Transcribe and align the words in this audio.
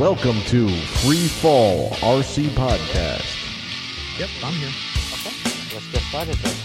Welcome 0.00 0.40
to 0.46 0.66
Free 0.66 1.28
Fall 1.28 1.90
RC 1.90 2.48
Podcast. 2.56 3.36
Yep, 4.18 4.30
I'm 4.42 4.54
here. 4.54 4.70
Okay, 5.12 5.74
let's 5.74 5.92
get 5.92 6.00
started 6.00 6.36
then. 6.36 6.56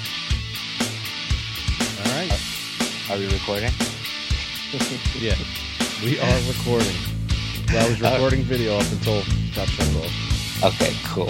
All 1.99 2.15
right. 2.15 2.31
Uh, 2.31 3.13
are 3.13 3.17
we 3.17 3.27
recording? 3.27 3.71
Yeah, 5.19 5.35
we 6.01 6.17
are 6.17 6.39
recording. 6.47 6.95
Well, 7.73 7.85
I 7.85 7.89
was 7.89 7.99
recording 7.99 8.43
video 8.43 8.77
up 8.77 8.89
until 8.89 9.21
got 9.53 9.67
turned 9.67 9.97
off. 9.97 10.63
Okay, 10.63 10.95
cool. 11.03 11.27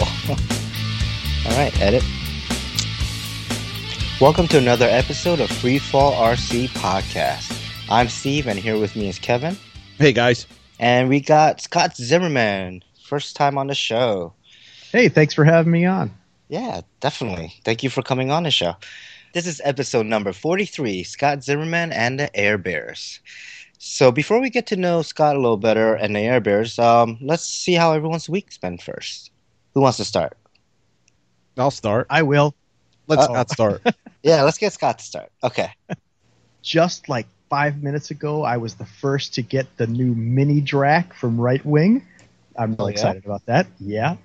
All 1.49 1.58
right, 1.58 1.73
edit. 1.81 2.03
Welcome 4.22 4.47
to 4.49 4.59
another 4.59 4.88
episode 4.88 5.39
of 5.39 5.49
Free 5.49 5.80
Fall 5.80 6.13
RC 6.13 6.67
Podcast. 6.67 7.52
I'm 7.89 8.09
Steve, 8.09 8.45
and 8.45 8.59
here 8.59 8.80
with 8.80 8.95
me 8.95 9.09
is 9.09 9.17
Kevin. 9.17 9.58
Hey 9.97 10.13
guys. 10.13 10.45
And 10.79 11.09
we 11.09 11.20
got 11.21 11.61
Scott 11.61 11.95
Zimmerman, 11.95 12.83
first 13.03 13.35
time 13.35 13.57
on 13.57 13.67
the 13.67 13.75
show. 13.75 14.33
Hey, 14.91 15.09
thanks 15.09 15.33
for 15.33 15.45
having 15.45 15.71
me 15.71 15.85
on. 15.85 16.11
Yeah, 16.49 16.81
definitely. 16.99 17.53
Thank 17.63 17.83
you 17.83 17.89
for 17.89 18.02
coming 18.02 18.31
on 18.31 18.43
the 18.43 18.52
show. 18.52 18.75
This 19.33 19.47
is 19.47 19.61
episode 19.63 20.05
number 20.05 20.31
43 20.31 21.03
Scott 21.03 21.43
Zimmerman 21.43 21.91
and 21.91 22.19
the 22.19 22.33
Air 22.35 22.57
Bears. 22.57 23.19
So, 23.77 24.11
before 24.11 24.39
we 24.39 24.49
get 24.49 24.67
to 24.67 24.75
know 24.75 25.02
Scott 25.02 25.35
a 25.35 25.39
little 25.39 25.57
better 25.57 25.95
and 25.95 26.16
the 26.16 26.22
Air 26.22 26.39
Bears, 26.39 26.80
um, 26.80 27.17
let's 27.22 27.45
see 27.45 27.73
how 27.73 27.91
everyone's 27.94 28.30
week's 28.30 28.57
been 28.57 28.78
first. 28.78 29.31
Who 29.73 29.81
wants 29.81 29.97
to 29.97 30.05
start? 30.05 30.38
I'll 31.57 31.72
start. 31.72 32.07
I 32.09 32.22
will. 32.23 32.55
Let 33.07 33.19
Uh-oh. 33.19 33.33
Scott 33.33 33.50
start. 33.52 33.81
Yeah, 34.23 34.41
let's 34.41 34.57
get 34.57 34.73
Scott 34.73 34.97
to 34.97 35.05
start. 35.05 35.31
Okay. 35.44 35.72
Just 36.63 37.07
like 37.09 37.28
five 37.56 37.81
minutes 37.81 38.11
ago, 38.11 38.44
I 38.44 38.58
was 38.58 38.75
the 38.75 38.86
first 38.86 39.36
to 39.36 39.42
get 39.42 39.66
the 39.78 39.88
new 39.88 40.14
mini 40.14 40.61
Drak 40.61 41.14
from 41.14 41.38
RiteWing. 41.38 42.02
I'm 42.58 42.72
really 42.72 42.78
Oh, 42.80 42.86
yeah? 42.88 42.92
excited 42.92 43.25
about 43.25 43.45
that. 43.45 43.67
Yeah. 43.80 44.17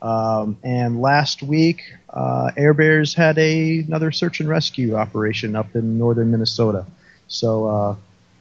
Um, 0.00 0.56
and 0.62 1.00
last 1.02 1.42
week, 1.42 1.82
uh, 2.10 2.52
Air 2.56 2.74
Bears 2.74 3.12
had 3.12 3.38
a, 3.38 3.80
another 3.80 4.12
search 4.12 4.38
and 4.38 4.48
rescue 4.48 4.94
operation 4.94 5.56
up 5.56 5.74
in 5.74 5.98
northern 5.98 6.30
Minnesota. 6.30 6.86
So, 7.26 7.66
uh, 7.66 7.96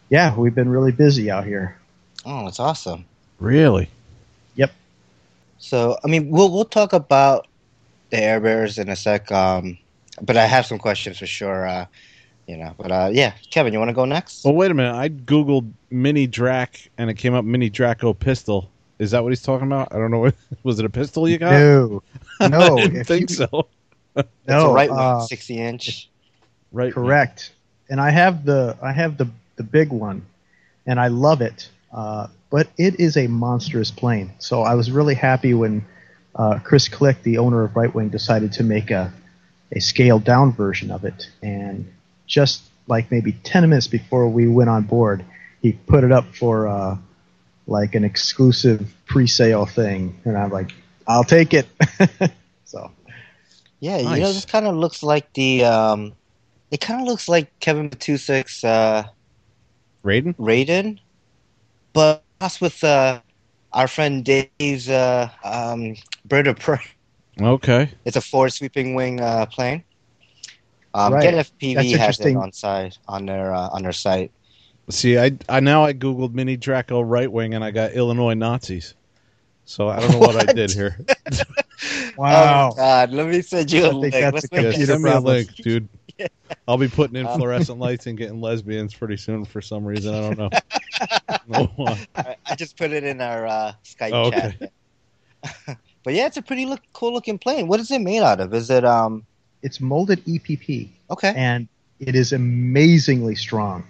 yeah, 0.09 0.35
we've 0.37 0.53
been 0.53 0.69
really 0.69 0.91
busy 0.91 1.31
out 1.31 1.45
here. 1.45 1.75
Oh, 2.23 2.45
that's 2.45 2.59
awesome. 2.59 3.05
really? 3.39 3.89
Yep. 4.55 4.71
So, 5.57 5.97
I 6.03 6.07
mean, 6.07 6.29
we'll 6.29 6.51
we'll 6.51 6.65
talk 6.65 6.93
about 6.93 7.47
the 8.11 8.21
Air 8.21 8.39
Bears 8.39 8.77
in 8.77 8.89
a 8.89 8.95
sec. 8.95 9.31
Um, 9.31 9.79
but 10.21 10.37
I 10.37 10.45
have 10.45 10.67
some 10.67 10.77
questions 10.77 11.17
for 11.17 11.25
sure. 11.25 11.65
Uh, 11.67 11.85
you 12.47 12.57
know, 12.57 12.73
but 12.77 12.91
uh, 12.91 13.09
yeah, 13.11 13.33
Kevin, 13.49 13.73
you 13.73 13.79
want 13.79 13.89
to 13.89 13.93
go 13.95 14.05
next? 14.05 14.43
Well, 14.45 14.53
wait 14.53 14.71
a 14.71 14.73
minute. 14.73 14.95
I 14.95 15.09
googled 15.09 15.71
Mini 15.89 16.27
Drac 16.27 16.89
and 16.97 17.09
it 17.09 17.15
came 17.15 17.33
up 17.33 17.45
Mini 17.45 17.69
Draco 17.69 18.13
pistol. 18.13 18.69
Is 18.99 19.11
that 19.11 19.23
what 19.23 19.29
he's 19.31 19.41
talking 19.41 19.67
about? 19.67 19.89
I 19.91 19.97
don't 19.97 20.11
know. 20.11 20.19
What, 20.19 20.35
was 20.63 20.79
it 20.79 20.85
a 20.85 20.89
pistol 20.89 21.27
you 21.27 21.37
got? 21.37 21.51
No, 21.51 22.03
no, 22.41 22.77
I 22.77 22.81
didn't 22.87 23.03
think 23.05 23.29
you- 23.29 23.35
so. 23.35 23.67
it's 24.15 24.27
no, 24.47 24.71
a 24.71 24.73
right 24.73 24.89
uh, 24.89 25.17
one, 25.17 25.27
sixty 25.27 25.57
inch. 25.59 26.09
Right. 26.71 26.93
Correct. 26.93 27.51
And 27.89 27.99
I 27.99 28.09
have 28.11 28.45
the 28.45 28.77
I 28.81 28.91
have 28.91 29.17
the 29.17 29.27
the 29.57 29.63
big 29.63 29.89
one, 29.89 30.25
and 30.85 30.99
I 30.99 31.07
love 31.07 31.41
it. 31.41 31.69
Uh, 31.93 32.27
but 32.49 32.67
it 32.77 32.99
is 32.99 33.17
a 33.17 33.27
monstrous 33.27 33.91
plane. 33.91 34.31
So 34.39 34.61
I 34.61 34.75
was 34.75 34.91
really 34.91 35.15
happy 35.15 35.53
when 35.53 35.85
uh, 36.35 36.59
Chris 36.63 36.87
Klick, 36.87 37.21
the 37.23 37.37
owner 37.37 37.63
of 37.63 37.71
RiteWing, 37.71 38.11
decided 38.11 38.53
to 38.53 38.63
make 38.63 38.91
a 38.91 39.11
a 39.71 39.79
scaled 39.81 40.23
down 40.23 40.53
version 40.53 40.91
of 40.91 41.03
it. 41.03 41.29
And 41.41 41.91
just 42.27 42.63
like 42.87 43.09
maybe 43.11 43.33
ten 43.43 43.67
minutes 43.69 43.87
before 43.87 44.27
we 44.27 44.47
went 44.47 44.69
on 44.69 44.83
board, 44.83 45.25
he 45.61 45.73
put 45.73 46.03
it 46.03 46.11
up 46.11 46.25
for 46.35 46.67
uh, 46.67 46.97
like 47.67 47.95
an 47.95 48.03
exclusive 48.03 48.93
pre-sale 49.05 49.65
thing, 49.65 50.19
and 50.25 50.37
I'm 50.37 50.51
like, 50.51 50.71
I'll 51.07 51.23
take 51.23 51.53
it. 51.53 51.67
so 52.65 52.91
Yeah, 53.79 53.97
you 53.97 54.21
know, 54.21 54.31
this 54.31 54.45
kind 54.45 54.67
of 54.67 54.75
looks 54.75 55.03
like 55.03 55.31
the. 55.33 55.65
Um, 55.65 56.13
it 56.71 56.81
kind 56.81 56.99
of 56.99 57.07
looks 57.07 57.29
like 57.29 57.57
Kevin 57.59 57.89
Matusak's 57.89 58.63
uh, 58.63 59.03
Raiden? 60.03 60.35
Raiden, 60.35 60.99
but 61.93 62.23
us 62.41 62.59
with 62.61 62.83
uh, 62.83 63.21
our 63.73 63.87
friend 63.87 64.23
Dave's 64.23 64.89
uh, 64.89 65.29
um, 65.43 65.95
Bird 66.25 66.47
of 66.47 66.59
Prey. 66.59 66.79
Okay. 67.39 67.91
It's 68.05 68.15
a 68.15 68.21
forward 68.21 68.53
sweeping 68.53 68.95
wing 68.95 69.19
uh, 69.19 69.45
plane. 69.47 69.83
Um, 70.95 71.13
Right. 71.13 71.23
Get 71.23 71.33
That's 71.33 71.49
FPV 71.51 71.97
has 71.97 72.19
it 72.21 72.35
on 72.35 72.51
site 72.53 72.97
on 73.07 73.25
their 73.25 73.53
uh, 73.53 73.69
on 73.69 73.83
their 73.83 73.91
site. 73.91 74.31
See, 74.89 75.17
I, 75.17 75.31
I 75.49 75.59
now 75.59 75.83
I 75.83 75.93
googled 75.93 76.33
Mini 76.33 76.57
Draco 76.57 77.01
right 77.01 77.31
wing 77.31 77.53
and 77.53 77.63
I 77.63 77.71
got 77.71 77.93
Illinois 77.93 78.35
Nazis. 78.35 78.93
So 79.65 79.89
I 79.89 79.99
don't 79.99 80.11
know 80.11 80.19
what, 80.19 80.35
I 80.37 80.45
did 80.45 80.71
here. 80.73 80.97
wow. 82.17 82.71
Oh 82.71 82.75
God, 82.75 83.11
let 83.11 83.27
me 83.27 83.41
send 83.41 83.71
you 83.71 83.85
a 83.85 83.87
I 83.87 83.93
think 83.93 84.13
link. 84.13 84.13
that's 84.19 84.33
Let's 84.33 84.45
a 84.45 84.49
Yeah, 84.61 84.71
computer 84.71 84.93
send 84.93 85.03
me 85.03 85.11
a 85.11 85.19
link, 85.19 85.49
dude. 85.61 85.89
I'll 86.67 86.77
be 86.77 86.87
putting 86.87 87.15
in 87.17 87.27
Um, 87.27 87.39
fluorescent 87.39 87.79
lights 87.79 88.07
and 88.07 88.17
getting 88.17 88.41
lesbians 88.41 88.93
pretty 88.93 89.17
soon 89.17 89.45
for 89.45 89.61
some 89.61 89.85
reason. 89.85 90.13
I 90.15 90.21
don't 90.21 90.37
know. 90.37 90.49
No 91.47 91.65
why. 91.75 92.05
I 92.15 92.35
I 92.45 92.55
just 92.55 92.77
put 92.77 92.91
it 92.91 93.03
in 93.03 93.21
our 93.21 93.45
uh, 93.47 93.73
Skype 93.83 94.11
Oh, 94.13 94.31
chat. 94.31 94.55
but 96.03 96.13
yeah, 96.13 96.25
it's 96.27 96.37
a 96.37 96.41
pretty 96.41 96.65
look, 96.65 96.81
cool 96.93 97.13
looking 97.13 97.37
plane. 97.39 97.67
What 97.67 97.79
is 97.79 97.91
it 97.91 98.01
made 98.01 98.21
out 98.21 98.39
of? 98.39 98.53
Is 98.53 98.69
it 98.69 98.85
um 98.85 99.25
It's 99.61 99.79
molded 99.79 100.23
EPP. 100.25 100.89
okay? 101.09 101.33
and 101.35 101.67
it 101.99 102.15
is 102.15 102.33
amazingly 102.33 103.35
strong. 103.35 103.83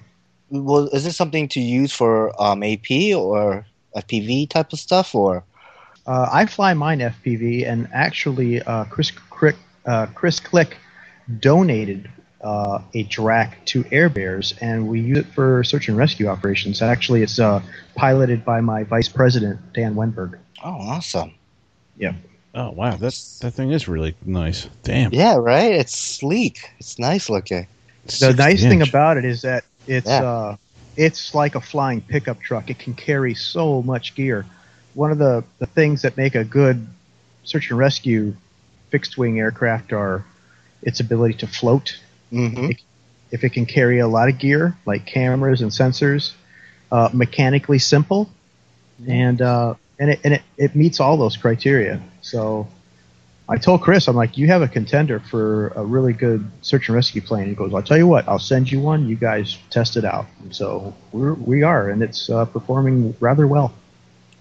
Well, 0.49 0.87
is 0.89 1.03
this 1.03 1.17
something 1.17 1.47
to 1.49 1.59
use 1.59 1.91
for 1.91 2.39
um 2.41 2.63
AP 2.63 3.15
or 3.15 3.65
FPV 3.95 4.49
type 4.49 4.73
of 4.73 4.79
stuff 4.79 5.15
or? 5.15 5.43
Uh, 6.07 6.29
I 6.31 6.45
fly 6.45 6.73
mine 6.73 6.99
FPV, 6.99 7.67
and 7.67 7.87
actually, 7.91 8.61
uh, 8.61 8.85
Chris 8.85 9.11
Crick, 9.11 9.55
uh, 9.85 10.05
Chris 10.13 10.39
Klick 10.39 10.77
donated 11.39 12.09
uh, 12.41 12.79
a 12.93 13.05
Drak 13.05 13.53
to 13.65 13.83
Air 13.91 14.09
Bears, 14.09 14.53
and 14.61 14.87
we 14.87 14.99
use 14.99 15.17
it 15.17 15.25
for 15.33 15.63
search 15.63 15.87
and 15.87 15.97
rescue 15.97 16.27
operations. 16.27 16.81
Actually, 16.81 17.23
it's 17.23 17.39
uh, 17.39 17.59
piloted 17.95 18.45
by 18.45 18.61
my 18.61 18.83
vice 18.83 19.09
president 19.09 19.59
Dan 19.73 19.95
Wenberg. 19.95 20.37
Oh, 20.63 20.69
awesome! 20.69 21.33
Oh 22.55 22.71
wow, 22.71 22.95
that's 22.95 23.39
that 23.39 23.51
thing 23.51 23.71
is 23.71 23.87
really 23.87 24.15
nice. 24.25 24.69
Damn. 24.83 25.13
Yeah, 25.13 25.35
right. 25.35 25.73
It's 25.73 25.97
sleek. 25.97 26.59
It's 26.79 26.97
nice 26.97 27.29
looking. 27.29 27.67
The 28.05 28.11
60 28.11 28.33
nice 28.33 28.61
thing 28.61 28.81
about 28.81 29.17
it 29.17 29.25
is 29.25 29.41
that 29.41 29.65
it's 29.87 30.09
Yeah. 30.09 30.23
uh, 30.23 30.57
it's 30.95 31.33
like 31.33 31.55
a 31.55 31.61
flying 31.61 32.01
pickup 32.01 32.39
truck. 32.41 32.69
It 32.69 32.79
can 32.79 32.93
carry 32.93 33.35
so 33.35 33.81
much 33.81 34.15
gear. 34.15 34.45
One 34.93 35.11
of 35.11 35.17
the, 35.17 35.43
the 35.59 35.65
things 35.65 36.01
that 36.03 36.15
make 36.15 36.35
a 36.35 36.45
good 36.45 36.87
search 37.43 37.69
and 37.69 37.77
rescue 37.77 38.33
fixed 38.89 39.17
wing 39.17 39.39
aircraft 39.39 39.91
are 39.91 40.23
its 40.81 41.01
ability 41.01 41.33
to 41.35 41.47
float. 41.47 41.97
hmm 42.31 42.69
If 43.31 43.43
it 43.43 43.49
can 43.49 43.65
carry 43.65 43.99
a 43.99 44.07
lot 44.07 44.29
of 44.29 44.37
gear, 44.37 44.77
like 44.85 45.05
cameras 45.05 45.61
and 45.61 45.71
sensors, 45.71 46.31
uh, 46.91 47.09
mechanically 47.11 47.79
simple, 47.79 48.29
and 49.07 49.41
uh, 49.41 49.73
and 49.99 50.11
it 50.11 50.19
and 50.23 50.33
it, 50.35 50.43
it 50.57 50.75
meets 50.75 51.01
all 51.01 51.17
those 51.17 51.35
criteria. 51.35 51.99
So 52.25 52.67
I 53.47 53.57
told 53.57 53.83
Chris, 53.83 54.07
I'm 54.07 54.15
like, 54.15 54.35
you 54.35 54.47
have 54.47 54.63
a 54.63 54.67
contender 54.67 55.19
for 55.19 55.67
a 55.75 55.85
really 55.85 56.11
good 56.11 56.49
search 56.63 56.89
and 56.89 56.95
rescue 56.95 57.21
plane. 57.21 57.47
He 57.47 57.53
goes, 57.53 57.71
I'll 57.71 57.83
tell 57.83 57.97
you 57.97 58.07
what, 58.07 58.27
I'll 58.27 58.39
send 58.39 58.71
you 58.71 58.79
one. 58.79 59.07
You 59.07 59.15
guys 59.15 59.59
test 59.69 59.95
it 59.95 60.03
out. 60.03 60.25
And 60.41 60.55
so 60.55 60.95
we're, 61.11 61.35
we 61.35 61.61
are, 61.61 61.87
and 61.87 62.01
it's 62.01 62.27
uh, 62.27 62.45
performing 62.45 63.15
rather 63.19 63.45
well. 63.45 63.75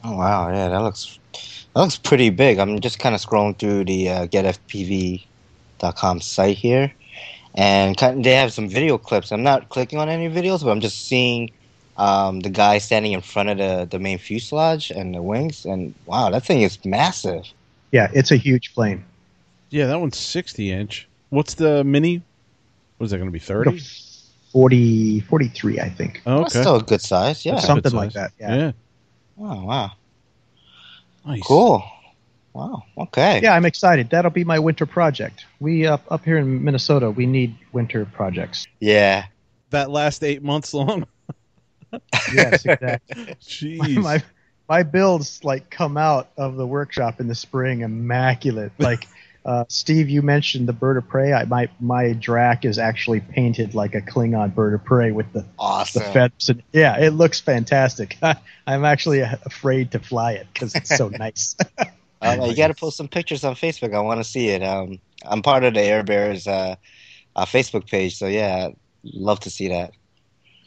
Oh 0.02 0.16
wow, 0.16 0.48
yeah, 0.48 0.68
that 0.68 0.78
looks 0.78 1.18
that 1.32 1.80
looks 1.80 1.98
pretty 1.98 2.30
big. 2.30 2.58
I'm 2.58 2.80
just 2.80 2.98
kind 2.98 3.14
of 3.14 3.20
scrolling 3.20 3.58
through 3.58 3.84
the 3.84 4.08
uh, 4.08 4.26
getfpv.com 4.28 6.20
site 6.22 6.56
here, 6.56 6.90
and 7.54 7.96
they 8.24 8.34
have 8.34 8.52
some 8.54 8.68
video 8.68 8.96
clips. 8.96 9.30
I'm 9.30 9.42
not 9.42 9.68
clicking 9.68 9.98
on 9.98 10.08
any 10.08 10.30
videos, 10.30 10.64
but 10.64 10.70
I'm 10.70 10.80
just 10.80 11.06
seeing 11.06 11.50
um, 11.98 12.40
the 12.40 12.50
guy 12.50 12.78
standing 12.78 13.12
in 13.12 13.20
front 13.20 13.50
of 13.50 13.58
the 13.58 13.86
the 13.90 13.98
main 13.98 14.18
fuselage 14.18 14.90
and 14.90 15.14
the 15.14 15.22
wings. 15.22 15.66
And 15.66 15.94
wow, 16.06 16.30
that 16.30 16.44
thing 16.46 16.62
is 16.62 16.82
massive. 16.84 17.44
Yeah, 17.94 18.10
it's 18.12 18.32
a 18.32 18.36
huge 18.36 18.74
plane. 18.74 19.04
Yeah, 19.70 19.86
that 19.86 20.00
one's 20.00 20.16
60 20.18 20.72
inch. 20.72 21.06
What's 21.30 21.54
the 21.54 21.84
mini? 21.84 22.22
What 22.98 23.04
is 23.04 23.10
that 23.12 23.18
going 23.18 23.28
to 23.28 23.32
be 23.32 23.38
30? 23.38 23.80
40, 24.50 25.20
43, 25.20 25.78
I 25.78 25.88
think. 25.90 26.20
Oh, 26.26 26.38
That's 26.38 26.56
okay. 26.56 26.62
still 26.62 26.76
a 26.78 26.82
good 26.82 27.00
size. 27.00 27.46
Yeah. 27.46 27.52
That's 27.54 27.66
Something 27.68 27.92
good 27.92 27.96
like 27.96 28.10
size. 28.10 28.32
that, 28.38 28.48
yeah. 28.50 28.56
yeah. 28.56 28.72
Oh 29.38 29.64
wow, 29.64 29.92
Nice. 31.24 31.42
cool. 31.44 31.84
Wow. 32.52 32.82
Okay. 32.98 33.40
Yeah, 33.42 33.54
I'm 33.54 33.64
excited. 33.64 34.10
That'll 34.10 34.30
be 34.32 34.44
my 34.44 34.58
winter 34.58 34.86
project. 34.86 35.44
We 35.60 35.86
up 35.86 36.02
up 36.10 36.24
here 36.24 36.38
in 36.38 36.64
Minnesota, 36.64 37.12
we 37.12 37.26
need 37.26 37.54
winter 37.72 38.04
projects. 38.06 38.66
Yeah. 38.80 39.26
That 39.70 39.90
last 39.90 40.24
eight 40.24 40.42
months 40.42 40.74
long. 40.74 41.06
Yes, 42.34 42.64
exactly. 42.64 43.24
Jeez. 43.40 44.02
my 44.02 44.20
my 44.68 44.82
builds 44.82 45.44
like 45.44 45.70
come 45.70 45.96
out 45.96 46.28
of 46.36 46.56
the 46.56 46.66
workshop 46.66 47.20
in 47.20 47.28
the 47.28 47.34
spring 47.34 47.80
immaculate. 47.80 48.72
Like 48.78 49.06
Uh, 49.44 49.64
Steve, 49.68 50.08
you 50.08 50.22
mentioned 50.22 50.66
the 50.66 50.72
bird 50.72 50.96
of 50.96 51.06
prey. 51.06 51.34
I, 51.34 51.44
my 51.44 51.68
my 51.78 52.04
Drak 52.14 52.64
is 52.64 52.78
actually 52.78 53.20
painted 53.20 53.74
like 53.74 53.94
a 53.94 54.00
Klingon 54.00 54.54
bird 54.54 54.72
of 54.72 54.84
prey 54.84 55.12
with 55.12 55.30
the 55.34 55.44
awesome. 55.58 56.02
the 56.02 56.08
feathers. 56.12 56.48
And, 56.48 56.62
yeah, 56.72 56.98
it 56.98 57.10
looks 57.10 57.40
fantastic. 57.40 58.16
I'm 58.66 58.86
actually 58.86 59.20
afraid 59.20 59.90
to 59.90 59.98
fly 59.98 60.32
it 60.32 60.46
because 60.52 60.74
it's 60.74 60.96
so 60.96 61.08
nice. 61.24 61.56
Uh, 62.22 62.46
you 62.48 62.56
got 62.56 62.68
to 62.68 62.74
post 62.74 62.96
some 62.96 63.08
pictures 63.08 63.44
on 63.44 63.54
Facebook. 63.54 63.94
I 63.94 64.00
want 64.00 64.18
to 64.18 64.24
see 64.24 64.48
it. 64.48 64.62
Um, 64.62 64.98
I'm 65.22 65.42
part 65.42 65.62
of 65.62 65.74
the 65.74 65.82
Air 65.82 66.02
Bears 66.02 66.46
uh, 66.46 66.76
uh, 67.36 67.44
Facebook 67.44 67.86
page, 67.86 68.16
so 68.16 68.28
yeah, 68.28 68.70
love 69.02 69.40
to 69.40 69.50
see 69.50 69.68
that. 69.68 69.92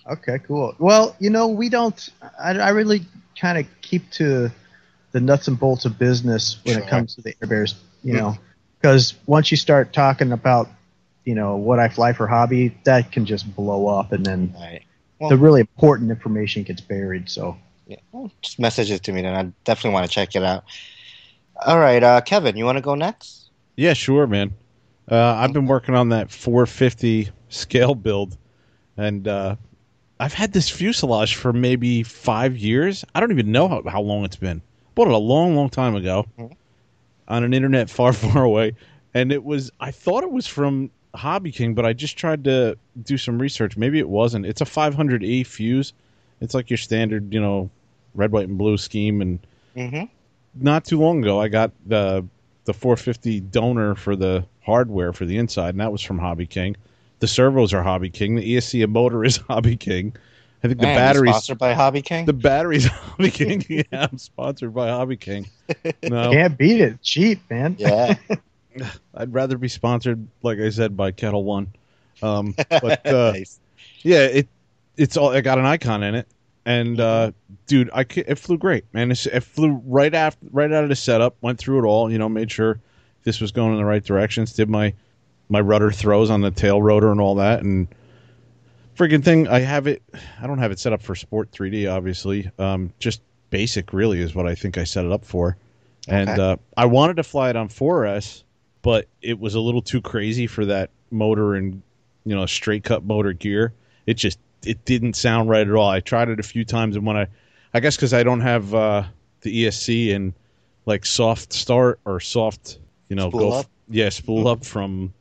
Okay, 0.10 0.40
cool. 0.40 0.76
Well, 0.80 1.16
you 1.20 1.30
know, 1.30 1.48
we 1.48 1.70
don't. 1.70 2.10
I, 2.40 2.52
I 2.58 2.70
really 2.70 3.02
kind 3.40 3.58
of 3.58 3.66
keep 3.82 4.10
to 4.12 4.50
the 5.12 5.20
nuts 5.20 5.48
and 5.48 5.60
bolts 5.60 5.86
of 5.86 5.98
business 6.00 6.60
when 6.64 6.76
Sure. 6.76 6.84
it 6.84 6.90
comes 6.90 7.16
to 7.16 7.22
the 7.22 7.34
Air 7.42 7.48
Bears. 7.48 7.76
You 8.04 8.14
Mhm. 8.14 8.18
know, 8.18 8.38
because 8.80 9.16
once 9.26 9.52
you 9.52 9.58
start 9.58 9.92
talking 9.94 10.32
about, 10.32 10.70
you 11.26 11.36
know, 11.36 11.56
what 11.58 11.80
I 11.80 11.90
fly 11.90 12.14
for 12.14 12.28
hobby, 12.28 12.78
that 12.86 13.12
can 13.12 13.26
just 13.26 13.54
blow 13.56 13.88
up, 13.88 14.12
and 14.12 14.26
then 14.26 14.54
All 14.56 14.62
right. 14.62 14.84
the 15.30 15.36
really 15.38 15.62
important 15.62 16.10
information 16.12 16.64
gets 16.64 16.82
buried. 16.82 17.30
So, 17.30 17.58
Yeah, 17.88 17.98
well, 18.12 18.32
just 18.42 18.60
message 18.60 18.92
it 18.92 19.04
to 19.04 19.12
me, 19.12 19.22
then 19.22 19.34
I 19.34 19.52
definitely 19.64 19.94
want 19.94 20.06
to 20.06 20.12
check 20.12 20.36
it 20.36 20.44
out. 20.44 20.64
All 21.66 21.80
right, 21.80 22.02
uh, 22.04 22.22
Kevin, 22.22 22.56
you 22.56 22.66
want 22.66 22.78
to 22.78 22.82
go 22.82 22.96
next? 22.96 23.50
Yeah, 23.76 23.94
sure, 23.94 24.28
man. 24.28 24.54
Uh, 25.10 25.34
I've 25.38 25.54
been 25.54 25.66
working 25.68 25.96
on 25.96 26.10
that 26.10 26.32
450 26.32 27.30
scale 27.50 27.96
build, 27.96 28.38
and 28.98 29.28
uh, 29.28 29.56
I've 30.20 30.34
had 30.34 30.54
this 30.54 30.70
fuselage 30.70 31.36
for 31.36 31.54
maybe 31.54 32.04
five 32.04 32.58
years. 32.58 33.06
I 33.14 33.20
don't 33.20 33.32
even 33.32 33.52
know 33.52 33.68
how, 33.68 33.84
how 33.88 34.02
long 34.02 34.26
it's 34.26 34.36
been. 34.36 34.62
Bought 34.96 35.08
it 35.08 35.14
a 35.14 35.18
long, 35.18 35.56
long 35.56 35.70
time 35.70 35.96
ago 35.96 36.26
Mhm. 36.40 36.54
on 37.28 37.44
an 37.44 37.54
internet 37.54 37.90
far, 37.90 38.14
far 38.14 38.44
away, 38.44 38.74
and 39.14 39.32
it 39.32 39.44
was. 39.44 39.72
I 39.80 39.92
thought 39.92 40.24
it 40.24 40.32
was 40.32 40.48
from 40.48 40.90
Hobby 41.16 41.52
King, 41.52 41.74
but 41.76 41.86
I 41.86 41.94
just 41.94 42.18
tried 42.18 42.44
to 42.46 42.78
do 43.04 43.18
some 43.18 43.40
research. 43.40 43.78
Maybe 43.78 44.00
it 44.00 44.10
wasn't. 44.10 44.46
It's 44.46 44.62
a 44.62 44.66
500E 44.66 45.46
fuse. 45.46 45.94
It's 46.42 46.54
like 46.54 46.70
your 46.70 46.78
standard, 46.78 47.34
you 47.34 47.40
know, 47.40 47.70
red, 48.16 48.32
white, 48.32 48.48
and 48.48 48.58
blue 48.58 48.78
scheme, 48.78 49.22
and 49.22 49.40
Mm-hmm. 49.76 50.06
not 50.56 50.86
too 50.86 51.00
long 51.00 51.22
ago, 51.22 51.40
I 51.40 51.48
got 51.50 51.72
the 51.86 52.26
the 52.66 52.74
450 52.74 53.40
donor 53.42 53.94
for 53.96 54.16
the 54.16 54.44
hardware 54.62 55.14
for 55.14 55.26
the 55.26 55.38
inside, 55.38 55.70
and 55.70 55.80
that 55.80 55.92
was 55.92 56.02
from 56.02 56.18
Hobby 56.18 56.48
King. 56.48 56.76
The 57.20 57.28
servos 57.28 57.74
are 57.74 57.84
Hobby 57.84 58.10
King. 58.10 58.36
The 58.36 58.56
ESC 58.56 58.88
motor 58.90 59.24
is 59.26 59.38
Hobby 59.50 59.76
King. 59.76 60.16
I 60.64 60.68
think 60.68 60.80
the 60.80 60.88
batteries. 60.88 61.32
sponsored 61.32 61.58
by 61.60 61.74
Hobby 61.74 62.02
King. 62.02 62.26
The 62.26 62.34
batteries 62.34 62.86
Hobby 62.86 63.32
King. 63.32 63.64
yeah, 63.70 63.84
I'm 63.92 64.18
sponsored 64.18 64.74
by 64.74 64.90
Hobby 64.90 65.18
King. 65.18 65.50
No, 66.04 66.32
can't 66.32 66.58
beat 66.58 66.80
it. 66.80 67.02
Cheap, 67.02 67.42
man. 67.50 67.76
yeah, 67.78 68.16
I'd 69.14 69.34
rather 69.34 69.58
be 69.58 69.68
sponsored, 69.68 70.26
like 70.42 70.60
I 70.60 70.70
said, 70.70 70.96
by 70.96 71.12
Ketel 71.12 71.44
One. 71.44 71.74
Um, 72.22 72.56
but 72.70 73.06
uh, 73.06 73.32
nice. 73.34 73.60
yeah, 74.02 74.20
it 74.20 74.48
it's 74.96 75.18
all. 75.18 75.30
I 75.30 75.42
got 75.42 75.60
an 75.60 75.66
icon 75.66 76.04
in 76.04 76.16
it, 76.16 76.28
and 76.66 77.00
uh, 77.00 77.32
dude, 77.68 77.90
I 77.94 78.06
it 78.16 78.38
flew 78.38 78.58
great, 78.58 78.86
man. 78.94 79.12
It's, 79.12 79.26
it 79.26 79.42
flew 79.42 79.82
right 79.86 80.14
after, 80.14 80.46
right 80.52 80.72
out 80.72 80.84
of 80.84 80.90
the 80.90 80.96
setup. 80.96 81.36
Went 81.42 81.60
through 81.60 81.80
it 81.80 81.86
all, 81.86 82.12
you 82.12 82.18
know, 82.18 82.30
made 82.30 82.50
sure 82.50 82.80
this 83.24 83.42
was 83.42 83.52
going 83.52 83.74
in 83.74 83.78
the 83.78 83.86
right 83.86 84.04
directions. 84.04 84.54
Did 84.54 84.70
my 84.70 84.94
my 85.50 85.60
rudder 85.62 85.92
throws 85.92 86.30
on 86.30 86.42
the 86.42 86.52
tail 86.52 86.82
rotor 86.82 87.12
and 87.12 87.22
all 87.22 87.36
that, 87.36 87.62
and 87.64 87.88
freaking 88.96 89.24
thing. 89.24 89.48
I 89.48 89.60
have 89.60 89.88
it. 89.88 90.02
I 90.42 90.48
don't 90.48 90.58
have 90.60 90.72
it 90.72 90.80
set 90.80 90.94
up 90.94 91.02
for 91.02 91.16
Sport 91.16 91.52
3D, 91.52 91.92
obviously. 91.92 92.50
Um, 92.60 92.94
just 93.00 93.22
basic, 93.50 93.94
really, 93.94 94.20
is 94.22 94.36
what 94.36 94.48
I 94.48 94.56
think 94.56 94.78
I 94.78 94.84
set 94.84 95.06
it 95.06 95.12
up 95.12 95.26
for. 95.26 95.58
And 96.08 96.30
Okay. 96.30 96.42
uh, 96.42 96.58
I 96.76 96.86
wanted 96.86 97.18
to 97.18 97.24
fly 97.24 97.50
it 97.50 97.56
on 97.56 97.70
4S, 97.70 98.44
but 98.82 99.08
it 99.22 99.40
was 99.40 99.56
a 99.56 99.60
little 99.60 99.82
too 99.82 100.02
crazy 100.02 100.48
for 100.48 100.66
that 100.66 100.90
motor 101.12 101.56
and 101.56 101.82
you 102.26 102.36
know 102.36 102.46
straight 102.46 102.84
cut 102.84 103.04
motor 103.06 103.34
gear. 103.34 103.74
It 104.06 104.16
just 104.16 104.40
it 104.66 104.84
didn't 104.86 105.16
sound 105.16 105.50
right 105.50 105.68
at 105.68 105.74
all. 105.74 105.90
I 105.90 106.00
tried 106.00 106.30
it 106.30 106.40
a 106.40 106.44
few 106.44 106.66
times, 106.66 106.96
and 106.96 107.06
when 107.06 107.18
I, 107.18 107.28
I 107.74 107.80
guess 107.80 107.96
because 107.96 108.14
I 108.14 108.24
don't 108.24 108.42
have 108.42 108.74
uh, 108.74 109.04
the 109.42 109.66
ESC 109.66 110.14
and 110.16 110.34
like 110.86 111.06
soft 111.06 111.54
start 111.54 112.00
or 112.06 112.20
soft, 112.20 112.80
you 113.10 113.16
know, 113.16 113.30
Spool 113.30 113.40
go 113.40 113.52
up? 113.52 113.66
yeah, 113.90 114.10
spool 114.10 114.48
up 114.48 114.66
from, 114.66 115.14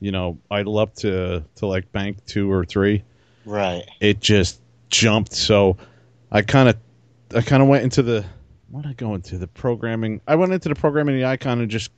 you 0.00 0.12
know, 0.12 0.38
idle 0.50 0.78
up 0.78 0.94
to 0.96 1.42
to 1.56 1.66
like 1.66 1.90
bank 1.92 2.24
two 2.26 2.50
or 2.50 2.64
three 2.64 3.02
Right. 3.44 3.84
it 4.00 4.20
just 4.20 4.60
jumped. 4.90 5.32
So 5.32 5.76
I 6.32 6.42
kind 6.42 6.68
of, 6.68 6.76
I 7.34 7.40
kind 7.42 7.62
of 7.62 7.68
went 7.68 7.84
into 7.84 8.02
the, 8.02 8.24
what 8.70 8.82
did 8.82 8.90
I 8.90 8.94
go 8.94 9.14
into 9.14 9.38
the 9.38 9.46
programming? 9.46 10.20
I 10.26 10.34
went 10.34 10.52
into 10.52 10.68
the 10.68 10.74
programming 10.74 11.16
the 11.16 11.24
icon 11.24 11.60
and 11.60 11.70
just 11.70 11.90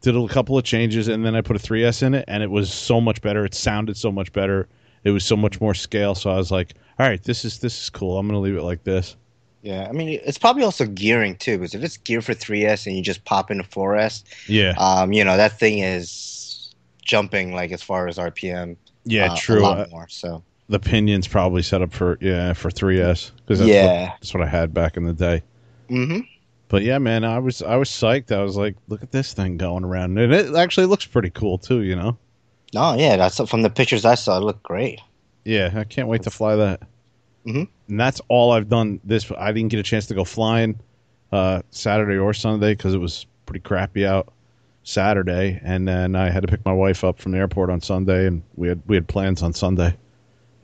did 0.00 0.16
a 0.16 0.28
couple 0.28 0.56
of 0.56 0.64
changes, 0.64 1.08
and 1.08 1.24
then 1.24 1.34
I 1.34 1.40
put 1.42 1.56
a 1.56 1.58
3S 1.58 2.02
in 2.02 2.14
it, 2.14 2.24
and 2.28 2.42
it 2.42 2.50
was 2.50 2.72
so 2.72 3.00
much 3.00 3.20
better. 3.20 3.44
It 3.44 3.54
sounded 3.54 3.96
so 3.96 4.10
much 4.12 4.32
better. 4.32 4.68
It 5.04 5.10
was 5.10 5.24
so 5.24 5.36
much 5.36 5.60
more 5.60 5.74
scale. 5.74 6.14
So 6.14 6.30
I 6.30 6.36
was 6.36 6.50
like, 6.50 6.74
all 6.98 7.06
right, 7.06 7.22
this 7.22 7.44
is 7.44 7.58
this 7.58 7.82
is 7.82 7.90
cool. 7.90 8.18
I'm 8.18 8.26
gonna 8.26 8.40
leave 8.40 8.56
it 8.56 8.62
like 8.62 8.84
this. 8.84 9.16
Yeah, 9.62 9.86
I 9.88 9.92
mean, 9.92 10.20
it's 10.24 10.38
probably 10.38 10.62
also 10.62 10.86
gearing 10.86 11.36
too, 11.36 11.58
because 11.58 11.74
if 11.74 11.82
it's 11.82 11.96
geared 11.96 12.24
for 12.24 12.32
3S 12.32 12.86
and 12.86 12.96
you 12.96 13.02
just 13.02 13.24
pop 13.24 13.50
into 13.50 13.64
4S, 13.64 14.22
Yeah, 14.46 14.74
um, 14.78 15.12
you 15.12 15.24
know 15.24 15.36
that 15.36 15.58
thing 15.58 15.80
is 15.80 16.10
jumping 17.08 17.52
like 17.52 17.72
as 17.72 17.82
far 17.82 18.06
as 18.06 18.18
RPM. 18.18 18.76
yeah, 19.04 19.32
uh, 19.32 19.36
true. 19.36 19.60
A 19.60 19.62
lot 19.62 19.90
more. 19.90 20.06
So 20.08 20.44
the 20.68 20.78
pinion's 20.78 21.26
probably 21.26 21.62
set 21.62 21.82
up 21.82 21.92
for 21.92 22.18
yeah 22.20 22.52
for 22.52 22.70
3S 22.70 23.32
because 23.38 23.58
that's, 23.58 23.68
Yeah. 23.70 24.02
what, 24.10 24.12
that's 24.20 24.34
what 24.34 24.42
I 24.44 24.46
had 24.46 24.72
back 24.72 24.96
in 24.96 25.04
the 25.04 25.12
day. 25.14 25.42
hmm 25.88 26.20
But 26.68 26.82
yeah, 26.82 26.98
man, 26.98 27.24
I 27.24 27.38
was 27.40 27.62
I 27.62 27.76
was 27.76 27.88
psyched. 27.88 28.30
I 28.30 28.42
was 28.42 28.56
like, 28.56 28.76
look 28.88 29.02
at 29.02 29.10
this 29.10 29.32
thing 29.32 29.56
going 29.56 29.82
around, 29.84 30.18
and 30.18 30.32
it 30.32 30.54
actually 30.54 30.86
looks 30.86 31.06
pretty 31.06 31.30
cool 31.30 31.58
too. 31.58 31.80
You 31.82 31.96
know. 31.96 32.18
Oh 32.76 32.94
yeah, 32.96 33.16
that's 33.16 33.40
from 33.48 33.62
the 33.62 33.70
pictures 33.70 34.04
I 34.04 34.14
saw. 34.14 34.36
It 34.36 34.42
looked 34.44 34.62
great. 34.62 35.00
Yeah, 35.44 35.72
I 35.74 35.84
can't 35.84 36.08
wait 36.08 36.22
to 36.24 36.30
fly 36.30 36.54
that. 36.56 36.82
Mhm. 37.46 37.66
And 37.88 37.98
that's 37.98 38.20
all 38.28 38.52
I've 38.52 38.68
done. 38.68 39.00
This 39.02 39.32
I 39.38 39.50
didn't 39.52 39.70
get 39.70 39.80
a 39.80 39.82
chance 39.82 40.06
to 40.08 40.14
go 40.14 40.24
flying 40.24 40.78
uh, 41.32 41.62
Saturday 41.70 42.18
or 42.18 42.34
Sunday 42.34 42.72
because 42.74 42.92
it 42.92 42.98
was 42.98 43.24
pretty 43.46 43.60
crappy 43.60 44.04
out 44.04 44.30
Saturday, 44.88 45.60
and 45.62 45.86
then 45.86 46.16
I 46.16 46.30
had 46.30 46.40
to 46.40 46.48
pick 46.48 46.64
my 46.64 46.72
wife 46.72 47.04
up 47.04 47.18
from 47.18 47.32
the 47.32 47.38
airport 47.38 47.68
on 47.68 47.82
Sunday, 47.82 48.26
and 48.26 48.42
we 48.56 48.68
had 48.68 48.80
we 48.86 48.96
had 48.96 49.06
plans 49.06 49.42
on 49.42 49.52
Sunday. 49.52 49.94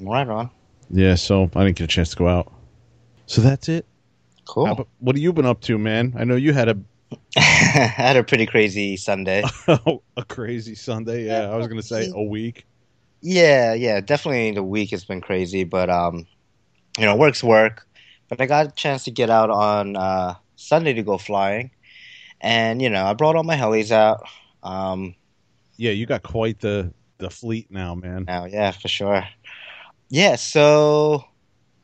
Right 0.01 0.27
on. 0.27 0.51
Yeah, 0.91 1.15
so 1.15 1.51
I 1.55 1.65
didn't 1.65 1.77
get 1.77 1.85
a 1.85 1.89
chance 1.89 2.11
to 2.11 2.17
go 2.17 2.27
out. 2.27 2.51
So 3.27 3.43
that's 3.43 3.69
it. 3.69 3.85
Cool. 4.47 4.67
How 4.67 4.87
what 5.01 5.15
have 5.15 5.23
you 5.23 5.33
been 5.35 5.45
up 5.45 5.61
to, 5.63 5.77
man? 5.77 6.15
I 6.17 6.25
know 6.25 6.37
you 6.37 6.55
had 6.55 6.71
a 6.71 6.79
I 7.37 7.41
had 7.41 8.17
a 8.17 8.25
pretty 8.25 8.47
crazy 8.47 8.97
Sunday. 8.97 9.45
a 9.69 10.25
crazy 10.27 10.75
Sunday. 10.75 11.27
Yeah, 11.27 11.51
I 11.51 11.57
was 11.57 11.69
gonna 11.69 11.83
say 11.83 12.11
a 12.15 12.23
week. 12.23 12.67
Yeah, 13.21 13.75
yeah, 13.75 14.01
definitely 14.01 14.53
the 14.53 14.63
week 14.63 14.91
has 14.93 15.05
been 15.05 15.21
crazy, 15.21 15.65
but 15.65 15.91
um, 15.91 16.27
you 16.99 17.05
know, 17.05 17.15
work's 17.15 17.45
work. 17.45 17.87
But 18.29 18.41
I 18.41 18.47
got 18.47 18.67
a 18.67 18.71
chance 18.71 19.05
to 19.05 19.11
get 19.11 19.29
out 19.29 19.51
on 19.51 19.97
uh, 19.97 20.37
Sunday 20.57 20.95
to 20.95 21.03
go 21.03 21.19
flying, 21.19 21.71
and 22.45 22.81
you 22.83 22.91
know, 22.91 23.05
I 23.07 23.15
brought 23.15 23.35
all 23.37 23.43
my 23.43 23.57
helis 23.57 23.91
out. 23.91 24.23
Um, 24.63 25.15
Yeah, 25.77 25.91
you 25.93 26.07
got 26.07 26.23
quite 26.23 26.61
the 26.61 26.93
the 27.19 27.31
fleet 27.31 27.71
now, 27.71 27.95
man. 27.95 28.25
now, 28.27 28.45
yeah, 28.45 28.71
for 28.73 28.89
sure. 28.89 29.25
Yeah, 30.11 30.37
so 30.37 31.25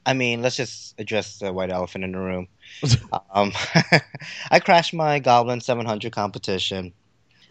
I 0.06 0.12
mean, 0.14 0.42
let's 0.42 0.56
just 0.56 0.94
address 0.98 1.38
the 1.38 1.52
white 1.52 1.70
elephant 1.70 2.04
in 2.04 2.12
the 2.12 2.18
room. 2.18 2.48
um, 3.34 3.52
I 4.50 4.60
crashed 4.60 4.94
my 4.94 5.18
Goblin 5.18 5.60
700 5.60 6.12
competition. 6.12 6.92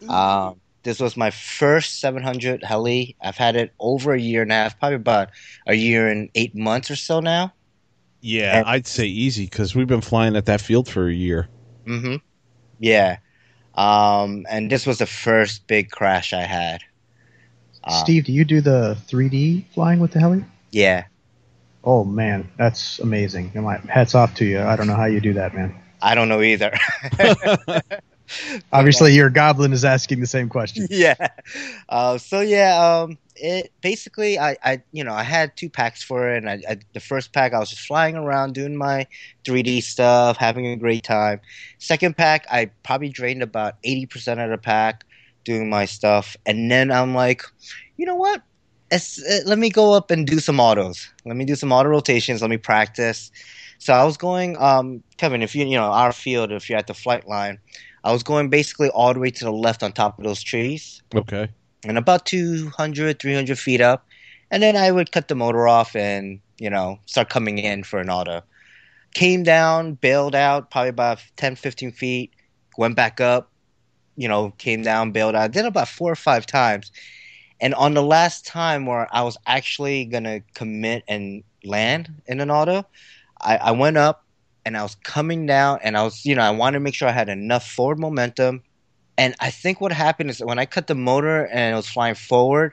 Um, 0.08 0.60
this 0.82 0.98
was 0.98 1.16
my 1.16 1.30
first 1.30 2.00
700 2.00 2.62
heli. 2.64 3.16
I've 3.20 3.36
had 3.36 3.54
it 3.56 3.72
over 3.78 4.14
a 4.14 4.20
year 4.20 4.42
and 4.42 4.50
a 4.50 4.54
half, 4.54 4.78
probably 4.78 4.96
about 4.96 5.28
a 5.66 5.74
year 5.74 6.08
and 6.08 6.30
eight 6.34 6.54
months 6.56 6.90
or 6.90 6.96
so 6.96 7.20
now. 7.20 7.52
Yeah, 8.22 8.58
And- 8.58 8.66
I'd 8.66 8.86
say 8.86 9.06
easy 9.06 9.44
because 9.44 9.74
we've 9.74 9.86
been 9.88 10.00
flying 10.00 10.36
at 10.36 10.46
that 10.46 10.60
field 10.60 10.88
for 10.88 11.08
a 11.08 11.12
year. 11.14 11.48
hmm 11.86 12.16
Yeah. 12.80 13.18
Um, 13.76 14.46
and 14.50 14.70
this 14.70 14.86
was 14.86 14.98
the 14.98 15.06
first 15.06 15.68
big 15.68 15.90
crash 15.90 16.32
I 16.32 16.42
had. 16.42 16.82
Uh, 17.84 18.02
Steve, 18.02 18.24
do 18.24 18.32
you 18.32 18.44
do 18.44 18.60
the 18.60 18.96
3D 19.06 19.66
flying 19.72 20.00
with 20.00 20.10
the 20.12 20.18
heli? 20.18 20.44
Yeah. 20.72 21.04
Oh 21.84 22.04
man, 22.04 22.50
that's 22.58 22.98
amazing. 22.98 23.52
My 23.54 23.78
hats 23.88 24.14
off 24.14 24.34
to 24.36 24.44
you. 24.44 24.60
I 24.60 24.76
don't 24.76 24.86
know 24.86 24.96
how 24.96 25.06
you 25.06 25.20
do 25.20 25.34
that, 25.34 25.54
man. 25.54 25.74
I 26.02 26.14
don't 26.14 26.28
know 26.28 26.42
either. 26.42 26.72
Obviously, 28.72 29.14
your 29.14 29.30
goblin 29.30 29.72
is 29.72 29.84
asking 29.84 30.20
the 30.20 30.26
same 30.26 30.48
question. 30.48 30.86
yeah. 30.90 31.28
Uh, 31.88 32.18
so 32.18 32.40
yeah, 32.40 32.76
um, 32.78 33.18
it 33.36 33.72
basically 33.80 34.38
I, 34.38 34.56
I 34.62 34.82
you 34.92 35.04
know 35.04 35.12
I 35.12 35.22
had 35.22 35.56
two 35.56 35.68
packs 35.68 36.02
for 36.02 36.32
it, 36.32 36.38
and 36.38 36.50
I, 36.50 36.62
I 36.68 36.78
the 36.92 37.00
first 37.00 37.32
pack 37.32 37.52
I 37.52 37.58
was 37.58 37.70
just 37.70 37.82
flying 37.82 38.16
around 38.16 38.54
doing 38.54 38.76
my 38.76 39.06
3D 39.44 39.82
stuff, 39.82 40.36
having 40.36 40.66
a 40.66 40.76
great 40.76 41.04
time. 41.04 41.40
Second 41.78 42.16
pack 42.16 42.46
I 42.50 42.70
probably 42.82 43.08
drained 43.08 43.42
about 43.42 43.82
80% 43.82 44.44
of 44.44 44.50
the 44.50 44.58
pack 44.58 45.04
doing 45.44 45.68
my 45.68 45.84
stuff, 45.84 46.36
and 46.46 46.70
then 46.70 46.90
I'm 46.90 47.14
like, 47.14 47.42
you 47.96 48.06
know 48.06 48.16
what? 48.16 48.42
Uh, 48.92 48.98
let 49.46 49.58
me 49.58 49.70
go 49.70 49.92
up 49.92 50.10
and 50.10 50.26
do 50.26 50.40
some 50.40 50.58
autos. 50.58 51.08
Let 51.24 51.36
me 51.36 51.44
do 51.44 51.54
some 51.54 51.72
auto 51.72 51.88
rotations. 51.88 52.40
Let 52.42 52.50
me 52.50 52.56
practice. 52.56 53.30
So 53.78 53.94
I 53.94 54.04
was 54.04 54.16
going, 54.18 54.58
um, 54.58 55.02
Kevin. 55.16 55.42
If 55.42 55.54
you 55.54 55.64
you 55.64 55.76
know 55.76 55.90
our 55.90 56.12
field, 56.12 56.52
if 56.52 56.68
you're 56.68 56.78
at 56.78 56.86
the 56.86 56.94
flight 56.94 57.26
line, 57.26 57.58
I 58.04 58.12
was 58.12 58.22
going 58.22 58.48
basically 58.48 58.88
all 58.90 59.12
the 59.12 59.20
way 59.20 59.30
to 59.30 59.44
the 59.44 59.52
left 59.52 59.82
on 59.82 59.92
top 59.92 60.18
of 60.18 60.24
those 60.24 60.42
trees 60.42 61.02
Okay. 61.14 61.48
and 61.84 61.98
about 61.98 62.26
200, 62.26 63.18
300 63.20 63.58
feet 63.58 63.80
up. 63.80 64.06
And 64.50 64.62
then 64.62 64.76
I 64.76 64.90
would 64.90 65.12
cut 65.12 65.28
the 65.28 65.34
motor 65.34 65.68
off 65.68 65.94
and, 65.94 66.40
you 66.58 66.70
know, 66.70 66.98
start 67.06 67.28
coming 67.28 67.58
in 67.58 67.84
for 67.84 68.00
an 68.00 68.10
auto. 68.10 68.42
Came 69.14 69.42
down, 69.42 69.94
bailed 69.94 70.34
out 70.34 70.70
probably 70.70 70.88
about 70.88 71.22
10, 71.36 71.56
15 71.56 71.92
feet, 71.92 72.32
went 72.78 72.96
back 72.96 73.20
up, 73.20 73.50
you 74.16 74.28
know, 74.28 74.52
came 74.58 74.82
down, 74.82 75.12
bailed 75.12 75.34
out. 75.34 75.52
Did 75.52 75.66
about 75.66 75.88
four 75.88 76.10
or 76.10 76.16
five 76.16 76.46
times. 76.46 76.90
And 77.60 77.74
on 77.74 77.94
the 77.94 78.02
last 78.02 78.46
time 78.46 78.86
where 78.86 79.06
I 79.12 79.22
was 79.22 79.36
actually 79.46 80.04
going 80.06 80.24
to 80.24 80.42
commit 80.54 81.04
and 81.06 81.42
land 81.64 82.10
in 82.26 82.40
an 82.40 82.50
auto, 82.50 82.84
I, 83.40 83.56
I 83.58 83.70
went 83.72 83.96
up 83.98 84.24
and 84.70 84.76
I 84.76 84.84
was 84.84 84.94
coming 85.02 85.46
down 85.46 85.80
and 85.82 85.96
I 85.96 86.04
was, 86.04 86.24
you 86.24 86.36
know, 86.36 86.42
I 86.42 86.50
wanted 86.50 86.74
to 86.78 86.80
make 86.80 86.94
sure 86.94 87.08
I 87.08 87.12
had 87.12 87.28
enough 87.28 87.68
forward 87.68 87.98
momentum. 87.98 88.62
And 89.18 89.34
I 89.40 89.50
think 89.50 89.80
what 89.80 89.90
happened 89.90 90.30
is 90.30 90.38
when 90.38 90.60
I 90.60 90.64
cut 90.64 90.86
the 90.86 90.94
motor 90.94 91.46
and 91.48 91.72
it 91.72 91.76
was 91.76 91.88
flying 91.88 92.14
forward, 92.14 92.72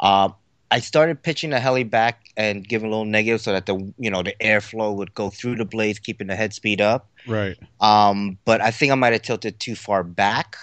uh, 0.00 0.28
I 0.70 0.80
started 0.80 1.22
pitching 1.22 1.48
the 1.48 1.58
heli 1.58 1.82
back 1.82 2.26
and 2.36 2.68
giving 2.68 2.88
a 2.88 2.90
little 2.90 3.06
negative 3.06 3.40
so 3.40 3.52
that 3.52 3.64
the 3.64 3.74
you 3.98 4.10
know 4.10 4.22
the 4.22 4.34
airflow 4.40 4.94
would 4.94 5.14
go 5.14 5.30
through 5.30 5.56
the 5.56 5.64
blades, 5.64 5.98
keeping 5.98 6.26
the 6.26 6.36
head 6.36 6.52
speed 6.52 6.80
up. 6.82 7.08
Right. 7.26 7.56
Um, 7.80 8.36
but 8.44 8.60
I 8.60 8.70
think 8.70 8.92
I 8.92 8.94
might 8.96 9.14
have 9.14 9.22
tilted 9.22 9.58
too 9.58 9.74
far 9.74 10.04
back, 10.04 10.56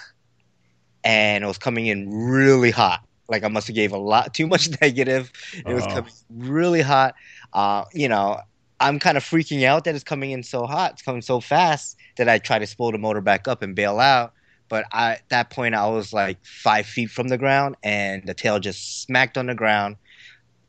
and 1.04 1.42
it 1.44 1.46
was 1.46 1.58
coming 1.58 1.86
in 1.86 2.08
really 2.08 2.70
hot. 2.70 3.00
Like 3.28 3.42
I 3.44 3.48
must 3.48 3.66
have 3.66 3.76
gave 3.76 3.92
a 3.92 3.98
lot 3.98 4.32
too 4.32 4.46
much 4.46 4.70
negative. 4.80 5.30
It 5.52 5.74
was 5.74 5.84
Oh. 5.84 5.94
coming 5.96 6.12
really 6.30 6.80
hot. 6.80 7.14
Uh, 7.52 7.84
you 7.92 8.08
know, 8.08 8.40
I'm 8.80 8.98
kind 8.98 9.16
of 9.16 9.24
freaking 9.24 9.64
out 9.64 9.84
that 9.84 9.94
it's 9.94 10.04
coming 10.04 10.30
in 10.30 10.42
so 10.42 10.66
hot. 10.66 10.92
It's 10.92 11.02
coming 11.02 11.22
so 11.22 11.40
fast 11.40 11.96
that 12.16 12.28
I 12.28 12.38
try 12.38 12.58
to 12.58 12.66
spool 12.66 12.92
the 12.92 12.98
motor 12.98 13.20
back 13.20 13.48
up 13.48 13.62
and 13.62 13.74
bail 13.74 13.98
out. 13.98 14.32
But 14.68 14.84
I, 14.92 15.12
at 15.12 15.28
that 15.30 15.50
point, 15.50 15.74
I 15.74 15.88
was 15.88 16.12
like 16.12 16.38
five 16.44 16.86
feet 16.86 17.10
from 17.10 17.28
the 17.28 17.38
ground, 17.38 17.76
and 17.82 18.26
the 18.26 18.34
tail 18.34 18.60
just 18.60 19.02
smacked 19.02 19.38
on 19.38 19.46
the 19.46 19.54
ground. 19.54 19.96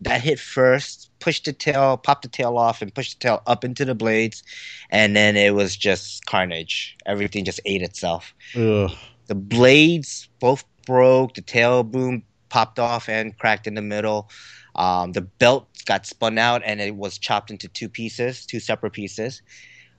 That 0.01 0.22
hit 0.22 0.39
first, 0.39 1.12
pushed 1.20 1.44
the 1.44 1.51
tail, 1.51 1.98
popped 1.98 2.22
the 2.22 2.30
tail 2.30 2.58
off, 2.58 2.82
and 2.82 2.96
pushed 2.96 3.20
the 3.20 3.28
tail 3.28 3.42
up 3.46 3.66
into 3.66 3.84
the 3.84 3.96
blades, 3.96 4.42
and 4.89 5.16
then 5.16 5.36
it 5.36 5.54
was 5.54 5.75
just 5.75 6.25
carnage. 6.25 6.96
Everything 7.06 7.44
just 7.44 7.60
ate 7.66 7.82
itself. 7.82 8.34
Ugh. 8.56 8.92
The 9.28 9.36
blades 9.36 10.30
both 10.39 10.63
broke. 10.86 11.34
The 11.36 11.42
tail 11.42 11.84
boom 11.84 12.24
popped 12.50 12.79
off 12.79 13.10
and 13.10 13.38
cracked 13.38 13.68
in 13.68 13.75
the 13.75 13.82
middle. 13.82 14.29
Um, 14.75 15.12
the 15.13 15.22
belt 15.22 15.68
got 15.86 16.06
spun 16.06 16.38
out 16.38 16.62
and 16.65 16.79
it 16.82 16.96
was 16.96 17.18
chopped 17.18 17.51
into 17.51 17.68
two 17.68 17.89
pieces, 17.89 18.46
two 18.46 18.60
separate 18.60 18.94
pieces. 18.94 19.41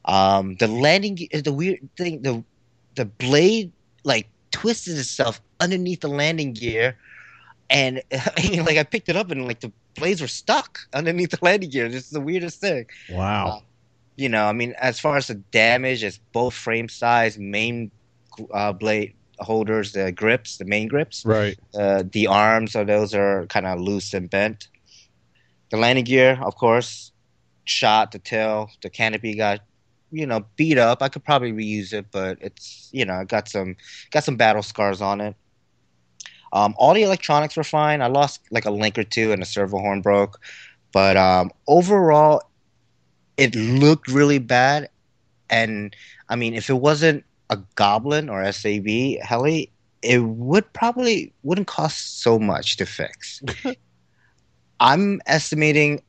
Um, 0.04 0.57
the 0.57 0.69
landing, 0.69 1.28
the 1.33 1.52
weird 1.52 1.80
thing, 1.97 2.23
the 2.23 2.45
the 2.95 3.04
blade 3.04 3.73
like 4.04 4.28
twisted 4.50 4.99
itself 4.99 5.40
underneath 5.61 6.00
the 6.00 6.09
landing 6.09 6.52
gear, 6.52 6.97
and 7.69 8.02
like 8.12 8.76
I 8.78 8.85
picked 8.85 9.09
it 9.09 9.16
up 9.16 9.30
and 9.30 9.47
like 9.47 9.61
the 9.61 9.73
blades 9.95 10.21
were 10.21 10.28
stuck 10.28 10.80
underneath 10.95 11.30
the 11.30 11.38
landing 11.42 11.71
gear. 11.71 11.88
This 11.88 12.04
is 12.04 12.11
the 12.11 12.21
weirdest 12.21 12.61
thing 12.61 12.87
Wow. 13.11 13.62
you 14.16 14.28
know, 14.28 14.47
I 14.47 14.52
mean, 14.52 14.75
as 14.80 14.99
far 15.00 15.16
as 15.16 15.26
the 15.28 15.35
damage, 15.35 16.02
it's 16.04 16.19
both 16.33 16.54
frame 16.54 16.88
size, 16.88 17.38
main 17.38 17.90
uh, 18.52 18.73
blade 18.73 19.14
holders, 19.40 19.92
the 19.92 20.12
grips, 20.12 20.59
the 20.59 20.64
main 20.64 20.88
grips. 20.88 21.25
Right. 21.25 21.59
Uh, 21.75 22.04
the 22.11 22.26
arms 22.26 22.75
of 22.75 22.87
those 22.87 23.14
are 23.14 23.47
kind 23.47 23.66
of 23.66 23.80
loose 23.80 24.14
and 24.14 24.28
bent. 24.28 24.68
The 25.70 25.76
landing 25.76 26.04
gear, 26.04 26.38
of 26.42 26.56
course, 26.56 27.12
shot. 27.64 28.12
The 28.12 28.18
tail, 28.18 28.70
the 28.82 28.90
canopy 28.90 29.35
got, 29.35 29.61
you 30.11 30.26
know, 30.26 30.44
beat 30.56 30.78
up. 30.78 31.02
I 31.02 31.09
could 31.09 31.25
probably 31.25 31.52
reuse 31.52 31.92
it, 31.92 32.06
but 32.11 32.38
it's, 32.40 32.88
you 32.92 33.04
know, 33.04 33.25
got 33.25 33.49
some 33.49 33.76
got 34.11 34.25
some 34.25 34.37
battle 34.37 34.62
scars 34.62 35.00
on 35.00 35.20
it. 35.20 35.37
Um, 36.52 36.75
all 36.76 36.94
the 36.94 37.02
electronics 37.02 37.56
were 37.56 37.64
fine. 37.64 38.02
I 38.02 38.09
lost 38.09 38.40
like 38.50 38.64
a 38.64 38.70
link 38.70 38.99
or 38.99 39.04
two, 39.04 39.32
and 39.32 39.40
the 39.40 39.47
servo 39.47 39.78
horn 39.78 40.02
broke. 40.02 40.40
But 40.92 41.16
um, 41.16 41.52
overall, 41.68 42.42
it 43.37 43.54
looked 43.54 44.09
really 44.09 44.38
bad. 44.38 44.88
And 45.49 45.94
I 46.28 46.37
mean, 46.37 46.54
if 46.54 46.68
it 46.68 46.75
wasn't 46.75 47.25
a 47.50 47.59
Goblin 47.75 48.28
or 48.28 48.50
SAB 48.50 48.87
heli, 49.23 49.71
it 50.02 50.21
would 50.21 50.73
probably 50.73 51.33
wouldn't 51.42 51.66
cost 51.66 52.23
so 52.23 52.38
much 52.38 52.76
to 52.78 52.87
fix. 52.87 53.42
I'm 54.80 55.21
estimating 55.26 56.02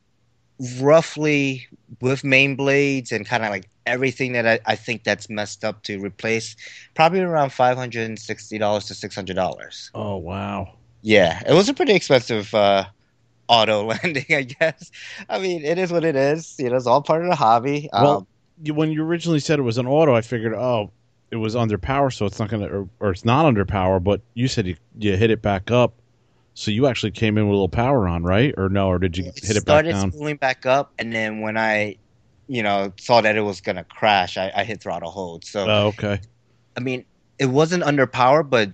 roughly 0.79 1.67
with 1.99 2.23
main 2.23 2.55
blades 2.55 3.11
and 3.11 3.25
kind 3.25 3.43
of 3.43 3.49
like 3.49 3.67
everything 3.85 4.33
that 4.33 4.47
I, 4.47 4.59
I 4.65 4.75
think 4.75 5.03
that's 5.03 5.29
messed 5.29 5.65
up 5.65 5.83
to 5.83 5.99
replace, 5.99 6.55
probably 6.93 7.19
around 7.19 7.51
five 7.51 7.77
hundred 7.77 8.05
and 8.07 8.17
sixty 8.17 8.57
dollars 8.57 8.85
to 8.85 8.95
six 8.95 9.15
hundred 9.15 9.35
dollars. 9.35 9.91
Oh 9.93 10.17
wow. 10.17 10.75
Yeah, 11.01 11.41
it 11.47 11.53
was 11.53 11.67
a 11.67 11.73
pretty 11.73 11.93
expensive 11.93 12.53
uh, 12.53 12.85
auto 13.47 13.85
landing, 13.87 14.25
I 14.29 14.43
guess. 14.43 14.91
I 15.27 15.39
mean, 15.39 15.65
it 15.65 15.77
is 15.77 15.91
what 15.91 16.05
it 16.05 16.15
is. 16.15 16.55
You 16.59 16.69
know, 16.69 16.75
it's 16.75 16.87
all 16.87 17.01
part 17.01 17.23
of 17.23 17.29
the 17.29 17.35
hobby. 17.35 17.89
Well, 17.91 18.27
um, 18.65 18.75
when 18.75 18.91
you 18.91 19.03
originally 19.03 19.39
said 19.39 19.57
it 19.57 19.63
was 19.63 19.79
an 19.79 19.87
auto, 19.87 20.15
I 20.15 20.21
figured, 20.21 20.53
oh, 20.53 20.91
it 21.31 21.37
was 21.37 21.55
under 21.55 21.77
power, 21.77 22.11
so 22.11 22.25
it's 22.25 22.39
not 22.39 22.49
gonna, 22.49 22.67
or, 22.67 22.89
or 22.99 23.11
it's 23.11 23.25
not 23.25 23.45
under 23.45 23.65
power. 23.65 23.99
But 23.99 24.21
you 24.33 24.47
said 24.47 24.67
you, 24.67 24.75
you 24.97 25.15
hit 25.17 25.31
it 25.31 25.41
back 25.41 25.71
up, 25.71 25.93
so 26.53 26.71
you 26.71 26.87
actually 26.87 27.11
came 27.11 27.37
in 27.37 27.45
with 27.45 27.51
a 27.51 27.53
little 27.53 27.69
power 27.69 28.07
on, 28.07 28.23
right? 28.23 28.53
Or 28.57 28.69
no? 28.69 28.87
Or 28.89 28.99
did 28.99 29.17
you 29.17 29.25
it 29.25 29.39
hit 29.41 29.51
it 29.51 29.53
back 29.55 29.61
started 29.61 29.91
down? 29.93 30.11
spooling 30.11 30.35
back 30.37 30.65
up, 30.65 30.91
and 30.99 31.13
then 31.13 31.39
when 31.41 31.57
I, 31.57 31.95
you 32.47 32.61
know, 32.63 32.91
saw 32.99 33.21
that 33.21 33.35
it 33.37 33.41
was 33.41 33.61
gonna 33.61 33.85
crash, 33.85 34.37
I, 34.37 34.51
I 34.55 34.63
hit 34.63 34.81
throttle 34.81 35.09
hold. 35.11 35.45
So 35.45 35.65
Oh, 35.67 35.87
okay. 35.87 36.19
I 36.75 36.79
mean, 36.81 37.05
it 37.39 37.47
wasn't 37.47 37.83
under 37.83 38.05
power, 38.07 38.43
but 38.43 38.71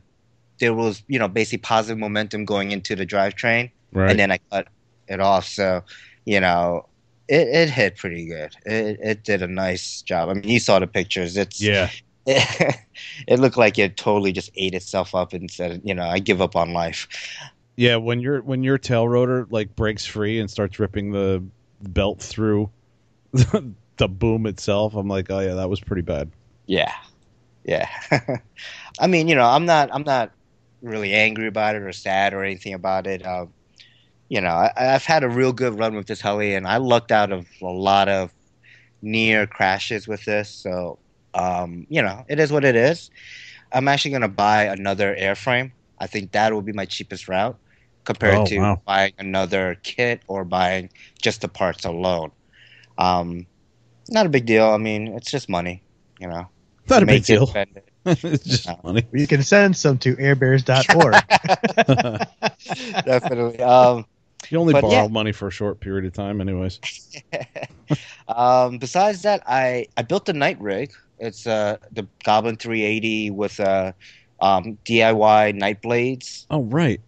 there 0.60 0.74
was, 0.74 1.04
you 1.08 1.20
know, 1.20 1.28
basically 1.28 1.60
positive 1.60 2.00
momentum 2.00 2.44
going 2.46 2.72
into 2.72 2.96
the 2.96 3.06
drivetrain, 3.06 3.70
Right. 3.94 4.10
and 4.10 4.20
then 4.20 4.32
I 4.32 4.40
cut 4.52 4.68
it 5.08 5.20
off. 5.20 5.46
So, 5.46 5.84
you 6.26 6.40
know, 6.40 6.88
it, 7.28 7.48
it 7.48 7.70
hit 7.70 7.98
pretty 7.98 8.26
good. 8.26 8.56
It, 8.66 9.00
it 9.04 9.24
did 9.24 9.42
a 9.44 9.48
nice 9.48 10.02
job. 10.02 10.30
I 10.30 10.34
mean, 10.34 10.44
you 10.48 10.60
saw 10.60 10.80
the 10.80 10.88
pictures. 10.88 11.38
It's 11.38 11.62
yeah. 11.62 11.90
it, 13.28 13.40
looked 13.40 13.58
like 13.58 13.80
it 13.80 13.96
totally 13.96 14.32
just 14.32 14.52
ate 14.56 14.74
itself 14.74 15.16
up 15.16 15.34
and 15.34 15.50
said, 15.50 15.82
you 15.84 15.94
know, 15.94 16.04
I 16.04 16.20
give 16.20 16.42
up 16.42 16.56
on 16.56 16.74
life. 16.74 17.08
Yeah. 17.78 17.96
When 17.96 18.20
your 18.20 18.42
when 18.42 18.64
your 18.64 18.78
tail 18.78 19.08
rotor 19.08 19.48
like 19.50 19.76
breaks 19.76 20.06
free 20.06 20.40
and 20.40 20.52
starts 20.52 20.78
ripping 20.78 21.12
the 21.12 21.44
belt 21.82 22.20
through 22.20 22.70
the 23.32 24.08
boom 24.08 24.46
itself, 24.46 24.96
I'm 24.96 25.08
like, 25.08 25.32
oh 25.32 25.40
yeah, 25.40 25.54
that 25.54 25.70
was 25.70 25.80
pretty 25.80 26.02
bad. 26.02 26.32
Yeah, 26.66 26.94
yeah. 27.64 27.90
I 29.00 29.08
mean, 29.08 29.28
you 29.28 29.36
know, 29.36 29.46
I'm 29.46 29.66
not, 29.66 29.90
I'm 29.94 30.04
not 30.04 30.32
really 30.82 31.14
angry 31.14 31.48
about 31.48 31.76
it 31.76 31.82
or 31.82 31.94
sad 31.94 32.34
or 32.34 32.44
anything 32.44 32.74
about 32.74 33.08
it. 33.08 33.26
Um, 33.26 33.54
you 34.30 34.42
know, 34.42 34.50
I, 34.50 34.72
I've 34.76 35.06
had 35.06 35.24
a 35.24 35.30
real 35.30 35.54
good 35.54 35.78
run 35.80 35.96
with 35.96 36.08
this 36.08 36.22
heli, 36.22 36.56
and 36.56 36.68
I 36.68 36.78
lucked 36.78 37.12
out 37.12 37.32
of 37.32 37.48
a 37.62 37.66
lot 37.66 38.10
of 38.10 38.34
near 39.02 39.48
crashes 39.48 40.08
with 40.08 40.26
this. 40.26 40.50
So, 40.50 41.00
um, 41.34 41.86
you 41.90 42.02
know, 42.02 42.26
it 42.30 42.40
is 42.40 42.52
what 42.52 42.64
it 42.66 42.76
is. 42.76 43.10
I'm 43.72 43.88
actually 43.88 44.12
going 44.12 44.22
to 44.22 44.28
buy 44.28 44.64
another 44.64 45.16
airframe. 45.16 45.72
I 46.00 46.08
think 46.08 46.32
that 46.32 46.54
will 46.54 46.62
be 46.62 46.74
my 46.74 46.86
cheapest 46.86 47.28
route 47.28 47.58
compared 48.06 48.44
Oh, 48.44 48.48
to 48.48 48.68
wow. 48.68 48.82
buying 48.86 49.14
another 49.18 49.78
kit 49.84 50.22
or 50.28 50.44
buying 50.46 50.90
just 51.22 51.42
the 51.42 51.48
parts 51.50 51.86
alone. 51.86 52.32
Um, 52.98 53.48
not 54.10 54.26
a 54.26 54.30
big 54.30 54.46
deal. 54.46 54.66
I 54.70 54.78
mean, 54.78 55.08
it's 55.10 55.32
just 55.32 55.50
money, 55.50 55.84
you 56.20 56.28
know. 56.28 56.50
Not 56.90 57.04
a 57.04 57.08
big 57.08 57.24
deal. 57.24 57.58
it. 57.76 57.90
it's 58.06 58.44
just 58.46 58.70
No. 58.70 58.82
funny. 58.82 59.08
You 59.12 59.28
can 59.28 59.44
send 59.44 59.76
some 59.76 59.98
to 60.00 60.16
airbears.org. 60.16 61.24
Definitely. 63.06 63.60
Um, 63.62 64.06
You 64.50 64.60
only 64.60 64.74
borrow 64.74 65.08
yeah. 65.08 65.08
money 65.08 65.32
for 65.32 65.48
a 65.48 65.52
short 65.52 65.80
period 65.80 66.06
of 66.06 66.14
time, 66.14 66.42
anyways. 66.42 66.80
um, 68.28 68.78
besides 68.78 69.22
that, 69.24 69.42
I, 69.48 69.88
I 69.98 70.02
built 70.04 70.30
a 70.30 70.34
night 70.34 70.60
rig. 70.60 70.92
It's 71.20 71.48
uh, 71.48 71.78
the 71.92 72.08
Goblin 72.24 72.58
380 72.58 73.32
with 73.32 73.60
uh, 73.60 73.94
um, 74.40 74.78
DIY 74.86 75.60
Nightblades. 75.60 76.46
Oh 76.50 76.64
right. 76.64 77.02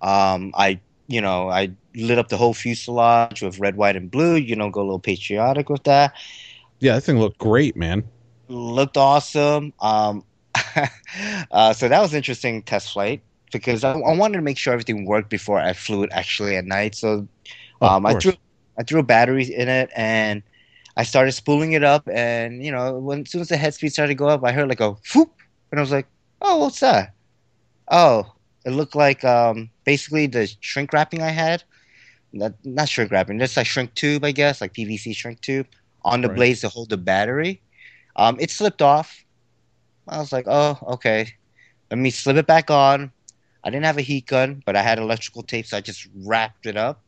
Um, 0.00 0.52
I 0.56 0.80
you 1.06 1.20
know 1.20 1.48
I 1.48 1.70
lit 1.94 2.18
up 2.18 2.28
the 2.28 2.36
whole 2.36 2.54
fuselage 2.54 3.42
with 3.42 3.58
red, 3.58 3.76
white, 3.76 3.96
and 3.96 4.10
blue. 4.10 4.36
You 4.36 4.56
know, 4.56 4.70
go 4.70 4.80
a 4.80 4.84
little 4.84 4.98
patriotic 4.98 5.68
with 5.68 5.84
that. 5.84 6.14
Yeah, 6.80 6.94
that 6.94 7.02
thing 7.02 7.18
looked 7.18 7.38
great, 7.38 7.76
man. 7.76 8.04
Looked 8.48 8.96
awesome. 8.96 9.72
Um, 9.80 10.24
uh, 11.50 11.72
so 11.72 11.88
that 11.88 12.00
was 12.00 12.14
interesting 12.14 12.62
test 12.62 12.92
flight 12.92 13.22
because 13.52 13.84
I, 13.84 13.92
I 13.92 14.16
wanted 14.16 14.38
to 14.38 14.42
make 14.42 14.58
sure 14.58 14.72
everything 14.72 15.06
worked 15.06 15.30
before 15.30 15.60
I 15.60 15.74
flew 15.74 16.02
it 16.02 16.10
actually 16.12 16.56
at 16.56 16.64
night. 16.64 16.94
So 16.94 17.28
um, 17.80 18.06
I 18.06 18.14
threw 18.14 18.32
I 18.78 18.82
threw 18.82 19.02
batteries 19.02 19.50
in 19.50 19.68
it 19.68 19.90
and 19.94 20.42
I 20.96 21.04
started 21.04 21.32
spooling 21.32 21.72
it 21.72 21.84
up. 21.84 22.08
And 22.12 22.64
you 22.64 22.72
know, 22.72 22.98
when 22.98 23.22
as 23.22 23.30
soon 23.30 23.40
as 23.42 23.48
the 23.48 23.56
head 23.56 23.74
speed 23.74 23.92
started 23.92 24.10
to 24.12 24.16
go 24.16 24.28
up, 24.28 24.44
I 24.44 24.52
heard 24.52 24.68
like 24.68 24.80
a 24.80 24.92
whoop, 25.14 25.30
and 25.70 25.78
I 25.80 25.82
was 25.82 25.92
like, 25.92 26.06
"Oh, 26.40 26.58
what's 26.58 26.80
that?" 26.80 27.14
Oh, 27.90 28.34
it 28.64 28.70
looked 28.70 28.94
like 28.96 29.24
um, 29.24 29.70
basically 29.84 30.26
the 30.26 30.50
shrink 30.60 30.92
wrapping 30.92 31.22
I 31.22 31.30
had. 31.30 31.64
Not, 32.32 32.52
not 32.64 32.88
shrink 32.88 33.10
wrapping, 33.10 33.38
just 33.38 33.56
like 33.56 33.66
shrink 33.66 33.94
tube, 33.94 34.24
I 34.24 34.32
guess, 34.32 34.60
like 34.60 34.74
PVC 34.74 35.12
shrink 35.12 35.40
tube 35.40 35.66
on 36.02 36.20
the 36.22 36.28
Right. 36.28 36.36
blades 36.36 36.60
to 36.62 36.68
hold 36.68 36.90
the 36.90 36.96
battery. 36.98 37.62
Um, 38.16 38.36
it 38.40 38.50
slipped 38.50 38.82
off, 38.82 39.24
I 40.08 40.18
was 40.18 40.32
like, 40.32 40.46
oh, 40.48 40.78
okay. 40.94 41.28
Let 41.90 41.98
me 41.98 42.10
slip 42.10 42.36
it 42.36 42.46
back 42.46 42.70
on. 42.70 43.12
I 43.64 43.70
didn't 43.70 43.84
have 43.84 43.98
a 43.98 44.02
heat 44.02 44.26
gun, 44.26 44.62
but 44.66 44.76
I 44.76 44.82
had 44.82 44.98
electrical 44.98 45.42
tape, 45.42 45.66
so 45.66 45.76
I 45.76 45.80
just 45.80 46.08
wrapped 46.26 46.66
it 46.66 46.76
up 46.76 47.02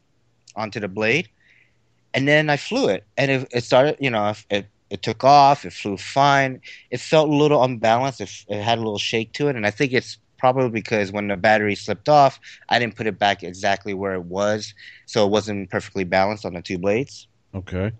onto 0.56 0.80
the 0.80 0.88
blade, 0.88 1.28
and 2.14 2.26
then 2.28 2.48
I 2.48 2.56
flew 2.56 2.88
it, 2.88 3.04
and 3.16 3.30
it, 3.30 3.48
it 3.52 3.64
started. 3.64 3.96
You 4.00 4.10
know, 4.10 4.32
it 4.50 4.66
it 4.90 5.02
took 5.02 5.24
off. 5.24 5.64
It 5.64 5.72
flew 5.72 5.96
fine. 5.96 6.60
It 6.90 7.00
felt 7.00 7.28
a 7.28 7.34
little 7.34 7.62
unbalanced. 7.62 8.20
It, 8.20 8.30
it 8.48 8.62
had 8.62 8.78
a 8.78 8.82
little 8.82 8.98
shake 8.98 9.32
to 9.34 9.48
it, 9.48 9.56
and 9.56 9.66
I 9.66 9.70
think 9.70 9.92
it's 9.92 10.18
probably 10.38 10.70
because 10.70 11.10
when 11.10 11.28
the 11.28 11.36
battery 11.36 11.74
slipped 11.74 12.08
off, 12.08 12.38
I 12.68 12.78
didn't 12.78 12.96
put 12.96 13.06
it 13.06 13.18
back 13.18 13.42
exactly 13.42 13.94
where 13.94 14.14
it 14.14 14.24
was, 14.24 14.72
so 15.06 15.26
it 15.26 15.30
wasn't 15.30 15.70
perfectly 15.70 16.04
balanced 16.04 16.46
on 16.46 16.54
the 16.54 16.62
two 16.62 16.78
blades. 16.78 17.26
Okay. 17.54 17.92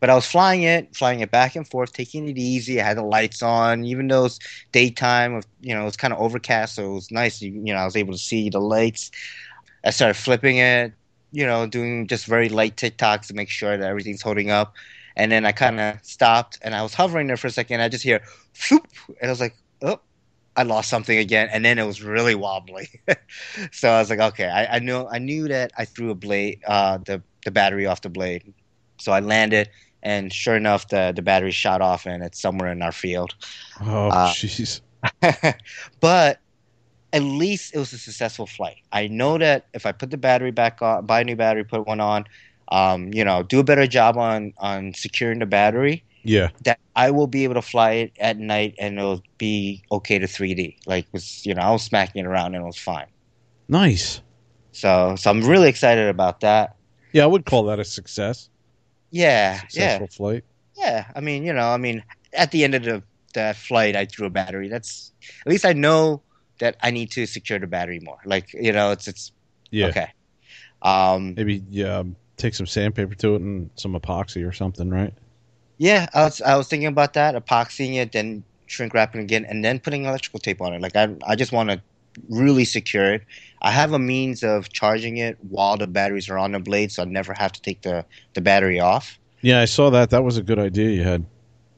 But 0.00 0.10
I 0.10 0.16
was 0.16 0.26
flying 0.26 0.64
it, 0.64 0.96
flying 0.96 1.20
it 1.20 1.30
back 1.30 1.54
and 1.54 1.66
forth, 1.66 1.92
taking 1.92 2.28
it 2.28 2.36
easy. 2.36 2.80
I 2.80 2.84
had 2.84 2.96
the 2.96 3.04
lights 3.04 3.40
on, 3.40 3.84
even 3.84 4.08
though 4.08 4.24
it's 4.24 4.40
daytime. 4.72 5.40
You 5.60 5.76
know, 5.76 5.86
it's 5.86 5.96
kind 5.96 6.12
of 6.12 6.18
overcast, 6.18 6.74
so 6.74 6.90
it 6.90 6.94
was 6.94 7.10
nice. 7.12 7.40
You, 7.40 7.52
you 7.52 7.72
know, 7.72 7.78
I 7.78 7.84
was 7.84 7.94
able 7.94 8.12
to 8.12 8.18
see 8.18 8.50
the 8.50 8.60
lights. 8.60 9.12
I 9.84 9.90
started 9.90 10.14
flipping 10.14 10.56
it, 10.56 10.92
you 11.32 11.46
know, 11.46 11.66
doing 11.66 12.06
just 12.06 12.26
very 12.26 12.48
light 12.48 12.76
TikToks 12.76 13.28
to 13.28 13.34
make 13.34 13.50
sure 13.50 13.76
that 13.76 13.88
everything's 13.88 14.22
holding 14.22 14.50
up. 14.50 14.74
And 15.16 15.30
then 15.32 15.44
I 15.46 15.52
kind 15.52 15.80
of 15.80 15.98
stopped, 16.02 16.58
and 16.62 16.74
I 16.74 16.82
was 16.82 16.94
hovering 16.94 17.26
there 17.26 17.36
for 17.36 17.48
a 17.48 17.50
second. 17.50 17.80
I 17.80 17.88
just 17.88 18.04
hear, 18.04 18.22
"Floop," 18.54 18.86
and 19.20 19.28
I 19.28 19.30
was 19.30 19.40
like, 19.40 19.56
"Oh, 19.82 20.00
I 20.56 20.62
lost 20.64 20.88
something 20.90 21.18
again." 21.18 21.48
And 21.52 21.64
then 21.64 21.78
it 21.78 21.86
was 21.86 22.02
really 22.02 22.34
wobbly. 22.34 22.88
so 23.72 23.90
I 23.90 23.98
was 24.00 24.10
like, 24.10 24.20
"Okay, 24.20 24.48
I, 24.48 24.76
I 24.76 24.78
knew 24.78 25.06
I 25.06 25.18
knew 25.18 25.48
that 25.48 25.72
I 25.76 25.84
threw 25.84 26.10
a 26.10 26.14
blade, 26.14 26.60
uh, 26.66 26.98
the 26.98 27.22
the 27.44 27.50
battery 27.50 27.86
off 27.86 28.00
the 28.02 28.10
blade." 28.10 28.54
So 28.98 29.12
I 29.12 29.20
landed, 29.20 29.68
and 30.02 30.32
sure 30.32 30.56
enough, 30.56 30.88
the 30.88 31.12
the 31.14 31.22
battery 31.22 31.50
shot 31.52 31.82
off, 31.82 32.06
and 32.06 32.22
it's 32.22 32.40
somewhere 32.40 32.72
in 32.72 32.82
our 32.82 32.92
field. 32.92 33.34
Oh, 33.80 34.08
Uh, 34.08 34.28
jeez. 34.32 34.80
but 36.00 36.40
at 37.12 37.22
least 37.22 37.74
it 37.74 37.78
was 37.78 37.92
a 37.92 37.98
successful 37.98 38.46
flight. 38.46 38.78
I 38.92 39.08
know 39.08 39.38
that 39.38 39.66
if 39.74 39.86
I 39.86 39.92
put 39.92 40.10
the 40.10 40.16
battery 40.16 40.50
back 40.50 40.80
on, 40.82 41.06
buy 41.06 41.20
a 41.20 41.24
new 41.24 41.36
battery, 41.36 41.64
put 41.64 41.86
one 41.86 42.00
on, 42.00 42.24
um, 42.68 43.12
you 43.12 43.24
know, 43.24 43.42
do 43.42 43.60
a 43.60 43.64
better 43.64 43.86
job 43.86 44.16
on 44.16 44.54
on 44.58 44.94
securing 44.94 45.38
the 45.40 45.46
battery, 45.46 46.04
yeah. 46.22 46.48
that 46.64 46.78
I 46.96 47.10
will 47.10 47.26
be 47.26 47.44
able 47.44 47.54
to 47.54 47.62
fly 47.62 47.92
it 47.92 48.12
at 48.18 48.38
night 48.38 48.74
and 48.78 48.98
it'll 48.98 49.22
be 49.38 49.82
okay 49.92 50.18
to 50.18 50.26
3D. 50.26 50.76
Like, 50.86 51.06
was 51.12 51.44
you 51.44 51.54
know, 51.54 51.62
I 51.62 51.70
was 51.70 51.82
smacking 51.82 52.24
it 52.24 52.28
around 52.28 52.54
and 52.54 52.62
it 52.62 52.66
was 52.66 52.78
fine. 52.78 53.06
Nice. 53.68 54.20
So, 54.72 55.16
so 55.16 55.30
I'm 55.30 55.42
really 55.42 55.68
excited 55.68 56.08
about 56.08 56.40
that. 56.40 56.76
Yeah, 57.12 57.24
I 57.24 57.26
would 57.26 57.44
call 57.44 57.64
that 57.64 57.78
a 57.78 57.84
success. 57.84 58.48
Yeah, 59.10 59.60
Successful 59.60 60.06
flight. 60.08 60.44
yeah, 60.74 60.84
yeah. 60.90 61.04
I 61.14 61.20
mean, 61.20 61.44
you 61.44 61.52
know, 61.52 61.68
I 61.68 61.76
mean, 61.76 62.02
at 62.32 62.50
the 62.50 62.64
end 62.64 62.74
of 62.74 62.84
the 62.84 63.02
that 63.34 63.56
flight, 63.56 63.96
I 63.96 64.06
threw 64.06 64.26
a 64.26 64.30
battery. 64.30 64.68
That's 64.68 65.12
at 65.44 65.50
least 65.50 65.64
I 65.64 65.72
know 65.72 66.22
that 66.62 66.76
I 66.82 66.92
need 66.92 67.10
to 67.12 67.26
secure 67.26 67.58
the 67.60 67.68
battery 67.68 68.00
more. 68.00 68.20
Like, 68.24 68.54
you 68.54 68.72
know, 68.72 68.92
it's 68.92 69.08
it's 69.08 69.32
Yeah. 69.70 69.86
okay. 69.88 70.08
Um, 70.82 71.34
Maybe 71.36 71.64
yeah, 71.70 71.98
um, 71.98 72.16
take 72.36 72.54
some 72.54 72.66
sandpaper 72.66 73.14
to 73.16 73.34
it 73.36 73.42
and 73.42 73.70
some 73.76 73.94
epoxy 73.94 74.46
or 74.48 74.52
something, 74.52 74.90
right? 74.90 75.14
yeah, 75.78 76.08
I 76.14 76.24
was 76.24 76.40
I 76.42 76.56
was 76.56 76.68
thinking 76.68 76.86
about 76.88 77.14
that, 77.14 77.34
epoxying 77.34 77.96
it, 77.96 78.12
then 78.12 78.44
shrink 78.66 78.94
wrapping 78.94 79.20
again, 79.22 79.44
and 79.44 79.64
then 79.64 79.80
putting 79.80 80.04
electrical 80.04 80.40
tape 80.40 80.60
on 80.60 80.74
it. 80.74 80.80
Like, 80.82 80.96
I 80.96 81.14
I 81.26 81.36
just 81.36 81.52
want 81.52 81.70
to 81.70 81.82
really 82.28 82.64
secure 82.64 83.14
it. 83.14 83.22
I 83.62 83.70
have 83.72 83.92
a 83.92 83.98
means 83.98 84.42
of 84.42 84.70
charging 84.72 85.16
it 85.18 85.38
while 85.42 85.76
the 85.76 85.86
batteries 85.86 86.28
are 86.28 86.38
on 86.38 86.52
the 86.52 86.60
blade, 86.60 86.92
so 86.92 87.02
I 87.02 87.06
never 87.06 87.34
have 87.34 87.52
to 87.52 87.62
take 87.62 87.82
the 87.82 88.06
the 88.34 88.40
battery 88.42 88.80
off. 88.80 89.18
Yeah, 89.40 89.60
I 89.60 89.64
saw 89.66 89.90
that. 89.90 90.10
That 90.10 90.24
was 90.24 90.36
a 90.36 90.42
good 90.42 90.58
idea 90.58 90.90
you 90.90 91.02
had. 91.04 91.24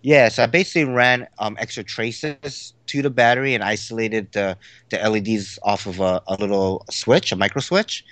Yeah, 0.04 0.28
so 0.28 0.42
I 0.42 0.46
basically 0.46 0.84
ran 0.84 1.26
um, 1.38 1.56
extra 1.58 1.82
traces 1.82 2.74
to 2.88 3.00
the 3.00 3.08
battery 3.08 3.54
and 3.54 3.64
isolated 3.64 4.30
the, 4.32 4.58
the 4.90 4.98
LEDs 4.98 5.58
off 5.62 5.86
of 5.86 5.98
a, 5.98 6.20
a 6.26 6.34
little 6.34 6.84
switch, 6.90 7.32
a 7.32 7.36
micro 7.36 7.62
switch, 7.62 8.04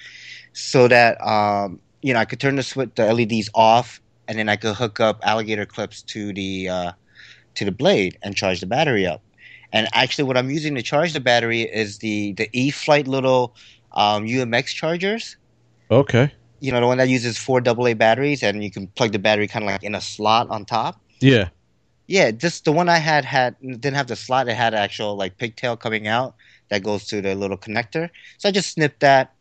so 0.55 0.89
that 0.89 1.21
um, 1.21 1.79
you 2.01 2.15
know 2.15 2.21
I 2.21 2.25
could 2.25 2.41
turn 2.41 2.57
the 2.57 2.63
switch, 2.63 2.93
the 2.95 3.13
LEDs 3.13 3.51
off, 3.55 4.01
and 4.27 4.39
then 4.39 4.49
I 4.49 4.57
could 4.57 4.75
hook 4.75 5.01
up 5.01 5.21
alligator 5.23 5.67
clips 5.67 6.01
to 6.05 6.33
the 6.33 6.71
uh, 6.71 6.93
to 7.57 7.67
the 7.67 7.73
blade 7.73 8.17
and 8.23 8.35
charge 8.35 8.61
the 8.61 8.67
battery 8.67 9.07
up. 9.07 9.21
And 9.71 9.87
actually, 9.93 10.25
what 10.25 10.39
I'm 10.39 10.49
using 10.49 10.75
to 10.77 10.83
charge 10.83 11.13
the 11.13 11.21
battery 11.21 11.61
is 11.61 11.99
the 11.99 12.33
the 12.33 12.49
E-flite 12.55 13.07
little 13.07 13.55
um, 13.93 14.25
UMX 14.25 14.69
chargers. 14.69 15.37
Okay. 15.91 16.33
You 16.61 16.73
know, 16.73 16.81
the 16.81 16.87
one 16.87 16.97
that 16.97 17.11
uses 17.11 17.37
four 17.37 17.61
AA 17.61 17.93
batteries, 17.93 18.43
and 18.43 18.65
you 18.65 18.71
can 18.71 18.87
plug 18.87 19.13
the 19.13 19.19
battery 19.19 19.47
kind 19.47 19.63
of 19.63 19.71
like 19.71 19.83
in 19.83 19.95
a 19.95 20.01
slot 20.01 20.49
on 20.49 20.65
top. 20.65 20.99
Yeah. 21.21 21.51
Yeah, 22.13 22.31
just 22.31 22.67
the 22.67 22.73
one 22.73 22.91
I 22.91 22.99
had 22.99 23.25
had 23.25 23.57
didn't 23.63 23.95
have 23.95 24.07
the 24.07 24.17
slot. 24.17 24.47
It 24.47 24.55
had 24.55 24.75
actual 24.75 25.17
like 25.17 25.39
pigtail 25.39 25.79
coming 25.79 26.07
out 26.07 26.35
that 26.69 26.83
goes 26.83 27.07
to 27.07 27.23
the 27.23 27.35
little 27.35 27.57
connector. 27.57 28.11
So 28.37 28.51
I 28.51 28.53
just 28.53 28.75
snipped 28.75 29.01
that, 29.01 29.33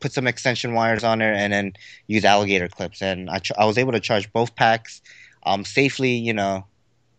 put 0.00 0.14
some 0.14 0.26
extension 0.26 0.72
wires 0.72 1.04
on 1.04 1.18
there, 1.18 1.34
and 1.34 1.52
then 1.52 1.74
use 2.06 2.24
alligator 2.24 2.68
clips. 2.68 3.02
And 3.02 3.28
I 3.28 3.40
ch- 3.40 3.52
I 3.58 3.66
was 3.66 3.76
able 3.76 3.92
to 3.92 4.00
charge 4.00 4.32
both 4.32 4.56
packs 4.56 5.02
um, 5.42 5.62
safely. 5.66 6.12
You 6.12 6.32
know, 6.32 6.64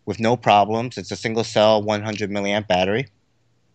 with 0.04 0.18
no 0.18 0.36
problems. 0.36 0.98
It's 0.98 1.12
a 1.12 1.16
single 1.16 1.44
cell, 1.44 1.80
100 1.80 2.28
milliamp 2.28 2.66
battery. 2.66 3.06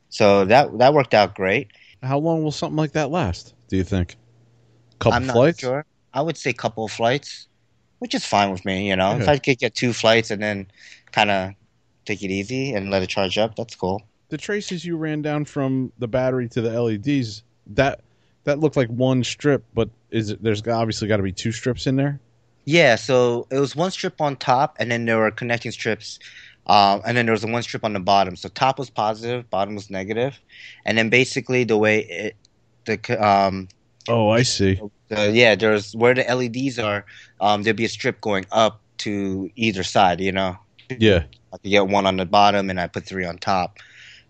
So 0.10 0.44
that 0.44 0.78
that 0.80 0.94
worked 0.94 1.14
out 1.14 1.36
great. 1.36 1.70
How 2.02 2.18
long 2.20 2.44
will 2.44 2.52
something 2.52 2.76
like 2.76 2.92
that 2.92 3.12
last? 3.12 3.54
Do 3.70 3.78
you 3.78 3.86
think? 3.86 4.18
Couple 5.00 5.14
I'm 5.16 5.26
not 5.26 5.36
flights? 5.36 5.60
sure. 5.62 5.86
I 6.14 6.22
would 6.22 6.36
say 6.36 6.52
couple 6.52 6.84
of 6.84 6.92
flights, 6.92 7.48
which 8.00 8.14
is 8.14 8.26
fine 8.26 8.52
with 8.52 8.66
me. 8.66 8.90
You 8.90 8.98
know, 8.98 9.16
if 9.16 9.30
I 9.30 9.38
could 9.38 9.58
get 9.58 9.74
two 9.74 9.94
flights 9.94 10.30
and 10.30 10.44
then 10.44 10.68
kind 11.14 11.32
of 11.32 11.52
take 12.06 12.22
it 12.22 12.32
easy 12.32 12.74
and 12.74 12.90
let 12.90 13.02
it 13.02 13.08
charge 13.08 13.38
up, 13.38 13.56
that's 13.56 13.76
cool. 13.76 14.04
The 14.30 14.38
traces 14.38 14.84
you 14.84 14.98
ran 14.98 15.22
down 15.22 15.46
from 15.46 15.92
the 16.00 16.08
battery 16.08 16.50
to 16.50 16.62
the 16.62 16.82
LEDs 16.82 17.44
that 17.68 18.02
that 18.44 18.60
looked 18.60 18.76
like 18.76 18.90
one 18.90 19.24
strip, 19.24 19.64
but 19.74 19.90
is 20.12 20.32
it? 20.32 20.44
There's 20.44 20.68
obviously 20.68 21.08
got 21.08 21.18
to 21.18 21.24
be 21.24 21.32
two 21.32 21.52
strips 21.52 21.88
in 21.88 21.96
there. 21.96 22.20
Yeah, 22.66 22.96
so 22.96 23.48
it 23.52 23.60
was 23.60 23.76
one 23.76 23.92
strip 23.92 24.20
on 24.22 24.36
top, 24.36 24.76
and 24.80 24.92
then 24.92 25.06
there 25.06 25.18
were 25.18 25.32
connecting 25.32 25.72
strips, 25.72 26.20
um, 26.68 27.02
and 27.06 27.16
then 27.16 27.26
there 27.26 27.34
was 27.34 27.46
one 27.46 27.62
strip 27.64 27.84
on 27.84 27.94
the 27.94 28.00
bottom. 28.00 28.36
So 28.36 28.50
top 28.50 28.80
was 28.80 28.90
positive, 28.90 29.50
bottom 29.50 29.76
was 29.76 29.90
negative, 29.90 30.40
and 30.86 30.98
then 30.98 31.10
basically 31.10 31.64
the 31.64 31.78
way 31.78 32.00
it, 32.00 32.36
the 32.86 33.26
um, 33.26 33.68
Oh, 34.08 34.30
I 34.30 34.44
see. 34.44 34.80
the, 35.10 35.32
yeah, 35.32 35.56
there's 35.56 35.96
where 35.96 36.14
the 36.14 36.24
LEDs 36.24 36.80
are. 36.80 37.06
Um, 37.40 37.64
there'd 37.64 37.76
be 37.76 37.86
a 37.86 37.90
strip 37.90 38.20
going 38.22 38.46
up 38.52 38.82
to 39.00 39.50
either 39.56 39.84
side. 39.84 40.20
You 40.20 40.32
know, 40.32 40.58
Yeah. 40.90 41.24
I 41.54 41.58
could 41.58 41.70
get 41.70 41.88
one 41.88 42.06
on 42.06 42.18
the 42.18 42.26
bottom, 42.26 42.70
and 42.70 42.80
I 42.80 42.88
put 42.88 43.06
three 43.06 43.26
on 43.26 43.38
top. 43.38 43.78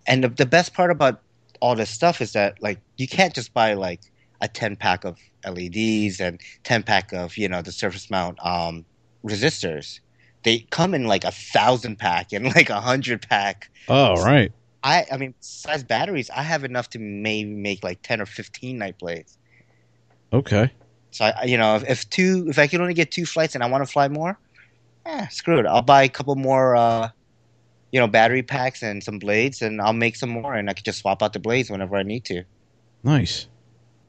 And 0.07 0.23
the, 0.23 0.29
the 0.29 0.45
best 0.45 0.73
part 0.73 0.91
about 0.91 1.21
all 1.61 1.75
this 1.75 1.89
stuff 1.89 2.21
is 2.21 2.33
that 2.33 2.61
like 2.61 2.79
you 2.97 3.07
can't 3.07 3.33
just 3.33 3.53
buy 3.53 3.73
like 3.73 4.01
a 4.41 4.47
ten 4.47 4.75
pack 4.75 5.05
of 5.05 5.17
LEDs 5.47 6.19
and 6.19 6.41
ten 6.63 6.83
pack 6.83 7.13
of 7.13 7.37
you 7.37 7.47
know 7.47 7.61
the 7.61 7.71
surface 7.71 8.09
mount 8.09 8.37
um, 8.45 8.85
resistors. 9.25 9.99
They 10.43 10.59
come 10.71 10.93
in 10.93 11.05
like 11.05 11.23
a 11.23 11.31
thousand 11.31 11.97
pack 11.97 12.33
and 12.33 12.45
like 12.55 12.69
a 12.69 12.81
hundred 12.81 13.27
pack. 13.27 13.69
Oh, 13.87 14.21
right. 14.23 14.51
I 14.83 15.05
I 15.11 15.17
mean, 15.17 15.33
besides 15.39 15.83
batteries, 15.83 16.29
I 16.29 16.43
have 16.43 16.65
enough 16.65 16.89
to 16.91 16.99
maybe 16.99 17.49
make 17.49 17.83
like 17.83 18.01
ten 18.01 18.19
or 18.19 18.25
fifteen 18.25 18.77
night 18.77 18.99
blades. 18.99 19.37
Okay. 20.33 20.71
So 21.11 21.25
I, 21.25 21.45
you 21.45 21.57
know, 21.57 21.75
if, 21.75 21.89
if 21.89 22.09
two, 22.09 22.47
if 22.49 22.57
I 22.57 22.67
can 22.67 22.81
only 22.81 22.95
get 22.95 23.11
two 23.11 23.25
flights 23.25 23.53
and 23.55 23.63
I 23.63 23.67
want 23.67 23.85
to 23.85 23.91
fly 23.91 24.07
more, 24.07 24.37
eh, 25.05 25.27
screw 25.27 25.59
it. 25.59 25.65
I'll 25.65 25.81
buy 25.81 26.03
a 26.03 26.09
couple 26.09 26.35
more, 26.35 26.75
uh, 26.75 27.09
you 27.91 27.99
know, 27.99 28.07
battery 28.07 28.43
packs 28.43 28.81
and 28.81 29.03
some 29.03 29.19
blades, 29.19 29.61
and 29.61 29.81
I'll 29.81 29.93
make 29.93 30.15
some 30.15 30.29
more, 30.29 30.53
and 30.55 30.69
I 30.69 30.73
could 30.73 30.85
just 30.85 30.99
swap 30.99 31.21
out 31.21 31.33
the 31.33 31.39
blades 31.39 31.69
whenever 31.69 31.95
I 31.95 32.03
need 32.03 32.25
to. 32.25 32.43
Nice. 33.03 33.47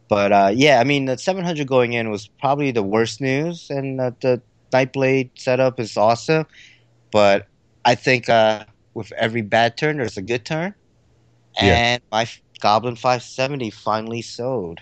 But 0.09 0.33
uh, 0.33 0.53
yeah, 0.55 0.81
I 0.81 0.85
mean, 0.85 1.07
the 1.07 1.19
700 1.19 1.67
going 1.67 1.95
in 1.95 2.11
was 2.11 2.29
probably 2.29 2.71
the 2.71 2.83
worst 2.83 3.21
news, 3.21 3.71
and 3.71 4.01
uh, 4.01 4.13
the 4.21 4.41
Nightblade 4.73 5.31
setup 5.37 5.79
is 5.81 5.97
awesome. 5.97 6.47
But 7.11 7.47
I 7.85 7.95
think 7.95 8.29
uh, 8.29 8.65
with 8.95 9.13
every 9.13 9.43
bad 9.43 9.77
turn, 9.77 9.97
there's 9.99 10.17
a 10.17 10.23
good 10.23 10.45
turn, 10.45 10.75
Yeah. 11.57 11.75
and 11.75 12.03
my 12.13 12.27
Goblin 12.61 12.97
570 12.97 13.71
finally 13.71 14.23
sold. 14.23 14.81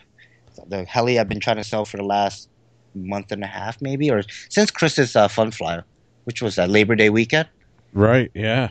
The 0.68 0.84
heli 0.84 1.18
I've 1.18 1.28
been 1.28 1.40
trying 1.40 1.56
to 1.56 1.64
sell 1.64 1.84
for 1.84 1.96
the 1.96 2.04
last 2.04 2.48
month 2.94 3.32
and 3.32 3.42
a 3.42 3.46
half, 3.46 3.80
maybe, 3.80 4.10
or 4.10 4.22
since 4.48 4.70
Chris's 4.70 5.16
uh, 5.16 5.28
Fun 5.28 5.50
Fly, 5.50 5.80
which 6.24 6.42
was 6.42 6.58
a 6.58 6.66
Labor 6.66 6.94
Day 6.96 7.10
weekend. 7.10 7.48
Right. 7.92 8.30
Yeah. 8.34 8.70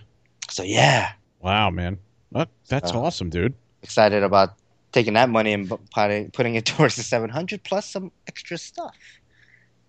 So 0.50 0.64
yeah, 0.64 1.14
Wow, 1.42 1.70
man. 1.72 2.00
That, 2.32 2.50
that's 2.68 2.94
Uh, 2.94 3.00
awesome, 3.00 3.30
dude. 3.30 3.54
excited 3.84 4.24
about 4.24 4.56
taking 4.92 5.14
that 5.14 5.30
money 5.30 5.54
and 5.54 5.72
putting 5.94 6.32
putting 6.32 6.56
it 6.56 6.66
towards 6.72 6.96
the 6.96 7.04
700 7.04 7.64
plus 7.64 7.90
some 7.90 8.12
extra 8.28 8.58
stuff. 8.58 8.96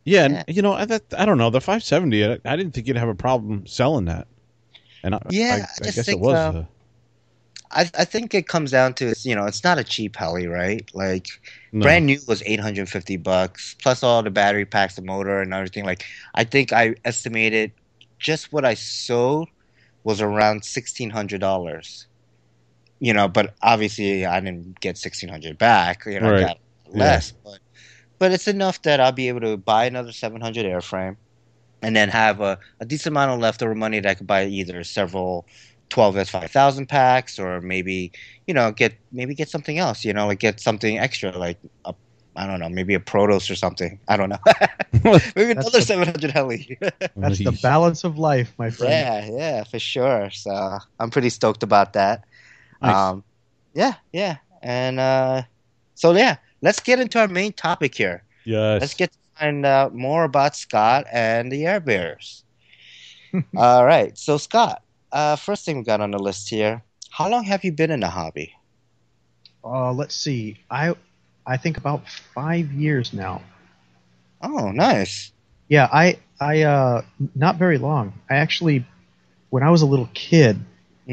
Yeah, 0.05 0.25
and 0.25 0.35
yeah. 0.35 0.45
you 0.49 0.63
know, 0.63 0.73
I, 0.73 0.85
that, 0.87 1.03
I 1.17 1.25
don't 1.25 1.39
know 1.39 1.51
the 1.51 1.61
570. 1.61 2.25
I, 2.27 2.39
I 2.45 2.57
didn't 2.57 2.73
think 2.73 2.87
you'd 2.89 2.97
have 2.97 3.09
a 3.09 3.15
problem 3.15 3.67
selling 3.67 4.07
that. 4.07 4.27
And 5.03 5.15
I, 5.15 5.21
Yeah, 5.29 5.67
I, 5.79 5.85
I 5.85 5.89
I 5.89 5.91
just 5.91 5.97
guess 5.97 6.09
it 6.09 6.19
was. 6.19 6.35
uh, 6.39 6.51
uh, 6.51 6.65
I, 7.73 7.91
I 7.99 8.05
think 8.05 8.35
it 8.35 8.47
comes 8.49 8.71
down 8.71 8.95
to 8.95 9.09
it's 9.09 9.25
you 9.25 9.35
know 9.35 9.47
it's 9.47 9.65
not 9.65 9.79
a 9.79 9.85
cheap 9.85 10.17
heli 10.17 10.47
right 10.47 10.89
like 10.95 11.27
no. 11.73 11.83
brand 11.83 12.07
new 12.07 12.19
was 12.29 12.43
850 12.45 13.17
bucks 13.17 13.75
plus 13.83 14.03
all 14.03 14.23
the 14.23 14.31
battery 14.31 14.65
packs 14.65 14.97
the 14.97 15.03
motor 15.03 15.41
and 15.41 15.55
everything 15.55 15.85
like 15.85 16.05
I 16.35 16.45
think 16.45 16.73
I 16.73 16.95
estimated 17.05 17.73
just 18.23 18.53
what 18.53 18.65
I 18.65 18.75
sold 18.75 19.49
was 20.05 20.21
around 20.21 20.65
sixteen 20.65 21.11
hundred 21.11 21.41
dollars. 21.41 22.07
You 23.01 23.13
know, 23.13 23.29
but 23.29 23.55
obviously 23.63 24.25
I 24.25 24.41
didn't 24.41 24.81
get 24.81 24.97
sixteen 24.97 25.29
hundred 25.29 25.59
back. 25.59 26.05
You 26.07 26.21
know, 26.21 26.31
Right. 26.31 26.45
I 26.45 26.47
got 26.47 26.59
less, 26.89 27.33
but 27.33 27.59
but 28.19 28.33
it's 28.33 28.49
enough 28.49 28.81
that 28.83 29.01
I'll 29.01 29.13
be 29.13 29.29
able 29.29 29.41
to 29.41 29.57
buy 29.57 29.85
another 29.85 30.13
seven 30.13 30.41
hundred 30.41 30.65
airframe, 30.67 31.17
and 31.83 31.95
then 31.95 32.09
have 32.09 32.41
a, 32.41 32.59
a 32.81 32.87
decent 32.87 33.13
amount 33.13 33.33
of 33.33 33.41
leftover 33.41 33.75
money 33.75 34.01
that 34.01 34.09
I 34.09 34.15
could 34.15 34.27
buy 34.27 34.47
either 34.47 34.83
several 34.85 35.47
twelve 35.93 36.17
S 36.17 36.31
five 36.31 36.51
thousand 36.51 36.87
packs 36.89 37.39
or 37.39 37.61
maybe 37.61 38.11
you 38.47 38.55
know 38.55 38.73
get 38.73 38.95
maybe 39.13 39.35
get 39.35 39.49
something 39.49 39.79
else. 39.79 40.05
You 40.05 40.13
know, 40.13 40.27
like 40.27 40.41
get 40.41 40.59
something 40.59 40.99
extra 40.99 41.37
like 41.37 41.59
a 41.85 41.95
I 42.35 42.47
don't 42.47 42.61
know, 42.61 42.71
maybe 42.71 42.95
a 42.95 42.99
Protos 42.99 43.51
or 43.51 43.55
something. 43.55 44.01
I 44.09 44.17
don't 44.17 44.31
know. 44.31 44.39
maybe 45.37 45.51
another 45.53 45.69
the- 45.71 45.83
700 45.83 46.31
heli. 46.31 46.79
That's 47.15 47.39
the 47.39 47.59
balance 47.63 48.05
of 48.05 48.17
life, 48.19 48.55
my 48.57 48.71
friend. 48.71 48.91
yeah, 48.91 49.37
yeah, 49.39 49.65
for 49.65 49.79
sure. 49.79 50.31
So 50.31 50.79
I'm 50.99 51.11
pretty 51.11 51.29
stoked 51.29 51.63
about 51.63 51.93
that. 51.93 52.25
Nice. 52.81 52.97
Um, 52.97 53.23
yeah, 53.75 53.95
yeah, 54.13 54.37
and 54.63 54.99
uh, 54.99 55.43
so 55.95 56.15
yeah, 56.17 56.37
let's 56.63 56.81
get 56.81 57.01
into 57.01 57.21
our 57.21 57.29
main 57.29 57.53
topic 57.53 57.95
here. 57.95 58.23
Yes. 58.45 58.81
Let's 58.81 58.95
get 58.95 59.13
to 59.13 59.19
find 59.39 59.67
out 59.67 59.95
more 59.95 60.25
about 60.25 60.57
Scott 60.57 61.05
and 61.13 61.53
the 61.53 61.67
Air 61.67 61.81
Bears. 61.81 62.45
All 63.57 63.85
right, 63.85 64.17
so 64.17 64.37
Scott, 64.39 64.83
uh, 65.13 65.37
first 65.37 65.65
thing 65.65 65.79
we 65.79 65.85
got 65.85 66.01
on 66.01 66.11
the 66.11 66.19
list 66.19 66.49
here. 66.49 66.83
How 67.11 67.29
long 67.29 67.45
have 67.45 67.65
you 67.65 67.73
been 67.73 67.91
in 67.91 68.01
the 68.01 68.11
hobby? 68.11 68.55
Uh, 69.65 69.93
let's 69.93 70.15
see. 70.15 70.59
I 70.71 70.95
I 71.47 71.57
think 71.57 71.77
about 71.77 72.09
five 72.09 72.73
years 72.73 73.13
now. 73.13 73.43
Oh, 74.43 74.71
nice. 74.73 75.33
Yeah, 75.69 75.89
I 75.93 76.19
I 76.41 76.63
uh 76.63 77.03
not 77.35 77.57
very 77.57 77.79
long. 77.79 78.15
I 78.29 78.37
actually 78.37 78.85
when 79.51 79.63
I 79.63 79.71
was 79.71 79.83
a 79.83 79.87
little 79.87 80.09
kid, 80.15 80.59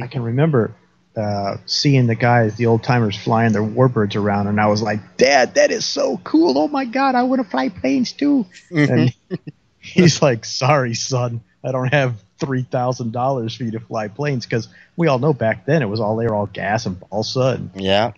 I 0.01 0.07
can 0.07 0.23
remember 0.23 0.73
uh, 1.17 1.57
seeing 1.65 2.07
the 2.07 2.15
guys, 2.15 2.55
the 2.55 2.67
old 2.67 2.83
timers, 2.83 3.17
flying 3.17 3.51
their 3.51 3.62
warbirds 3.63 4.15
around, 4.15 4.47
and 4.47 4.59
I 4.59 4.67
was 4.67 4.81
like, 4.81 5.17
"Dad, 5.17 5.55
that 5.55 5.71
is 5.71 5.85
so 5.85 6.17
cool! 6.23 6.57
Oh 6.57 6.67
my 6.67 6.85
God, 6.85 7.15
I 7.15 7.23
want 7.23 7.41
to 7.43 7.49
fly 7.49 7.69
planes 7.69 8.13
too!" 8.13 8.45
Mhm. 8.71 8.88
And 8.91 9.13
he's 9.79 10.21
like, 10.21 10.45
"Sorry, 10.45 10.93
son, 10.93 11.41
I 11.63 11.71
don't 11.71 11.93
have 11.93 12.23
three 12.39 12.63
thousand 12.63 13.12
dollars 13.12 13.56
for 13.56 13.63
you 13.63 13.71
to 13.71 13.80
fly 13.80 14.08
planes 14.08 14.45
because 14.45 14.67
we 14.95 15.08
all 15.08 15.19
know 15.19 15.34
back 15.34 15.65
then 15.65 15.82
it 15.82 15.88
was 15.88 15.99
all 15.99 16.15
they 16.15 16.25
were 16.25 16.36
all 16.36 16.45
gas 16.47 16.86
and 16.86 16.99
balsa 17.10 17.58
and 17.58 17.71
Yeah. 17.75 18.12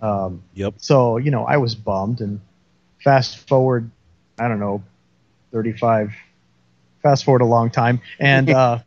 um, 0.00 0.42
Yep. 0.54 0.74
so, 0.78 1.16
you 1.18 1.30
know, 1.30 1.44
I 1.44 1.56
was 1.58 1.74
bummed. 1.74 2.20
And 2.20 2.40
fast 3.02 3.48
forward, 3.48 3.90
I 4.38 4.48
don't 4.48 4.60
know, 4.60 4.82
35, 5.52 6.12
fast 7.02 7.24
forward 7.24 7.42
a 7.42 7.46
long 7.46 7.70
time. 7.70 8.00
And 8.18 8.50
uh, 8.62 8.78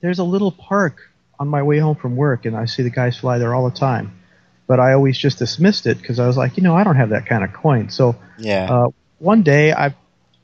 there's 0.00 0.18
a 0.18 0.24
little 0.24 0.52
park 0.52 0.98
on 1.38 1.48
my 1.48 1.62
way 1.62 1.78
home 1.78 1.96
from 1.96 2.16
work, 2.16 2.44
and 2.46 2.56
I 2.56 2.64
see 2.66 2.82
the 2.82 2.90
guys 2.90 3.16
fly 3.18 3.38
there 3.38 3.54
all 3.54 3.68
the 3.68 3.76
time. 3.76 4.18
But 4.66 4.80
I 4.80 4.92
always 4.92 5.16
just 5.16 5.38
dismissed 5.38 5.86
it 5.86 5.98
because 5.98 6.18
I 6.18 6.26
was 6.26 6.36
like, 6.36 6.56
you 6.56 6.62
know, 6.62 6.76
I 6.76 6.84
don't 6.84 6.96
have 6.96 7.10
that 7.10 7.26
kind 7.26 7.44
of 7.44 7.52
coin. 7.52 7.88
So 7.90 8.16
Yeah. 8.36 8.66
uh, 8.70 8.88
one 9.18 9.42
day 9.42 9.72
I, 9.72 9.94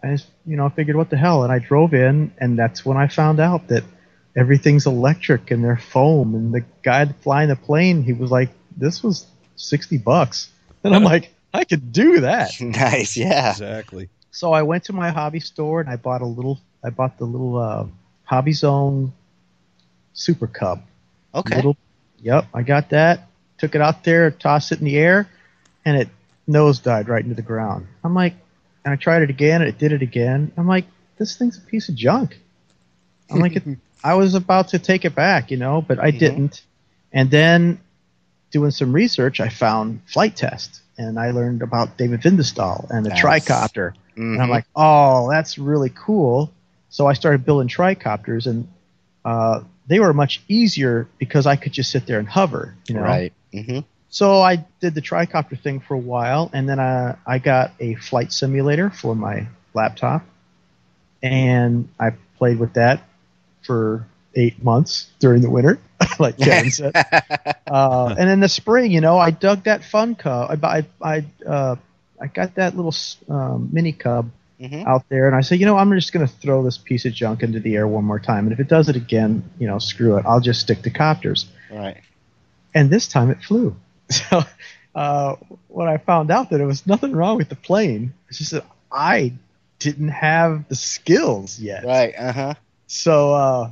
I 0.02 0.12
just, 0.12 0.28
you 0.46 0.56
know, 0.56 0.68
figured 0.70 0.96
what 0.96 1.10
the 1.10 1.16
hell, 1.16 1.42
and 1.44 1.52
I 1.52 1.58
drove 1.58 1.92
in, 1.94 2.32
and 2.38 2.58
that's 2.58 2.84
when 2.86 2.96
I 2.96 3.08
found 3.08 3.40
out 3.40 3.68
that 3.68 3.84
everything's 4.36 4.86
electric 4.86 5.50
and 5.50 5.64
they're 5.64 5.76
foam. 5.76 6.34
And 6.34 6.52
the 6.52 6.64
guy 6.82 7.06
flying 7.06 7.48
the 7.48 7.56
plane, 7.56 8.02
he 8.02 8.12
was 8.12 8.30
like, 8.30 8.50
"This 8.76 9.02
was 9.02 9.26
sixty 9.56 9.98
bucks," 9.98 10.50
and 10.82 10.94
I'm 10.94 11.04
like, 11.04 11.32
"I 11.52 11.64
could 11.64 11.92
do 11.92 12.20
that." 12.20 12.52
nice. 12.60 13.16
Yeah. 13.16 13.50
Exactly. 13.50 14.08
So 14.30 14.52
I 14.52 14.62
went 14.62 14.84
to 14.84 14.92
my 14.92 15.10
hobby 15.10 15.40
store 15.40 15.80
and 15.80 15.88
I 15.88 15.96
bought 15.96 16.22
a 16.22 16.26
little. 16.26 16.60
I 16.82 16.90
bought 16.90 17.18
the 17.18 17.24
little 17.24 17.56
uh, 17.56 17.86
HobbyZone 18.30 19.12
Super 20.12 20.46
Cub. 20.46 20.82
Okay. 21.34 21.56
Little, 21.56 21.76
yep, 22.20 22.46
I 22.52 22.62
got 22.62 22.90
that. 22.90 23.28
Took 23.58 23.74
it 23.74 23.80
out 23.80 24.04
there, 24.04 24.30
tossed 24.30 24.72
it 24.72 24.78
in 24.78 24.84
the 24.84 24.96
air, 24.98 25.28
and 25.84 25.96
it 25.96 26.08
nosedived 26.48 27.08
right 27.08 27.22
into 27.22 27.34
the 27.34 27.42
ground. 27.42 27.86
I'm 28.02 28.14
like, 28.14 28.34
and 28.84 28.92
I 28.92 28.96
tried 28.96 29.22
it 29.22 29.30
again, 29.30 29.62
and 29.62 29.68
it 29.68 29.78
did 29.78 29.92
it 29.92 30.02
again. 30.02 30.52
I'm 30.56 30.66
like, 30.66 30.86
this 31.18 31.36
thing's 31.36 31.56
a 31.58 31.60
piece 31.60 31.88
of 31.88 31.94
junk. 31.94 32.38
I'm 33.30 33.38
like, 33.38 33.56
it, 33.56 33.62
I 34.04 34.14
was 34.14 34.34
about 34.34 34.68
to 34.68 34.78
take 34.78 35.06
it 35.06 35.14
back, 35.14 35.50
you 35.50 35.56
know, 35.56 35.80
but 35.80 35.98
I 35.98 36.12
Mhm. 36.12 36.18
didn't. 36.18 36.62
And 37.12 37.30
then 37.30 37.80
doing 38.50 38.70
some 38.70 38.92
research, 38.92 39.40
I 39.40 39.48
found 39.48 40.02
Flite 40.06 40.36
Test, 40.36 40.82
and 40.98 41.18
I 41.18 41.30
learned 41.30 41.62
about 41.62 41.96
David 41.96 42.20
Windestål 42.20 42.90
and 42.90 43.04
the 43.04 43.10
Nice. 43.10 43.22
tricopter. 43.22 43.94
And 44.16 44.42
I'm 44.42 44.48
Mhm. 44.48 44.50
like, 44.50 44.66
oh, 44.76 45.30
that's 45.30 45.58
really 45.58 45.90
cool. 45.90 46.52
So 46.90 47.06
I 47.06 47.14
started 47.14 47.44
building 47.46 47.68
tricopters, 47.68 48.46
and 48.46 48.68
uh, 49.24 49.62
they 49.86 49.98
were 50.00 50.12
much 50.12 50.42
easier 50.48 51.08
because 51.18 51.46
I 51.46 51.56
could 51.56 51.72
just 51.72 51.90
sit 51.90 52.06
there 52.06 52.18
and 52.18 52.28
hover. 52.28 52.74
You 52.86 52.94
know, 52.94 53.02
Right. 53.02 53.32
hmm 53.52 53.80
so 54.10 54.40
I 54.42 54.64
did 54.80 54.94
the 54.94 55.02
tricopter 55.02 55.58
thing 55.58 55.80
for 55.80 55.94
a 55.94 55.98
while, 55.98 56.48
and 56.52 56.68
then 56.68 56.78
I, 56.78 57.16
I 57.26 57.38
got 57.40 57.72
a 57.80 57.96
flight 57.96 58.32
simulator 58.32 58.90
for 58.90 59.16
my 59.16 59.48
laptop, 59.74 60.22
and 61.22 61.88
I 61.98 62.10
played 62.38 62.58
with 62.60 62.74
that 62.74 63.02
for 63.64 64.06
eight 64.34 64.62
months 64.62 65.08
during 65.20 65.42
the 65.42 65.50
winter, 65.50 65.78
like 66.18 66.40
Kevin 66.40 66.70
said. 66.70 66.96
Uh, 67.66 68.14
and 68.18 68.28
in 68.30 68.40
the 68.40 68.48
spring, 68.48 68.92
you 68.92 69.00
know, 69.00 69.18
I 69.18 69.30
dug 69.30 69.64
that 69.64 69.84
fun 69.84 70.14
cub. 70.16 70.62
I 70.64 70.78
I 70.78 70.86
I, 71.02 71.24
uh, 71.48 71.76
I 72.20 72.26
got 72.28 72.54
that 72.56 72.76
little 72.76 72.94
um, 73.28 73.70
mini 73.72 73.92
cub 73.92 74.30
hmm 74.58 74.84
out 74.86 75.04
there, 75.08 75.26
and 75.26 75.34
I 75.36 75.40
said, 75.40 75.60
you 75.60 75.66
know, 75.66 75.76
I'm 75.76 75.90
just 75.92 76.12
going 76.12 76.26
to 76.26 76.32
throw 76.32 76.62
this 76.62 76.78
piece 76.78 77.04
of 77.06 77.12
junk 77.12 77.42
into 77.42 77.60
the 77.60 77.76
air 77.76 77.86
one 77.88 78.04
more 78.04 78.20
time, 78.20 78.44
and 78.46 78.52
if 78.52 78.60
it 78.60 78.68
does 78.68 78.88
it 78.88 78.96
again, 78.96 79.48
you 79.58 79.66
know, 79.66 79.78
screw 79.78 80.16
it. 80.18 80.24
I'll 80.26 80.40
just 80.40 80.60
stick 80.60 80.82
to 80.82 80.90
copters 80.90 81.46
Right. 81.70 82.02
and 82.74 82.90
this 82.90 83.08
time 83.08 83.30
it 83.30 83.42
flew. 83.42 83.76
So 84.10 84.42
uh, 84.94 85.36
when 85.68 85.88
I 85.88 85.96
found 85.96 86.30
out 86.30 86.50
that 86.50 86.60
it 86.60 86.66
was 86.66 86.86
nothing 86.86 87.12
wrong 87.12 87.36
with 87.38 87.48
the 87.48 87.56
plane, 87.56 88.12
it's 88.28 88.38
just 88.38 88.52
that 88.52 88.64
I 88.92 89.32
didn't 89.78 90.08
have 90.10 90.68
the 90.68 90.76
skills 90.76 91.58
yet. 91.58 91.84
Right. 91.84 92.14
Uh 92.16 92.32
huh. 92.32 92.54
So 92.86 93.34
uh, 93.34 93.70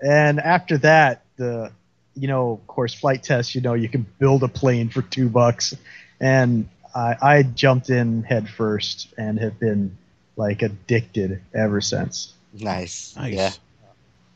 and 0.00 0.40
after 0.40 0.78
that, 0.78 1.24
the 1.36 1.72
you 2.14 2.28
know, 2.28 2.52
of 2.52 2.66
course, 2.66 2.94
Flite 2.94 3.22
Test. 3.22 3.54
You 3.54 3.60
know, 3.60 3.74
you 3.74 3.88
can 3.88 4.06
build 4.18 4.42
a 4.42 4.48
plane 4.48 4.88
for 4.88 5.02
two 5.02 5.28
bucks, 5.28 5.74
and 6.20 6.68
I, 6.94 7.16
I 7.20 7.42
jumped 7.42 7.90
in 7.90 8.22
head 8.22 8.48
first 8.48 9.08
and 9.16 9.38
have 9.38 9.58
been 9.58 9.96
like 10.36 10.62
addicted 10.62 11.42
ever 11.54 11.80
since 11.80 12.32
Nice. 12.58 13.14
Nice. 13.16 13.32
Yeah. 13.32 13.50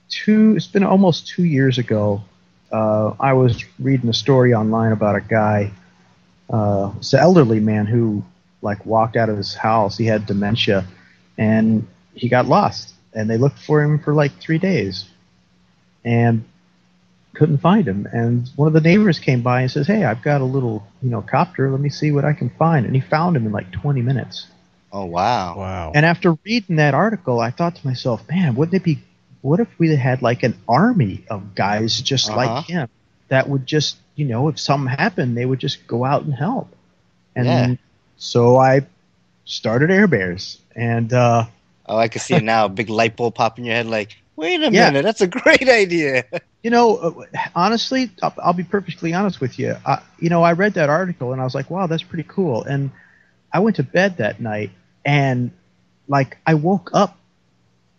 two 0.08 0.54
it's 0.56 0.66
been 0.66 0.84
almost 0.84 1.26
two 1.26 1.44
years 1.44 1.78
ago 1.78 2.22
uh, 2.72 3.12
i 3.20 3.32
was 3.32 3.64
reading 3.78 4.08
a 4.08 4.14
story 4.14 4.54
online 4.54 4.92
about 4.92 5.16
a 5.16 5.20
guy 5.20 5.70
uh, 6.50 6.92
it's 6.98 7.12
an 7.12 7.20
elderly 7.20 7.60
man 7.60 7.86
who 7.86 8.22
like 8.62 8.84
walked 8.86 9.16
out 9.16 9.28
of 9.28 9.36
his 9.36 9.54
house 9.54 9.98
he 9.98 10.06
had 10.06 10.26
dementia 10.26 10.86
and 11.38 11.86
he 12.14 12.28
got 12.28 12.46
lost 12.46 12.94
and 13.16 13.30
they 13.30 13.38
looked 13.38 13.58
for 13.60 13.82
him 13.82 13.98
for 14.00 14.14
like 14.14 14.32
three 14.40 14.58
days 14.58 15.06
and 16.04 16.44
couldn't 17.34 17.58
find 17.58 17.86
him 17.88 18.06
and 18.12 18.48
one 18.56 18.68
of 18.68 18.74
the 18.74 18.80
neighbors 18.80 19.18
came 19.18 19.42
by 19.42 19.62
and 19.62 19.70
says 19.70 19.86
hey 19.86 20.04
i've 20.04 20.22
got 20.22 20.40
a 20.40 20.44
little 20.44 20.86
you 21.02 21.10
know 21.10 21.22
copter 21.22 21.70
let 21.70 21.80
me 21.80 21.90
see 21.90 22.12
what 22.12 22.24
i 22.24 22.32
can 22.32 22.50
find 22.50 22.86
and 22.86 22.94
he 22.94 23.00
found 23.00 23.36
him 23.36 23.46
in 23.46 23.52
like 23.52 23.70
20 23.72 24.02
minutes 24.02 24.46
Oh 24.92 25.04
wow. 25.06 25.56
Wow. 25.58 25.92
and 25.94 26.06
after 26.06 26.36
reading 26.44 26.76
that 26.76 26.94
article, 26.94 27.40
I 27.40 27.50
thought 27.50 27.76
to 27.76 27.86
myself, 27.86 28.28
man, 28.30 28.54
wouldn't 28.54 28.74
it 28.74 28.84
be, 28.84 28.98
what 29.42 29.60
if 29.60 29.68
we 29.78 29.94
had 29.94 30.22
like 30.22 30.42
an 30.42 30.56
army 30.68 31.24
of 31.28 31.54
guys 31.54 32.00
just 32.00 32.30
Uh-huh. 32.30 32.36
like 32.36 32.66
him 32.66 32.88
that 33.28 33.48
would 33.48 33.66
just, 33.66 33.96
you 34.14 34.24
know, 34.26 34.48
if 34.48 34.58
something 34.58 34.88
happened, 34.88 35.36
they 35.36 35.44
would 35.44 35.58
just 35.58 35.86
go 35.86 36.04
out 36.04 36.22
and 36.22 36.34
help. 36.34 36.68
And 37.34 37.46
Yeah. 37.46 37.74
so 38.16 38.56
I 38.56 38.86
started 39.44 39.90
Air 39.90 40.06
Bears. 40.06 40.58
And, 40.74 41.12
uh, 41.12 41.46
Oh, 41.88 41.96
I 41.96 42.08
can 42.08 42.20
see 42.20 42.34
it 42.34 42.42
now. 42.42 42.66
A 42.66 42.68
big 42.68 42.88
light 42.88 43.16
bulb 43.16 43.34
pop 43.34 43.58
in 43.58 43.64
your 43.64 43.74
head. 43.74 43.86
Like, 43.86 44.16
wait 44.36 44.62
a 44.62 44.70
Yeah. 44.70 44.90
minute, 44.90 45.02
that's 45.02 45.20
a 45.20 45.26
great 45.26 45.68
idea. 45.68 46.24
you 46.62 46.70
know, 46.70 46.96
uh, 46.96 47.24
honestly, 47.54 48.10
I'll, 48.22 48.34
I'll 48.42 48.52
be 48.52 48.64
perfectly 48.64 49.14
honest 49.14 49.40
with 49.40 49.58
you. 49.58 49.76
I, 49.86 50.02
you 50.18 50.28
know, 50.28 50.42
I 50.42 50.52
read 50.52 50.74
that 50.74 50.90
article 50.90 51.32
and 51.32 51.40
I 51.40 51.44
was 51.44 51.54
like, 51.54 51.70
wow, 51.70 51.86
that's 51.86 52.02
pretty 52.02 52.26
cool. 52.28 52.64
And 52.64 52.90
I 53.52 53.60
went 53.60 53.76
to 53.76 53.82
bed 53.82 54.18
that 54.18 54.40
night 54.40 54.70
and 55.04 55.52
like 56.08 56.38
I 56.46 56.54
woke 56.54 56.90
up 56.92 57.16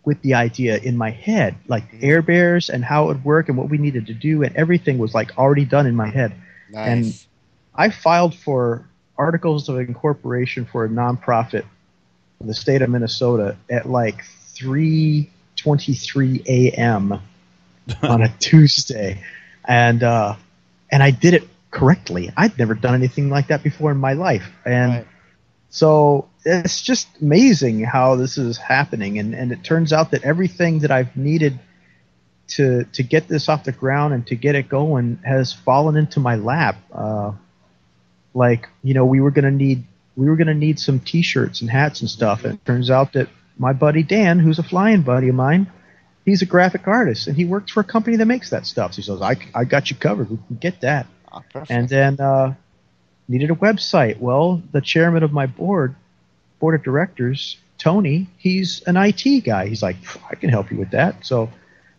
with 0.04 0.20
the 0.22 0.34
idea 0.34 0.78
in 0.78 0.96
my 0.96 1.10
head, 1.10 1.54
like 1.66 1.84
Air 2.00 2.22
Bears 2.22 2.70
and 2.70 2.84
how 2.84 3.04
it 3.04 3.06
would 3.08 3.24
work 3.24 3.48
and 3.48 3.58
what 3.58 3.68
we 3.68 3.78
needed 3.78 4.06
to 4.06 4.14
do, 4.14 4.42
and 4.42 4.54
everything 4.56 4.98
was 4.98 5.14
like 5.14 5.36
already 5.36 5.64
done 5.66 5.86
in 5.86 5.94
my 5.94 6.08
head. 6.08 6.32
Nice. 6.70 6.86
And 6.86 7.14
I 7.74 7.90
filed 7.90 8.34
for 8.34 8.88
articles 9.18 9.68
of 9.68 9.78
incorporation 9.80 10.64
for 10.64 10.84
a 10.84 10.88
nonprofit 10.88 11.64
the 12.40 12.54
state 12.54 12.82
of 12.82 12.90
Minnesota 12.90 13.56
at 13.70 13.88
like 13.88 14.24
3:23 14.54 16.46
a.m. 16.46 17.20
on 18.02 18.22
a 18.22 18.28
Tuesday, 18.38 19.22
and 19.66 20.02
uh, 20.02 20.36
and 20.90 21.02
I 21.02 21.10
did 21.10 21.34
it 21.34 21.48
correctly. 21.70 22.30
I'd 22.36 22.58
never 22.58 22.74
done 22.74 22.94
anything 22.94 23.30
like 23.30 23.48
that 23.48 23.62
before 23.62 23.90
in 23.90 23.98
my 23.98 24.12
life, 24.14 24.50
and 24.64 24.92
Right. 24.92 25.06
so 25.70 26.28
it's 26.44 26.80
just 26.82 27.08
amazing 27.20 27.80
how 27.84 28.16
this 28.16 28.38
is 28.38 28.56
happening. 28.58 29.18
And 29.18 29.34
and 29.34 29.52
it 29.52 29.64
turns 29.64 29.92
out 29.92 30.10
that 30.12 30.22
everything 30.24 30.80
that 30.80 30.90
I've 30.90 31.16
needed 31.16 31.58
to 32.48 32.84
to 32.84 33.02
get 33.02 33.28
this 33.28 33.48
off 33.48 33.64
the 33.64 33.72
ground 33.72 34.14
and 34.14 34.26
to 34.28 34.36
get 34.36 34.54
it 34.54 34.68
going 34.68 35.18
has 35.24 35.52
fallen 35.52 35.96
into 35.96 36.20
my 36.20 36.36
lap. 36.36 36.76
Uh, 36.92 37.32
like 38.34 38.68
you 38.82 38.94
know, 38.94 39.04
we 39.04 39.20
were 39.20 39.30
gonna 39.30 39.50
need 39.50 39.84
we 40.18 40.28
were 40.28 40.36
gonna 40.36 40.52
need 40.54 40.80
some 40.80 40.98
T-shirts 40.98 41.60
and 41.60 41.70
hats 41.70 42.00
and 42.00 42.10
stuff. 42.10 42.44
And 42.44 42.54
it 42.54 42.64
turns 42.66 42.90
out 42.90 43.12
that 43.12 43.28
my 43.56 43.72
buddy 43.72 44.02
Dan, 44.02 44.40
who's 44.40 44.58
a 44.58 44.64
flying 44.64 45.02
buddy 45.02 45.28
of 45.28 45.36
mine, 45.36 45.70
he's 46.24 46.42
a 46.42 46.46
graphic 46.46 46.88
artist 46.88 47.28
and 47.28 47.36
he 47.36 47.44
works 47.44 47.70
for 47.72 47.80
a 47.80 47.84
company 47.84 48.16
that 48.16 48.26
makes 48.26 48.50
that 48.50 48.66
stuff. 48.66 48.94
So 48.94 48.96
he 48.96 49.02
says, 49.02 49.22
"I 49.22 49.36
I 49.54 49.64
got 49.64 49.90
you 49.90 49.96
covered. 49.96 50.28
We 50.30 50.38
can 50.48 50.56
get 50.56 50.80
that." 50.80 51.06
Oh. 51.32 51.42
And 51.70 51.88
then 51.88 52.18
uh, 52.20 52.54
needed 53.28 53.50
a 53.50 53.54
website. 53.54 54.18
Well, 54.18 54.60
the 54.72 54.80
chairman 54.80 55.22
of 55.22 55.32
my 55.32 55.46
board, 55.46 55.94
board 56.58 56.74
of 56.74 56.82
directors, 56.82 57.58
Tony, 57.78 58.26
he's 58.38 58.82
an 58.86 58.96
IT 58.96 59.44
guy. 59.44 59.68
He's 59.68 59.82
like, 59.82 59.96
I 60.28 60.34
can 60.34 60.50
help 60.50 60.70
you 60.72 60.78
with 60.78 60.90
that. 60.90 61.24
So, 61.24 61.50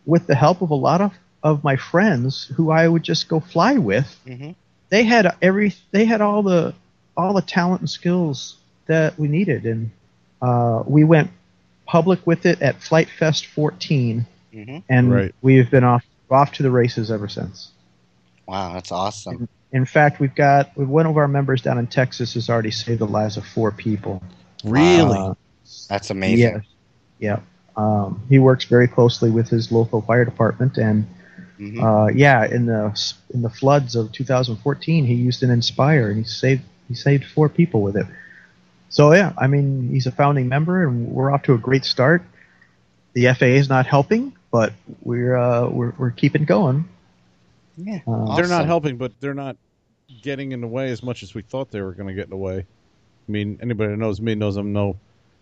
with 0.06 0.28
the 0.28 0.36
help 0.36 0.62
of 0.62 0.72
a 0.72 0.76
lot 0.76 1.00
of, 1.00 1.14
of 1.42 1.64
my 1.64 1.78
friends 1.78 2.52
who 2.56 2.72
I 2.72 2.88
would 2.88 3.04
just 3.04 3.30
go 3.30 3.40
fly 3.40 3.78
with, 3.78 4.20
Mhm. 4.28 4.56
they 4.90 5.04
had 5.04 5.36
every 5.42 5.74
they 5.92 6.04
had 6.06 6.20
all 6.22 6.44
the 6.44 6.74
all 7.20 7.34
the 7.34 7.42
talent 7.42 7.82
and 7.82 7.90
skills 7.90 8.56
that 8.88 9.20
we 9.20 9.28
needed, 9.28 9.66
and 9.66 9.92
uh, 10.42 10.84
we 10.88 11.04
went 11.04 11.30
public 11.86 12.26
with 12.26 12.46
it 12.46 12.62
at 12.62 12.82
Flite 12.82 13.10
Fest 13.10 13.46
14, 13.48 14.26
Mhm. 14.54 14.84
and 14.90 15.12
Right. 15.12 15.36
we've 15.42 15.70
been 15.70 15.84
off 15.84 16.06
off 16.32 16.52
to 16.54 16.64
the 16.64 16.70
races 16.72 17.10
ever 17.12 17.28
since. 17.28 17.72
Wow, 18.48 18.74
that's 18.74 18.92
awesome. 18.92 19.50
In 19.72 19.86
fact, 19.86 20.20
we've 20.20 20.34
got 20.36 20.76
one 20.78 21.08
of 21.08 21.18
our 21.18 21.28
members 21.28 21.62
down 21.64 21.78
in 21.80 21.88
Texas 21.88 22.36
has 22.36 22.50
already 22.50 22.70
saved 22.72 23.00
the 23.00 23.08
lives 23.08 23.36
of 23.38 23.46
four 23.46 23.72
people. 23.72 24.22
Really? 24.64 25.18
Uh, 25.18 25.34
That's 25.90 26.10
amazing. 26.12 26.64
yeah, 27.20 27.38
yeah. 27.38 27.40
Um, 27.76 28.22
he 28.30 28.38
works 28.40 28.66
very 28.66 28.88
closely 28.88 29.32
with 29.32 29.50
his 29.50 29.72
local 29.72 30.02
fire 30.02 30.24
department, 30.26 30.78
and 30.78 31.08
Mhm. 31.60 31.82
uh, 31.84 32.12
yeah, 32.14 32.46
in 32.46 32.66
the 32.68 32.94
in 33.34 33.42
the 33.42 33.50
floods 33.50 33.96
of 33.96 34.12
2014, 34.12 35.06
he 35.06 35.14
used 35.16 35.42
an 35.44 35.50
Inspire, 35.50 36.10
and 36.10 36.18
he 36.18 36.24
saved 36.24 36.62
he 36.90 36.96
saved 36.96 37.26
four 37.26 37.48
people 37.48 37.82
with 37.82 37.96
it. 37.96 38.06
So 38.90 39.14
yeah, 39.14 39.32
I 39.38 39.48
mean, 39.48 39.90
he's 39.90 40.08
a 40.08 40.12
founding 40.12 40.50
member, 40.50 40.84
and 40.88 41.08
we're 41.08 41.32
off 41.32 41.44
to 41.44 41.54
a 41.54 41.58
great 41.58 41.86
start. 41.86 42.24
The 43.14 43.32
FAA 43.34 43.46
is 43.46 43.70
not 43.70 43.86
helping, 43.86 44.34
but 44.52 44.74
we're 45.04 45.38
uh, 45.38 45.70
we're, 45.70 45.94
we're 45.98 46.12
keeping 46.12 46.44
going. 46.46 46.90
yeah. 47.78 48.00
Uh, 48.08 48.36
They're 48.36 48.48
not 48.48 48.66
helping, 48.66 48.98
but 48.98 49.14
they're 49.20 49.34
not 49.36 49.56
getting 50.24 50.52
in 50.52 50.62
the 50.62 50.68
way 50.68 50.90
as 50.90 51.04
much 51.04 51.22
as 51.24 51.34
we 51.36 51.44
thought 51.44 51.70
they 51.72 51.82
were 51.82 51.94
going 51.94 52.08
to 52.08 52.14
get 52.16 52.26
in 52.26 52.30
the 52.32 52.38
way. 52.38 52.58
I 52.60 53.32
mean, 53.32 53.60
anybody 53.62 53.92
that 53.92 53.98
knows 53.98 54.20
me 54.20 54.34
knows 54.36 54.58
I'm 54.58 54.74
no 54.74 54.98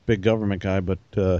big 0.06 0.22
government 0.22 0.62
guy, 0.62 0.82
but 0.82 1.00
uh, 1.16 1.40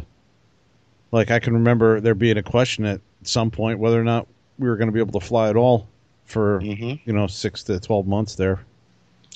like 1.12 1.30
I 1.32 1.40
can 1.40 1.54
remember 1.54 2.00
there 2.00 2.16
being 2.16 2.38
a 2.38 2.44
question 2.44 2.86
at 2.86 3.02
some 3.24 3.52
point 3.52 3.80
whether 3.80 4.00
or 4.00 4.04
not 4.06 4.28
we 4.58 4.68
were 4.70 4.78
going 4.78 4.88
to 4.88 4.94
be 4.94 5.00
able 5.02 5.20
to 5.20 5.26
fly 5.26 5.50
at 5.50 5.56
all 5.58 5.88
for 6.26 6.60
Mhm. 6.62 7.00
you 7.06 7.14
know 7.14 7.28
six 7.28 7.64
to 7.64 7.80
twelve 7.80 8.08
months 8.08 8.36
there. 8.36 8.60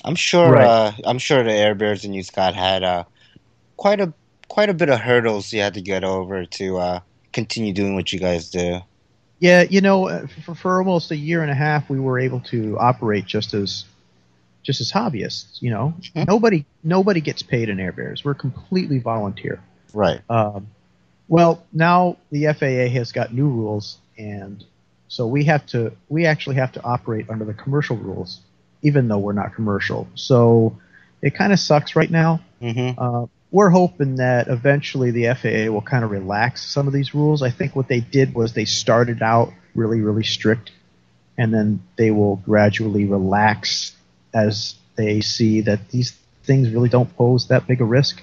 I'm 0.04 0.14
sure. 0.14 0.50
Right. 0.50 0.66
Uh, 0.66 0.92
I'm 1.04 1.18
sure 1.18 1.42
the 1.42 1.52
Air 1.52 1.74
Bears 1.74 2.04
and 2.04 2.14
you, 2.14 2.22
Scott, 2.22 2.54
had 2.54 2.82
uh, 2.82 3.04
quite 3.76 4.00
a 4.00 4.12
quite 4.48 4.68
a 4.68 4.74
bit 4.74 4.88
of 4.90 5.00
hurdles 5.00 5.52
you 5.52 5.60
had 5.60 5.74
to 5.74 5.80
get 5.80 6.04
over 6.04 6.44
to 6.44 6.78
uh, 6.78 7.00
continue 7.32 7.72
doing 7.72 7.94
what 7.94 8.12
you 8.12 8.18
guys 8.18 8.50
do. 8.50 8.80
Yeah, 9.38 9.62
you 9.62 9.80
know, 9.80 10.08
uh, 10.08 10.26
for, 10.44 10.54
for 10.54 10.78
almost 10.78 11.10
a 11.10 11.16
year 11.16 11.42
and 11.42 11.50
a 11.50 11.54
half, 11.54 11.88
we 11.90 11.98
were 11.98 12.18
able 12.18 12.40
to 12.40 12.78
operate 12.78 13.24
just 13.24 13.54
as 13.54 13.84
just 14.62 14.80
as 14.80 14.92
hobbyists. 14.92 15.60
You 15.60 15.70
know, 15.70 15.94
Mhm. 16.14 16.28
nobody 16.28 16.64
nobody 16.84 17.20
gets 17.20 17.42
paid 17.42 17.68
in 17.68 17.80
Air 17.80 17.92
Bears. 17.92 18.24
We're 18.24 18.34
completely 18.34 18.98
volunteer. 18.98 19.60
Right. 19.92 20.20
Um, 20.30 20.68
well, 21.28 21.62
now 21.72 22.18
the 22.30 22.46
FAA 22.52 22.88
has 22.96 23.10
got 23.12 23.32
new 23.32 23.48
rules, 23.48 23.98
and 24.18 24.64
so 25.08 25.26
we 25.26 25.44
have 25.44 25.64
to 25.66 25.92
we 26.08 26.26
actually 26.26 26.56
have 26.56 26.72
to 26.72 26.84
operate 26.84 27.28
under 27.28 27.44
the 27.44 27.54
commercial 27.54 27.96
rules, 27.96 28.40
even 28.82 29.08
though 29.08 29.18
we're 29.18 29.32
not 29.32 29.54
commercial. 29.54 30.08
So 30.14 30.78
it 31.22 31.34
kind 31.34 31.52
of 31.52 31.58
sucks 31.58 31.96
right 31.96 32.10
now. 32.10 32.40
Mm-hmm. 32.60 33.00
Uh, 33.00 33.26
we're 33.50 33.70
hoping 33.70 34.16
that 34.16 34.48
eventually 34.48 35.10
the 35.10 35.34
FAA 35.34 35.72
will 35.72 35.82
kind 35.82 36.04
of 36.04 36.10
relax 36.10 36.64
some 36.64 36.86
of 36.86 36.92
these 36.92 37.14
rules. 37.14 37.42
I 37.42 37.50
think 37.50 37.76
what 37.76 37.88
they 37.88 38.00
did 38.00 38.34
was 38.34 38.54
they 38.54 38.64
started 38.64 39.22
out 39.22 39.52
really, 39.74 40.00
really 40.00 40.24
strict, 40.24 40.70
and 41.36 41.52
then 41.52 41.82
they 41.96 42.10
will 42.10 42.36
gradually 42.36 43.04
relax 43.04 43.94
as 44.32 44.74
they 44.96 45.20
see 45.20 45.60
that 45.62 45.90
these 45.90 46.16
things 46.44 46.70
really 46.70 46.88
don't 46.88 47.14
pose 47.16 47.48
that 47.48 47.66
big 47.66 47.80
a 47.80 47.84
risk. 47.84 48.22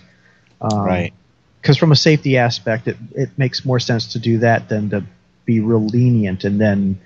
Um, 0.60 0.80
right. 0.80 1.14
Because 1.62 1.78
from 1.78 1.92
a 1.92 1.96
safety 1.96 2.38
aspect, 2.38 2.88
it, 2.88 2.98
it 3.16 3.30
makes 3.38 3.64
more 3.66 3.80
sense 3.80 4.14
to 4.14 4.20
do 4.20 4.40
that 4.40 4.70
than 4.70 4.90
to 4.90 5.04
be 5.46 5.60
real 5.60 5.86
lenient 5.86 6.44
and 6.44 6.60
then 6.60 7.00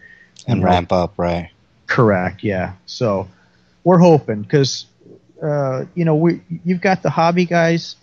And 0.48 0.62
know, 0.62 0.66
ramp 0.68 0.92
up. 0.92 1.14
Right. 1.18 1.52
Correct. 1.88 2.44
Yeah. 2.44 2.74
So 2.86 3.28
we're 3.84 4.00
hoping 4.00 4.42
because 4.42 4.86
uh, 5.42 5.86
you 5.96 6.06
know 6.06 6.16
we 6.16 6.42
you've 6.64 6.82
got 6.82 7.04
the 7.04 7.10
hobby 7.10 7.46
guys, 7.46 7.96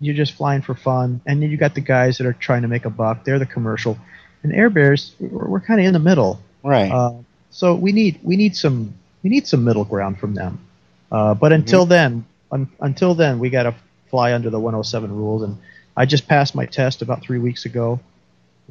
you're 0.00 0.14
just 0.14 0.32
flying 0.32 0.62
for 0.62 0.74
fun, 0.74 1.20
and 1.26 1.42
then 1.42 1.50
you 1.50 1.56
got 1.56 1.74
the 1.74 1.80
guys 1.80 2.18
that 2.18 2.26
are 2.26 2.32
trying 2.32 2.62
to 2.62 2.68
make 2.68 2.84
a 2.84 2.90
buck. 2.90 3.24
They're 3.24 3.38
the 3.38 3.46
commercial, 3.46 3.98
and 4.42 4.52
Air 4.52 4.70
Bears 4.70 5.14
we're, 5.18 5.48
we're 5.48 5.60
kind 5.60 5.80
of 5.80 5.86
in 5.86 5.92
the 5.92 5.98
middle. 5.98 6.40
Right. 6.62 6.90
Uh, 6.90 7.14
so 7.50 7.74
we 7.74 7.92
need 7.92 8.20
we 8.22 8.36
need 8.36 8.56
some 8.56 8.94
we 9.22 9.30
need 9.30 9.46
some 9.46 9.64
middle 9.64 9.84
ground 9.84 10.18
from 10.18 10.34
them. 10.34 10.58
Uh, 11.10 11.34
but 11.34 11.52
until 11.52 11.86
then, 11.86 12.24
un, 12.50 12.68
until 12.80 13.14
then, 13.14 13.38
we 13.38 13.50
got 13.50 13.64
to 13.64 13.74
fly 14.10 14.32
under 14.32 14.50
the 14.50 14.58
107 14.58 15.14
rules. 15.14 15.42
And 15.42 15.58
I 15.96 16.06
just 16.06 16.26
passed 16.26 16.54
my 16.54 16.66
test 16.66 17.02
about 17.02 17.22
three 17.22 17.38
weeks 17.38 17.64
ago. 17.64 18.00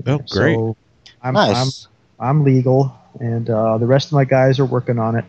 Oh, 0.06 0.17
great. 0.30 0.56
So 0.56 0.76
I'm, 1.21 1.34
nice. 1.34 1.88
I'm 2.19 2.39
I'm 2.39 2.43
legal, 2.43 2.95
and 3.19 3.49
uh, 3.49 3.78
the 3.78 3.86
rest 3.86 4.08
of 4.08 4.13
my 4.13 4.26
guys 4.26 4.60
are 4.60 4.65
working 4.65 4.99
on 4.99 5.15
it. 5.15 5.26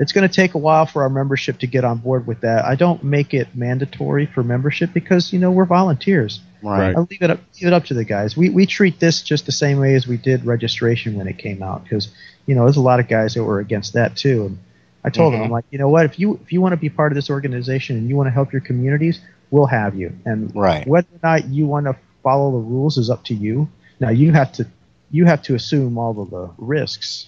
It's 0.00 0.12
going 0.12 0.26
to 0.28 0.34
take 0.34 0.54
a 0.54 0.58
while 0.58 0.86
for 0.86 1.02
our 1.02 1.08
membership 1.10 1.58
to 1.60 1.66
get 1.68 1.84
on 1.84 1.98
board 1.98 2.26
with 2.26 2.40
that. 2.40 2.64
I 2.64 2.74
don't 2.74 3.04
make 3.04 3.34
it 3.34 3.54
mandatory 3.54 4.26
for 4.26 4.42
membership 4.42 4.92
because 4.94 5.32
you 5.32 5.38
know 5.38 5.50
we're 5.52 5.66
volunteers. 5.66 6.40
right. 6.62 6.96
I'll 6.96 7.06
leave 7.10 7.22
it 7.22 7.30
up 7.30 7.38
leave 7.60 7.68
it 7.68 7.72
up 7.74 7.84
to 7.86 7.94
the 7.94 8.04
guys. 8.04 8.36
We 8.36 8.48
we 8.48 8.66
treat 8.66 8.98
this 8.98 9.22
just 9.22 9.46
the 9.46 9.52
same 9.52 9.78
way 9.78 9.94
as 9.94 10.06
we 10.08 10.16
did 10.16 10.44
registration 10.44 11.16
when 11.16 11.28
it 11.28 11.38
came 11.38 11.62
out 11.62 11.84
because 11.84 12.08
you 12.46 12.54
know 12.54 12.64
there's 12.64 12.78
a 12.78 12.82
lot 12.82 12.98
of 12.98 13.08
guys 13.08 13.34
that 13.34 13.44
were 13.44 13.60
against 13.60 13.92
that 13.92 14.16
too. 14.16 14.46
And 14.46 14.58
I 15.04 15.10
told 15.10 15.32
them 15.34 15.40
Mhm. 15.40 15.44
I'm 15.44 15.50
like, 15.50 15.64
you 15.70 15.78
know 15.78 15.88
what, 15.90 16.06
if 16.06 16.18
you 16.18 16.40
if 16.42 16.50
you 16.52 16.60
want 16.62 16.72
to 16.72 16.76
be 16.78 16.88
part 16.88 17.12
of 17.12 17.16
this 17.16 17.28
organization 17.30 17.96
and 17.98 18.08
you 18.08 18.16
want 18.16 18.26
to 18.26 18.32
help 18.32 18.52
your 18.52 18.62
communities, 18.62 19.20
we'll 19.50 19.66
have 19.66 19.94
you. 19.94 20.12
And 20.24 20.50
Right. 20.56 20.86
whether 20.88 21.08
or 21.12 21.20
not 21.22 21.46
you 21.48 21.66
want 21.66 21.86
to 21.86 21.96
follow 22.22 22.50
the 22.52 22.58
rules 22.58 22.96
is 22.98 23.10
up 23.10 23.22
to 23.24 23.34
you. 23.34 23.68
Now 24.00 24.08
you 24.10 24.32
have 24.32 24.50
to 24.52 24.66
you 25.10 25.26
have 25.26 25.42
to 25.42 25.54
assume 25.54 25.98
all 25.98 26.18
of 26.22 26.30
the 26.30 26.48
risks. 26.56 27.26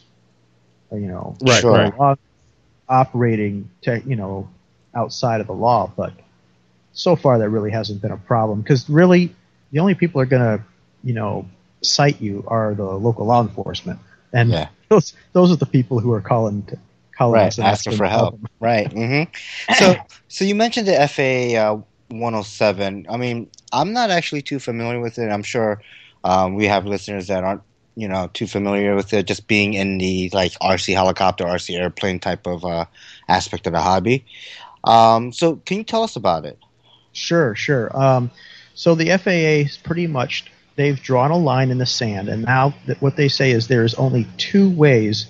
You 0.90 1.00
know, 1.08 1.36
Right, 1.42 1.60
Sure. 1.60 1.72
right. 1.72 2.16
Operating, 2.88 3.70
te- 3.82 4.02
you 4.06 4.16
know, 4.16 4.48
outside 4.94 5.40
of 5.40 5.46
the 5.46 5.52
law. 5.52 5.90
But 5.96 6.12
so 6.92 7.16
far, 7.16 7.38
that 7.38 7.48
really 7.50 7.70
hasn't 7.70 8.02
been 8.02 8.12
a 8.12 8.16
problem 8.16 8.60
because 8.62 8.88
really, 8.88 9.34
the 9.72 9.80
only 9.80 9.94
people 9.94 10.20
are 10.20 10.26
going 10.26 10.58
to, 10.58 10.64
you 11.02 11.14
know, 11.14 11.46
cite 11.82 12.20
you 12.20 12.44
are 12.46 12.74
the 12.74 12.84
local 12.84 13.26
law 13.26 13.42
enforcement, 13.42 13.98
and 14.32 14.50
Yeah. 14.50 14.68
those 14.88 15.14
those 15.32 15.50
are 15.52 15.56
the 15.56 15.66
people 15.66 15.98
who 16.00 16.12
are 16.12 16.20
calling 16.20 16.62
to, 16.64 16.78
calling 17.16 17.40
Right. 17.40 17.46
us 17.46 17.58
and 17.58 17.66
Asking 17.66 17.92
for 17.96 18.04
to 18.04 18.10
help. 18.10 18.32
them. 18.32 18.46
Right. 18.60 18.92
hmm 18.92 19.22
So, 19.72 19.96
so 20.28 20.44
you 20.44 20.54
mentioned 20.54 20.86
the 20.88 21.00
FA 21.08 21.56
uh, 21.56 21.76
107. 22.08 23.06
I 23.08 23.16
mean, 23.16 23.50
I'm 23.72 23.92
not 23.92 24.10
actually 24.10 24.42
too 24.42 24.58
familiar 24.58 25.00
with 25.00 25.18
it. 25.18 25.28
I'm 25.30 25.42
sure 25.42 25.80
um, 26.24 26.54
we 26.54 26.66
have 26.66 26.86
listeners 26.86 27.28
that 27.28 27.44
aren't, 27.44 27.62
you 27.94 28.08
know, 28.08 28.30
too 28.32 28.46
familiar 28.46 28.94
with 28.94 29.12
it. 29.12 29.26
Just 29.26 29.46
being 29.46 29.74
in 29.74 29.98
the 29.98 30.30
like 30.32 30.52
RC 30.60 30.94
helicopter, 30.94 31.44
RC 31.44 31.78
airplane 31.78 32.18
type 32.18 32.46
of 32.46 32.64
uh, 32.64 32.86
aspect 33.28 33.66
of 33.66 33.72
the 33.72 33.80
hobby. 33.80 34.24
Um, 34.84 35.32
so, 35.32 35.56
can 35.56 35.78
you 35.78 35.84
tell 35.84 36.02
us 36.02 36.16
about 36.16 36.44
it? 36.44 36.58
Sure, 37.12 37.54
sure. 37.54 37.94
Um, 37.96 38.30
so 38.74 38.94
the 38.94 39.10
FAA 39.10 39.66
is 39.68 39.76
pretty 39.76 40.06
much 40.06 40.50
they've 40.76 41.00
drawn 41.00 41.30
a 41.30 41.36
line 41.36 41.70
in 41.70 41.78
the 41.78 41.86
sand, 41.86 42.28
and 42.28 42.42
now 42.44 42.74
th- 42.86 43.00
what 43.00 43.16
they 43.16 43.28
say 43.28 43.50
is 43.50 43.68
there 43.68 43.84
is 43.84 43.94
only 43.94 44.26
two 44.38 44.70
ways 44.70 45.26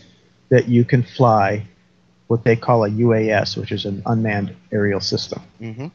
that 0.49 0.69
you 0.69 0.85
can 0.85 1.03
fly 1.03 1.67
what 2.29 2.45
they 2.45 2.57
call 2.57 2.85
a 2.85 2.91
UAS, 2.91 3.57
which 3.57 3.73
is 3.73 3.85
an 3.85 4.03
unmanned 4.07 4.55
aerial 4.71 5.01
system. 5.01 5.43
hmm 5.59 5.89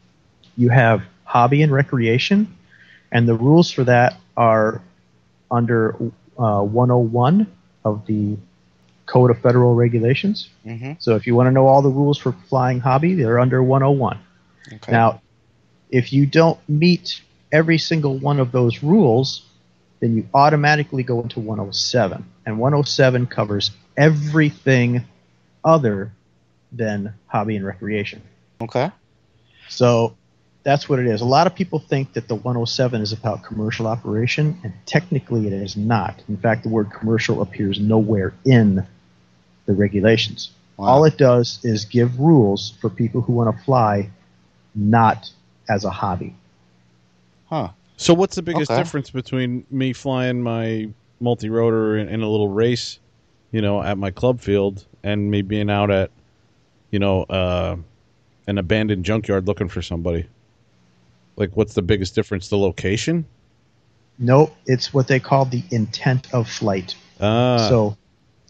You 0.56 0.70
have 0.70 1.04
hobby 1.24 1.62
and 1.62 1.72
recreation, 1.72 2.54
and 3.12 3.28
the 3.28 3.34
rules 3.36 3.72
for 3.72 3.84
that 3.86 4.18
are 4.36 4.82
under 5.50 5.96
uh, 6.38 6.62
101 6.62 7.48
of 7.86 8.06
the 8.06 8.38
Code 9.06 9.32
of 9.32 9.40
Federal 9.42 9.74
Regulations. 9.76 10.50
hmm 10.64 10.94
So 11.00 11.16
if 11.16 11.26
you 11.28 11.36
want 11.36 11.48
to 11.48 11.52
know 11.52 11.68
all 11.68 11.82
the 11.82 11.90
rules 11.90 12.18
for 12.18 12.34
flying 12.50 12.80
hobby, 12.80 13.14
they're 13.14 13.40
under 13.40 13.64
101. 13.64 14.20
Okay. 14.74 14.92
Now, 14.92 15.22
if 15.90 16.12
you 16.12 16.26
don't 16.26 16.60
meet 16.68 17.22
every 17.52 17.78
single 17.78 18.18
one 18.18 18.40
of 18.40 18.52
those 18.52 18.84
rules, 18.84 19.46
then 20.02 20.16
you 20.16 20.28
automatically 20.34 21.04
go 21.04 21.22
into 21.22 21.40
107. 21.40 22.26
And 22.46 22.60
107 22.60 23.28
covers 23.28 23.72
everything 23.96 25.06
other 25.64 26.12
than 26.72 27.14
hobby 27.28 27.56
and 27.56 27.66
recreation. 27.66 28.22
okay. 28.62 28.92
So 29.70 30.16
that's 30.68 30.90
what 30.90 31.00
it 31.00 31.08
is. 31.08 31.22
A 31.22 31.26
lot 31.26 31.48
of 31.48 31.56
people 31.56 31.80
think 31.80 32.12
that 32.12 32.28
the 32.28 32.36
107 32.36 33.02
is 33.02 33.14
about 33.14 33.42
commercial 33.42 33.88
operation, 33.88 34.60
and 34.66 34.74
technically 34.86 35.48
it 35.48 35.54
is 35.54 35.78
not. 35.78 36.22
In 36.28 36.36
fact, 36.36 36.64
the 36.64 36.70
word 36.70 36.92
commercial 36.92 37.42
appears 37.42 37.80
nowhere 37.80 38.34
in 38.44 38.86
the 39.66 39.74
regulations. 39.74 40.52
Wow. 40.76 40.88
All 40.88 41.06
it 41.06 41.18
does 41.18 41.64
is 41.64 41.86
give 41.86 42.20
rules 42.20 42.72
for 42.82 42.90
people 42.90 43.22
who 43.22 43.32
want 43.32 43.56
to 43.56 43.64
fly, 43.64 44.10
not 44.76 45.32
as 45.70 45.86
a 45.86 45.90
hobby. 45.90 46.36
Huh. 47.46 47.70
So 47.96 48.14
what's 48.14 48.36
the 48.36 48.42
biggest 48.42 48.70
Okay. 48.70 48.84
difference 48.84 49.10
between 49.10 49.66
me 49.72 49.94
flying 49.94 50.42
my 50.44 50.90
multi-rotor 51.22 51.98
in, 51.98 52.10
in 52.10 52.22
a 52.22 52.30
little 52.30 52.50
race, 52.50 53.00
you 53.54 53.62
know, 53.62 53.82
at 53.82 53.98
my 53.98 54.12
club 54.12 54.42
field, 54.42 54.86
and 55.02 55.32
me 55.32 55.44
being 55.44 55.70
out 55.70 55.90
at, 55.92 56.12
you 56.92 57.00
know, 57.00 57.24
uh, 57.24 57.78
an 58.48 58.58
abandoned 58.58 59.06
junkyard 59.06 59.48
looking 59.48 59.70
for 59.70 59.82
somebody? 59.82 60.28
Like, 61.38 61.56
what's 61.56 61.74
the 61.76 61.82
biggest 61.84 62.16
difference? 62.16 62.50
The 62.50 62.58
location? 62.58 63.26
Nope, 64.20 64.56
it's 64.66 64.92
what 64.94 65.08
they 65.08 65.20
call 65.20 65.46
the 65.46 65.64
intent 65.72 66.34
of 66.34 66.50
flight. 66.50 66.96
Ah, 67.22 67.68
so 67.70 67.96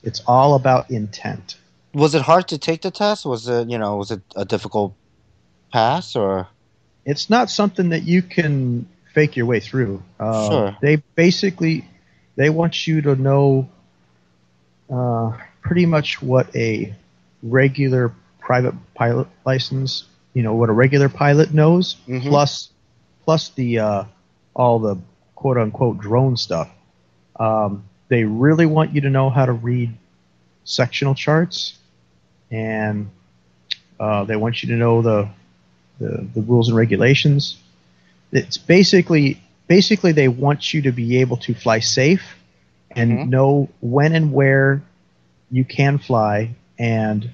it's 0.04 0.22
all 0.26 0.56
about 0.56 0.90
intent. 0.90 1.58
Was 1.94 2.16
it 2.16 2.22
hard 2.22 2.48
to 2.50 2.58
take 2.58 2.82
the 2.82 2.92
test? 2.92 3.26
Was 3.26 3.48
it 3.50 3.70
you 3.70 3.78
know 3.78 3.98
was 3.98 4.12
it 4.12 4.22
a 4.36 4.46
difficult 4.46 4.94
pass 5.72 6.16
or? 6.16 6.48
it's 7.10 7.30
not 7.30 7.50
something 7.50 7.90
that 7.90 8.04
you 8.04 8.22
can 8.22 8.86
fake 9.14 9.38
your 9.38 9.46
way 9.46 9.62
through. 9.62 10.04
Uh, 10.20 10.50
Sure. 10.50 10.78
They 10.82 10.98
basically 11.16 11.86
they 12.36 12.50
want 12.50 12.86
you 12.86 13.02
to 13.02 13.16
know 13.16 13.70
uh, 14.92 15.32
pretty 15.62 15.86
much 15.86 16.22
what 16.22 16.54
a 16.56 16.94
regular 17.44 18.14
private 18.40 18.74
pilot 18.94 19.28
license, 19.46 20.06
you 20.34 20.44
know, 20.44 20.54
what 20.56 20.70
a 20.70 20.74
regular 20.74 21.10
pilot 21.10 21.54
knows, 21.54 21.96
Mhm. 22.08 22.28
plus 22.28 22.70
plus 23.28 23.52
the 23.52 23.80
uh, 23.80 24.06
all 24.56 24.80
the 24.80 24.98
quote 25.36 25.58
unquote 25.58 26.00
drone 26.00 26.38
stuff. 26.38 26.70
Um, 27.40 27.84
they 28.10 28.24
really 28.24 28.66
want 28.66 28.96
you 28.96 29.02
to 29.02 29.10
know 29.10 29.30
how 29.30 29.46
to 29.46 29.54
read 29.54 29.98
sectional 30.66 31.16
charts, 31.16 31.78
and 32.52 33.10
uh, 34.00 34.24
they 34.26 34.36
want 34.38 34.64
you 34.64 34.70
to 34.70 34.76
know 34.76 35.02
the 35.02 35.30
the, 36.00 36.28
the 36.36 36.42
rules 36.42 36.70
and 36.70 36.78
regulations. 36.78 37.58
It's 38.32 38.58
basically 38.58 39.42
basically 39.68 40.12
they 40.14 40.30
want 40.30 40.74
you 40.74 40.82
to 40.84 40.92
be 40.92 41.18
able 41.22 41.38
to 41.38 41.54
fly 41.54 41.80
safe 41.80 42.38
and 42.96 43.24
Mhm. 43.24 43.30
know 43.30 43.70
when 43.82 44.14
and 44.14 44.34
where 44.34 44.82
you 45.52 45.66
can 45.66 45.98
fly 45.98 46.56
and 46.80 47.30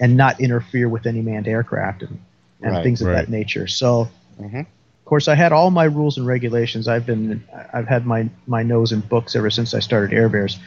and 0.00 0.16
not 0.16 0.40
interfere 0.40 0.88
with 0.88 1.06
any 1.06 1.22
manned 1.22 1.48
aircraft 1.48 2.02
and, 2.02 2.20
and 2.62 2.80
Right, 2.80 2.82
things 2.82 3.02
of 3.02 3.08
right. 3.08 3.16
that 3.16 3.28
nature. 3.28 3.66
So 3.66 4.08
Mhm. 4.40 4.66
Of 5.08 5.10
course 5.10 5.26
I 5.26 5.36
had 5.36 5.52
all 5.52 5.70
my 5.70 5.84
rules 5.84 6.18
and 6.18 6.26
regulations. 6.26 6.86
I've 6.86 7.06
been 7.06 7.42
I've 7.72 7.88
had 7.88 8.04
my 8.04 8.28
my 8.46 8.62
nose 8.62 8.92
in 8.92 9.00
books 9.00 9.34
ever 9.34 9.48
since 9.48 9.72
I 9.72 9.78
started 9.78 10.14
Air 10.14 10.28
Bears. 10.28 10.58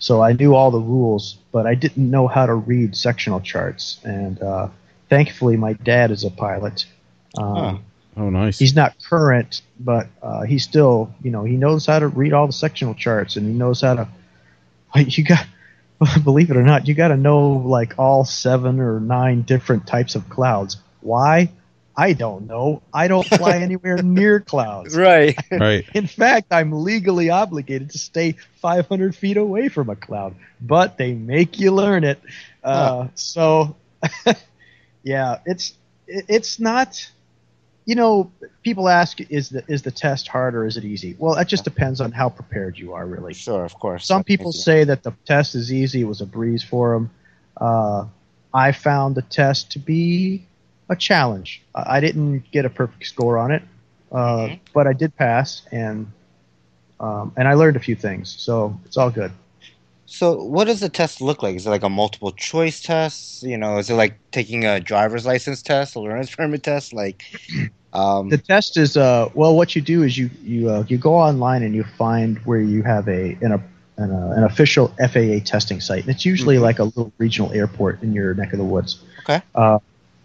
So 0.00 0.20
I 0.22 0.32
knew 0.32 0.56
all 0.56 0.72
the 0.72 0.80
rules, 0.80 1.38
but 1.52 1.68
I 1.68 1.76
didn't 1.76 2.10
know 2.10 2.26
how 2.26 2.46
to 2.46 2.54
read 2.54 2.96
sectional 2.96 3.40
charts. 3.40 4.00
And 4.02 4.42
uh, 4.42 4.70
thankfully, 5.08 5.56
my 5.56 5.74
dad 5.74 6.10
is 6.10 6.24
a 6.24 6.30
pilot. 6.30 6.84
Um, 7.38 7.54
Huh. 8.16 8.22
oh, 8.24 8.30
nice. 8.30 8.58
He's 8.58 8.74
not 8.74 8.96
current, 9.04 9.62
but 9.78 10.08
uh, 10.20 10.42
he 10.42 10.58
still, 10.58 11.14
you 11.22 11.30
know, 11.30 11.44
he 11.44 11.56
knows 11.56 11.86
how 11.86 12.00
to 12.00 12.08
read 12.08 12.32
all 12.32 12.48
the 12.48 12.52
sectional 12.52 12.94
charts, 12.94 13.36
and 13.36 13.46
he 13.46 13.52
knows 13.52 13.82
how 13.82 13.94
to. 13.94 14.08
You 14.96 15.22
got, 15.22 15.46
believe 16.24 16.50
it 16.50 16.56
or 16.56 16.64
not, 16.64 16.88
you 16.88 16.94
got 16.94 17.08
to 17.08 17.16
know 17.16 17.50
like 17.50 18.00
all 18.00 18.24
seven 18.24 18.80
or 18.80 18.98
nine 18.98 19.42
different 19.42 19.86
types 19.86 20.16
of 20.16 20.28
clouds. 20.28 20.78
Why? 21.02 21.52
I 21.96 22.12
don't 22.12 22.46
know. 22.46 22.82
I 22.92 23.08
don't 23.08 23.26
fly 23.26 23.58
anywhere 23.60 24.02
near 24.02 24.40
clouds. 24.40 24.96
Right. 24.96 25.36
right. 25.58 25.84
In 25.94 26.06
fact, 26.06 26.48
I'm 26.52 26.72
legally 26.84 27.30
obligated 27.30 27.90
to 27.90 27.98
stay 27.98 28.36
500 28.60 29.14
feet 29.14 29.36
away 29.36 29.68
from 29.68 29.88
a 29.88 29.96
cloud, 29.96 30.34
but 30.60 30.98
they 30.98 31.14
make 31.14 31.58
you 31.58 31.72
learn 31.72 32.04
it. 32.04 32.20
Uh, 32.62 33.08
So, 33.14 33.76
yeah, 35.02 35.38
it's 35.46 35.74
it's 36.06 36.60
not. 36.60 37.10
You 37.84 37.94
know, 37.94 38.32
people 38.62 38.88
ask, 38.88 39.20
is 39.20 39.50
the 39.50 39.62
is 39.68 39.82
the 39.82 39.92
test 39.92 40.28
hard 40.28 40.54
or 40.56 40.66
is 40.66 40.76
it 40.76 40.84
easy? 40.84 41.14
Well, 41.18 41.36
that 41.36 41.48
just 41.48 41.64
depends 41.64 42.00
on 42.00 42.10
how 42.10 42.28
prepared 42.28 42.78
you 42.78 42.94
are, 42.94 43.06
really. 43.06 43.32
Sure, 43.32 43.64
of 43.64 43.78
course. 43.78 44.06
Some 44.06 44.22
That 44.22 44.24
people 44.24 44.52
say 44.52 44.84
that 44.84 45.02
the 45.04 45.12
test 45.24 45.54
is 45.54 45.72
easy; 45.72 46.00
it 46.00 46.04
was 46.04 46.20
a 46.20 46.26
breeze 46.26 46.64
for 46.64 46.94
them. 46.94 47.10
Uh, 47.56 48.06
I 48.52 48.72
found 48.72 49.14
the 49.14 49.22
test 49.22 49.72
to 49.72 49.78
be 49.78 50.46
a 50.88 50.96
challenge. 50.96 51.62
I 51.74 51.96
I 51.96 52.00
didn't 52.00 52.44
get 52.52 52.64
a 52.64 52.70
perfect 52.70 53.06
score 53.06 53.38
on 53.38 53.50
it, 53.52 53.62
uh, 54.12 54.48
but 54.74 54.86
I 54.86 54.92
did 54.92 55.14
pass, 55.16 55.62
and 55.72 56.06
um, 57.00 57.32
and 57.36 57.48
I 57.48 57.54
learned 57.54 57.76
a 57.76 57.80
few 57.80 57.94
things, 57.96 58.34
so 58.38 58.78
it's 58.84 58.96
all 58.96 59.10
good. 59.10 59.32
So, 60.06 60.42
what 60.44 60.64
does 60.66 60.80
the 60.80 60.88
test 60.88 61.20
look 61.20 61.42
like? 61.42 61.56
Is 61.56 61.66
it 61.66 61.70
like 61.70 61.82
a 61.82 61.88
multiple 61.88 62.32
choice 62.32 62.80
test? 62.80 63.42
You 63.42 63.56
know, 63.58 63.78
is 63.78 63.90
it 63.90 63.94
like 63.94 64.18
taking 64.30 64.64
a 64.64 64.80
driver's 64.80 65.26
license 65.26 65.62
test, 65.62 65.96
a 65.96 66.00
learner's 66.00 66.30
permit 66.36 66.62
test? 66.62 66.92
Like, 66.92 67.22
um, 67.92 68.28
The 68.28 68.38
test 68.38 68.76
is 68.78 68.96
uh, 68.96 69.28
well, 69.34 69.54
what 69.56 69.74
you 69.74 69.82
do 69.82 70.02
is 70.02 70.16
you 70.16 70.30
you 70.42 70.70
uh, 70.70 70.84
you 70.88 70.96
go 70.98 71.14
online 71.14 71.62
and 71.62 71.74
you 71.74 71.84
find 71.84 72.38
where 72.44 72.60
you 72.60 72.82
have 72.82 73.08
a 73.08 73.36
an, 73.40 73.52
a, 73.52 73.62
an, 73.98 74.10
uh, 74.12 74.34
an 74.36 74.44
official 74.44 74.92
FAA 74.98 75.40
testing 75.40 75.80
site, 75.80 76.02
and 76.02 76.10
it's 76.10 76.24
usually 76.24 76.56
Mhm. 76.56 76.62
like 76.62 76.78
a 76.78 76.84
little 76.84 77.12
regional 77.18 77.52
airport 77.52 78.02
in 78.02 78.12
your 78.12 78.34
neck 78.34 78.52
of 78.52 78.58
the 78.58 78.64
woods. 78.64 78.98
Okay. 79.20 79.42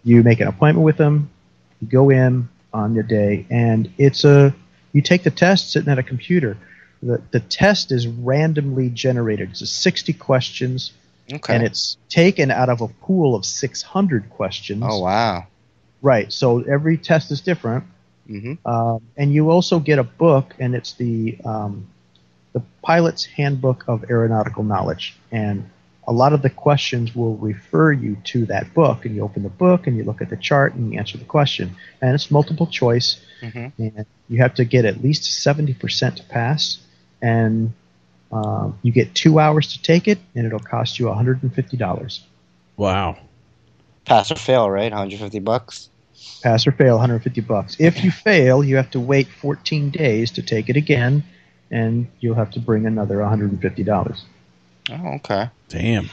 You 0.04 0.22
make 0.22 0.40
an 0.40 0.48
appointment 0.48 0.84
with 0.84 0.96
them. 0.96 1.30
You 1.80 1.88
go 1.88 2.10
in 2.10 2.48
on 2.72 2.94
the 2.94 3.02
day, 3.02 3.46
and 3.50 3.92
it's 3.98 4.24
a 4.24 4.54
you 4.92 5.02
take 5.02 5.22
the 5.22 5.30
test 5.30 5.70
sitting 5.70 5.90
at 5.90 5.98
a 5.98 6.02
computer. 6.02 6.56
The 7.02 7.20
the 7.30 7.40
test 7.40 7.92
is 7.92 8.06
randomly 8.06 8.90
generated. 8.90 9.50
It's 9.50 9.70
60 9.70 10.12
questions, 10.14 10.92
okay. 11.32 11.54
and 11.54 11.62
it's 11.64 11.96
taken 12.08 12.50
out 12.50 12.68
of 12.68 12.80
a 12.80 12.88
pool 12.88 13.34
of 13.34 13.44
600 13.44 14.30
questions. 14.30 14.82
oh 14.86 15.00
wow. 15.00 15.46
Right. 16.00 16.32
So 16.32 16.62
every 16.62 16.98
test 16.98 17.30
is 17.30 17.40
different. 17.40 17.84
hmm 18.26 18.54
Um, 18.64 19.00
and 19.16 19.32
you 19.32 19.50
also 19.50 19.78
get 19.78 19.98
a 19.98 20.04
book, 20.04 20.54
and 20.58 20.74
it's 20.74 20.92
the 20.94 21.38
um, 21.44 21.86
the 22.52 22.62
pilot's 22.82 23.24
handbook 23.24 23.84
of 23.88 24.04
aeronautical 24.10 24.64
knowledge. 24.64 25.16
And 25.30 25.70
a 26.06 26.12
lot 26.12 26.32
of 26.32 26.42
the 26.42 26.50
questions 26.50 27.14
will 27.14 27.36
refer 27.36 27.92
you 27.92 28.16
to 28.24 28.46
that 28.46 28.74
book. 28.74 29.04
And 29.04 29.14
you 29.14 29.22
open 29.22 29.42
the 29.42 29.48
book, 29.48 29.86
and 29.86 29.96
you 29.96 30.04
look 30.04 30.20
at 30.22 30.30
the 30.30 30.36
chart, 30.36 30.74
and 30.74 30.92
you 30.92 30.98
answer 30.98 31.18
the 31.18 31.24
question. 31.24 31.76
And 32.00 32.14
it's 32.14 32.30
multiple 32.30 32.66
choice, 32.66 33.20
hmm 33.40 33.68
and 33.78 34.06
you 34.28 34.38
have 34.38 34.54
to 34.54 34.64
get 34.64 34.84
at 34.84 35.02
least 35.02 35.24
seventy 35.42 35.74
percent 35.74 36.16
to 36.18 36.24
pass. 36.24 36.78
And 37.20 37.72
um, 38.32 38.78
you 38.82 38.92
get 38.92 39.14
two 39.14 39.38
hours 39.38 39.74
to 39.74 39.82
take 39.82 40.08
it, 40.08 40.18
and 40.34 40.46
it'll 40.46 40.58
cost 40.58 40.98
you 40.98 41.06
one 41.06 41.16
hundred 41.16 41.42
and 41.42 41.54
fifty 41.54 41.76
dollars. 41.76 42.22
Wow. 42.76 43.18
Pass 44.04 44.32
or 44.32 44.36
fail, 44.36 44.68
right? 44.68 44.90
150 44.90 45.38
bucks. 45.38 45.88
Pass 46.42 46.66
or 46.66 46.72
fail, 46.72 46.94
150 46.94 47.40
bucks. 47.42 47.76
If 47.78 48.02
you 48.02 48.10
fail, 48.10 48.64
you 48.64 48.76
have 48.76 48.90
to 48.90 49.00
wait 49.00 49.28
14 49.28 49.90
days 49.90 50.32
to 50.32 50.42
take 50.42 50.68
it 50.68 50.76
again, 50.76 51.22
and 51.70 52.08
you'll 52.20 52.34
have 52.34 52.50
to 52.52 52.60
bring 52.60 52.86
another 52.86 53.20
150 53.20 53.84
dollars. 53.84 54.24
Oh, 54.90 55.14
okay. 55.16 55.48
Damn. 55.72 56.10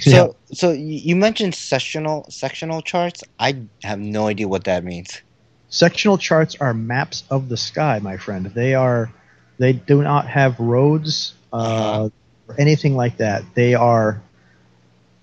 So, 0.00 0.36
so 0.52 0.72
you 0.72 1.16
mentioned 1.16 1.54
sectional 1.54 2.26
sectional 2.30 2.82
charts. 2.82 3.22
I 3.38 3.68
have 3.82 4.00
no 4.00 4.26
idea 4.28 4.48
what 4.48 4.64
that 4.64 4.84
means. 4.84 5.22
Sectional 5.68 6.18
charts 6.18 6.56
are 6.60 6.74
maps 6.74 7.24
of 7.30 7.48
the 7.48 7.56
sky, 7.56 7.98
my 8.00 8.16
friend. 8.18 8.46
They 8.46 8.74
are, 8.74 9.12
they 9.58 9.72
do 9.72 10.02
not 10.02 10.28
have 10.28 10.58
roads 10.60 11.34
uh, 11.52 11.56
Uh-huh. 11.58 12.08
or 12.48 12.56
anything 12.58 12.96
like 12.96 13.18
that. 13.18 13.44
They 13.54 13.74
are. 13.74 14.22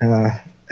Uh, 0.01 0.31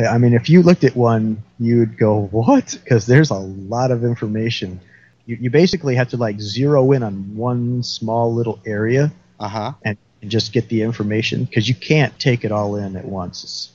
I 0.10 0.17
mean, 0.17 0.34
if 0.34 0.49
you 0.49 0.63
looked 0.63 0.84
at 0.84 0.95
one, 0.95 1.44
you'd 1.60 1.98
go, 1.98 2.27
"What?" 2.31 2.77
Because 2.83 3.06
there's 3.06 3.31
a 3.31 3.35
lot 3.35 3.91
of 3.91 4.04
information. 4.04 4.79
You, 5.25 5.37
you 5.41 5.50
basically 5.52 5.96
have 5.96 6.10
to 6.10 6.17
like 6.17 6.39
zero 6.41 6.91
in 6.94 7.04
on 7.04 7.35
one 7.35 7.83
small 7.83 8.33
little 8.33 8.60
area 8.65 9.12
Uh 9.39 9.48
huh. 9.50 9.73
and, 9.83 9.98
and 10.22 10.30
just 10.30 10.54
get 10.54 10.70
the 10.70 10.82
information 10.82 11.46
because 11.46 11.67
you 11.67 11.76
can't 11.76 12.17
take 12.20 12.44
it 12.44 12.52
all 12.52 12.76
in 12.76 12.96
at 12.96 13.06
once. 13.06 13.72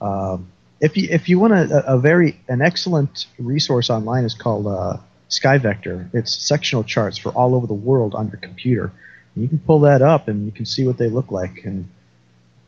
Um, 0.00 0.50
if 0.80 0.96
you 0.96 1.08
if 1.10 1.28
you 1.28 1.38
want 1.38 1.52
a, 1.54 1.94
a 1.94 1.98
very 1.98 2.40
an 2.48 2.60
excellent 2.60 3.26
resource 3.38 3.90
online 3.90 4.24
is 4.24 4.34
called 4.34 4.66
uh, 4.66 4.98
SkyVector. 5.30 6.10
It's 6.12 6.34
sectional 6.34 6.84
charts 6.84 7.18
for 7.18 7.30
all 7.30 7.54
over 7.54 7.66
the 7.66 7.74
world 7.74 8.14
on 8.14 8.28
your 8.28 8.38
computer. 8.38 8.92
And 9.34 9.42
you 9.42 9.48
can 9.48 9.58
pull 9.58 9.80
that 9.80 10.02
up 10.02 10.28
and 10.28 10.46
you 10.46 10.52
can 10.52 10.66
see 10.66 10.86
what 10.86 10.98
they 10.98 11.08
look 11.08 11.30
like, 11.30 11.64
and 11.64 11.88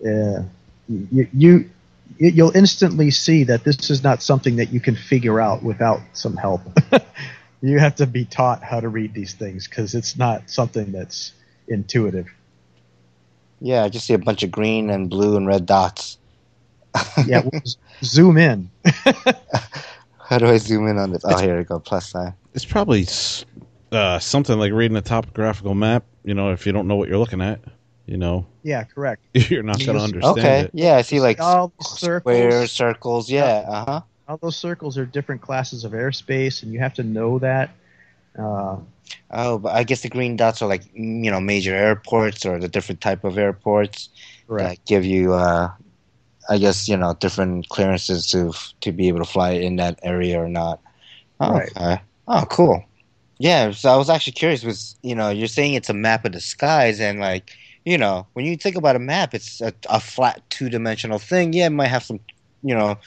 uh, 0.04 0.42
you, 0.88 1.28
you 1.32 1.70
you'll 2.18 2.56
instantly 2.56 3.10
see 3.10 3.44
that 3.44 3.64
this 3.64 3.90
is 3.90 4.02
not 4.02 4.22
something 4.22 4.56
that 4.56 4.72
you 4.72 4.80
can 4.80 4.96
figure 4.96 5.40
out 5.40 5.62
without 5.62 6.00
some 6.12 6.36
help. 6.36 6.62
you 7.62 7.78
have 7.78 7.96
to 7.96 8.06
be 8.06 8.24
taught 8.24 8.62
how 8.62 8.80
to 8.80 8.88
read 8.88 9.12
these 9.12 9.34
things 9.34 9.66
because 9.66 9.94
it's 9.94 10.16
not 10.16 10.48
something 10.48 10.92
that's 10.92 11.32
intuitive. 11.68 12.26
Yeah, 13.60 13.84
I 13.84 13.88
just 13.88 14.06
see 14.06 14.14
a 14.14 14.18
bunch 14.18 14.42
of 14.42 14.50
green 14.50 14.90
and 14.90 15.08
blue 15.10 15.36
and 15.36 15.46
red 15.46 15.66
dots. 15.66 16.18
Yeah, 17.26 17.42
we'll 17.42 17.62
zoom 18.04 18.36
in. 18.38 18.70
How 20.28 20.38
do 20.38 20.46
I 20.46 20.56
zoom 20.58 20.88
in 20.88 20.98
on 20.98 21.12
this? 21.12 21.22
Oh, 21.24 21.36
here 21.38 21.56
we 21.56 21.64
go. 21.64 21.78
Plus 21.78 22.10
sign. 22.10 22.34
It's 22.54 22.64
probably 22.64 23.06
uh, 23.92 24.18
something 24.18 24.58
like 24.58 24.72
reading 24.72 24.96
a 24.96 25.02
topographical 25.02 25.74
map. 25.74 26.04
You 26.24 26.34
know, 26.34 26.52
if 26.52 26.66
you 26.66 26.72
don't 26.72 26.88
know 26.88 26.96
what 26.96 27.08
you're 27.08 27.18
looking 27.18 27.40
at, 27.42 27.60
you 28.06 28.16
know, 28.16 28.46
Yeah, 28.62 28.84
correct. 28.84 29.22
you're 29.34 29.62
not 29.62 29.78
going 29.78 29.96
to 29.98 30.04
understand 30.04 30.38
Okay. 30.38 30.60
it. 30.60 30.70
Yeah, 30.74 30.96
I 30.96 31.02
see 31.02 31.20
like 31.20 31.38
all 31.38 31.72
the 31.78 31.84
circles, 31.84 32.22
squares, 32.22 32.72
circles. 32.72 33.30
Yeah. 33.30 33.64
Uh 33.68 33.84
huh. 33.84 34.00
all 34.28 34.36
those 34.38 34.56
circles 34.56 34.96
are 34.98 35.06
different 35.06 35.42
classes 35.42 35.84
of 35.84 35.92
airspace, 35.92 36.62
and 36.62 36.72
you 36.72 36.80
have 36.80 36.94
to 36.94 37.02
know 37.02 37.38
that. 37.40 37.70
Uh, 38.38 38.78
Oh, 39.30 39.58
but 39.58 39.74
I 39.74 39.84
guess 39.84 40.02
the 40.02 40.08
green 40.08 40.36
dots 40.36 40.62
are 40.62 40.68
like 40.68 40.84
you 40.94 41.30
know 41.30 41.40
major 41.40 41.74
airports 41.74 42.44
or 42.46 42.58
the 42.58 42.68
different 42.68 43.00
type 43.00 43.24
of 43.24 43.38
airports 43.38 44.08
correct. 44.48 44.76
that 44.78 44.84
give 44.86 45.04
you, 45.04 45.32
uh, 45.34 45.70
I 46.48 46.58
guess 46.58 46.88
you 46.88 46.96
know 46.96 47.14
different 47.14 47.68
clearances 47.68 48.26
to 48.30 48.52
to 48.82 48.92
be 48.92 49.08
able 49.08 49.20
to 49.20 49.24
fly 49.24 49.52
in 49.52 49.76
that 49.76 49.98
area 50.02 50.40
or 50.40 50.48
not. 50.48 50.80
Oh, 51.40 51.52
Right. 51.52 51.70
Okay. 51.76 52.00
Oh, 52.28 52.44
cool. 52.50 52.84
Yeah. 53.38 53.70
So 53.72 53.90
I 53.92 53.96
was 53.96 54.10
actually 54.10 54.34
curious. 54.34 54.64
Was 54.64 54.96
you 55.02 55.14
know 55.14 55.30
you're 55.30 55.48
saying 55.48 55.74
it's 55.74 55.90
a 55.90 55.94
map 55.94 56.24
of 56.24 56.32
the 56.32 56.40
skies 56.40 57.00
and 57.00 57.20
like 57.20 57.50
you 57.84 57.98
know 57.98 58.26
when 58.34 58.46
you 58.46 58.56
think 58.56 58.76
about 58.76 58.96
a 58.96 59.00
map, 59.00 59.34
it's 59.34 59.60
a, 59.60 59.72
a 59.90 60.00
flat 60.00 60.42
two 60.50 60.68
dimensional 60.70 61.18
thing. 61.18 61.52
Yeah, 61.52 61.66
it 61.66 61.70
might 61.70 61.88
have 61.88 62.04
some 62.04 62.20
you 62.62 62.74
know 62.74 62.98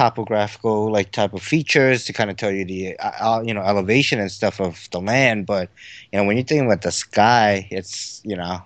topographical 0.00 0.90
like 0.90 1.12
type 1.12 1.34
of 1.34 1.42
features 1.42 2.06
to 2.06 2.12
kind 2.14 2.30
of 2.30 2.36
tell 2.38 2.50
you 2.50 2.64
the 2.64 2.98
uh, 3.00 3.12
uh, 3.20 3.42
you 3.42 3.52
know 3.52 3.60
elevation 3.60 4.18
and 4.18 4.32
stuff 4.32 4.58
of 4.58 4.88
the 4.92 4.98
land 4.98 5.44
but 5.44 5.68
you 6.10 6.18
know 6.18 6.24
when 6.24 6.38
you're 6.38 6.44
thinking 6.46 6.64
about 6.64 6.80
the 6.80 6.90
sky 6.90 7.68
it's 7.70 8.22
you 8.24 8.34
know 8.34 8.62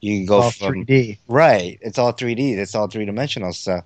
you 0.00 0.26
go 0.26 0.42
all 0.42 0.50
from 0.50 0.84
3D. 0.84 1.16
right 1.28 1.78
it's 1.80 1.96
all 1.96 2.12
3d 2.12 2.58
it's 2.58 2.74
all 2.74 2.88
three 2.88 3.04
dimensional 3.04 3.52
so 3.52 3.82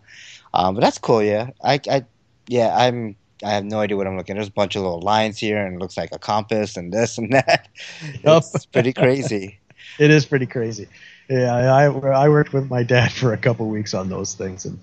um 0.55 0.75
but 0.75 0.81
that's 0.81 0.97
cool 0.97 1.23
yeah 1.23 1.51
i 1.63 1.79
i 1.91 2.03
yeah 2.47 2.75
i'm 2.75 3.15
I 3.45 3.51
have 3.51 3.65
no 3.65 3.79
idea 3.79 3.97
what 3.97 4.09
I'm 4.09 4.17
looking. 4.17 4.35
There's 4.35 4.49
a 4.49 4.51
bunch 4.51 4.75
of 4.75 4.83
little 4.83 5.01
lines 5.01 5.39
here, 5.39 5.65
and 5.65 5.77
it 5.77 5.79
looks 5.79 5.97
like 5.97 6.09
a 6.11 6.19
compass 6.19 6.77
and 6.77 6.93
this 6.93 7.19
and 7.19 7.33
that. 7.35 7.69
It's 8.03 8.67
pretty 8.67 8.93
crazy. 8.93 9.61
It 10.01 10.11
is 10.11 10.27
pretty 10.27 10.47
crazy. 10.47 10.89
Yeah, 11.31 11.55
I, 11.55 11.85
I 11.85 12.29
worked 12.29 12.53
with 12.53 12.69
my 12.69 12.83
dad 12.83 13.13
for 13.13 13.33
a 13.33 13.37
couple 13.37 13.69
weeks 13.69 13.95
on 13.95 14.09
those 14.09 14.35
things, 14.35 14.65
and 14.65 14.79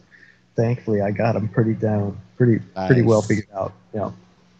thankfully 0.55 1.01
I 1.01 1.11
got 1.11 1.33
them 1.33 1.47
pretty 1.47 1.73
down, 1.73 2.17
pretty 2.37 2.59
pretty 2.87 3.01
well 3.01 3.21
figured 3.21 3.47
out. 3.53 3.73
Yeah. 3.93 4.11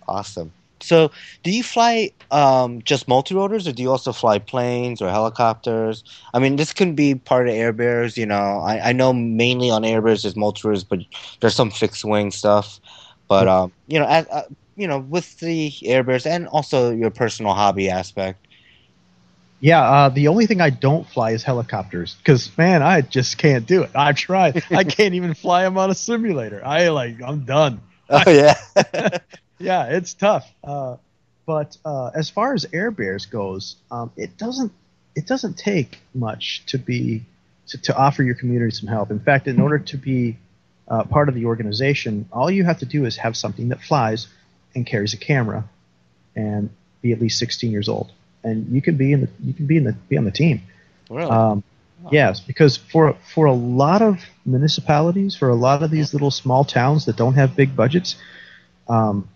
Awesome. 0.07 0.51
So, 0.81 1.09
do 1.41 1.51
you 1.51 1.63
fly 1.63 2.11
um, 2.31 2.81
just 2.83 3.07
multi-rotors, 3.07 3.67
or 3.67 3.71
do 3.71 3.81
you 3.81 3.89
also 3.89 4.11
fly 4.11 4.37
planes 4.37 5.01
or 5.01 5.09
helicopters? 5.09 6.03
I 6.33 6.39
mean, 6.39 6.57
this 6.57 6.73
can 6.73 6.93
be 6.93 7.15
part 7.15 7.47
of 7.47 7.55
Air 7.55 7.73
Bears. 7.73 8.17
You 8.17 8.25
know, 8.25 8.59
I, 8.59 8.89
I 8.89 8.91
know 8.91 9.13
mainly 9.13 9.71
on 9.71 9.83
Air 9.85 10.01
Bears 10.01 10.25
is 10.25 10.35
multi-rotors, 10.35 10.83
but 10.83 10.99
there's 11.39 11.55
some 11.55 11.71
fixed-wing 11.71 12.31
stuff. 12.31 12.79
But 13.27 13.47
um, 13.47 13.71
you 13.87 13.97
know, 13.97 14.05
as, 14.05 14.27
uh, 14.27 14.43
you 14.75 14.87
know, 14.87 14.99
with 14.99 15.39
the 15.39 15.73
Air 15.83 16.03
Bears 16.03 16.25
and 16.25 16.47
also 16.49 16.91
your 16.91 17.09
personal 17.09 17.53
hobby 17.53 17.89
aspect. 17.89 18.44
Yeah, 19.59 19.81
uh, 19.81 20.09
the 20.09 20.27
only 20.27 20.45
thing 20.45 20.61
I 20.61 20.69
don't 20.69 21.07
fly 21.07 21.31
is 21.31 21.43
helicopters 21.43 22.15
because 22.15 22.55
man, 22.57 22.83
I 22.83 23.01
just 23.01 23.37
can't 23.37 23.65
do 23.65 23.83
it. 23.83 23.91
I've 23.95 24.15
tried. 24.15 24.63
I 24.71 24.83
can't 24.85 25.13
even 25.15 25.33
fly 25.33 25.63
them 25.63 25.77
on 25.77 25.89
a 25.89 25.95
simulator. 25.95 26.63
I 26.63 26.89
like, 26.89 27.21
I'm 27.21 27.45
done. 27.45 27.81
Oh 28.09 28.21
yeah, 28.29 28.55
Yeah, 29.59 29.85
it's 29.85 30.13
tough. 30.13 30.51
Uh, 30.63 30.97
but 31.45 31.77
uh, 31.85 32.11
as 32.13 32.29
far 32.29 32.53
as 32.53 32.65
Air 32.73 32.91
Bears 32.91 33.25
goes, 33.25 33.77
um, 33.91 34.11
it 34.17 34.37
doesn't 34.37 34.71
it 35.15 35.27
doesn't 35.27 35.57
take 35.57 35.99
much 36.13 36.65
to 36.67 36.77
be 36.77 37.23
to, 37.67 37.81
to 37.83 37.97
offer 37.97 38.23
your 38.23 38.35
community 38.35 38.71
some 38.71 38.89
help. 38.89 39.11
In 39.11 39.19
fact, 39.19 39.47
in 39.47 39.59
order 39.59 39.79
to 39.79 39.97
be 39.97 40.37
uh, 40.87 41.03
part 41.03 41.29
of 41.29 41.35
the 41.35 41.45
organization, 41.45 42.27
all 42.31 42.51
you 42.51 42.63
have 42.63 42.79
to 42.79 42.85
do 42.85 43.05
is 43.05 43.17
have 43.17 43.37
something 43.37 43.69
that 43.69 43.81
flies 43.81 44.27
and 44.75 44.85
carries 44.85 45.13
a 45.13 45.17
camera, 45.17 45.63
and 46.35 46.69
be 47.01 47.13
at 47.13 47.21
least 47.21 47.39
16 47.39 47.71
years 47.71 47.87
old, 47.87 48.11
and 48.45 48.69
you 48.75 48.81
can 48.81 48.97
be 48.97 49.13
in 49.13 49.21
the 49.21 49.29
you 49.43 49.53
can 49.53 49.67
be 49.67 49.77
in 49.77 49.85
the 49.85 49.93
be 50.09 50.17
on 50.17 50.25
the 50.25 50.31
team. 50.31 50.61
really? 51.09 51.31
Um, 51.31 51.63
yes, 52.11 52.39
because 52.41 52.77
for 52.77 53.13
for 53.33 53.45
a 53.47 53.53
lot 53.53 54.01
of 54.01 54.19
municipalities, 54.45 55.35
for 55.35 55.49
a 55.49 55.55
lot 55.55 55.83
of 55.83 55.91
these 55.91 56.13
little 56.13 56.31
small 56.31 56.63
towns 56.65 57.05
that 57.05 57.17
don't 57.17 57.35
have 57.35 57.55
big 57.55 57.75
budgets, 57.75 58.15
um, 58.89 59.29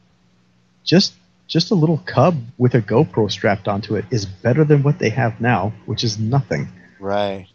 just 0.85 1.13
just 1.47 1.71
a 1.71 1.75
little 1.75 1.97
cub 2.05 2.35
with 2.57 2.75
a 2.75 2.81
GoPro 2.81 3.31
strapped 3.31 3.67
onto 3.67 3.95
it 3.95 4.05
is 4.11 4.25
better 4.25 4.63
than 4.65 4.83
what 4.83 4.99
they 4.99 5.09
have 5.09 5.41
now, 5.41 5.73
which 5.85 6.03
is 6.03 6.19
nothing. 6.19 6.69
right. 6.99 7.47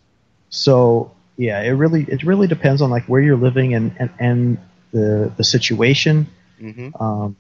So 0.51 1.13
yeah, 1.37 1.61
it 1.63 1.71
really 1.71 2.05
it 2.05 2.23
really 2.25 2.47
depends 2.47 2.83
on 2.83 2.91
like 2.91 3.05
where 3.07 3.21
you're 3.21 3.37
living 3.37 3.75
and 3.75 3.95
and, 3.99 4.11
and 4.19 4.59
the 4.93 5.33
the 5.37 5.45
situation. 5.45 6.29
hmm 6.61 6.91
Um, 7.01 7.37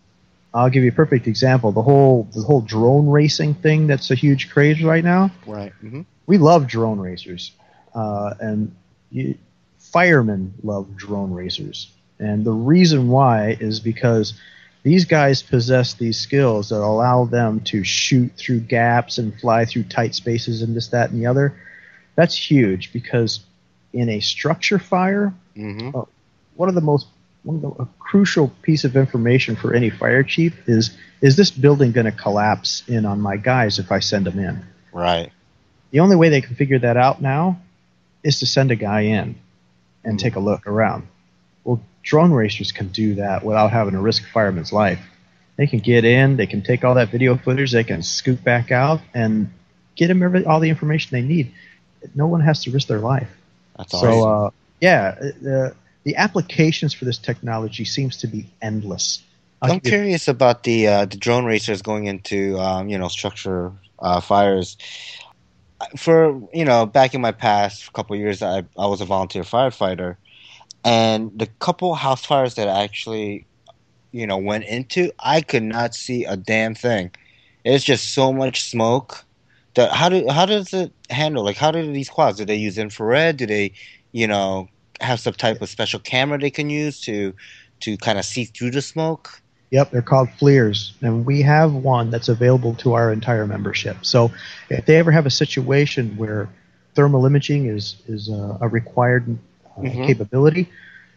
I'll 0.55 0.71
give 0.71 0.85
you 0.85 0.91
a 0.91 0.95
perfect 0.95 1.27
example. 1.27 1.73
The 1.73 1.83
whole 1.83 2.29
the 2.33 2.43
whole 2.43 2.63
drone 2.63 3.09
racing 3.09 3.55
thing 3.55 3.87
that's 3.89 4.11
a 4.11 4.15
huge 4.15 4.51
craze 4.51 4.83
right 4.83 5.05
now 5.05 5.31
Right. 5.47 5.73
hmm 5.81 6.03
we 6.27 6.39
love 6.39 6.67
drone 6.67 7.01
racers, 7.01 7.53
uh, 7.95 8.35
and 8.41 8.75
you, 9.11 9.37
firemen 9.79 10.55
love 10.63 10.97
drone 10.97 11.33
racers. 11.33 11.91
And 12.19 12.45
the 12.45 12.53
reason 12.53 13.09
why 13.09 13.57
is 13.61 13.81
because 13.81 14.35
these 14.83 15.05
guys 15.05 15.43
possess 15.43 15.95
these 15.95 16.19
skills 16.19 16.71
that 16.71 16.81
allow 16.81 17.25
them 17.25 17.61
to 17.61 17.85
shoot 17.85 18.33
through 18.37 18.61
gaps 18.61 19.19
and 19.19 19.39
fly 19.41 19.65
through 19.65 19.85
tight 19.85 20.15
spaces 20.15 20.63
and 20.63 20.75
this, 20.77 20.89
that, 20.89 21.11
and 21.11 21.21
the 21.21 21.27
other. 21.27 21.55
That's 22.17 22.35
huge 22.37 22.93
because 22.93 23.41
in 23.93 24.09
a 24.09 24.21
structure 24.21 24.79
fire, 24.79 25.33
hmm 25.55 25.91
one 26.55 26.69
of 26.69 26.75
the 26.75 26.81
most 26.81 27.07
one 27.45 27.57
of 27.57 27.63
the 27.63 27.83
a 27.83 27.89
crucial 27.99 28.49
piece 28.63 28.85
of 28.85 28.97
information 28.97 29.55
for 29.55 29.75
any 29.75 29.91
fire 29.91 30.23
chief 30.23 30.55
is 30.67 30.97
is 31.21 31.37
this 31.37 31.51
building 31.51 31.93
going 31.93 32.07
to 32.07 32.13
collapse 32.13 32.83
in 32.89 33.07
on 33.07 33.21
my 33.21 33.37
guys 33.37 33.79
if 33.79 33.91
I 33.93 34.01
send 34.01 34.27
them 34.27 34.39
in? 34.39 34.65
Right. 34.93 35.31
The 35.91 36.01
only 36.01 36.17
way 36.17 36.29
they 36.29 36.41
can 36.41 36.57
figure 36.57 36.79
that 36.81 36.97
out 36.97 37.23
now 37.23 37.61
is 38.23 38.41
to 38.41 38.47
send 38.47 38.71
a 38.71 38.77
guy 38.77 39.03
in 39.03 39.37
and 40.05 40.15
Hmm. 40.15 40.25
take 40.25 40.37
a 40.37 40.41
look 40.41 40.67
around. 40.67 41.07
Well, 41.65 41.81
drone 42.03 42.33
racers 42.33 42.73
can 42.73 42.89
do 42.89 43.15
that 43.17 43.45
without 43.45 43.71
having 43.71 43.93
to 43.95 44.01
risk 44.01 44.23
a 44.25 44.27
fireman's 44.27 44.73
life. 44.73 45.01
They 45.57 45.67
can 45.67 45.79
get 45.79 46.05
in, 46.05 46.37
they 46.37 46.47
can 46.47 46.63
take 46.63 46.85
all 46.85 46.95
that 46.95 47.11
video 47.11 47.37
footage, 47.37 47.73
they 47.73 47.85
can 47.85 48.03
scoop 48.03 48.43
back 48.43 48.71
out 48.73 49.01
and 49.15 49.51
get 49.95 50.09
them 50.09 50.23
every, 50.23 50.45
all 50.45 50.61
the 50.61 50.69
information 50.69 51.11
they 51.13 51.23
need. 51.23 51.53
No 52.15 52.27
one 52.27 52.41
has 52.41 52.65
to 52.65 52.71
risk 52.71 52.89
their 52.89 52.99
life. 52.99 53.31
That's 53.79 53.95
awesome. 53.95 54.11
So, 54.11 54.29
uh, 54.29 54.51
yeah, 54.81 55.13
the, 55.13 55.75
the 56.05 56.17
applications 56.17 56.95
for 56.95 57.05
this 57.07 57.19
technology 57.19 57.85
seems 57.85 58.19
to 58.19 58.27
be 58.27 58.47
endless. 58.63 59.23
Give 59.63 59.75
you- 59.75 59.81
curious 59.81 60.29
about 60.29 60.65
the 60.65 60.87
uh, 60.87 61.05
the 61.07 61.17
drone 61.17 61.47
racers 61.47 61.81
going 61.83 62.07
into 62.07 62.59
um, 62.59 62.89
you 62.89 62.99
know 62.99 63.09
structure 63.09 63.73
uh, 63.99 64.21
fires. 64.21 64.77
For 65.97 66.41
you 66.53 66.65
know, 66.65 66.87
back 66.87 67.15
in 67.15 67.21
my 67.21 67.33
past 67.33 67.93
couple 67.95 68.15
of 68.15 68.21
years, 68.21 68.43
I 68.43 68.59
I 68.79 68.87
was 68.87 69.01
a 69.01 69.07
volunteer 69.07 69.43
firefighter, 69.43 70.17
and 70.85 71.31
the 71.37 71.47
couple 71.61 71.95
house 71.95 72.25
fires 72.25 72.55
that 72.57 72.69
I 72.69 72.85
actually 72.85 73.47
you 74.13 74.27
know 74.27 74.37
went 74.37 74.65
into, 74.65 75.13
I 75.19 75.41
could 75.41 75.63
not 75.63 75.95
see 75.95 76.25
a 76.25 76.37
damn 76.37 76.75
thing. 76.75 77.11
It's 77.65 77.85
just 77.85 78.13
so 78.15 78.33
much 78.33 78.69
smoke. 78.71 79.25
That 79.75 79.93
how 79.93 80.11
do 80.11 80.29
how 80.29 80.45
does 80.47 80.75
it 80.75 80.93
handle? 81.09 81.43
Like 81.43 81.57
how 81.57 81.71
do 81.71 81.91
these 81.91 82.11
quads? 82.11 82.39
Do 82.39 82.45
they 82.45 82.57
use 82.57 82.77
infrared? 82.77 83.39
Do 83.39 83.47
they 83.47 83.73
you 84.13 84.27
know 84.27 84.69
have 85.01 85.21
some 85.21 85.35
type 85.35 85.61
of 85.63 85.69
special 85.69 86.01
camera 86.01 86.39
they 86.39 86.51
can 86.51 86.71
use 86.71 87.01
to 87.03 87.35
to 87.81 87.97
kind 87.99 88.19
of 88.19 88.25
see 88.25 88.45
through 88.45 88.71
the 88.71 88.83
smoke? 88.83 89.41
Yep, 89.71 89.91
they're 89.91 90.03
called 90.03 90.29
FLIRs, 90.39 90.93
and 91.03 91.27
we 91.27 91.43
have 91.43 91.75
one 91.75 92.11
that's 92.11 92.29
available 92.29 92.75
to 92.77 92.95
our 92.95 93.13
entire 93.13 93.47
membership. 93.47 93.97
So, 94.03 94.31
if 94.71 94.87
they 94.87 94.97
ever 94.97 95.11
have 95.11 95.27
a 95.27 95.31
situation 95.31 96.17
where 96.17 96.49
thermal 96.95 97.27
imaging 97.27 97.67
is 97.67 97.97
is 98.07 98.31
uh, 98.31 98.59
a 98.61 98.69
required 98.69 99.37
uh, 99.77 99.81
Mhm. 99.81 100.07
capability, 100.07 100.69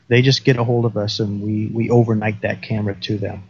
they 0.07 0.21
just 0.23 0.43
get 0.43 0.57
a 0.57 0.63
hold 0.63 0.85
of 0.85 0.97
us, 0.97 1.19
and 1.19 1.41
we 1.41 1.67
we 1.67 1.89
overnight 1.91 2.41
that 2.41 2.61
camera 2.63 2.95
to 3.01 3.17
them. 3.17 3.43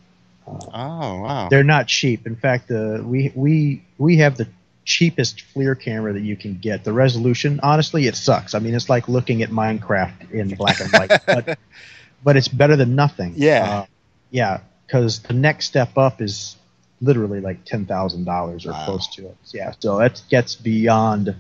Oh 0.73 1.21
wow! 1.21 1.47
They're 1.49 1.63
not 1.63 1.87
cheap. 1.87 2.25
In 2.27 2.35
fact, 2.35 2.71
uh, 2.71 2.99
we 3.03 3.31
we 3.35 3.83
we 3.97 4.17
have 4.17 4.37
the 4.37 4.47
cheapest 4.87 5.43
FLIR 5.53 5.75
camera 5.79 6.13
that 6.13 6.21
you 6.21 6.37
can 6.37 6.57
get. 6.57 6.85
The 6.85 6.93
resolution, 6.93 7.59
honestly, 7.61 8.07
it 8.07 8.15
sucks. 8.15 8.55
I 8.55 8.59
mean, 8.59 8.73
it's 8.73 8.87
like 8.89 9.09
looking 9.09 9.43
at 9.43 9.49
Minecraft 9.49 10.31
in 10.31 10.55
black 10.55 10.79
and 10.79 10.91
white, 10.93 11.11
but 11.27 11.57
but 12.23 12.37
it's 12.37 12.47
better 12.47 12.77
than 12.77 12.95
nothing. 12.95 13.33
Yeah. 13.35 13.65
Uh, 13.69 13.85
yeah, 14.31 14.61
because 14.87 15.19
the 15.19 15.33
next 15.33 15.65
step 15.67 15.97
up 15.97 16.21
is 16.21 16.55
literally 17.01 17.41
like 17.41 17.65
ten 17.65 17.85
thousand 17.85 18.23
dollars 18.23 18.65
or 18.65 18.71
Wow. 18.71 18.85
close 18.85 19.07
to 19.15 19.27
it. 19.27 19.37
Yeah, 19.53 19.73
so 19.79 19.97
that 19.99 20.21
gets 20.29 20.55
beyond 20.55 21.35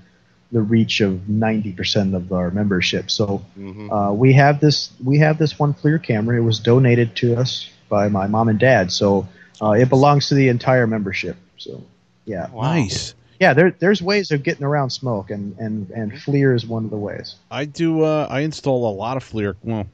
the 0.51 0.61
reach 0.61 0.99
of 1.01 1.29
ninety 1.29 1.71
percent 1.71 2.15
of 2.15 2.31
our 2.33 2.51
membership. 2.51 3.09
So 3.09 3.37
hmm 3.55 3.89
uh, 3.91 4.11
we 4.11 4.33
have 4.33 4.59
this 4.59 4.91
we 5.03 5.19
have 5.19 5.37
this 5.37 5.57
one 5.57 5.73
FLIR 5.73 6.03
camera. 6.03 6.35
It 6.37 6.43
was 6.43 6.59
donated 6.59 7.15
to 7.17 7.37
us 7.37 7.69
by 7.87 8.09
my 8.09 8.27
mom 8.27 8.49
and 8.49 8.59
dad, 8.59 8.91
so 8.91 9.25
uh, 9.61 9.71
it 9.71 9.87
belongs 9.87 10.27
to 10.27 10.35
the 10.35 10.49
entire 10.49 10.85
membership. 10.85 11.37
So 11.57 11.81
yeah, 12.25 12.49
Wow. 12.51 12.73
Nice. 12.73 13.13
Yeah. 13.39 13.53
There, 13.53 13.71
there's 13.71 14.01
ways 14.01 14.31
of 14.31 14.43
getting 14.43 14.63
around 14.63 14.89
smoke, 14.89 15.29
and 15.29 15.57
and 15.57 15.89
and 15.91 16.11
FLIR 16.13 16.55
is 16.55 16.65
one 16.65 16.85
of 16.85 16.91
the 16.91 16.97
ways. 16.97 17.35
I 17.51 17.65
do. 17.65 18.01
Uh, 18.03 18.27
I 18.29 18.41
install 18.41 18.89
a 18.89 18.93
lot 18.93 19.17
of 19.17 19.23
FLIR. 19.23 19.55
Well, 19.63 19.87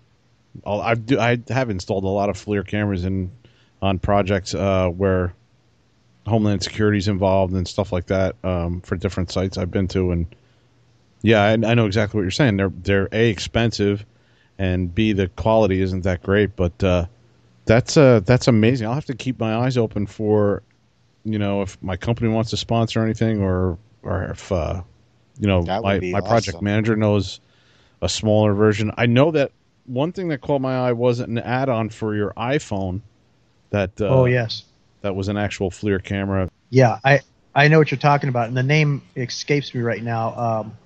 I'll- 0.65 0.81
I 0.81 0.95
do. 0.95 1.19
I 1.19 1.39
have 1.49 1.69
installed 1.69 2.03
a 2.03 2.07
lot 2.07 2.29
of 2.29 2.37
FLIR 2.37 2.67
cameras 2.67 3.05
in 3.05 3.31
on 3.81 3.99
projects 3.99 4.53
uh, 4.55 4.87
where 4.89 5.33
Homeland 6.25 6.63
Security 6.63 6.97
is 6.97 7.07
involved 7.07 7.53
and 7.53 7.67
stuff 7.67 7.91
like 7.91 8.05
that 8.07 8.35
um, 8.43 8.79
for 8.81 8.95
different 8.95 9.29
sites 9.31 9.57
I've 9.57 9.71
been 9.71 9.87
to, 9.89 10.11
and 10.11 10.25
yeah, 11.21 11.41
I, 11.43 11.51
I 11.51 11.73
know 11.73 11.85
exactly 11.85 12.17
what 12.17 12.23
you're 12.23 12.31
saying. 12.31 12.57
They're 12.57 12.71
they're 12.83 13.09
a 13.11 13.29
expensive, 13.29 14.05
and 14.57 14.93
b 14.93 15.11
the 15.13 15.27
quality 15.29 15.81
isn't 15.81 16.03
that 16.03 16.21
great, 16.23 16.55
but 16.55 16.81
uh, 16.83 17.05
that's 17.65 17.97
uh 17.97 18.21
that's 18.21 18.47
amazing. 18.47 18.87
I'll 18.87 18.93
have 18.93 19.05
to 19.05 19.15
keep 19.15 19.39
my 19.39 19.55
eyes 19.55 19.77
open 19.77 20.05
for, 20.05 20.63
you 21.25 21.39
know, 21.39 21.61
if 21.61 21.81
my 21.81 21.95
company 21.97 22.29
wants 22.29 22.49
to 22.51 22.57
sponsor 22.57 23.03
anything, 23.03 23.41
or 23.41 23.77
or 24.03 24.23
if 24.25 24.51
uh, 24.51 24.81
you 25.39 25.47
know 25.47 25.63
That 25.63 25.83
would 25.83 25.87
my 25.87 25.99
be 25.99 26.11
my 26.11 26.21
project 26.21 26.61
manager 26.61 26.95
knows 26.95 27.39
a 28.01 28.09
smaller 28.09 28.53
version. 28.53 28.91
I 28.97 29.05
know 29.05 29.31
that 29.31 29.51
one 29.85 30.11
thing 30.11 30.27
that 30.29 30.41
caught 30.41 30.61
my 30.61 30.87
eye 30.87 30.91
wasn't 30.93 31.29
an 31.29 31.39
add-on 31.39 31.89
for 31.89 32.15
your 32.15 32.33
iPhone. 32.35 33.01
That 33.69 33.99
uh, 33.99 34.07
oh 34.07 34.25
yes, 34.25 34.63
that 35.01 35.15
was 35.15 35.27
an 35.29 35.37
actual 35.37 35.71
FLIR 35.71 36.03
camera. 36.03 36.49
yeah. 36.69 36.99
I 37.03 37.21
I 37.55 37.67
know 37.67 37.77
what 37.79 37.91
you're 37.91 37.99
talking 37.99 38.29
about, 38.29 38.47
and 38.47 38.57
the 38.57 38.63
name 38.63 39.01
escapes 39.15 39.73
me 39.73 39.81
right 39.81 40.03
now. 40.03 40.35
Um, 40.35 40.77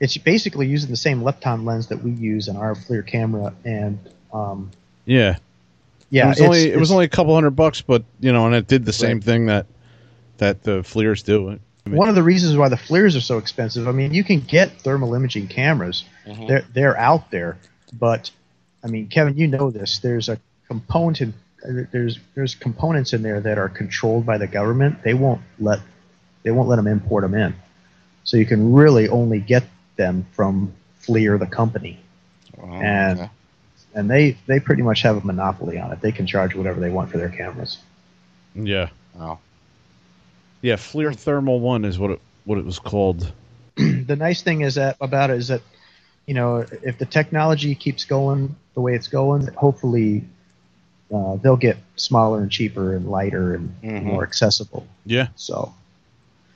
it's 0.00 0.16
basically 0.16 0.66
using 0.66 0.90
the 0.90 0.96
same 0.96 1.20
Lepton 1.22 1.64
lens 1.64 1.88
that 1.88 2.02
we 2.02 2.10
use 2.10 2.48
in 2.48 2.56
our 2.56 2.74
FLIR 2.74 3.06
camera, 3.06 3.52
and 3.64 3.98
um, 4.32 4.70
Yeah, 5.06 5.36
yeah, 6.10 6.26
it 6.26 6.28
was 6.28 6.38
it's- 6.38 6.46
only 6.46 6.70
it 6.72 6.78
was 6.78 6.90
only 6.90 7.04
a 7.04 7.08
couple 7.08 7.34
hundred 7.34 7.52
bucks, 7.52 7.80
but 7.80 8.04
you 8.20 8.32
know, 8.32 8.46
and 8.46 8.54
it 8.54 8.66
did 8.66 8.84
the 8.84 8.92
same 8.92 9.20
thing 9.20 9.46
that 9.46 9.66
that 10.38 10.62
the 10.62 10.82
FLIRs 10.82 11.22
do. 11.22 11.58
one 11.86 12.08
of 12.08 12.14
the 12.14 12.22
reasons 12.22 12.56
why 12.56 12.68
the 12.68 12.76
FLIRs 12.76 13.14
are 13.16 13.20
so 13.20 13.38
expensive. 13.38 13.86
I 13.88 13.92
mean, 13.92 14.14
you 14.14 14.24
can 14.24 14.40
get 14.40 14.80
thermal 14.80 15.14
imaging 15.14 15.48
cameras; 15.48 16.04
Mhm. 16.26 16.48
they're 16.48 16.64
they're 16.72 16.96
out 16.98 17.30
there, 17.30 17.56
but 17.92 18.30
I 18.82 18.88
mean, 18.88 19.08
Kevin, 19.08 19.36
you 19.36 19.46
know 19.46 19.70
this. 19.70 19.98
There's 19.98 20.28
a 20.28 20.38
component. 20.68 21.34
There's 21.92 22.18
there's 22.34 22.54
components 22.54 23.12
in 23.12 23.22
there 23.22 23.40
that 23.40 23.58
are 23.58 23.68
controlled 23.68 24.26
by 24.26 24.38
the 24.38 24.46
government. 24.46 25.02
They 25.02 25.14
won't 25.14 25.40
let 25.58 25.80
they 26.42 26.50
won't 26.50 26.68
let 26.68 26.76
them 26.76 26.86
import 26.86 27.22
them 27.22 27.34
in, 27.34 27.54
so 28.24 28.36
you 28.36 28.44
can 28.46 28.72
really 28.72 29.08
only 29.08 29.40
get 29.40 29.64
them 29.96 30.26
from 30.32 30.72
FLIR, 31.02 31.38
the 31.38 31.46
company, 31.46 32.00
Oh, 32.62 32.66
and 32.70 33.18
okay. 33.20 33.30
and 33.94 34.10
they 34.10 34.36
they 34.46 34.58
pretty 34.60 34.82
much 34.82 35.02
have 35.02 35.16
a 35.22 35.26
monopoly 35.26 35.78
on 35.78 35.92
it. 35.92 36.00
They 36.00 36.12
can 36.12 36.26
charge 36.26 36.54
whatever 36.54 36.80
they 36.80 36.90
want 36.90 37.10
for 37.10 37.18
their 37.18 37.28
cameras. 37.30 37.78
Yeah, 38.54 38.88
Oh. 39.18 39.38
Yeah. 40.64 40.76
FLIR 40.76 41.14
Thermal 41.14 41.60
One 41.60 41.84
is 41.84 41.98
what 41.98 42.10
it 42.10 42.20
what 42.44 42.58
it 42.58 42.64
was 42.64 42.78
called. 42.78 43.30
the 43.76 44.16
nice 44.16 44.42
thing 44.42 44.62
is 44.62 44.76
that 44.76 44.96
about 45.00 45.30
it 45.30 45.36
is 45.36 45.48
that 45.48 45.60
you 46.26 46.34
know 46.34 46.64
if 46.82 46.98
the 46.98 47.04
technology 47.04 47.74
keeps 47.74 48.04
going 48.04 48.56
the 48.74 48.80
way 48.80 48.94
it's 48.94 49.08
going, 49.08 49.46
hopefully 49.54 50.24
uh, 51.14 51.36
they'll 51.36 51.56
get 51.56 51.76
smaller 51.96 52.40
and 52.40 52.50
cheaper 52.50 52.94
and 52.94 53.08
lighter 53.10 53.54
and 53.54 53.74
Mhm. 53.82 54.04
more 54.04 54.22
accessible. 54.22 54.86
Yeah, 55.04 55.28
So 55.36 55.74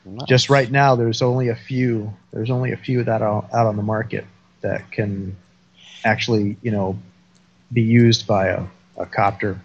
Nice. 0.06 0.26
just 0.26 0.50
right 0.50 0.70
now, 0.70 0.96
there's 0.96 1.20
only 1.20 1.48
a 1.48 1.54
few. 1.54 2.12
There's 2.32 2.50
only 2.50 2.72
a 2.72 2.78
few 2.78 3.04
that 3.04 3.20
are 3.20 3.44
out 3.52 3.66
on 3.66 3.76
the 3.76 3.82
market 3.82 4.24
that 4.62 4.90
can 4.90 5.36
actually 6.04 6.56
you 6.62 6.70
know 6.70 6.98
be 7.72 7.82
used 7.82 8.26
by 8.26 8.48
a, 8.48 8.64
a 8.96 9.04
copter. 9.04 9.60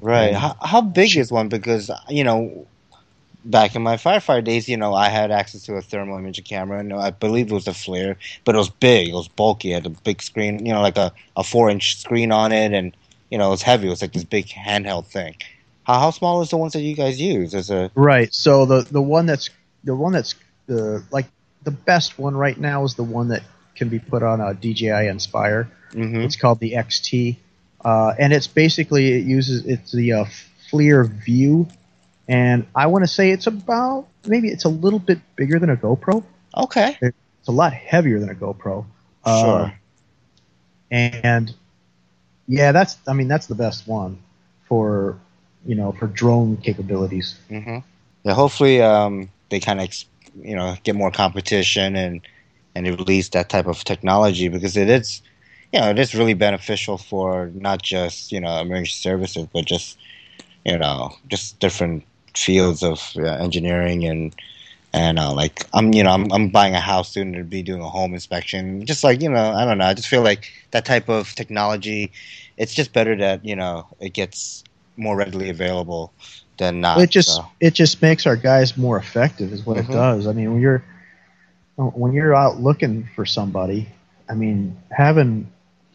Right. 0.00 0.34
How, 0.34 0.56
how 0.60 0.80
big 0.80 1.16
is 1.16 1.30
one? 1.30 1.48
Because 1.48 1.88
you 2.08 2.24
know, 2.24 2.66
back 3.50 3.74
in 3.74 3.82
my 3.82 3.96
firefighter 3.96 4.44
days, 4.44 4.68
you 4.68 4.76
know, 4.76 4.94
I 4.94 5.08
had 5.08 5.30
access 5.30 5.62
to 5.64 5.74
a 5.74 5.82
thermal 5.82 6.18
imaging 6.18 6.44
camera, 6.44 6.78
and 6.80 6.92
I 6.92 7.10
believe 7.10 7.50
it 7.50 7.54
was 7.54 7.66
a 7.68 7.72
FLIR, 7.72 8.16
but 8.44 8.54
it 8.54 8.58
was 8.58 8.70
big, 8.70 9.08
it 9.08 9.14
was 9.14 9.28
bulky, 9.28 9.72
it 9.72 9.74
had 9.74 9.86
a 9.86 9.90
big 9.90 10.22
screen, 10.22 10.64
you 10.64 10.72
know, 10.72 10.80
like 10.82 10.96
a, 10.96 11.12
a 11.36 11.44
four 11.44 11.70
inch 11.70 11.96
screen 11.98 12.32
on 12.32 12.52
it, 12.52 12.72
and 12.72 12.96
you 13.30 13.38
know, 13.38 13.48
it 13.48 13.50
was 13.50 13.62
heavy. 13.62 13.86
It 13.86 13.90
was 13.90 14.02
like 14.02 14.12
this 14.12 14.24
big 14.24 14.46
handheld 14.46 15.06
thing. 15.06 15.36
How 15.84 15.98
how 16.00 16.10
small 16.10 16.42
is 16.42 16.50
the 16.50 16.56
ones 16.56 16.72
that 16.74 16.80
you 16.80 16.94
guys 16.94 17.20
use? 17.20 17.54
As 17.54 17.70
a 17.70 17.90
Right. 17.94 18.32
So 18.32 18.66
the 18.66 18.82
the 18.82 19.02
one 19.02 19.26
that's 19.26 19.50
the 19.84 19.94
one 19.94 20.12
that's 20.12 20.34
the 20.66 21.04
like 21.10 21.26
the 21.64 21.70
best 21.70 22.18
one 22.18 22.36
right 22.36 22.58
now 22.58 22.84
is 22.84 22.94
the 22.94 23.04
one 23.04 23.28
that 23.28 23.42
can 23.74 23.88
be 23.88 23.98
put 23.98 24.22
on 24.22 24.40
a 24.40 24.54
DJI 24.54 25.08
Inspire. 25.08 25.68
hmm 25.92 26.20
It's 26.22 26.36
called 26.36 26.60
the 26.60 26.72
XT, 26.72 27.36
uh, 27.84 28.14
and 28.18 28.32
it's 28.32 28.46
basically 28.46 29.12
it 29.12 29.24
uses 29.24 29.64
it's 29.66 29.92
the 29.92 30.12
uh, 30.12 30.24
FLIR 30.70 31.08
Vue, 31.08 31.66
and 32.28 32.66
I 32.74 32.86
want 32.86 33.04
to 33.04 33.08
say 33.08 33.30
it's 33.30 33.46
about 33.46 34.06
maybe 34.26 34.48
it's 34.48 34.64
a 34.64 34.68
little 34.68 34.98
bit 34.98 35.18
bigger 35.36 35.58
than 35.58 35.70
a 35.70 35.76
GoPro. 35.76 36.24
okay, 36.56 36.96
It's 37.00 37.48
a 37.48 37.52
lot 37.52 37.72
heavier 37.72 38.18
than 38.18 38.30
a 38.30 38.34
GoPro. 38.34 38.84
Uh, 39.24 39.42
sure. 39.42 39.72
and 40.90 41.54
yeah, 42.48 42.72
that's 42.72 42.96
I 43.08 43.12
mean 43.12 43.28
that's 43.28 43.46
the 43.46 43.54
best 43.54 43.86
one 43.88 44.18
for 44.68 45.18
you 45.64 45.74
know 45.74 45.92
for 45.92 46.06
drone 46.06 46.56
capabilities. 46.58 47.36
Mm-hmm. 47.50 47.78
Yeah, 48.24 48.34
hopefully 48.34 48.80
um, 48.82 49.28
they 49.50 49.60
kind 49.60 49.80
of 49.80 49.88
you 50.42 50.56
know 50.56 50.76
get 50.84 50.94
more 50.94 51.10
competition 51.10 51.96
and 51.96 52.20
and 52.74 52.86
release 52.86 53.30
that 53.30 53.48
type 53.48 53.66
of 53.66 53.84
technology 53.84 54.48
because 54.48 54.76
it 54.76 54.88
is 54.88 55.22
you 55.72 55.80
know 55.80 55.90
it 55.90 55.98
is 55.98 56.14
really 56.14 56.34
beneficial 56.34 56.98
for 56.98 57.50
not 57.54 57.82
just 57.82 58.32
you 58.32 58.40
know 58.40 58.60
emergency 58.60 58.92
services 58.92 59.46
but 59.52 59.64
just 59.64 59.98
you 60.64 60.76
know 60.76 61.10
just 61.28 61.58
different 61.58 62.04
fields 62.36 62.82
of 62.82 63.12
uh, 63.18 63.24
engineering 63.24 64.04
and 64.04 64.34
and 64.92 65.18
uh, 65.18 65.32
like 65.32 65.66
I'm 65.72 65.92
you 65.92 66.02
know 66.02 66.10
I'm, 66.10 66.30
I'm 66.32 66.48
buying 66.50 66.74
a 66.74 66.80
house 66.80 67.12
soon 67.12 67.32
to 67.34 67.44
be 67.44 67.62
doing 67.62 67.80
a 67.82 67.88
home 67.88 68.14
inspection 68.14 68.84
just 68.86 69.04
like 69.04 69.22
you 69.22 69.30
know 69.30 69.52
I 69.52 69.64
don't 69.64 69.78
know 69.78 69.84
I 69.86 69.94
just 69.94 70.08
feel 70.08 70.22
like 70.22 70.46
that 70.72 70.84
type 70.84 71.08
of 71.08 71.34
technology 71.34 72.12
it's 72.56 72.74
just 72.74 72.92
better 72.92 73.16
that 73.16 73.44
you 73.44 73.56
know 73.56 73.86
it 74.00 74.14
gets 74.14 74.64
more 74.96 75.16
readily 75.16 75.50
available 75.50 76.14
than 76.58 76.80
not 76.80 77.02
it 77.02 77.10
just 77.10 77.40
so. 77.40 77.46
it 77.60 77.74
just 77.74 78.02
makes 78.02 78.26
our 78.26 78.36
guys 78.36 78.76
more 78.76 78.96
effective 78.98 79.52
is 79.52 79.64
what 79.66 79.76
Mhm. 79.76 79.84
it 79.84 79.90
does 79.90 80.26
i 80.26 80.32
mean 80.32 80.52
when 80.52 80.60
you're 80.60 80.82
when 81.76 82.12
you're 82.12 82.34
out 82.34 82.60
looking 82.60 83.08
for 83.14 83.24
somebody 83.24 83.86
i 84.28 84.34
mean 84.34 84.76
having 84.90 85.46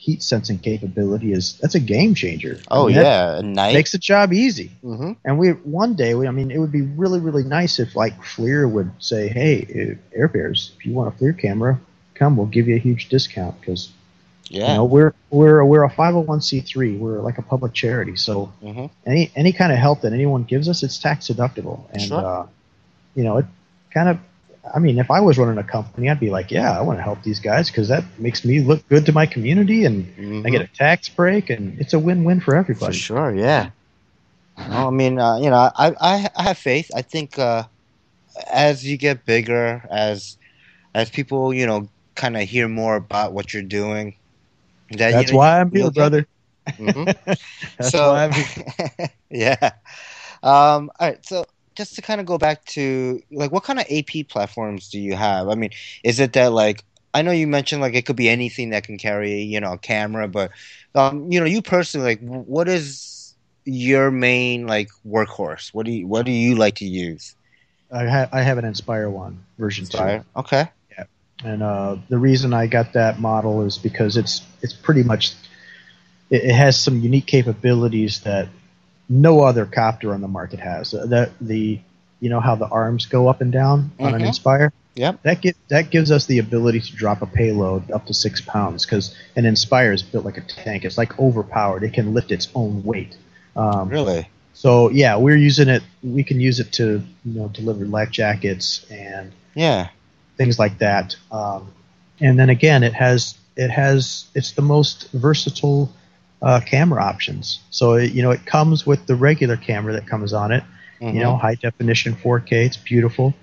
heat 0.06 0.22
sensing 0.32 0.58
capability 0.70 1.30
is 1.32 1.46
that's 1.62 1.76
a 1.76 1.80
game 1.94 2.14
changer 2.22 2.56
I 2.70 2.78
Oh 2.78 2.88
mean, 2.88 2.96
yeah, 2.98 3.42
night. 3.44 3.74
makes 3.78 3.92
the 3.92 4.00
job 4.12 4.34
easy 4.34 4.70
hmm 4.82 5.12
and 5.26 5.34
we 5.42 5.50
one 5.82 5.94
day 6.04 6.12
we, 6.18 6.28
i 6.32 6.32
mean 6.40 6.50
it 6.56 6.58
would 6.62 6.72
be 6.80 6.86
really 7.02 7.20
really 7.28 7.44
nice 7.60 7.74
if 7.84 7.96
like 8.04 8.14
FLIR 8.32 8.64
would 8.76 8.90
say 9.00 9.22
hey 9.40 9.52
air 10.20 10.28
bears 10.28 10.60
if 10.76 10.80
you 10.86 10.92
want 10.98 11.08
a 11.14 11.18
FLIR 11.18 11.34
camera 11.46 11.74
come 12.20 12.32
we'll 12.38 12.48
give 12.58 12.68
you 12.70 12.76
a 12.76 12.84
huge 12.88 13.04
discount 13.16 13.54
because 13.62 13.82
Yeah. 14.50 14.68
you 14.70 14.74
know 14.78 14.86
we're 14.96 15.14
we're 15.30 15.64
we're 15.72 15.86
a 15.92 15.94
501c3 16.02 16.98
we're 17.04 17.22
like 17.28 17.38
a 17.44 17.46
public 17.54 17.72
charity 17.82 18.16
so 18.28 18.34
hmm 18.62 18.88
any 19.12 19.24
any 19.42 19.52
kind 19.54 19.72
of 19.72 19.78
help 19.88 20.02
that 20.02 20.14
anyone 20.14 20.44
gives 20.54 20.68
us, 20.72 20.84
it's 20.86 20.98
tax 21.08 21.28
deductible, 21.32 21.80
and 21.92 22.02
Sure. 22.10 22.24
uh, 22.26 22.46
you 23.18 23.24
know, 23.26 23.38
it 23.42 23.46
kind 23.94 24.10
of. 24.10 24.18
I 24.74 24.80
mean, 24.80 25.00
if 25.00 25.10
I 25.10 25.20
was 25.20 25.38
running 25.38 25.58
a 25.58 25.64
company, 25.64 26.10
I'd 26.10 26.20
be 26.20 26.30
like, 26.30 26.52
yeah, 26.52 26.78
I 26.78 26.82
want 26.82 27.00
to 27.00 27.04
help 27.04 27.24
these 27.24 27.40
guys 27.40 27.70
because 27.70 27.88
that 27.88 28.04
makes 28.20 28.46
me 28.46 28.62
look 28.62 28.88
good 28.90 29.06
to 29.08 29.12
my 29.12 29.26
community, 29.26 29.86
and 29.86 30.46
I 30.46 30.50
get 30.50 30.62
a 30.62 30.68
tax 30.68 31.10
break, 31.10 31.50
and 31.50 31.80
it's 31.80 31.94
a 31.94 32.00
win-win 32.00 32.40
for 32.42 32.56
everybody. 32.56 32.94
for 32.94 33.00
sure. 33.00 33.36
Yeah. 33.36 33.72
No, 34.70 34.88
I 34.88 34.92
mean, 34.92 35.18
uh, 35.18 35.38
you 35.38 35.50
know, 35.50 35.72
I, 35.76 35.96
I 36.00 36.30
I 36.36 36.44
have 36.44 36.58
faith. 36.58 36.92
I 36.96 37.02
think 37.02 37.40
uh, 37.40 37.64
as 38.52 38.86
you 38.86 38.98
get 38.98 39.26
bigger, 39.26 39.84
as 39.90 40.38
as 40.94 41.10
people, 41.10 41.54
you 41.54 41.66
know, 41.66 41.90
kind 42.16 42.38
of 42.38 42.48
hear 42.48 42.68
more 42.68 42.96
about 42.96 43.34
what 43.34 43.54
you're 43.54 43.64
doing. 43.64 44.16
That, 44.92 45.12
That's 45.12 45.28
you 45.28 45.34
know, 45.34 45.38
why 45.40 45.60
I'm 45.60 45.72
here, 45.72 45.90
brother. 45.90 46.28
Mhm. 46.68 47.16
That's 47.26 47.90
so, 47.90 48.12
why 48.12 48.26
I'm 48.26 48.32
here. 48.32 49.10
yeah. 49.32 49.72
Um, 50.44 50.92
all 51.00 51.08
right. 51.08 51.26
So 51.26 51.46
just 51.76 51.96
to 51.96 52.02
kind 52.02 52.20
of 52.20 52.26
go 52.26 52.38
back 52.38 52.66
to 52.66 53.22
like, 53.32 53.52
what 53.52 53.64
kind 53.64 53.80
of 53.80 53.86
AP 53.90 54.28
platforms 54.28 54.90
do 54.90 55.00
you 55.00 55.16
have? 55.16 55.48
I 55.48 55.56
mean, 55.56 55.72
is 56.04 56.20
it 56.20 56.34
that 56.34 56.52
like 56.52 56.84
I 57.14 57.22
know 57.22 57.32
you 57.32 57.48
mentioned 57.48 57.82
like 57.82 57.94
it 57.94 58.06
could 58.06 58.16
be 58.16 58.30
anything 58.30 58.70
that 58.70 58.84
can 58.84 58.98
carry 58.98 59.42
you 59.42 59.60
know 59.60 59.74
a 59.74 59.78
camera, 59.78 60.28
but 60.28 60.52
um, 60.96 61.32
you 61.32 61.40
know, 61.40 61.46
you 61.46 61.62
personally 61.62 62.16
like, 62.16 62.20
what 62.22 62.68
is 62.68 63.34
your 63.66 64.12
main 64.12 64.68
like 64.68 64.90
workhorse? 65.08 65.74
What 65.74 65.86
do 65.86 65.92
you 65.92 66.08
what 66.08 66.26
do 66.26 66.32
you 66.32 66.56
like 66.56 66.76
to 66.76 66.86
use? 66.86 67.36
I, 67.92 68.08
ha- 68.08 68.30
I 68.32 68.42
have 68.42 68.58
an 68.58 68.66
Inspire 68.66 69.10
one 69.10 69.44
version 69.58 69.86
two. 69.86 70.24
Okay. 70.36 70.70
Yeah. 70.98 71.04
And 71.44 71.62
uh, 71.62 71.98
the 72.10 72.18
reason 72.18 72.54
I 72.54 72.68
got 72.68 72.94
that 72.94 73.20
model 73.20 73.64
is 73.64 73.78
because 73.78 74.18
it's 74.18 74.42
it's 74.62 74.74
pretty 74.74 75.04
much 75.04 75.34
it, 76.30 76.44
it 76.46 76.56
has 76.56 76.80
some 76.80 77.00
unique 77.00 77.28
capabilities 77.28 78.22
that 78.22 78.48
no 79.12 79.42
other 79.42 79.66
copter 79.66 80.14
on 80.14 80.22
the 80.22 80.28
market 80.28 80.60
has. 80.60 80.94
Uh, 80.94 81.06
That 81.06 81.32
the 81.42 81.80
you 82.22 82.30
know 82.30 82.40
how 82.40 82.56
the 82.56 82.68
arms 82.68 83.06
go 83.08 83.28
up 83.28 83.42
and 83.42 83.52
down 83.52 83.92
on 84.00 84.14
an 84.16 84.22
Mhm. 84.22 84.28
Inspire. 84.28 84.72
Yep. 84.96 85.24
That 85.24 85.42
get 85.42 85.56
that 85.70 85.90
gives 85.90 86.12
us 86.12 86.26
the 86.26 86.40
ability 86.40 86.80
to 86.82 86.96
drop 86.96 87.22
a 87.22 87.26
payload 87.26 87.92
up 87.92 88.06
to 88.08 88.14
six 88.14 88.42
pounds 88.42 88.86
because 88.86 89.14
an 89.36 89.46
Inspire 89.46 89.92
is 89.92 90.02
built 90.04 90.24
like 90.26 90.38
a 90.38 90.42
tank. 90.42 90.86
It's 90.86 90.98
like 90.98 91.18
overpowered. 91.20 91.84
It 91.84 91.94
can 91.94 92.14
lift 92.14 92.32
its 92.32 92.48
own 92.56 92.84
weight. 92.84 93.16
Um, 93.56 93.90
Really. 93.90 94.28
So 94.54 94.90
yeah, 94.92 95.18
we're 95.18 95.38
using 95.38 95.68
it. 95.70 95.82
We 96.04 96.24
can 96.24 96.40
use 96.40 96.60
it 96.60 96.72
to 96.74 97.02
you 97.26 97.34
know 97.40 97.48
deliver 97.50 97.86
life 97.86 98.12
jackets 98.12 98.86
and 98.92 99.32
Yeah. 99.56 99.88
things 100.38 100.58
like 100.60 100.78
that. 100.80 101.16
Um, 101.32 101.68
and 102.20 102.38
then 102.40 102.50
again, 102.50 102.84
it 102.84 102.94
has 102.94 103.36
it 103.58 103.70
has 103.72 104.26
it's 104.36 104.52
the 104.52 104.62
most 104.62 105.10
versatile 105.12 105.92
uh, 106.42 106.60
camera 106.66 107.04
options. 107.04 107.60
So 107.70 107.94
it, 107.94 108.12
you 108.14 108.22
know 108.24 108.32
it 108.32 108.46
comes 108.46 108.86
with 108.86 109.06
the 109.08 109.16
regular 109.16 109.58
camera 109.58 109.94
that 109.94 110.08
comes 110.08 110.34
on 110.34 110.52
it. 110.52 110.64
Mhm. 111.02 111.14
You 111.16 111.20
know, 111.22 111.36
high 111.38 111.56
definition 111.56 112.14
4K. 112.16 112.66
It's 112.66 112.78
beautiful. 112.78 113.34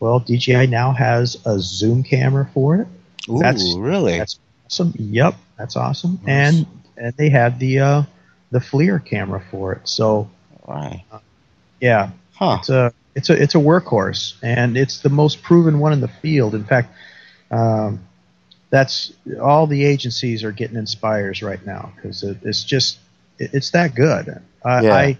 Well, 0.00 0.20
DJI 0.20 0.68
now 0.68 0.92
has 0.92 1.36
a 1.44 1.58
zoom 1.58 2.02
camera 2.04 2.48
for 2.54 2.76
it. 2.76 2.86
Ooh, 3.28 3.38
that's- 3.40 3.74
really? 3.76 4.16
That's 4.18 4.38
awesome. 4.66 4.92
Yep, 4.96 5.34
that's 5.56 5.76
awesome. 5.76 6.20
Nice. 6.24 6.54
And 6.54 6.66
and 6.96 7.14
they 7.16 7.28
have 7.30 7.58
the 7.58 7.78
uh, 7.80 8.02
the 8.50 8.60
FLIR 8.60 9.04
camera 9.04 9.42
for 9.50 9.72
it. 9.72 9.88
So 9.88 10.28
right. 10.66 11.02
yeah, 11.80 12.10
Huh. 12.34 12.56
it's 12.60 12.68
a 12.70 12.92
it's 13.14 13.30
a 13.30 13.42
it's 13.42 13.54
a 13.56 13.58
workhorse, 13.58 14.34
and 14.42 14.76
it's 14.76 15.00
the 15.00 15.08
most 15.08 15.42
proven 15.42 15.80
one 15.80 15.92
in 15.92 16.00
the 16.00 16.08
field. 16.08 16.54
In 16.54 16.64
fact, 16.64 16.92
um, 17.50 18.00
that's 18.70 19.12
all 19.40 19.66
the 19.66 19.84
agencies 19.84 20.44
are 20.44 20.52
getting 20.52 20.76
Inspires 20.76 21.42
right 21.42 21.64
now 21.64 21.92
because 21.96 22.22
it, 22.22 22.38
it's 22.42 22.64
just 22.64 22.98
it, 23.38 23.50
it's 23.54 23.70
that 23.70 23.94
good. 23.94 24.42
I, 24.64 24.82
Yeah. 24.82 24.94
I, 24.94 25.18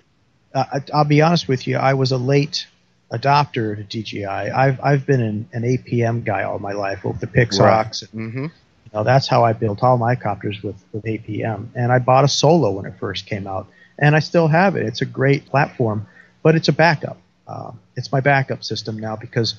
I 0.55 0.83
I'll 0.93 1.05
be 1.05 1.23
honest 1.23 1.49
with 1.49 1.67
you, 1.67 1.77
I 1.77 1.95
was 1.95 2.13
a 2.13 2.19
late 2.19 2.67
adopter 3.13 3.77
to 3.77 3.83
DJI. 3.85 4.27
I've 4.27 4.81
I've 4.83 5.07
been 5.07 5.23
an, 5.23 5.49
an 5.53 5.63
APM 5.63 6.25
guy 6.25 6.43
all 6.43 6.59
my 6.59 6.73
life 6.73 7.05
with 7.05 7.21
the 7.21 7.27
Pixhawks. 7.27 8.05
Mm-hmm. 8.09 8.45
You 8.45 8.51
know, 8.93 9.05
that's 9.05 9.29
how 9.29 9.45
I 9.45 9.53
built 9.53 9.83
all 9.83 9.99
my 9.99 10.15
copters 10.15 10.63
with, 10.63 10.77
with 10.93 11.05
APM. 11.05 11.69
And 11.75 11.93
I 11.93 11.99
bought 11.99 12.25
a 12.25 12.29
Solo 12.29 12.71
when 12.71 12.87
it 12.87 12.95
first 12.99 13.27
came 13.27 13.47
out, 13.47 13.67
and 13.99 14.17
I 14.17 14.21
still 14.21 14.49
have 14.49 14.77
it. 14.77 14.87
It's 14.87 15.03
a 15.03 15.07
great 15.07 15.45
platform, 15.47 16.07
but 16.43 16.55
it's 16.55 16.69
a 16.69 16.73
backup. 16.73 17.19
Uh, 17.47 17.73
it's 17.97 18.13
my 18.13 18.21
backup 18.21 18.65
system 18.65 18.99
now 18.99 19.17
because 19.17 19.57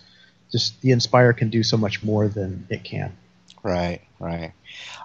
just 0.51 0.81
the 0.81 0.91
Inspire 0.91 1.33
can 1.33 1.49
do 1.49 1.61
so 1.61 1.77
much 1.77 2.03
more 2.03 2.27
than 2.27 2.65
it 2.69 2.83
can. 2.83 3.15
Right, 3.63 4.01
right. 4.19 4.53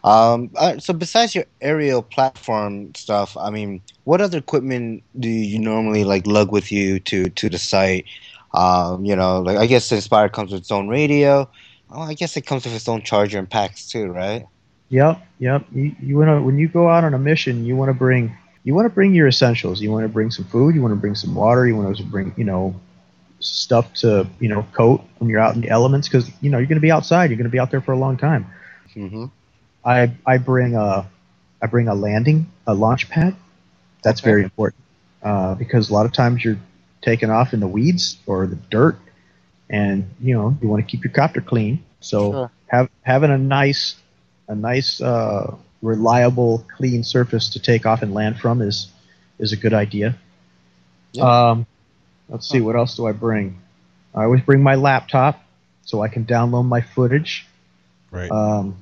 Um, 0.05 0.51
uh, 0.57 0.79
so 0.79 0.93
besides 0.93 1.35
your 1.35 1.47
aerial 1.61 2.03
platform 2.03 2.95
stuff, 2.95 3.37
I 3.37 3.51
mean, 3.51 3.83
what 4.05 4.21
other 4.21 4.39
equipment 4.39 5.03
do 5.19 5.29
you 5.29 5.59
normally 5.59 6.05
like 6.05 6.27
lug 6.27 6.53
with 6.53 6.71
you 6.71 7.01
to 7.01 7.31
to 7.31 7.49
the 7.49 7.59
site? 7.59 8.07
Um, 8.53 9.05
you 9.05 9.17
know, 9.17 9.41
like 9.41 9.57
I 9.57 9.67
guess 9.67 9.89
the 9.89 9.97
Inspire 9.97 10.29
comes 10.29 10.53
with 10.53 10.61
its 10.61 10.71
own 10.71 10.89
radio. 10.89 11.49
Oh, 11.91 12.03
I 12.03 12.15
guess 12.15 12.37
it 12.37 12.47
comes 12.47 12.65
with 12.65 12.75
its 12.75 12.89
own 12.89 13.03
charger 13.03 13.39
and 13.39 13.51
packs 13.51 13.89
too, 13.89 14.07
right? 14.07 14.47
Yep, 14.91 15.27
yep. 15.39 15.65
You, 15.73 15.95
you 16.01 16.17
want 16.19 16.29
to 16.29 16.43
when 16.43 16.59
you 16.59 16.69
go 16.69 16.89
out 16.89 17.05
on 17.05 17.15
a 17.15 17.19
mission, 17.19 17.65
you 17.65 17.77
want 17.77 17.89
to 17.89 17.95
bring 17.95 18.37
you 18.63 18.75
want 18.75 18.87
to 18.87 18.91
bring 18.91 19.15
your 19.15 19.27
essentials. 19.27 19.81
You 19.81 19.91
want 19.91 20.05
to 20.05 20.09
bring 20.09 20.31
some 20.31 20.45
food. 20.47 20.75
You 20.75 20.83
want 20.83 20.93
to 20.93 21.01
bring 21.01 21.15
some 21.15 21.35
water. 21.35 21.67
You 21.67 21.77
want 21.77 21.97
to 21.97 22.05
bring 22.05 22.33
you 22.37 22.45
know 22.45 22.79
stuff 23.45 23.92
to 23.95 24.26
you 24.40 24.49
know 24.49 24.66
coat 24.72 25.03
when 25.18 25.28
you're 25.30 25.40
out 25.40 25.55
in 25.55 25.61
the 25.61 25.68
elements 25.70 26.09
because 26.09 26.30
you 26.40 26.51
know 26.51 26.59
you're 26.59 26.66
going 26.66 26.76
to 26.76 26.82
be 26.82 26.90
outside. 26.90 27.30
You're 27.30 27.36
going 27.36 27.45
to 27.51 27.53
be 27.53 27.59
out 27.59 27.70
there 27.70 27.80
for 27.80 27.92
a 27.92 27.99
long 27.99 28.16
time. 28.16 28.47
Mm-hmm. 28.97 29.26
I 29.84 30.12
I 30.26 30.38
bring 30.38 30.74
a 30.74 31.07
I 31.62 31.66
bring 31.66 31.88
a 31.88 31.95
landing 31.95 32.51
a 32.66 32.74
launch 32.74 33.09
pad. 33.09 33.36
That's 34.03 34.20
Okay. 34.20 34.30
very 34.30 34.42
important 34.42 34.82
uh, 35.22 35.55
because 35.55 35.90
a 35.90 35.92
lot 35.95 36.07
of 36.07 36.12
times 36.12 36.45
you're 36.45 36.59
taking 37.03 37.30
off 37.30 37.53
in 37.53 37.61
the 37.61 37.68
weeds 37.68 38.18
or 38.26 38.47
the 38.47 38.57
dirt, 38.57 38.99
and 39.68 40.09
you 40.20 40.34
know 40.34 40.57
you 40.61 40.68
want 40.68 40.84
to 40.84 40.90
keep 40.90 41.05
your 41.05 41.12
copter 41.12 41.40
clean. 41.40 41.84
So 42.01 42.32
Sure. 42.32 42.51
have 42.66 42.88
having 43.03 43.30
a 43.30 43.38
nice 43.38 43.97
a 44.49 44.55
nice 44.55 45.01
uh, 45.01 45.55
reliable 45.82 46.66
clean 46.76 47.03
surface 47.05 47.51
to 47.51 47.61
take 47.61 47.86
off 47.86 48.03
and 48.03 48.12
land 48.14 48.38
from 48.38 48.61
is 48.62 48.88
is 49.38 49.53
a 49.53 49.57
good 49.57 49.74
idea. 49.74 50.16
Yeah. 51.12 51.51
Um, 51.51 51.66
let's 52.29 52.49
see 52.49 52.61
what 52.61 52.77
else 52.77 52.97
do 52.97 53.07
I 53.07 53.12
bring. 53.12 53.61
I 54.14 54.25
always 54.25 54.43
bring 54.43 54.62
my 54.62 54.75
laptop 54.77 55.43
so 55.83 56.03
I 56.03 56.09
can 56.09 56.25
download 56.25 56.66
my 56.66 56.81
footage. 56.81 57.47
Right. 58.11 58.31
Um, 58.31 58.77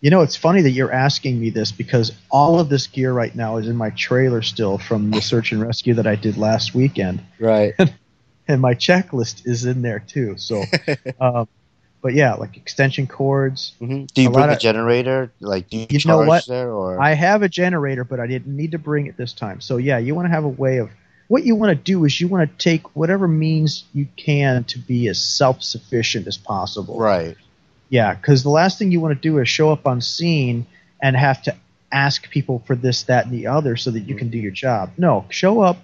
you 0.00 0.10
know, 0.10 0.20
it's 0.22 0.36
funny 0.36 0.62
that 0.62 0.70
you're 0.70 0.92
asking 0.92 1.40
me 1.40 1.50
this 1.50 1.72
because 1.72 2.12
all 2.30 2.60
of 2.60 2.68
this 2.68 2.86
gear 2.86 3.12
right 3.12 3.34
now 3.34 3.56
is 3.56 3.66
in 3.66 3.74
my 3.76 3.90
trailer 3.90 4.42
still 4.42 4.78
from 4.78 5.10
the 5.10 5.20
search 5.20 5.50
and 5.52 5.60
rescue 5.60 5.94
that 5.94 6.06
I 6.06 6.14
did 6.14 6.36
last 6.36 6.74
weekend, 6.74 7.20
Right. 7.40 7.74
and 8.48 8.60
my 8.60 8.74
checklist 8.74 9.42
is 9.46 9.64
in 9.64 9.82
there 9.82 9.98
too. 9.98 10.36
So, 10.38 10.62
um, 11.20 11.48
but 12.00 12.14
yeah, 12.14 12.34
like 12.34 12.56
extension 12.56 13.08
cords. 13.08 13.72
hmm 13.80 14.04
Do 14.14 14.22
you 14.22 14.28
A 14.28 14.32
bring 14.32 14.48
a 14.50 14.52
of- 14.52 14.60
generator? 14.60 15.32
Like, 15.40 15.68
do 15.68 15.78
you, 15.78 15.86
You 15.90 15.98
know 16.06 16.18
charge 16.18 16.28
what? 16.28 16.46
there 16.46 16.70
or? 16.70 17.00
I 17.00 17.14
have 17.14 17.42
a 17.42 17.48
generator, 17.48 18.04
but 18.04 18.20
I 18.20 18.28
didn't 18.28 18.54
need 18.56 18.70
to 18.72 18.78
bring 18.78 19.06
it 19.08 19.16
this 19.16 19.32
time. 19.32 19.60
So 19.60 19.78
yeah, 19.78 19.98
you 19.98 20.14
want 20.14 20.26
to 20.26 20.30
have 20.30 20.44
a 20.44 20.48
way 20.48 20.76
of 20.78 20.90
what 21.28 21.44
you 21.44 21.54
want 21.54 21.70
to 21.70 21.82
do 21.82 22.04
is 22.04 22.20
you 22.20 22.28
want 22.28 22.50
to 22.50 22.56
take 22.62 22.96
whatever 22.96 23.28
means 23.28 23.84
you 23.94 24.08
can 24.16 24.64
to 24.64 24.78
be 24.78 25.08
as 25.08 25.22
self-sufficient 25.22 26.26
as 26.26 26.36
possible. 26.36 26.98
right. 26.98 27.36
Yeah, 27.90 28.14
because 28.14 28.42
the 28.42 28.50
last 28.50 28.78
thing 28.78 28.92
you 28.92 29.00
want 29.00 29.14
to 29.14 29.20
do 29.20 29.38
is 29.38 29.48
show 29.48 29.72
up 29.72 29.86
on 29.86 30.02
scene 30.02 30.66
and 31.02 31.16
have 31.16 31.42
to 31.44 31.56
ask 31.90 32.28
people 32.28 32.62
for 32.66 32.76
this, 32.76 33.04
that, 33.04 33.24
and 33.24 33.32
the 33.32 33.46
other 33.46 33.76
so 33.76 33.90
that 33.90 34.00
you 34.00 34.14
can 34.14 34.28
do 34.28 34.36
your 34.36 34.50
job. 34.50 34.90
No, 34.98 35.24
show 35.30 35.60
up 35.60 35.78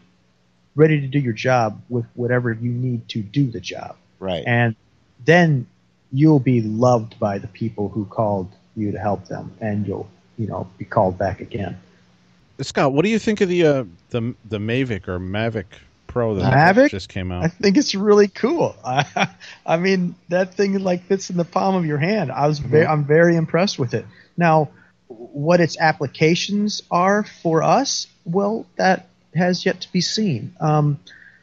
ready 0.77 1.01
to 1.01 1.07
do 1.07 1.19
your 1.19 1.33
job 1.33 1.81
with 1.89 2.05
whatever 2.15 2.53
you 2.53 2.71
need 2.71 3.09
to 3.09 3.23
do 3.23 3.51
the 3.51 3.61
job. 3.61 3.97
Right. 4.19 4.45
And 4.47 4.77
then 5.25 5.67
you'll 6.13 6.41
be 6.41 6.61
loved 6.61 7.19
by 7.19 7.39
the 7.39 7.49
people 7.49 7.89
who 7.89 8.05
called 8.05 8.49
you 8.77 8.93
to 8.93 8.99
help 8.99 9.27
them 9.29 9.53
and 9.61 9.87
you'll, 9.87 10.09
you 10.37 10.47
know, 10.47 10.69
be 10.79 10.85
called 10.85 11.17
back 11.17 11.41
again. 11.41 11.79
Scott, 12.61 12.93
what 12.93 13.05
do 13.05 13.11
you 13.11 13.19
think 13.19 13.41
of 13.41 13.49
the 13.49 13.67
uh, 13.67 13.85
the 14.11 14.35
the 14.45 14.59
Mavic 14.59 15.09
or 15.09 15.19
Mavic 15.19 15.67
Pro 16.07 16.37
that 16.37 16.53
Mavic? 16.53 16.91
just 16.91 17.09
came 17.09 17.33
out? 17.33 17.45
I 17.45 17.49
think 17.49 17.77
it's 17.77 17.95
really 17.95 18.29
cool. 18.29 18.77
I, 18.85 19.29
I 19.67 19.77
mean, 19.77 20.15
that 20.29 20.55
thing 20.55 20.79
like 20.79 21.05
fits 21.05 21.31
in 21.31 21.37
the 21.37 21.45
palm 21.45 21.75
of 21.75 21.85
your 21.85 21.99
hand. 21.99 22.31
I 22.31 22.47
was 22.47 22.59
very, 22.61 22.87
I'm 22.87 23.05
very 23.05 23.37
impressed 23.37 23.79
with 23.79 23.95
it. 23.95 24.07
Now, 24.37 24.71
what 25.09 25.61
its 25.61 25.79
applications 25.79 26.83
are 26.91 27.25
for 27.25 27.63
us, 27.63 28.07
well, 28.25 28.67
that 28.77 29.09
has 29.35 29.67
yet 29.67 29.81
to 29.81 29.93
be 29.93 30.01
seen. 30.01 30.55
Um, 30.61 31.01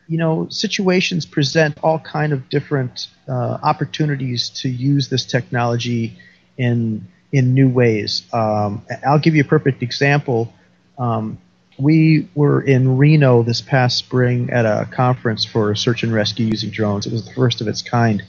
you 0.08 0.18
know, 0.18 0.48
situations 0.50 1.26
present 1.26 1.78
all 1.84 2.00
kind 2.00 2.34
of 2.34 2.50
different 2.50 3.08
uh, 3.28 3.58
opportunities 3.64 4.50
to 4.50 4.70
use 4.70 5.10
this 5.10 5.26
technology 5.26 6.18
in 6.58 7.08
in 7.32 7.54
new 7.54 7.70
ways. 7.70 8.24
Um, 8.34 8.86
I'll 9.08 9.20
give 9.20 9.36
you 9.36 9.42
a 9.42 9.48
perfect 9.48 9.82
example. 9.84 10.54
Um, 10.98 11.40
we 11.78 12.30
were 12.36 12.62
in 12.62 12.98
Reno 12.98 13.44
this 13.44 13.62
past 13.62 13.98
spring 13.98 14.50
at 14.52 14.66
a 14.66 14.88
conference 14.92 15.46
for 15.46 15.74
search 15.76 16.04
and 16.04 16.14
rescue 16.14 16.46
using 16.46 16.70
drones. 16.70 17.06
It 17.06 17.14
was 17.14 17.26
the 17.26 17.34
first 17.34 17.62
of 17.62 17.68
its 17.68 17.82
kind. 17.82 18.24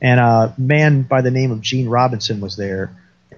And 0.00 0.20
a 0.20 0.54
man 0.58 1.02
by 1.02 1.22
the 1.22 1.30
name 1.30 1.52
of 1.52 1.60
Gene 1.60 1.88
Robinson 1.88 2.40
was 2.40 2.56
there. 2.56 2.90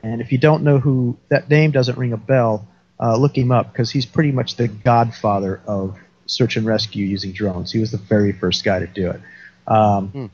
And 0.03 0.21
if 0.21 0.33
you 0.33 0.39
don't 0.39 0.63
know 0.63 0.79
who 0.79 1.17
that 1.29 1.51
name 1.51 1.71
doesn't 1.71 1.99
ring 1.99 2.13
a 2.13 2.17
bell, 2.17 2.67
uh, 3.01 3.17
look 3.17 3.37
him 3.37 3.51
up 3.51 3.73
because 3.73 3.91
he's 3.91 4.07
pretty 4.07 4.33
much 4.33 4.57
the 4.57 4.69
godfather 4.69 5.61
of 5.67 5.99
search 6.27 6.57
and 6.57 6.67
rescue 6.67 7.05
using 7.05 7.33
drones. 7.33 7.73
He 7.73 7.79
was 7.79 7.91
the 7.91 7.99
very 7.99 8.33
first 8.33 8.65
guy 8.65 8.79
to 8.81 8.87
do 8.87 9.11
it. 9.11 9.21
Um, 9.67 10.09
Hmm. 10.09 10.27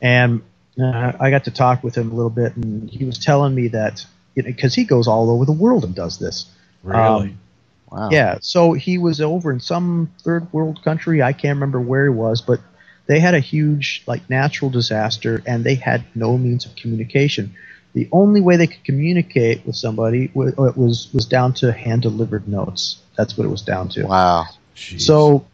And 0.00 0.42
uh, 0.80 1.12
I 1.18 1.30
got 1.30 1.44
to 1.44 1.50
talk 1.50 1.82
with 1.82 1.96
him 1.96 2.12
a 2.12 2.14
little 2.14 2.30
bit, 2.30 2.56
and 2.56 2.88
he 2.88 3.04
was 3.04 3.18
telling 3.18 3.54
me 3.54 3.68
that 3.68 4.06
because 4.34 4.74
he 4.74 4.84
goes 4.84 5.08
all 5.08 5.30
over 5.30 5.44
the 5.44 5.52
world 5.52 5.84
and 5.84 5.94
does 5.94 6.18
this. 6.18 6.46
Really? 6.84 7.00
Um, 7.00 7.40
Wow. 7.90 8.10
yeah, 8.10 8.38
so 8.40 8.72
he 8.74 8.98
was 8.98 9.20
over 9.20 9.50
in 9.50 9.60
some 9.60 10.10
third 10.22 10.52
world 10.52 10.82
country. 10.82 11.22
I 11.22 11.32
can't 11.32 11.56
remember 11.56 11.80
where 11.80 12.04
he 12.04 12.10
was, 12.10 12.42
but 12.42 12.60
they 13.06 13.18
had 13.18 13.34
a 13.34 13.40
huge 13.40 14.02
like 14.06 14.28
natural 14.28 14.70
disaster, 14.70 15.42
and 15.46 15.64
they 15.64 15.74
had 15.74 16.04
no 16.14 16.36
means 16.36 16.66
of 16.66 16.76
communication. 16.76 17.54
The 17.94 18.08
only 18.12 18.40
way 18.40 18.56
they 18.56 18.66
could 18.66 18.84
communicate 18.84 19.66
with 19.66 19.74
somebody 19.76 20.30
was 20.34 20.54
was, 20.56 21.08
was 21.12 21.26
down 21.26 21.54
to 21.54 21.72
hand 21.72 22.02
delivered 22.02 22.46
notes. 22.46 22.98
That's 23.16 23.36
what 23.36 23.44
it 23.44 23.50
was 23.50 23.62
down 23.62 23.88
to. 23.90 24.04
Wow. 24.04 24.44
Jeez. 24.76 25.00
So 25.00 25.46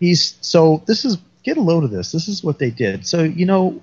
he's 0.00 0.36
so 0.40 0.82
this 0.86 1.04
is 1.04 1.18
get 1.44 1.58
a 1.58 1.60
load 1.60 1.84
of 1.84 1.90
this. 1.90 2.10
This 2.12 2.28
is 2.28 2.42
what 2.42 2.58
they 2.58 2.70
did. 2.70 3.06
So 3.06 3.22
you 3.22 3.46
know 3.46 3.80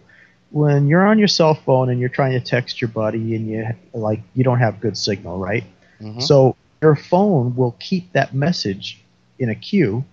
when 0.52 0.88
you're 0.88 1.06
on 1.06 1.20
your 1.20 1.28
cell 1.28 1.54
phone 1.54 1.90
and 1.90 2.00
you're 2.00 2.10
trying 2.10 2.32
to 2.32 2.40
text 2.40 2.82
your 2.82 2.90
buddy 2.90 3.36
and 3.36 3.48
you 3.48 3.68
like 3.94 4.22
you 4.34 4.44
don't 4.44 4.60
have 4.60 4.80
good 4.80 4.98
signal, 4.98 5.38
right? 5.38 5.64
Mhm. 6.02 6.22
So 6.22 6.56
your 6.82 6.96
phone 6.96 7.56
will 7.56 7.76
keep 7.80 8.12
that 8.14 8.34
message 8.34 9.00
in 9.38 9.50
a 9.50 9.56
queue, 9.56 10.04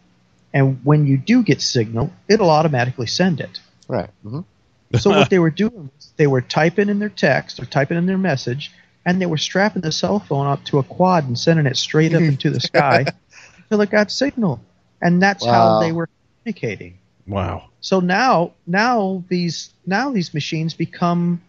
and 0.53 0.81
when 0.85 1.07
you 1.07 1.17
do 1.17 1.43
get 1.43 1.61
signal, 1.61 2.13
it'll 2.29 2.51
automatically 2.51 3.07
send 3.07 3.41
it. 3.41 3.61
Right. 3.89 4.11
hmm 4.23 4.41
So 4.97 5.11
what 5.11 5.31
they 5.31 5.39
were 5.39 5.51
doing 5.51 5.91
was 5.97 6.13
they 6.17 6.27
were 6.27 6.41
typing 6.41 6.89
in 6.89 6.99
their 7.01 7.09
text 7.11 7.61
or 7.61 7.67
typing 7.67 7.99
in 7.99 8.07
their 8.07 8.19
message, 8.19 8.73
and 9.05 9.21
they 9.21 9.27
were 9.27 9.37
strapping 9.37 9.83
the 9.83 9.93
cell 9.93 10.21
phone 10.21 10.47
up 10.47 10.65
to 10.67 10.79
a 10.79 10.83
quad 10.83 11.25
and 11.27 11.39
sending 11.39 11.67
it 11.67 11.77
straight 11.77 12.15
up 12.15 12.23
into 12.23 12.51
the 12.51 12.61
sky 12.61 13.05
until 13.59 13.81
it 13.81 13.91
got 13.91 14.11
signal, 14.11 14.61
and 15.03 15.23
that's 15.23 15.45
Wow. 15.45 15.53
how 15.53 15.81
they 15.81 15.93
were 15.93 16.09
communicating. 16.43 16.99
wow. 17.27 17.65
So 17.81 18.01
now, 18.01 18.53
now 18.67 19.23
these 19.29 19.71
now 19.87 20.11
these 20.11 20.35
machines 20.35 20.75
become 20.75 21.41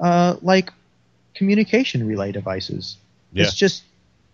uh, 0.00 0.36
like 0.42 0.72
communication 1.34 2.06
relay 2.06 2.32
devices. 2.32 2.96
Yeah. 3.32 3.44
It's 3.44 3.54
just, 3.54 3.82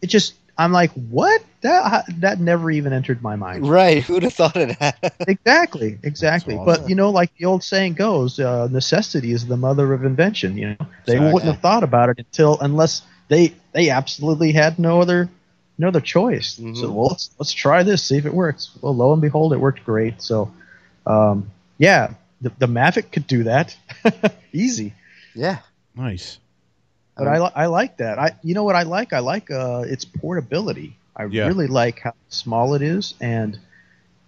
it 0.02 0.06
just. 0.08 0.34
I'm 0.60 0.72
like, 0.72 0.90
what? 0.90 1.40
That 1.60 2.04
that 2.20 2.40
never 2.40 2.68
even 2.68 2.92
entered 2.92 3.22
my 3.22 3.36
mind. 3.36 3.68
Right. 3.68 4.02
Who'd 4.02 4.24
have 4.24 4.34
thought 4.34 4.56
of 4.56 4.76
that? 4.80 5.14
Exactly, 5.28 5.96
exactly. 6.02 6.56
awesome. 6.56 6.66
But 6.82 6.88
you 6.88 6.96
know, 6.96 7.10
like 7.10 7.32
the 7.36 7.44
old 7.44 7.62
saying 7.62 7.94
goes, 7.94 8.40
uh, 8.40 8.66
necessity 8.66 9.30
is 9.30 9.46
the 9.46 9.56
mother 9.56 9.92
of 9.92 10.04
invention. 10.04 10.58
You 10.58 10.70
know, 10.70 10.76
they 11.06 11.12
Exactly. 11.12 11.32
wouldn't 11.32 11.52
have 11.52 11.62
thought 11.62 11.84
about 11.84 12.08
it 12.08 12.18
until 12.18 12.58
unless 12.60 13.02
they 13.28 13.54
they 13.72 13.90
absolutely 13.90 14.50
had 14.50 14.80
no 14.80 15.00
other 15.00 15.28
no 15.78 15.86
other 15.88 16.00
choice. 16.00 16.58
Mhm. 16.58 16.76
So 16.76 16.90
well, 16.90 17.06
let's 17.10 17.30
let's 17.38 17.52
try 17.52 17.84
this, 17.84 18.02
see 18.02 18.16
if 18.18 18.26
it 18.26 18.34
works. 18.34 18.72
Well, 18.80 18.96
lo 18.96 19.12
and 19.12 19.22
behold, 19.22 19.52
it 19.52 19.60
worked 19.60 19.84
great. 19.84 20.20
So, 20.20 20.50
um, 21.06 21.52
yeah, 21.78 22.14
the, 22.40 22.50
the 22.58 22.66
Mavic 22.66 23.12
could 23.12 23.28
do 23.28 23.44
that, 23.44 23.76
easy. 24.52 24.94
Yeah. 25.36 25.58
Nice. 25.94 26.40
But 27.18 27.28
I, 27.28 27.38
li- 27.40 27.52
I 27.54 27.66
like 27.66 27.96
that. 27.98 28.18
I 28.18 28.36
you 28.42 28.54
know 28.54 28.64
what 28.64 28.76
I 28.76 28.82
like? 28.84 29.12
I 29.12 29.18
like 29.18 29.50
uh, 29.50 29.84
its 29.86 30.04
portability. 30.04 30.96
I 31.16 31.24
Yeah. 31.24 31.46
really 31.48 31.66
like 31.66 31.98
how 32.00 32.14
small 32.28 32.74
it 32.74 32.82
is, 32.82 33.14
and 33.20 33.58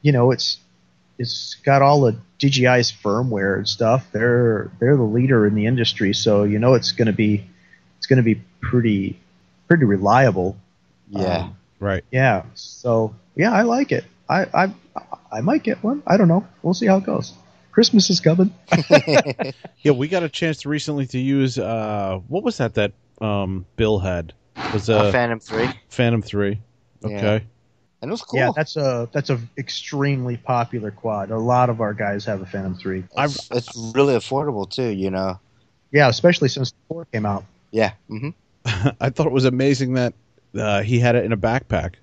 you 0.03 0.13
know 0.13 0.33
it's 0.33 0.59
it's 1.19 1.55
got 1.65 1.83
all 1.83 2.01
the 2.01 2.17
DJI's 2.41 2.91
firmware 2.93 3.57
and 3.59 3.69
stuff. 3.69 4.07
They're 4.13 4.71
they're 4.81 4.97
the 4.97 5.03
leader 5.03 5.47
in 5.47 5.55
the 5.55 5.67
industry, 5.67 6.13
so 6.15 6.43
you 6.45 6.59
know 6.59 6.75
it's 6.75 6.93
going 6.93 7.07
to 7.07 7.13
be 7.13 7.45
it's 7.99 8.07
going 8.07 8.17
to 8.19 8.23
be 8.23 8.41
pretty 8.61 9.19
pretty 9.69 9.85
reliable. 9.85 10.57
Yeah. 11.09 11.43
Um, 11.45 11.57
Right. 11.79 12.05
yeah. 12.11 12.43
So 12.55 13.15
yeah, 13.37 13.53
I 13.53 13.63
like 13.63 13.93
it. 13.93 14.05
I 14.29 14.45
I 14.53 14.75
I 15.33 15.41
might 15.41 15.63
get 15.63 15.83
one. 15.83 16.03
I 16.07 16.17
don't 16.17 16.29
know. 16.29 16.47
We'll 16.63 16.75
see 16.75 16.87
how 16.87 16.97
it 16.99 17.05
goes. 17.05 17.33
Christmas 17.73 18.11
is 18.11 18.21
coming. 18.21 18.53
Yeah, 19.83 19.93
we 19.93 20.09
got 20.09 20.23
a 20.23 20.29
chance 20.29 20.59
to 20.63 20.69
recently 20.69 21.07
to 21.07 21.19
use 21.19 21.59
uh 21.59 22.21
what 22.29 22.43
was 22.43 22.59
that 22.59 22.75
that 22.75 22.93
um 23.21 23.65
Bill 23.77 23.99
had? 23.99 24.35
Was 24.75 24.91
Uh, 24.91 24.99
uh, 24.99 25.13
Phantom 25.13 25.41
Three. 25.41 25.69
Phantom 25.89 26.21
3. 26.23 26.61
Yeah. 27.03 27.09
Okay. 27.09 27.47
And 28.03 28.11
it 28.11 28.13
was 28.13 28.23
cool. 28.23 28.41
Yeah, 28.41 28.51
that's 28.55 28.77
a 28.77 29.09
that's 29.13 29.31
a 29.31 29.39
extremely 29.59 30.37
popular 30.37 30.91
quad. 30.91 31.31
A 31.31 31.39
lot 31.39 31.71
of 31.71 31.81
our 31.81 31.95
guys 31.95 32.25
have 32.27 32.41
a 32.43 32.47
Phantom 32.47 32.75
Three. 32.75 33.05
it's, 33.17 33.51
it's 33.51 33.93
really 33.95 34.15
affordable 34.15 34.69
too. 34.69 34.89
You 34.89 35.11
know. 35.11 35.39
Yeah, 35.93 36.09
especially 36.09 36.49
since 36.49 36.71
the 36.73 36.77
four 36.89 37.05
came 37.07 37.27
out. 37.27 37.45
Yeah. 37.71 37.93
hmm 38.09 38.31
I 39.01 39.09
thought 39.11 39.27
it 39.27 39.33
was 39.33 39.45
amazing 39.47 39.95
that 39.95 40.13
uh, 40.55 40.83
he 40.83 40.99
had 40.99 41.15
it 41.17 41.25
in 41.25 41.33
a 41.33 41.37
backpack 41.37 41.95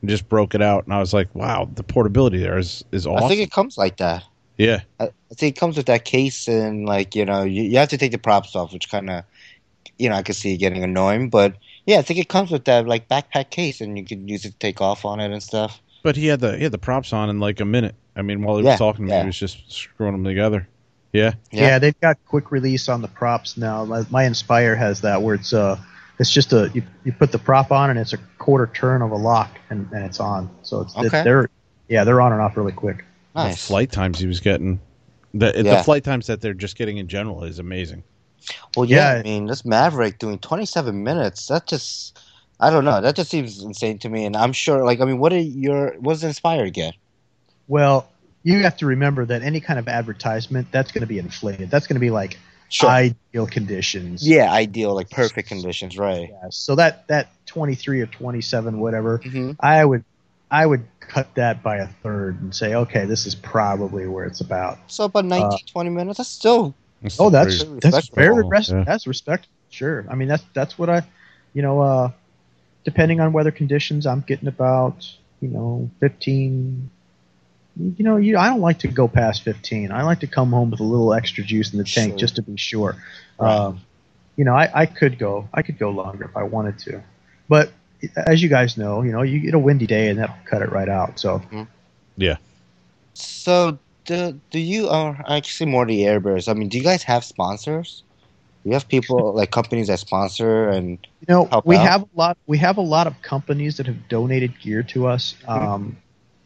and 0.00 0.08
just 0.10 0.28
broke 0.28 0.54
it 0.54 0.62
out 0.62 0.84
and 0.84 0.94
I 0.94 1.00
was 1.00 1.12
like, 1.12 1.34
"Wow, 1.34 1.68
the 1.74 1.82
portability 1.82 2.38
there 2.38 2.58
is 2.58 2.84
is 2.92 3.06
awesome." 3.06 3.24
I 3.24 3.28
think 3.28 3.40
it 3.40 3.50
comes 3.50 3.76
like 3.76 3.96
that. 3.96 4.22
Yeah. 4.56 4.80
I, 5.00 5.04
I 5.04 5.34
think 5.34 5.56
it 5.56 5.60
comes 5.60 5.76
with 5.76 5.86
that 5.86 6.04
case 6.04 6.48
and 6.48 6.86
like 6.86 7.14
you 7.14 7.24
know 7.24 7.42
you, 7.42 7.62
you 7.62 7.78
have 7.78 7.88
to 7.90 7.98
take 7.98 8.12
the 8.12 8.18
props 8.18 8.54
off, 8.54 8.72
which 8.72 8.90
kind 8.90 9.10
of 9.10 9.24
you 9.98 10.08
know 10.08 10.14
I 10.14 10.22
could 10.22 10.36
see 10.36 10.56
getting 10.56 10.84
annoying, 10.84 11.30
but 11.30 11.56
yeah, 11.86 11.98
I 11.98 12.02
think 12.02 12.18
it 12.18 12.28
comes 12.28 12.50
with 12.50 12.64
that 12.64 12.86
like 12.86 13.08
backpack 13.08 13.50
case 13.50 13.80
and 13.80 13.98
you 13.98 14.04
can 14.04 14.28
use 14.28 14.44
it 14.44 14.52
to 14.52 14.58
take 14.58 14.80
off 14.80 15.04
on 15.04 15.20
it 15.20 15.30
and 15.30 15.42
stuff. 15.42 15.80
But 16.02 16.16
he 16.16 16.26
had 16.26 16.40
the 16.40 16.56
he 16.56 16.62
had 16.62 16.72
the 16.72 16.78
props 16.78 17.12
on 17.12 17.30
in 17.30 17.40
like 17.40 17.60
a 17.60 17.64
minute. 17.64 17.94
I 18.16 18.22
mean, 18.22 18.42
while 18.42 18.58
he 18.58 18.62
was 18.62 18.78
talking 18.78 19.08
yeah. 19.08 19.20
he 19.20 19.26
was 19.26 19.38
just 19.38 19.70
screwing 19.70 20.12
them 20.12 20.24
together. 20.24 20.68
Yeah. 21.12 21.34
Yeah. 21.50 21.60
Yeah. 21.60 21.78
they've 21.78 22.00
got 22.00 22.18
quick 22.26 22.50
release 22.50 22.88
on 22.88 23.02
the 23.02 23.08
props 23.08 23.56
now. 23.56 23.84
My, 23.84 24.04
my 24.10 24.24
Inspire 24.24 24.76
has 24.76 25.00
that 25.02 25.22
where 25.22 25.34
it's 25.34 25.52
uh 25.52 25.80
it's 26.18 26.30
just 26.30 26.52
a 26.52 26.70
you, 26.74 26.82
you 27.04 27.12
put 27.12 27.32
the 27.32 27.38
prop 27.38 27.72
on 27.72 27.90
and 27.90 27.98
it's 27.98 28.12
a 28.12 28.18
quarter 28.38 28.66
turn 28.72 29.02
of 29.02 29.10
a 29.10 29.16
lock 29.16 29.58
and, 29.70 29.90
and 29.92 30.04
it's 30.04 30.20
on. 30.20 30.50
So 30.62 30.80
it's 30.80 30.96
Okay. 30.96 31.22
they're 31.22 31.48
yeah 31.88 32.04
they're 32.04 32.20
on 32.20 32.32
and 32.32 32.40
off 32.40 32.56
really 32.56 32.72
quick. 32.72 33.04
The 33.34 33.50
flight 33.50 33.90
times 33.92 34.18
he 34.18 34.26
was 34.26 34.40
getting 34.40 34.80
the 35.32 35.52
the 35.52 35.76
flight 35.76 36.04
times 36.04 36.26
that 36.28 36.40
they're 36.40 36.54
just 36.54 36.76
getting 36.76 36.98
in 36.98 37.08
general 37.08 37.44
is 37.44 37.58
amazing. 37.58 38.04
Well, 38.76 38.84
yeah, 38.88 39.08
Yeah. 39.08 39.20
I 39.20 39.22
mean, 39.22 39.46
this 39.46 39.62
Mavic 39.62 40.18
doing 40.18 40.38
27 40.38 41.02
minutes, 41.02 41.46
that 41.48 41.66
just, 41.66 42.18
I 42.60 42.70
don't 42.70 42.84
know, 42.84 43.00
that 43.00 43.16
just 43.16 43.30
seems 43.30 43.62
insane 43.62 43.98
to 44.00 44.08
me. 44.08 44.24
And 44.24 44.36
I'm 44.36 44.52
sure, 44.52 44.84
like, 44.84 45.00
I 45.00 45.04
mean, 45.04 45.18
what 45.18 45.32
are 45.32 45.38
your, 45.38 45.94
what 46.00 46.14
does 46.14 46.24
Inspire 46.24 46.70
get? 46.70 46.94
Well, 47.66 48.10
you 48.42 48.62
have 48.62 48.76
to 48.78 48.86
remember 48.86 49.24
that 49.26 49.42
any 49.42 49.60
kind 49.60 49.78
of 49.78 49.88
advertisement 49.88 50.68
that's 50.70 50.92
going 50.92 51.00
to 51.00 51.06
be 51.06 51.18
inflated. 51.18 51.70
That's 51.70 51.86
going 51.86 51.96
to 51.96 52.00
be 52.00 52.10
like 52.10 52.38
Sure. 52.68 52.90
ideal 52.90 53.46
conditions. 53.46 54.26
yeah, 54.26 54.52
ideal, 54.52 54.94
like 54.94 55.10
perfect 55.10 55.48
conditions, 55.48 55.96
right? 55.96 56.30
Yeah, 56.30 56.48
So 56.50 56.74
that 56.76 57.06
that 57.08 57.28
23 57.46 58.00
or 58.00 58.06
27 58.06 58.80
whatever 58.80 59.18
hmm 59.18 59.52
I 59.60 59.84
would 59.84 60.04
I 60.50 60.66
would 60.66 60.84
cut 61.00 61.34
that 61.34 61.62
by 61.62 61.78
a 61.78 61.86
third 61.86 62.40
and 62.40 62.54
say, 62.54 62.74
okay, 62.74 63.04
this 63.06 63.26
is 63.26 63.34
probably 63.34 64.06
where 64.06 64.24
it's 64.24 64.40
about. 64.40 64.78
So 64.86 65.04
about 65.04 65.24
19, 65.24 65.58
20 65.70 65.90
minutes, 65.90 66.18
that's 66.18 66.28
still, 66.30 66.74
That's 67.02 67.18
Oh, 67.20 67.28
that's 67.30 67.62
pretty- 67.64 67.80
that's 67.80 67.96
respectable, 67.96 68.34
very 68.36 68.48
res- 68.48 68.70
yeah. 68.70 68.84
that's 68.84 69.06
respect. 69.06 69.48
Sure, 69.70 70.06
I 70.08 70.14
mean 70.14 70.28
that's 70.28 70.44
that's 70.54 70.78
what 70.78 70.88
I, 70.88 71.02
you 71.52 71.60
know, 71.62 71.80
uh, 71.80 72.10
depending 72.84 73.20
on 73.20 73.32
weather 73.32 73.50
conditions, 73.50 74.06
I'm 74.06 74.20
getting 74.26 74.48
about 74.48 75.06
you 75.40 75.48
know 75.48 75.90
15. 76.00 76.90
You 77.76 78.04
know, 78.04 78.16
you 78.16 78.38
I 78.38 78.46
don't 78.48 78.60
like 78.60 78.78
to 78.80 78.88
go 78.88 79.08
past 79.08 79.42
15. 79.42 79.90
I 79.90 80.04
like 80.04 80.20
to 80.20 80.28
come 80.28 80.50
home 80.52 80.70
with 80.70 80.78
a 80.80 80.84
little 80.84 81.12
extra 81.12 81.42
juice 81.42 81.72
in 81.72 81.78
the 81.78 81.84
tank 81.84 82.12
Sure. 82.12 82.18
just 82.18 82.36
to 82.36 82.42
be 82.42 82.56
sure. 82.56 82.96
Right. 83.38 83.52
Um, 83.52 83.80
you 84.36 84.44
know, 84.44 84.54
I, 84.54 84.70
I 84.82 84.86
could 84.86 85.18
go 85.18 85.48
I 85.52 85.62
could 85.62 85.76
go 85.78 85.90
longer 85.90 86.24
if 86.24 86.36
I 86.36 86.44
wanted 86.44 86.78
to, 86.80 87.02
but 87.48 87.72
as 88.16 88.42
you 88.42 88.48
guys 88.48 88.76
know, 88.76 89.02
you 89.02 89.12
know, 89.12 89.22
you 89.22 89.40
get 89.40 89.54
a 89.54 89.58
windy 89.58 89.86
day 89.86 90.08
and 90.08 90.18
that'll 90.18 90.34
cut 90.44 90.62
it 90.62 90.70
right 90.70 90.88
out. 90.88 91.18
So 91.18 91.42
yeah. 92.16 92.36
so 93.14 93.78
do, 94.04 94.38
do 94.50 94.58
you, 94.58 94.88
are 94.88 95.22
actually 95.28 95.70
more 95.70 95.86
the 95.86 96.04
Air 96.06 96.20
Bears, 96.20 96.48
I 96.48 96.54
mean, 96.54 96.68
do 96.68 96.78
you 96.78 96.84
guys 96.84 97.02
have 97.04 97.24
sponsors? 97.24 98.02
Do 98.62 98.70
you 98.70 98.74
have 98.74 98.88
people, 98.88 99.32
like 99.34 99.50
companies 99.50 99.88
that 99.88 99.98
sponsor 99.98 100.68
and, 100.68 100.98
You 101.20 101.26
know, 101.28 101.44
help 101.46 101.66
we 101.66 101.76
out? 101.76 101.88
have 101.88 102.02
a 102.02 102.08
lot. 102.14 102.38
We 102.46 102.58
have 102.58 102.76
a 102.76 102.82
lot 102.82 103.06
of 103.06 103.20
companies 103.22 103.76
that 103.78 103.86
have 103.86 104.08
donated 104.08 104.60
gear 104.60 104.82
to 104.84 105.06
us, 105.06 105.34
um, 105.48 105.96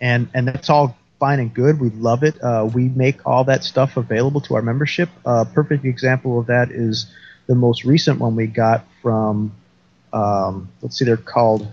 and 0.01 0.29
and 0.35 0.47
that's 0.47 0.71
all 0.71 0.97
fine 1.19 1.41
and 1.41 1.53
good. 1.53 1.81
We 1.81 1.91
love 1.91 2.23
it. 2.23 2.41
Uh, 2.43 2.69
we 2.73 2.89
make 2.91 3.27
all 3.27 3.43
that 3.45 3.65
stuff 3.65 3.97
available 3.97 4.41
to 4.43 4.55
our 4.55 4.63
membership. 4.63 5.09
A 5.27 5.29
uh, 5.29 5.45
perfect 5.45 5.85
example 5.85 6.39
of 6.39 6.47
that 6.47 6.71
is 6.71 7.07
the 7.49 7.57
most 7.57 7.85
recent 7.85 8.21
one 8.21 8.37
we 8.37 8.47
got 8.47 8.85
from. 9.03 9.53
Um, 10.13 10.69
let's 10.83 10.99
see, 10.99 11.05
they're 11.05 11.17
called. 11.17 11.69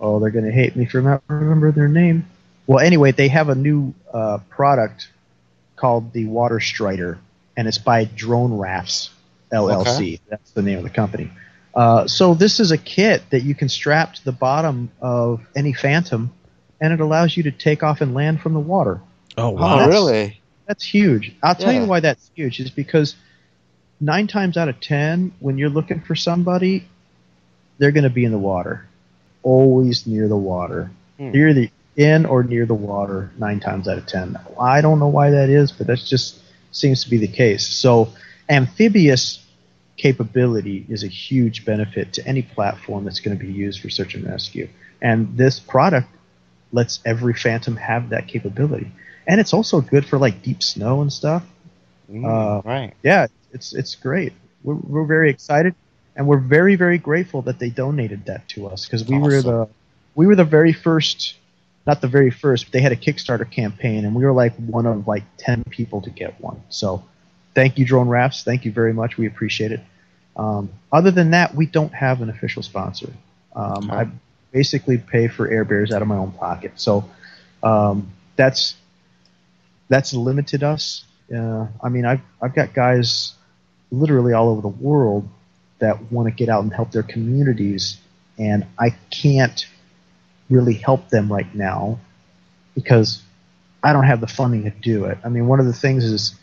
Oh, 0.00 0.18
they're 0.18 0.30
going 0.30 0.44
to 0.44 0.52
hate 0.52 0.76
me 0.76 0.84
for 0.84 1.00
not 1.00 1.22
remember 1.28 1.72
their 1.72 1.88
name. 1.88 2.26
Well, 2.66 2.80
anyway, 2.84 3.12
they 3.12 3.28
have 3.28 3.48
a 3.48 3.54
new 3.54 3.94
uh, 4.12 4.38
product 4.50 5.08
called 5.76 6.12
the 6.12 6.26
Water 6.26 6.60
Strider, 6.60 7.18
and 7.56 7.66
it's 7.66 7.78
by 7.78 8.04
Drone 8.04 8.56
Rafts 8.58 9.10
LLC. 9.52 10.20
That's 10.28 10.50
the 10.50 10.62
name 10.62 10.78
of 10.78 10.84
the 10.84 10.90
company. 10.90 11.30
Uh, 11.74 12.06
so 12.06 12.34
this 12.34 12.58
is 12.60 12.70
a 12.72 12.78
kit 12.78 13.22
that 13.30 13.42
you 13.42 13.54
can 13.54 13.68
strap 13.68 14.14
to 14.14 14.24
the 14.24 14.32
bottom 14.32 14.90
of 15.00 15.46
any 15.54 15.72
Phantom, 15.72 16.32
and 16.80 16.92
it 16.92 17.00
allows 17.00 17.36
you 17.36 17.42
to 17.44 17.50
take 17.50 17.82
off 17.82 18.00
and 18.00 18.14
land 18.14 18.40
from 18.40 18.54
the 18.54 18.60
water. 18.60 19.00
Oh 19.38 19.48
oh, 19.48 19.50
wow. 19.50 19.76
that's- 19.76 19.88
really? 19.88 20.40
That's 20.66 20.82
huge. 20.82 21.34
I'll 21.44 21.54
tell 21.54 21.72
Yeah. 21.72 21.82
you 21.82 21.86
why 21.86 22.00
that's 22.00 22.30
huge 22.34 22.58
is 22.58 22.70
because 22.70 23.14
nine 24.00 24.26
times 24.26 24.56
out 24.56 24.68
of 24.68 24.80
ten, 24.80 25.32
when 25.38 25.58
you're 25.58 25.68
looking 25.70 26.00
for 26.00 26.16
somebody, 26.16 26.88
they're 27.78 27.92
going 27.92 28.04
to 28.04 28.10
be 28.10 28.24
in 28.24 28.32
the 28.32 28.38
water, 28.38 28.86
always 29.42 30.06
near 30.06 30.28
the 30.28 30.36
water. 30.36 30.90
Hmm. 31.18 31.34
You're 31.34 31.48
either 31.50 31.68
in 31.96 32.26
or 32.26 32.42
near 32.42 32.66
the 32.66 32.74
water 32.74 33.30
nine 33.38 33.60
times 33.60 33.88
out 33.88 33.98
of 33.98 34.06
ten. 34.06 34.36
I 34.60 34.80
don't 34.80 34.98
know 34.98 35.08
why 35.08 35.30
that 35.30 35.48
is, 35.48 35.72
but 35.72 35.86
that 35.86 35.98
just 35.98 36.40
seems 36.72 37.04
to 37.04 37.10
be 37.10 37.18
the 37.18 37.28
case. 37.28 37.66
So 37.66 38.12
amphibious 38.48 39.42
capability 39.96 40.84
is 40.88 41.04
a 41.04 41.08
huge 41.08 41.64
benefit 41.64 42.12
to 42.14 42.26
any 42.26 42.42
platform 42.42 43.04
that's 43.04 43.20
going 43.20 43.36
to 43.36 43.42
be 43.42 43.50
used 43.52 43.80
for 43.80 43.88
search 43.88 44.14
and 44.14 44.26
rescue. 44.26 44.68
And 45.00 45.36
this 45.36 45.58
product 45.58 46.08
lets 46.72 47.00
every 47.04 47.32
Phantom 47.34 47.76
have 47.76 48.10
that 48.10 48.28
capability. 48.28 48.90
And 49.26 49.40
it's 49.40 49.54
also 49.54 49.80
good 49.80 50.04
for 50.06 50.18
like 50.18 50.42
deep 50.42 50.62
snow 50.62 51.00
and 51.00 51.12
stuff. 51.12 51.44
Mm, 52.10 52.24
Uh, 52.24 52.62
right. 52.68 52.92
Yeah, 53.02 53.26
it's 53.52 53.72
it's 53.74 53.94
great. 53.94 54.32
We're, 54.62 54.74
we're 54.74 55.06
very 55.06 55.30
excited, 55.30 55.74
and 56.16 56.26
we're 56.26 56.38
very 56.38 56.74
very 56.76 56.98
grateful 56.98 57.42
that 57.42 57.58
they 57.58 57.70
donated 57.70 58.26
that 58.26 58.48
to 58.50 58.66
us 58.66 58.86
because 58.86 59.04
we 59.04 59.18
were 59.18 59.42
the 59.42 59.68
we 60.14 60.26
were 60.26 60.34
the 60.34 60.44
very 60.44 60.72
first, 60.72 61.36
not 61.86 62.00
the 62.00 62.08
very 62.08 62.30
first, 62.30 62.66
but 62.66 62.72
they 62.72 62.80
had 62.80 62.92
a 62.92 62.96
Kickstarter 62.96 63.48
campaign, 63.48 64.04
and 64.04 64.14
we 64.14 64.24
were 64.24 64.32
like 64.32 64.54
one 64.56 64.86
of 64.86 65.06
like 65.06 65.24
ten 65.36 65.62
people 65.64 66.00
to 66.02 66.10
get 66.10 66.40
one. 66.40 66.62
So, 66.70 67.04
thank 67.54 67.78
you, 67.78 67.84
Drone 67.84 68.08
Rafts. 68.08 68.42
Thank 68.42 68.64
you 68.64 68.72
very 68.72 68.92
much. 68.92 69.18
We 69.18 69.26
appreciate 69.26 69.72
it. 69.72 69.80
Um, 70.36 70.70
other 70.92 71.10
than 71.10 71.30
that, 71.30 71.54
we 71.54 71.66
don't 71.66 71.94
have 71.94 72.22
an 72.22 72.30
official 72.30 72.62
sponsor. 72.62 73.12
Um. 73.54 73.90
I 73.90 74.08
basically 74.56 74.96
pay 74.96 75.28
for 75.28 75.46
Air 75.46 75.66
Bears 75.66 75.92
out 75.92 76.00
of 76.00 76.08
my 76.08 76.16
own 76.16 76.32
pocket. 76.32 76.72
So 76.76 77.04
um, 77.62 78.10
that's 78.36 78.74
that's 79.90 80.14
limited 80.14 80.62
us. 80.62 81.04
Uh, 81.30 81.66
I 81.82 81.90
mean, 81.90 82.06
I've 82.06 82.22
I've 82.40 82.54
got 82.54 82.72
guys 82.72 83.34
literally 83.90 84.32
all 84.32 84.48
over 84.48 84.62
the 84.62 84.68
world 84.68 85.28
that 85.78 86.10
want 86.10 86.28
to 86.28 86.34
get 86.34 86.48
out 86.48 86.62
and 86.62 86.72
help 86.72 86.92
their 86.92 87.02
communities, 87.02 87.98
and 88.38 88.66
I 88.78 88.90
can't 89.10 89.66
really 90.48 90.74
help 90.74 91.08
them 91.08 91.32
right 91.32 91.52
now 91.54 91.98
because 92.74 93.22
I 93.82 93.92
don't 93.92 94.04
have 94.04 94.20
the 94.20 94.26
funding 94.26 94.64
to 94.64 94.70
do 94.70 95.04
it. 95.06 95.18
I 95.24 95.28
mean, 95.28 95.46
one 95.46 95.60
of 95.60 95.66
the 95.66 95.72
things 95.72 96.04
is 96.04 96.34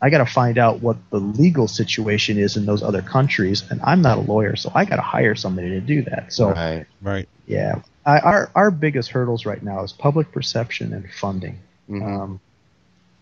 I 0.00 0.10
got 0.10 0.18
to 0.18 0.26
find 0.26 0.58
out 0.58 0.80
what 0.80 0.96
the 1.10 1.18
legal 1.18 1.68
situation 1.68 2.38
is 2.38 2.56
in 2.56 2.66
those 2.66 2.82
other 2.82 3.02
countries, 3.02 3.64
and 3.70 3.80
I'm 3.82 4.02
not 4.02 4.18
a 4.18 4.20
lawyer, 4.20 4.56
so 4.56 4.70
I 4.74 4.84
got 4.84 4.96
to 4.96 5.02
hire 5.02 5.34
somebody 5.34 5.70
to 5.70 5.80
do 5.80 6.02
that. 6.02 6.32
So 6.32 6.50
right. 6.50 6.86
Right. 7.00 7.28
yeah, 7.46 7.80
I, 8.04 8.18
our 8.18 8.50
our 8.54 8.70
biggest 8.70 9.10
hurdles 9.10 9.46
right 9.46 9.62
now 9.62 9.82
is 9.82 9.92
public 9.92 10.32
perception 10.32 10.92
and 10.92 11.10
funding. 11.12 11.58
Mhm. 11.88 12.02
Um, 12.02 12.40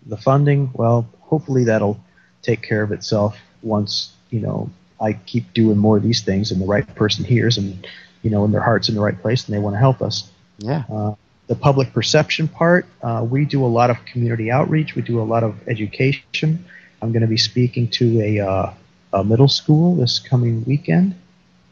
the 0.07 0.17
funding, 0.17 0.71
well, 0.75 1.07
hopefully 1.21 1.65
that'll 1.65 2.01
take 2.43 2.63
care 2.63 2.83
of 2.83 2.93
itself 2.93 3.39
once 3.63 4.13
you 4.31 4.41
know 4.41 4.69
I 5.01 5.15
keep 5.15 5.53
doing 5.55 5.77
more 5.79 5.97
of 5.97 6.03
these 6.03 6.23
things 6.23 6.51
and 6.51 6.61
the 6.61 6.67
right 6.67 6.87
person 6.95 7.25
hears 7.25 7.59
and 7.59 7.87
you 8.23 8.31
know, 8.31 8.45
and 8.45 8.55
their 8.55 8.63
heart's 8.63 8.89
in 8.89 8.95
the 8.95 9.01
right 9.03 9.21
place 9.21 9.45
and 9.47 9.55
they 9.55 9.59
want 9.59 9.75
to 9.75 9.79
help 9.79 10.01
us. 10.01 10.31
Yeah. 10.59 10.85
Uh, 10.91 11.15
the 11.47 11.55
public 11.55 11.93
perception 11.93 12.49
part, 12.49 12.87
uh, 13.03 13.27
we 13.29 13.45
do 13.45 13.65
a 13.65 13.69
lot 13.69 13.91
of 13.91 14.03
community 14.07 14.51
outreach. 14.51 14.95
We 14.95 15.03
do 15.03 15.21
a 15.21 15.25
lot 15.25 15.43
of 15.43 15.57
education. 15.69 16.65
I'm 17.03 17.13
going 17.13 17.21
to 17.21 17.29
be 17.29 17.37
speaking 17.37 17.89
to 17.89 18.21
a, 18.23 18.41
uh, 18.41 18.73
a 19.13 19.23
middle 19.25 19.49
school 19.49 19.95
this 19.95 20.19
coming 20.19 20.65
weekend, 20.65 21.15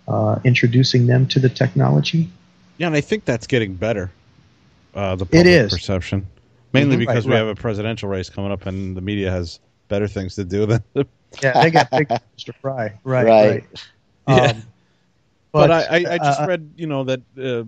uh, 0.07 0.41
introducing 0.45 1.07
them 1.07 1.27
to 1.29 1.41
the 1.41 1.49
technology. 1.49 2.29
Yeah, 2.77 2.89
and 2.89 2.97
I 2.97 3.01
think 3.01 3.25
that's 3.25 3.47
getting 3.47 3.75
better. 3.75 4.11
Uh, 4.95 5.17
the 5.17 5.25
public 5.25 5.47
is. 5.47 5.73
perception, 5.73 6.27
mainly 6.75 6.97
Mhm. 6.97 7.01
because 7.01 7.25
Right, 7.25 7.27
we 7.27 7.33
right. 7.33 7.39
have 7.39 7.49
a 7.49 7.55
presidential 7.59 8.11
race 8.11 8.29
coming 8.29 8.53
up, 8.53 8.67
and 8.67 8.95
the 8.95 9.01
media 9.01 9.31
has 9.31 9.59
better 9.93 10.09
things 10.09 10.35
to 10.37 10.45
do 10.45 10.65
than. 10.67 10.83
Yeah, 11.43 11.63
they 11.63 11.71
got 11.71 11.91
big 11.91 12.09
Mr. 12.39 12.55
Fry. 12.61 12.93
Right, 13.05 13.25
Right. 13.25 13.25
right. 13.27 13.65
Yeah. 14.29 14.51
Um, 14.51 14.63
but, 15.51 15.71
I, 15.71 15.81
I, 15.83 15.97
I 16.15 16.19
just 16.19 16.41
uh, 16.41 16.47
read, 16.47 16.73
you 16.77 16.87
know, 16.87 17.05
that 17.05 17.21
uh, 17.43 17.65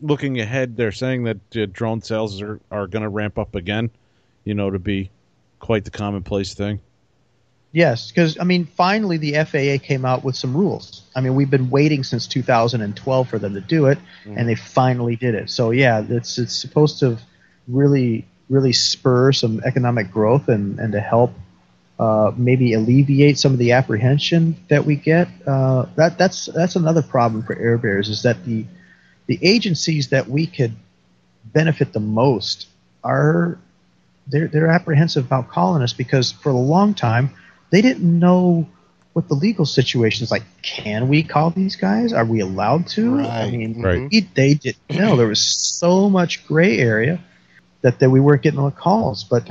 looking 0.00 0.38
ahead, 0.38 0.76
they're 0.76 0.92
saying 0.92 1.24
that 1.24 1.56
uh, 1.56 1.66
drone 1.72 2.00
sales 2.00 2.40
are, 2.40 2.60
are 2.70 2.86
going 2.86 3.02
to 3.02 3.08
ramp 3.08 3.36
up 3.36 3.56
again, 3.56 3.90
you 4.44 4.54
know, 4.54 4.70
to 4.70 4.78
be 4.78 5.10
quite 5.58 5.84
the 5.84 5.90
commonplace 5.90 6.54
thing. 6.54 6.78
Yes, 7.72 8.08
because 8.12 8.38
I 8.38 8.44
mean, 8.44 8.66
finally 8.66 9.16
the 9.16 9.34
FAA 9.34 9.84
came 9.84 10.04
out 10.04 10.22
with 10.22 10.36
some 10.36 10.56
rules. 10.56 11.02
I 11.16 11.20
mean, 11.20 11.34
we've 11.34 11.50
been 11.50 11.70
waiting 11.70 12.04
since 12.04 12.28
2012 12.28 13.28
for 13.28 13.38
them 13.40 13.54
to 13.54 13.60
do 13.60 13.86
it, 13.86 13.98
and 14.24 14.48
they 14.48 14.54
finally 14.54 15.16
did 15.16 15.34
it. 15.34 15.50
So 15.50 15.72
yeah, 15.72 16.04
it's 16.08 16.38
it's 16.38 16.54
supposed 16.54 17.00
to 17.00 17.18
really 17.66 18.26
really 18.48 18.72
spur 18.72 19.32
some 19.32 19.60
economic 19.64 20.10
growth 20.12 20.48
and 20.48 20.78
and 20.78 20.92
to 20.92 21.00
help 21.00 21.32
uh, 21.98 22.32
maybe 22.36 22.74
alleviate 22.74 23.38
some 23.38 23.52
of 23.52 23.58
the 23.58 23.72
apprehension 23.72 24.56
that 24.68 24.84
we 24.84 24.96
get. 24.96 25.28
Uh, 25.46 25.86
that 25.96 26.18
that's 26.18 26.46
that's 26.46 26.76
another 26.76 27.02
problem 27.02 27.42
for 27.42 27.56
Air 27.58 27.78
Bears 27.78 28.08
is 28.08 28.22
that 28.22 28.44
the 28.44 28.64
the 29.26 29.38
agencies 29.42 30.08
that 30.10 30.28
we 30.28 30.46
could 30.46 30.74
benefit 31.44 31.92
the 31.92 32.00
most 32.00 32.66
are 33.02 33.58
they're 34.26 34.48
they're 34.48 34.68
apprehensive 34.68 35.24
about 35.26 35.48
calling 35.48 35.82
us 35.82 35.92
because 35.92 36.32
for 36.32 36.50
a 36.50 36.56
long 36.56 36.94
time 36.94 37.30
they 37.70 37.82
didn't 37.82 38.18
know 38.18 38.68
what 39.18 39.26
the 39.26 39.34
legal 39.34 39.66
situation 39.66 40.22
is 40.22 40.30
like. 40.30 40.44
Can 40.62 41.08
we 41.08 41.24
call 41.24 41.50
these 41.50 41.74
guys? 41.74 42.12
Are 42.12 42.24
we 42.24 42.38
allowed 42.38 42.86
to? 42.88 43.18
I 43.18 43.50
mean, 43.50 43.82
Right. 43.82 44.08
we, 44.12 44.20
they 44.20 44.54
didn't 44.54 44.90
know. 44.90 45.16
There 45.16 45.26
was 45.26 45.42
so 45.42 46.08
much 46.08 46.46
gray 46.46 46.78
area 46.78 47.18
that, 47.82 47.98
that 47.98 48.10
we 48.10 48.20
weren't 48.20 48.42
getting 48.42 48.62
the 48.62 48.70
calls. 48.70 49.24
But 49.24 49.48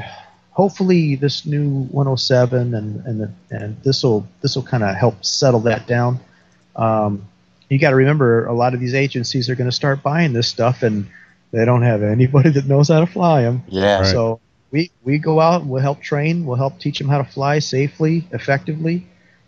hopefully, 0.58 1.16
this 1.16 1.46
new 1.46 1.84
107 1.92 2.74
and 2.74 3.06
and 3.06 3.22
the, 3.22 3.32
and 3.52 3.82
this 3.84 4.04
will 4.04 4.28
this 4.42 4.56
will 4.56 4.64
kind 4.64 4.84
of 4.84 4.96
help 4.96 5.24
settle 5.24 5.62
that 5.62 5.86
down. 5.88 6.20
Um, 6.76 7.28
you 7.70 7.78
got 7.78 7.92
to 7.92 7.96
remember, 7.96 8.46
a 8.46 8.54
lot 8.54 8.74
of 8.74 8.80
these 8.80 8.96
agencies 8.96 9.50
are 9.50 9.56
going 9.56 9.70
to 9.70 9.76
start 9.76 10.02
buying 10.02 10.34
this 10.34 10.48
stuff, 10.48 10.84
and 10.84 11.08
they 11.52 11.64
don't 11.64 11.84
have 11.84 12.02
anybody 12.04 12.50
that 12.50 12.66
knows 12.66 12.90
how 12.90 13.00
to 13.00 13.08
fly 13.08 13.44
them. 13.44 13.64
Yeah. 13.68 14.00
Right. 14.00 14.08
So 14.08 14.40
we 14.72 14.92
we 15.04 15.20
go 15.20 15.40
out 15.40 15.62
and 15.62 15.70
we'll 15.70 15.82
help 15.82 16.02
train, 16.02 16.46
we'll 16.46 16.58
help 16.58 16.80
teach 16.80 16.98
them 16.98 17.08
how 17.08 17.20
to 17.20 17.30
fly 17.32 17.60
safely, 17.60 18.28
effectively. 18.32 19.06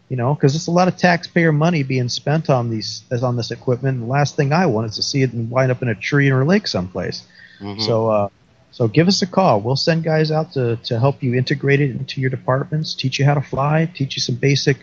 You 0.10 0.18
know, 0.18 0.34
because 0.34 0.56
it's 0.56 0.66
a 0.66 0.72
lot 0.72 0.88
of 0.88 0.98
taxpayer 0.98 1.52
money 1.52 1.84
being 1.84 2.10
spent 2.10 2.50
on 2.50 2.72
these 2.72 3.04
as 3.12 3.24
on 3.24 3.36
this 3.36 3.52
equipment. 3.52 3.98
And 3.98 4.08
the 4.08 4.12
last 4.12 4.36
thing 4.36 4.54
I 4.54 4.66
want 4.66 4.90
is 4.90 4.96
to 4.96 5.04
see 5.04 5.22
it 5.22 5.34
and 5.34 5.52
wind 5.52 5.72
up 5.72 5.84
in 5.84 5.88
a 5.88 5.94
tree 5.94 6.32
or 6.32 6.42
a 6.42 6.46
lake 6.46 6.66
someplace. 6.68 7.24
Mhm. 7.62 7.80
So 7.82 8.10
uh, 8.10 8.30
so 8.72 8.88
give 8.88 9.08
us 9.08 9.22
a 9.22 9.28
call. 9.28 9.62
We'll 9.62 9.76
send 9.76 10.04
guys 10.04 10.32
out 10.32 10.54
to 10.54 10.78
to 10.78 11.00
help 11.00 11.22
you 11.24 11.36
integrate 11.36 11.82
it 11.82 11.92
into 11.92 12.22
your 12.22 12.30
departments, 12.30 12.94
teach 12.94 13.20
you 13.20 13.26
how 13.26 13.34
to 13.36 13.42
fly, 13.42 13.90
teach 13.94 14.16
you 14.16 14.22
some 14.22 14.36
basic 14.36 14.78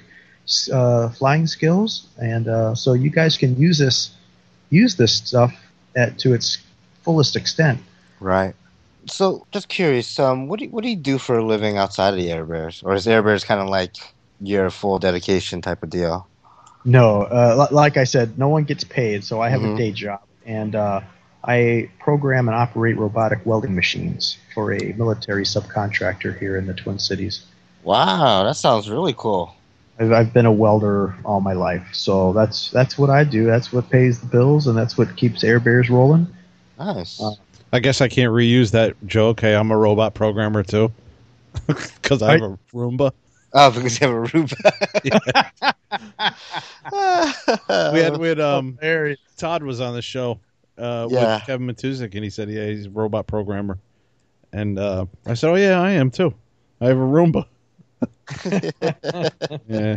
uh, 0.72 1.09
flying 1.11 1.47
skills, 1.47 2.07
and 2.20 2.49
uh, 2.49 2.74
so 2.74 2.93
you 2.93 3.11
guys 3.11 3.37
can 3.37 3.57
use 3.57 3.78
this 3.78 4.11
use 4.70 4.97
this 4.97 5.14
stuff 5.14 5.55
at 5.97 6.18
to 6.18 6.34
its 6.34 6.59
fullest 7.03 7.37
extent. 7.37 7.80
Right. 8.20 8.55
So, 9.09 9.47
just 9.53 9.68
curious, 9.68 10.18
um, 10.18 10.49
what 10.49 10.59
do 10.59 10.64
you, 10.64 10.70
what 10.70 10.82
do 10.82 10.91
you 10.91 10.97
do 10.97 11.18
for 11.18 11.39
a 11.39 11.45
living 11.45 11.76
outside 11.76 12.11
of 12.11 12.16
the 12.16 12.30
Air 12.30 12.45
Bears, 12.45 12.82
or 12.84 12.95
is 12.95 13.07
Air 13.07 13.22
Bears 13.22 13.45
kind 13.45 13.61
of 13.61 13.68
like 13.68 13.95
your 14.41 14.68
full 14.70 14.99
dedication 14.99 15.62
type 15.62 15.82
of 15.82 15.91
deal? 15.91 16.28
No, 16.84 17.22
uh, 17.22 17.68
like 17.70 17.97
I 17.97 18.05
said, 18.05 18.39
no 18.39 18.49
one 18.49 18.64
gets 18.64 18.84
paid, 18.84 19.24
so 19.24 19.41
I 19.41 19.49
have 19.49 19.61
Mhm. 19.61 19.74
a 19.74 19.76
day 19.76 19.93
job, 19.93 20.20
and 20.45 20.74
uh, 20.74 21.01
I 21.47 21.89
program 22.01 22.49
and 22.49 22.57
operate 22.57 22.97
robotic 22.97 23.47
welding 23.47 23.75
machines 23.75 24.37
for 24.53 24.73
a 24.73 24.93
military 24.95 25.45
subcontractor 25.45 26.37
here 26.39 26.57
in 26.57 26.67
the 26.67 26.75
Twin 26.75 26.99
Cities. 26.99 27.45
Wow, 27.85 28.43
that 28.45 28.57
sounds 28.57 28.91
really 28.91 29.15
cool. 29.17 29.55
I've, 29.99 30.13
I've 30.13 30.33
been 30.33 30.47
a 30.47 30.53
welder 30.53 31.15
all 31.25 31.41
my 31.41 31.53
life, 31.53 31.87
so 31.93 32.33
that's 32.33 32.71
that's 32.71 32.99
what 32.99 33.11
I 33.11 33.23
do. 33.23 33.45
That's 33.45 33.73
what 33.73 33.89
pays 33.91 34.21
the 34.21 34.27
bills, 34.27 34.67
and 34.67 34.77
that's 34.77 34.99
what 34.99 35.17
keeps 35.17 35.45
Air 35.45 35.61
Bears 35.61 35.89
rolling. 35.89 36.27
Nice. 36.79 37.21
Uh, 37.21 37.33
I 37.73 37.79
guess 37.79 38.01
I 38.01 38.09
can't 38.09 38.33
reuse 38.33 38.73
that 38.73 38.95
joke. 39.07 39.41
Hey, 39.41 39.55
I'm 39.55 39.71
a 39.71 39.77
robot 39.77 40.15
programmer 40.15 40.65
too, 40.65 40.93
because 41.67 42.23
I 42.23 42.33
have 42.33 42.43
a 42.43 42.59
Roomba. 42.75 43.13
oh, 43.53 43.71
because 43.71 44.01
you 44.01 44.07
have 44.09 44.17
a 44.17 44.27
Roomba. 44.27 45.53
We 47.93 48.01
had 48.01 48.17
we 48.17 48.29
had 48.29 48.41
um 48.41 48.79
Todd 49.37 49.63
was 49.63 49.81
on 49.81 49.95
the 49.95 50.03
show 50.03 50.39
uh, 50.79 51.09
Yeah. 51.11 51.37
with 51.37 51.47
Kevin 51.47 51.66
Matuzik, 51.66 52.14
and 52.14 52.24
he 52.24 52.31
said, 52.31 52.49
"Yeah, 52.51 52.66
he's 52.66 52.87
a 52.87 52.91
robot 52.91 53.27
programmer." 53.27 53.79
And 54.53 54.79
uh, 54.79 55.07
I 55.27 55.35
said, 55.35 55.51
"Oh 55.51 55.55
yeah, 55.55 55.81
I 55.81 55.93
am 55.93 56.11
too. 56.11 56.35
I 56.81 56.87
have 56.87 56.97
a 56.99 57.01
Roomba." 57.01 57.47
yeah, 59.68 59.97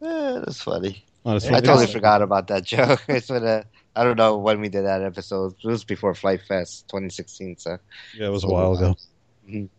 Yeah, 0.00 0.40
that's 0.44 0.62
funny. 0.62 1.04
Oh, 1.24 1.32
that's 1.32 1.46
I 1.46 1.50
funny. 1.50 1.62
totally 1.62 1.86
forgot 1.86 2.22
about 2.22 2.48
that 2.48 2.64
joke. 2.64 3.02
It's 3.08 3.30
when 3.30 3.44
uh, 3.44 3.62
I 3.94 4.04
don't 4.04 4.16
know 4.16 4.38
when 4.38 4.60
we 4.60 4.68
did 4.68 4.84
that 4.84 5.02
episode. 5.02 5.54
It 5.62 5.66
was 5.68 5.84
before 5.84 6.14
Flite 6.14 6.42
Fest 6.42 6.86
2016. 6.88 7.56
So 7.58 7.78
Yeah, 8.14 8.26
it 8.26 8.30
was 8.30 8.44
a 8.44 8.48
while 8.48 8.72
ago. 8.74 8.96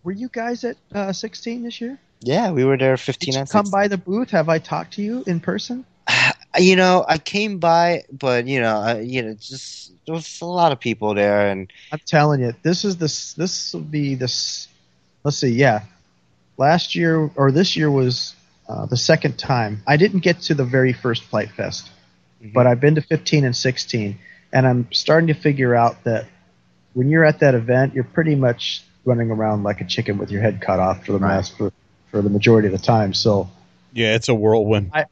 were 0.04 0.12
you 0.12 0.30
guys 0.32 0.64
at 0.64 0.78
uh, 0.94 1.12
16 1.14 1.64
this 1.64 1.82
year? 1.82 2.00
yeah, 2.22 2.52
we 2.52 2.64
were 2.64 2.78
there 2.78 2.96
Did 2.96 3.04
15 3.06 3.34
you 3.36 3.46
come 3.46 3.70
by 3.70 3.88
the 3.88 3.98
booth? 3.98 4.32
Have 4.32 4.50
I 4.50 4.60
talked 4.60 4.94
to 4.94 5.02
you 5.02 5.24
in 5.28 5.40
person? 5.40 5.86
You 6.60 6.76
know, 6.76 7.04
I 7.10 7.18
came 7.18 7.58
by, 7.58 8.04
but 8.12 8.46
you 8.46 8.62
know, 8.62 8.78
I, 8.78 9.00
you 9.00 9.24
know, 9.24 9.34
just 9.34 9.92
there 10.06 10.14
was 10.14 10.40
a 10.40 10.46
lot 10.46 10.72
of 10.72 10.80
people 10.80 11.16
there, 11.16 11.50
and 11.50 11.74
I'm 11.92 12.00
telling 12.06 12.42
you, 12.42 12.54
this 12.62 12.86
is 12.86 12.98
this 12.98 13.34
this 13.34 13.74
will 13.74 13.82
be 13.82 14.14
this. 14.14 14.68
Let's 15.24 15.38
see, 15.38 15.48
yeah, 15.50 15.82
last 16.58 16.94
year 16.94 17.32
or 17.36 17.52
this 17.52 17.76
year 17.76 17.90
was 17.90 18.36
uh, 18.70 18.86
the 18.86 18.98
second 18.98 19.40
time. 19.40 19.82
I 19.88 19.98
didn't 19.98 20.20
get 20.20 20.42
to 20.42 20.54
the 20.54 20.64
very 20.64 20.94
first 20.94 21.24
Flite 21.24 21.50
Fest, 21.50 21.90
but 22.54 22.68
I've 22.68 22.80
been 22.80 22.94
to 22.96 23.02
15 23.02 23.46
and 23.46 23.58
16, 23.58 24.20
and 24.52 24.68
I'm 24.68 24.88
starting 24.94 25.28
to 25.30 25.34
figure 25.34 25.74
out 25.74 26.04
that 26.04 26.28
when 26.94 27.10
you're 27.10 27.26
at 27.26 27.40
that 27.40 27.56
event, 27.56 27.96
you're 27.96 28.04
pretty 28.04 28.36
much 28.36 28.84
running 29.06 29.32
around 29.32 29.64
like 29.64 29.82
a 29.82 29.86
chicken 29.86 30.20
with 30.20 30.30
your 30.30 30.44
head 30.44 30.62
cut 30.62 30.80
off 30.80 31.04
for 31.04 31.14
the 31.14 31.18
Right. 31.18 31.36
mass 31.38 31.50
for, 31.50 31.72
for 32.12 32.22
the 32.22 32.30
majority 32.30 32.68
of 32.68 32.74
the 32.74 32.78
time. 32.86 33.16
So 33.16 33.50
Yeah, 33.92 34.14
it's 34.14 34.30
a 34.30 34.36
whirlwind. 34.36 34.92
I 34.94 35.06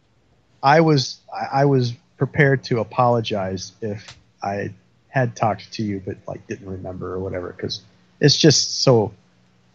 was 0.64 1.20
I 1.34 1.62
I 1.62 1.66
was 1.66 1.94
prepared 2.18 2.64
to 2.66 2.80
apologize 2.80 3.72
if 3.82 4.18
I 4.44 4.74
had 5.10 5.36
talked 5.36 5.72
to 5.74 5.84
you 5.84 6.02
but 6.06 6.18
like 6.28 6.46
didn't 6.48 6.70
remember 6.70 7.14
or 7.14 7.20
whatever 7.20 7.52
because 7.52 7.82
it's 8.20 8.38
just 8.38 8.82
so 8.84 9.12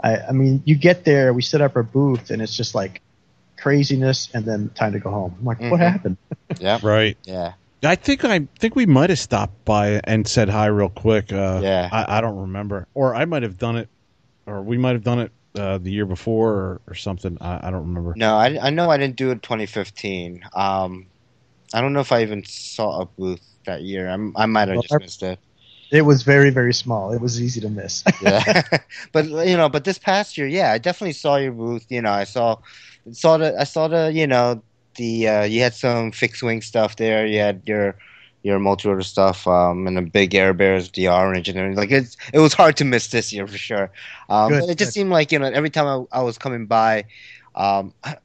I 0.03 0.17
I 0.19 0.33
mean 0.33 0.63
you 0.65 0.77
get 0.77 1.05
there 1.05 1.33
we 1.33 1.43
set 1.43 1.61
up 1.61 1.77
our 1.77 1.83
booth 1.83 2.31
and 2.31 2.41
it's 2.41 2.57
just 2.57 2.75
like 2.75 3.01
craziness 3.57 4.29
and 4.35 4.45
then 4.45 4.71
time 4.75 4.93
to 4.93 4.99
go 4.99 5.11
home 5.11 5.35
I'm 5.39 5.45
like 5.45 5.61
what 5.61 5.81
Mhm. 5.81 5.93
happened 5.93 6.17
yeah, 6.61 6.79
right. 6.83 7.17
yeah, 7.25 7.53
I 7.83 7.97
think 7.97 8.25
I 8.25 8.47
think 8.59 8.75
we 8.77 8.87
might 8.87 9.11
have 9.11 9.19
stopped 9.19 9.65
by 9.65 10.01
and 10.05 10.27
said 10.27 10.49
hi 10.49 10.67
real 10.67 10.89
quick. 10.89 11.33
Uh, 11.33 11.61
Yeah. 11.63 11.89
I, 11.93 12.19
I 12.19 12.21
don't 12.21 12.39
remember, 12.39 12.87
or 12.95 13.15
I 13.15 13.25
might 13.27 13.43
have 13.43 13.59
done 13.59 13.77
it, 13.77 13.89
or 14.47 14.63
we 14.63 14.79
might 14.79 14.93
have 14.93 15.05
done 15.05 15.19
it 15.19 15.33
uh, 15.57 15.79
the 15.79 15.91
year 15.91 16.07
before, 16.07 16.53
or, 16.53 16.81
or 16.89 16.95
something. 16.95 17.37
I, 17.41 17.69
I 17.69 17.71
don't 17.71 17.87
remember. 17.87 18.15
No, 18.17 18.37
I, 18.37 18.59
I 18.67 18.71
know 18.71 18.91
I 18.91 18.97
didn't 18.97 19.17
do 19.17 19.31
it 19.31 19.43
2015. 19.43 20.43
Um, 20.55 21.07
I 21.75 21.81
don't 21.81 21.93
know 21.93 22.01
if 22.01 22.13
I 22.13 22.23
even 22.23 22.45
saw 22.47 23.03
a 23.03 23.07
booth 23.07 23.43
that 23.67 23.83
year. 23.83 24.09
I'm, 24.09 24.33
I 24.37 24.47
might 24.47 24.69
have 24.69 24.77
Well, 24.77 24.83
just 24.83 25.01
missed 25.01 25.23
it. 25.23 25.39
it 25.93 26.03
was 26.03 26.23
very 26.23 26.51
very 26.51 26.75
small 26.75 27.13
it 27.13 27.21
was 27.21 27.41
easy 27.41 27.61
to 27.61 27.69
miss 27.69 28.03
Yeah, 28.21 28.63
but 29.13 29.27
you 29.27 29.57
know, 29.57 29.69
but 29.69 29.85
this 29.85 29.99
past 29.99 30.37
year, 30.39 30.47
yeah, 30.47 30.73
I 30.73 30.79
definitely 30.79 31.13
saw 31.13 31.37
your 31.37 31.53
booth. 31.53 31.87
You 31.89 32.03
know, 32.03 32.11
I 32.11 32.25
saw, 32.25 32.57
saw 33.13 33.37
the, 33.39 33.55
I 33.59 33.65
saw 33.65 33.89
the, 33.89 34.11
you 34.13 34.27
know, 34.27 34.63
the 34.97 35.29
uh, 35.29 35.43
you 35.45 35.61
had 35.61 35.75
some 35.75 36.13
fixed 36.13 36.43
wing 36.43 36.63
stuff 36.63 36.97
there. 36.97 37.27
You 37.27 37.39
had 37.39 37.63
your 37.67 37.97
your 38.47 38.61
multi 38.61 38.89
rotor 38.89 39.03
stuff, 39.03 39.47
um, 39.47 39.87
and 39.87 39.97
the 39.97 40.03
big 40.03 40.35
Air 40.35 40.55
Bears, 40.55 40.89
DR 40.89 41.35
everything. 41.35 41.75
Like 41.75 41.91
it's 41.91 42.17
it 42.33 42.39
was 42.39 42.55
hard 42.55 42.77
to 42.77 42.85
miss 42.85 43.09
this 43.09 43.33
year 43.33 43.47
for 43.47 43.59
sure. 43.59 43.91
Um, 44.29 44.53
Good, 44.53 44.71
it 44.71 44.79
just 44.79 44.93
seemed 44.93 45.11
like 45.11 45.33
you 45.33 45.39
know 45.39 45.47
every 45.47 45.71
time 45.71 46.07
I, 46.13 46.19
I 46.21 46.23
was 46.23 46.39
coming 46.39 46.67
by, 46.67 47.05
um, 47.57 47.93
I, 48.05 48.17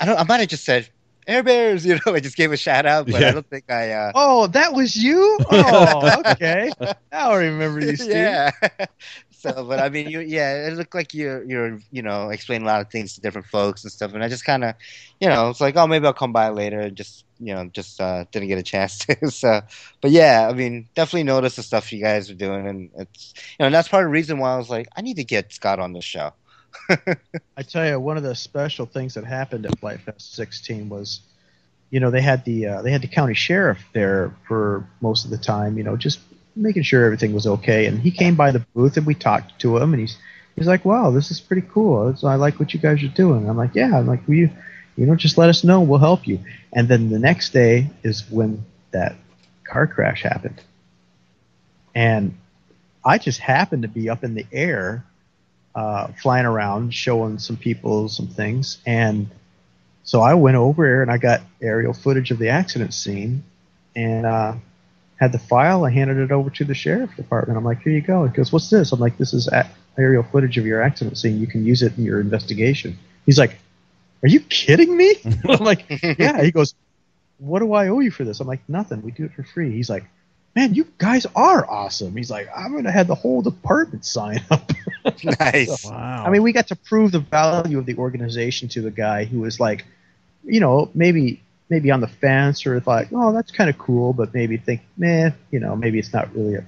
I 0.00 0.04
don't 0.04 0.18
I 0.18 0.24
might 0.24 0.40
have 0.40 0.48
just 0.48 0.64
said 0.64 0.88
Air 1.28 1.42
Bears, 1.44 1.86
you 1.86 1.94
know, 1.94 2.14
I 2.14 2.20
just 2.20 2.36
gave 2.36 2.50
a 2.52 2.56
shout 2.56 2.86
out, 2.86 3.06
but 3.06 3.20
Yeah. 3.20 3.28
I 3.28 3.30
don't 3.30 3.48
think 3.48 3.70
I. 3.70 3.92
Uh, 3.92 4.12
oh 4.14 4.46
that 4.48 4.72
was 4.72 4.96
you 4.96 5.38
oh 5.50 6.20
okay 6.26 6.70
now 7.12 7.30
I 7.30 7.44
remember 7.44 7.80
you 7.80 7.96
Steve 7.96 8.10
yeah. 8.14 8.50
so, 9.30 9.64
but 9.64 9.78
I 9.78 9.88
mean, 9.88 10.08
you, 10.08 10.20
yeah, 10.20 10.66
it 10.66 10.72
looked 10.74 10.94
like 10.94 11.14
you're, 11.14 11.44
you're, 11.44 11.78
you 11.92 12.02
know, 12.02 12.30
explaining 12.30 12.66
a 12.66 12.70
lot 12.70 12.80
of 12.80 12.90
things 12.90 13.14
to 13.14 13.20
different 13.20 13.46
folks 13.46 13.84
and 13.84 13.92
stuff, 13.92 14.12
and 14.14 14.24
I 14.24 14.28
just 14.28 14.44
kind 14.44 14.64
of, 14.64 14.74
you 15.20 15.28
know, 15.28 15.48
it's 15.50 15.60
like, 15.60 15.76
oh, 15.76 15.86
maybe 15.86 16.06
I'll 16.06 16.12
come 16.12 16.32
by 16.32 16.48
later 16.48 16.80
and 16.80 16.96
just 16.96 17.24
you 17.40 17.54
know, 17.54 17.66
just 17.66 18.00
uh, 18.00 18.24
didn't 18.30 18.48
get 18.48 18.58
a 18.58 18.62
chance 18.62 18.98
to. 19.06 19.30
So, 19.30 19.62
but 20.00 20.10
yeah, 20.10 20.48
I 20.50 20.54
mean, 20.54 20.88
definitely 20.94 21.24
notice 21.24 21.56
the 21.56 21.62
stuff 21.62 21.92
you 21.92 22.02
guys 22.02 22.30
are 22.30 22.34
doing, 22.34 22.66
and 22.66 22.90
it's 22.96 23.34
you 23.36 23.56
know, 23.60 23.66
and 23.66 23.74
that's 23.74 23.88
part 23.88 24.04
of 24.04 24.08
the 24.08 24.12
reason 24.12 24.38
why 24.38 24.54
I 24.54 24.56
was 24.56 24.70
like, 24.70 24.88
I 24.96 25.02
need 25.02 25.16
to 25.16 25.24
get 25.24 25.52
Scott 25.52 25.78
on 25.78 25.92
the 25.92 26.00
show. 26.00 26.32
I 27.56 27.62
tell 27.62 27.86
you, 27.86 27.98
one 27.98 28.16
of 28.16 28.22
the 28.22 28.34
special 28.34 28.86
things 28.86 29.14
that 29.14 29.24
happened 29.24 29.66
at 29.66 29.78
Flite 29.78 30.00
Fest 30.00 30.34
16 30.34 30.88
was, 30.88 31.20
you 31.90 32.00
know, 32.00 32.10
they 32.10 32.20
had 32.20 32.44
the 32.44 32.66
uh, 32.66 32.82
they 32.82 32.90
had 32.90 33.02
the 33.02 33.08
county 33.08 33.34
sheriff 33.34 33.82
there 33.92 34.34
for 34.46 34.88
most 35.00 35.24
of 35.24 35.30
the 35.30 35.38
time. 35.38 35.78
You 35.78 35.84
know, 35.84 35.96
just 35.96 36.20
making 36.54 36.82
sure 36.82 37.04
everything 37.04 37.32
was 37.32 37.46
okay. 37.46 37.86
And 37.86 37.98
he 37.98 38.10
came 38.10 38.34
by 38.34 38.50
the 38.50 38.60
booth 38.74 38.96
and 38.96 39.06
we 39.06 39.14
talked 39.14 39.58
to 39.60 39.76
him, 39.76 39.92
and 39.92 40.00
he's 40.00 40.16
he's 40.56 40.66
like, 40.66 40.84
"Wow, 40.84 41.10
this 41.10 41.30
is 41.30 41.40
pretty 41.40 41.66
cool. 41.70 42.14
I 42.24 42.34
like 42.34 42.58
what 42.58 42.74
you 42.74 42.80
guys 42.80 43.02
are 43.02 43.08
doing." 43.08 43.48
I'm 43.48 43.56
like, 43.56 43.74
"Yeah." 43.74 43.98
I'm 43.98 44.06
like, 44.06 44.26
"Will 44.26 44.34
you, 44.34 44.50
you 44.98 45.06
know, 45.06 45.14
just 45.14 45.38
let 45.38 45.48
us 45.48 45.64
know. 45.64 45.80
We'll 45.80 45.98
help 45.98 46.26
you." 46.26 46.40
And 46.72 46.88
then 46.88 47.08
the 47.08 47.18
next 47.18 47.52
day 47.52 47.88
is 48.02 48.30
when 48.30 48.64
that 48.90 49.16
car 49.64 49.86
crash 49.86 50.22
happened, 50.22 50.60
and 51.94 52.36
I 53.04 53.18
just 53.18 53.40
happened 53.40 53.82
to 53.82 53.88
be 53.88 54.10
up 54.10 54.24
in 54.24 54.34
the 54.34 54.46
air, 54.52 55.04
uh, 55.74 56.08
flying 56.20 56.44
around, 56.46 56.92
showing 56.92 57.38
some 57.38 57.56
people 57.56 58.08
some 58.08 58.28
things, 58.28 58.78
and 58.84 59.30
so 60.02 60.22
I 60.22 60.34
went 60.34 60.56
over 60.56 60.84
there 60.84 61.02
and 61.02 61.10
I 61.10 61.18
got 61.18 61.42
aerial 61.60 61.92
footage 61.92 62.30
of 62.30 62.38
the 62.38 62.48
accident 62.48 62.94
scene, 62.94 63.44
and 63.94 64.24
uh, 64.24 64.54
had 65.20 65.32
the 65.32 65.38
file. 65.38 65.84
I 65.84 65.90
handed 65.90 66.16
it 66.16 66.32
over 66.32 66.48
to 66.48 66.64
the 66.64 66.74
sheriff 66.74 67.14
department. 67.16 67.58
I'm 67.58 67.64
like, 67.64 67.82
here 67.82 67.92
you 67.92 68.00
go. 68.00 68.24
He 68.24 68.32
goes, 68.32 68.52
what's 68.52 68.70
this? 68.70 68.92
I'm 68.92 69.00
like, 69.00 69.18
this 69.18 69.34
is 69.34 69.48
aerial 69.98 70.22
footage 70.22 70.56
of 70.56 70.64
your 70.64 70.80
accident 70.80 71.18
scene. 71.18 71.38
You 71.38 71.46
can 71.46 71.66
use 71.66 71.82
it 71.82 71.98
in 71.98 72.04
your 72.04 72.20
investigation. 72.20 72.96
He's 73.26 73.38
like, 73.38 73.58
are 74.22 74.28
you 74.28 74.40
kidding 74.40 74.96
me? 74.96 75.14
I'm 75.48 75.64
like, 75.64 75.84
yeah. 76.18 76.42
He 76.42 76.50
goes, 76.50 76.74
what 77.38 77.60
do 77.60 77.72
I 77.72 77.88
owe 77.88 78.00
you 78.00 78.10
for 78.10 78.24
this? 78.24 78.40
I'm 78.40 78.46
like, 78.46 78.68
nothing. 78.68 79.02
We 79.02 79.10
do 79.12 79.24
it 79.24 79.32
for 79.34 79.42
free. 79.42 79.70
He's 79.72 79.88
like, 79.90 80.04
man, 80.56 80.74
you 80.74 80.86
guys 80.98 81.26
are 81.36 81.68
awesome. 81.70 82.16
He's 82.16 82.30
like, 82.30 82.48
I'm 82.56 82.72
going 82.72 82.84
to 82.84 82.90
have 82.90 83.06
the 83.06 83.14
whole 83.14 83.42
department 83.42 84.04
sign 84.04 84.42
up. 84.50 84.72
nice. 85.40 85.84
Wow. 85.84 86.24
I 86.26 86.30
mean, 86.30 86.42
we 86.42 86.52
got 86.52 86.68
to 86.68 86.76
prove 86.76 87.12
the 87.12 87.20
value 87.20 87.78
of 87.78 87.86
the 87.86 87.96
organization 87.96 88.68
to 88.70 88.80
the 88.82 88.90
guy 88.90 89.24
who 89.24 89.40
was 89.40 89.60
like, 89.60 89.84
you 90.44 90.60
know, 90.60 90.90
maybe 90.94 91.42
maybe 91.70 91.90
on 91.90 92.00
the 92.00 92.08
fence 92.08 92.66
or 92.66 92.80
like, 92.86 93.08
oh, 93.12 93.32
that's 93.32 93.50
kind 93.52 93.68
of 93.68 93.76
cool, 93.78 94.12
but 94.14 94.32
maybe 94.32 94.56
think, 94.56 94.80
man, 94.96 95.34
you 95.50 95.60
know, 95.60 95.76
maybe 95.76 95.98
it's 95.98 96.12
not 96.12 96.34
really 96.34 96.54
a 96.54 96.64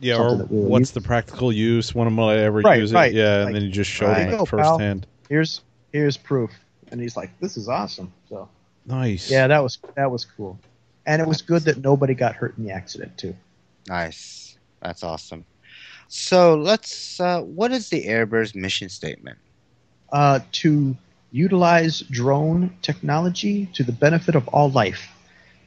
yeah, 0.00 0.16
something 0.16 0.34
or 0.34 0.38
that 0.38 0.50
we 0.50 0.58
will 0.58 0.68
what's 0.70 0.80
use. 0.82 0.90
the 0.92 1.00
practical 1.02 1.52
use? 1.52 1.94
When 1.94 2.06
am 2.06 2.18
I 2.18 2.36
ever 2.38 2.60
Right, 2.60 2.80
use 2.80 2.92
right. 2.92 3.12
it? 3.12 3.16
Yeah, 3.16 3.38
Like, 3.38 3.46
and 3.48 3.54
then 3.56 3.62
you 3.64 3.70
just 3.70 3.90
show 3.90 4.06
right. 4.06 4.16
him 4.18 4.30
There 4.30 4.36
you 4.38 4.42
it 4.42 4.50
go, 4.50 4.56
pal. 4.56 4.78
firsthand. 4.78 5.06
here's 5.28 5.60
here's 5.92 6.16
proof, 6.16 6.50
and 6.90 7.00
he's 7.00 7.16
like, 7.16 7.38
this 7.40 7.56
is 7.56 7.68
awesome. 7.68 8.12
So 8.28 8.48
Nice. 8.86 9.30
yeah, 9.30 9.46
that 9.48 9.62
was 9.62 9.78
that 9.96 10.10
was 10.10 10.24
cool, 10.24 10.58
and 11.06 11.20
it 11.20 11.28
was 11.28 11.42
good 11.42 11.62
that 11.62 11.78
nobody 11.78 12.14
got 12.14 12.34
hurt 12.36 12.56
in 12.58 12.64
the 12.64 12.72
accident 12.72 13.16
too. 13.18 13.34
Nice. 13.88 14.56
That's 14.80 15.02
awesome. 15.02 15.44
So 16.08 16.54
let's. 16.56 17.20
Uh, 17.20 17.42
what 17.42 17.72
is 17.72 17.90
the 17.90 18.06
Airbears 18.06 18.54
mission 18.54 18.88
statement? 18.88 19.38
Uh, 20.12 20.40
to 20.52 20.96
utilize 21.32 22.00
drone 22.00 22.70
technology 22.80 23.66
to 23.74 23.84
the 23.84 23.92
benefit 23.92 24.34
of 24.34 24.48
all 24.48 24.70
life. 24.70 25.10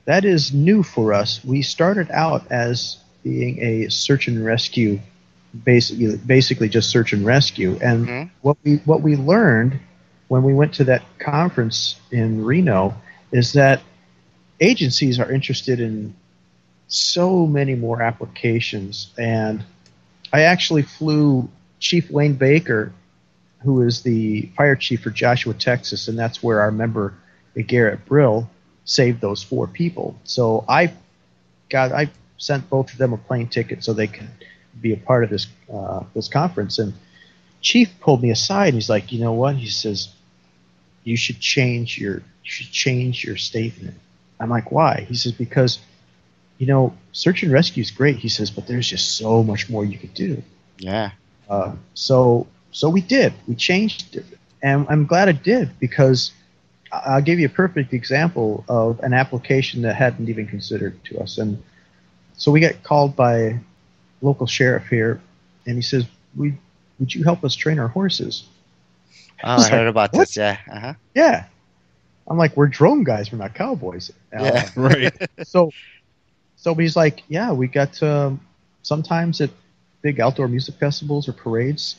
That 0.05 0.25
is 0.25 0.51
new 0.51 0.81
for 0.81 1.13
us. 1.13 1.43
We 1.45 1.61
started 1.61 2.09
out 2.09 2.51
as 2.51 2.97
being 3.23 3.61
a 3.61 3.89
search 3.89 4.27
and 4.27 4.43
rescue, 4.43 4.99
basically, 5.63 6.17
basically 6.17 6.69
just 6.69 6.89
search 6.89 7.13
and 7.13 7.23
rescue. 7.23 7.77
And 7.81 8.07
Mhm. 8.07 8.29
what 8.41 8.57
we 8.63 8.77
what 8.85 9.01
we 9.01 9.15
learned 9.15 9.79
when 10.31 10.43
we 10.43 10.53
went 10.53 10.75
to 10.75 10.85
that 10.85 11.03
conference 11.19 11.99
in 12.09 12.45
Reno 12.45 12.95
is 13.33 13.51
that 13.51 13.81
agencies 14.61 15.19
are 15.19 15.29
interested 15.29 15.81
in 15.81 16.15
so 16.87 17.45
many 17.45 17.75
more 17.75 18.01
applications. 18.01 19.11
And 19.17 19.61
I 20.31 20.43
actually 20.43 20.83
flew 20.83 21.49
Chief 21.81 22.09
Wayne 22.09 22.35
Baker, 22.35 22.93
who 23.63 23.81
is 23.81 24.03
the 24.03 24.49
fire 24.55 24.77
chief 24.77 25.01
for 25.01 25.09
Joshua, 25.09 25.53
Texas, 25.53 26.07
and 26.07 26.17
that's 26.17 26.41
where 26.41 26.61
our 26.61 26.71
member 26.71 27.13
Garrett 27.67 28.05
Brill 28.05 28.49
saved 28.85 29.19
those 29.19 29.43
four 29.43 29.67
people. 29.67 30.17
So 30.23 30.63
I 30.69 30.93
got 31.67 31.91
I 31.91 32.09
sent 32.37 32.69
both 32.69 32.93
of 32.93 32.97
them 32.97 33.11
a 33.11 33.17
plane 33.17 33.49
ticket 33.49 33.83
so 33.83 33.91
they 33.91 34.07
could 34.07 34.29
be 34.79 34.93
a 34.93 34.97
part 34.97 35.25
of 35.25 35.29
this 35.29 35.47
uh, 35.69 36.03
this 36.13 36.29
conference. 36.29 36.79
And 36.79 36.93
Chief 37.59 37.89
pulled 37.99 38.21
me 38.23 38.31
aside 38.31 38.67
and 38.67 38.75
he's 38.75 38.89
like, 38.89 39.11
you 39.11 39.19
know 39.19 39.33
what? 39.33 39.57
He 39.57 39.67
says, 39.67 40.07
you 41.03 41.17
should 41.17 41.39
change 41.39 41.97
your 41.97 42.15
you 42.15 42.49
should 42.51 42.71
change 42.71 43.23
your 43.23 43.37
statement. 43.37 43.95
I'm 44.39 44.49
like, 44.49 44.71
why? 44.71 45.05
He 45.07 45.15
says 45.15 45.31
because 45.31 45.79
you 46.57 46.67
know 46.67 46.95
search 47.11 47.43
and 47.43 47.51
rescue 47.51 47.81
is 47.81 47.91
great. 47.91 48.17
He 48.17 48.29
says, 48.29 48.49
but 48.49 48.67
there's 48.67 48.87
just 48.87 49.17
so 49.17 49.43
much 49.43 49.69
more 49.69 49.85
you 49.85 49.97
could 49.97 50.13
do. 50.13 50.41
Yeah. 50.77 51.11
Uh, 51.49 51.73
so 51.93 52.47
so 52.71 52.89
we 52.89 53.01
did. 53.01 53.33
We 53.47 53.55
changed 53.55 54.15
it, 54.15 54.25
and 54.61 54.85
I'm 54.89 55.05
glad 55.05 55.29
it 55.29 55.43
did 55.43 55.77
because 55.79 56.31
I'll 56.91 57.21
give 57.21 57.39
you 57.39 57.45
a 57.45 57.49
perfect 57.49 57.93
example 57.93 58.65
of 58.67 58.99
an 59.01 59.13
application 59.13 59.81
that 59.83 59.95
hadn't 59.95 60.27
even 60.29 60.47
considered 60.47 61.03
to 61.05 61.19
us. 61.19 61.37
And 61.37 61.61
so 62.35 62.51
we 62.51 62.59
get 62.59 62.83
called 62.83 63.15
by 63.15 63.59
local 64.21 64.47
sheriff 64.47 64.87
here, 64.87 65.21
and 65.65 65.75
he 65.75 65.81
says, 65.81 66.05
"We 66.35 66.57
would 66.99 67.13
you 67.13 67.23
help 67.23 67.43
us 67.43 67.55
train 67.55 67.79
our 67.79 67.87
horses?" 67.87 68.43
Oh, 69.43 69.55
It's 69.55 69.65
I 69.65 69.69
heard 69.69 69.85
like, 69.85 69.89
about 69.89 70.13
what? 70.13 70.19
this. 70.27 70.37
Yeah. 70.37 70.57
Uh 70.71 70.79
huh. 70.79 70.93
Yeah. 71.15 71.45
I'm 72.27 72.37
like, 72.37 72.55
we're 72.55 72.67
drone 72.67 73.03
guys. 73.03 73.31
We're 73.31 73.39
not 73.39 73.53
cowboys. 73.55 74.11
Uh, 74.33 74.43
Yeah. 74.43 74.69
Right. 74.75 75.29
so 75.43 75.71
so 76.55 76.75
he's 76.75 76.95
like 76.95 77.23
yeah 77.27 77.51
we 77.51 77.67
got 77.67 78.01
um, 78.03 78.39
sometimes 78.83 79.41
at 79.41 79.49
big 80.03 80.19
outdoor 80.19 80.47
music 80.47 80.75
festivals 80.75 81.27
or 81.27 81.33
parades 81.33 81.95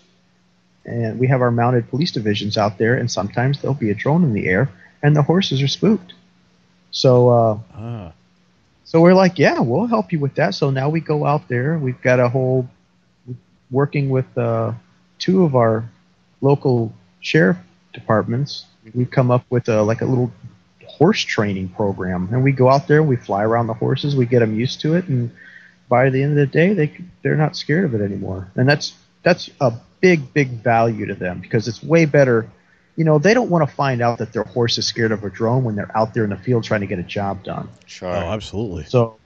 and 0.84 1.18
we 1.18 1.26
have 1.26 1.40
our 1.43 1.51
mounted 1.51 1.88
police 1.90 2.12
divisions 2.12 2.57
out 2.57 2.78
there 2.78 2.95
and 2.95 3.11
sometimes 3.11 3.61
there'll 3.61 3.74
be 3.74 3.90
a 3.90 3.95
drone 3.95 4.22
in 4.24 4.32
the 4.32 4.47
air 4.47 4.68
and 5.03 5.16
the 5.16 5.22
horses 5.22 5.61
are 5.62 5.68
spooked 5.68 6.12
so 6.93 7.28
uh, 7.28 7.59
Ah. 7.74 8.12
so 8.84 9.01
we're 9.01 9.14
like 9.14 9.38
yeah 9.38 9.59
we'll 9.61 9.86
help 9.86 10.12
you 10.12 10.20
with 10.20 10.34
that 10.36 10.55
so 10.55 10.70
now 10.70 10.88
we 10.88 11.01
go 11.01 11.26
out 11.26 11.49
there 11.49 11.76
we've 11.78 12.01
got 12.03 12.20
a 12.20 12.28
whole 12.28 12.68
working 13.70 14.11
with 14.11 14.26
uh, 14.38 14.72
two 15.18 15.45
of 15.45 15.55
our 15.57 15.84
local 16.40 16.93
sheriff 17.23 17.57
departments 17.95 18.66
we've 18.95 19.11
come 19.11 19.31
up 19.31 19.45
with 19.49 19.68
a, 19.68 19.81
like 19.83 20.01
a 20.03 20.05
little 20.05 20.31
horse 20.87 21.20
training 21.23 21.68
program 21.70 22.29
and 22.33 22.43
we 22.45 22.53
go 22.53 22.68
out 22.68 22.87
there 22.89 23.03
we 23.03 23.16
fly 23.16 23.43
around 23.43 23.66
the 23.66 23.75
horses 23.75 24.14
we 24.14 24.27
get 24.27 24.41
them 24.41 24.55
used 24.59 24.81
to 24.81 24.95
it 24.95 25.07
and 25.07 25.31
by 25.89 26.11
the 26.11 26.23
end 26.23 26.33
of 26.33 26.37
the 26.39 26.47
day 26.47 26.75
they 26.75 26.93
they're 27.23 27.37
not 27.37 27.57
scared 27.57 27.85
of 27.85 27.95
it 27.95 28.01
anymore 28.03 28.51
and 28.57 28.68
that's 28.68 28.95
that's 29.23 29.49
a 29.61 29.73
big 30.01 30.33
big 30.35 30.49
value 30.62 31.07
to 31.07 31.14
them 31.14 31.41
because 31.41 31.68
it's 31.68 31.83
way 31.83 32.05
better 32.05 32.49
you 32.97 33.05
know 33.05 33.18
they 33.18 33.33
don't 33.35 33.49
want 33.49 33.66
to 33.68 33.75
find 33.75 34.03
out 34.03 34.18
that 34.18 34.33
their 34.33 34.43
horse 34.43 34.77
is 34.79 34.87
scared 34.87 35.12
of 35.12 35.23
a 35.25 35.31
drone 35.31 35.64
when 35.64 35.77
they're 35.77 35.97
out 35.97 36.12
there 36.12 36.25
in 36.25 36.31
the 36.31 36.37
field 36.37 36.64
trying 36.64 36.81
to 36.81 36.87
get 36.87 36.99
a 36.99 37.03
job 37.05 37.43
done 37.45 37.68
Sure. 37.87 38.09
Oh, 38.09 38.12
absolutely. 38.33 38.85
so 38.85 39.16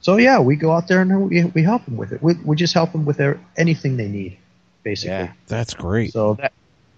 so 0.00 0.16
yeah 0.16 0.38
we 0.40 0.56
go 0.56 0.72
out 0.72 0.88
there 0.88 1.00
and 1.02 1.28
we, 1.28 1.44
we 1.44 1.62
help 1.62 1.84
them 1.84 1.96
with 1.96 2.12
it 2.12 2.22
we, 2.22 2.34
we 2.44 2.54
just 2.56 2.72
help 2.74 2.92
them 2.92 3.04
with 3.04 3.16
their, 3.18 3.38
anything 3.58 3.96
they 3.96 4.08
need 4.08 4.38
basically 4.84 5.10
Yeah. 5.10 5.32
That's 5.48 5.74
great. 5.74 6.12
so 6.12 6.34
that 6.34 6.52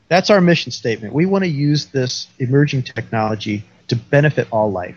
that's 0.09 0.31
our 0.31 0.41
mission 0.41 0.73
statement. 0.73 1.15
We 1.15 1.27
want 1.27 1.45
to 1.45 1.51
use 1.51 1.87
this 1.87 2.29
emerging 2.39 2.85
technology 2.85 3.59
to 3.83 3.91
benefit 3.97 4.47
all 4.51 4.71
life. 4.71 4.97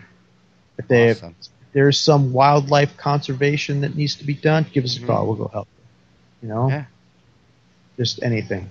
If, 0.78 0.88
they, 0.88 1.10
Awesome. 1.10 1.36
if 1.60 1.72
there's 1.72 1.98
some 1.98 2.32
wildlife 2.32 2.96
conservation 2.96 3.80
that 3.82 3.96
needs 3.96 4.16
to 4.16 4.24
be 4.24 4.34
done, 4.34 4.66
give 4.72 4.84
us 4.84 4.96
a 4.96 5.00
Mhm. 5.00 5.06
call. 5.06 5.26
We'll 5.26 5.36
go 5.36 5.48
help. 5.52 5.68
You 6.42 6.48
you 6.48 6.48
know, 6.48 6.76
Yeah. 6.76 6.86
just 7.96 8.22
anything. 8.22 8.68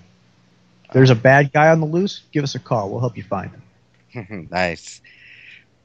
If 0.85 0.91
there's 0.93 1.09
a 1.11 1.15
bad 1.15 1.51
guy 1.51 1.69
on 1.69 1.79
the 1.79 1.85
loose, 1.85 2.21
give 2.31 2.43
us 2.43 2.55
a 2.55 2.59
call. 2.59 2.89
We'll 2.89 2.99
help 3.01 3.17
you 3.17 3.23
find 3.23 3.51
him. 3.51 3.61
nice. 4.51 5.01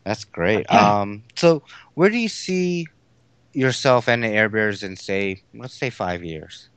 That's 0.05 0.25
great. 0.25 0.71
Um, 0.71 1.25
so 1.37 1.63
where 1.95 2.11
do 2.11 2.19
you 2.19 2.29
see 2.29 2.91
yourself 3.53 4.09
and 4.09 4.23
the 4.23 4.29
Air 4.29 4.49
Bears 4.49 4.83
in 4.83 4.97
say, 4.97 5.43
let's 5.55 5.79
say 5.79 5.91
five 5.91 6.25
years? 6.25 6.69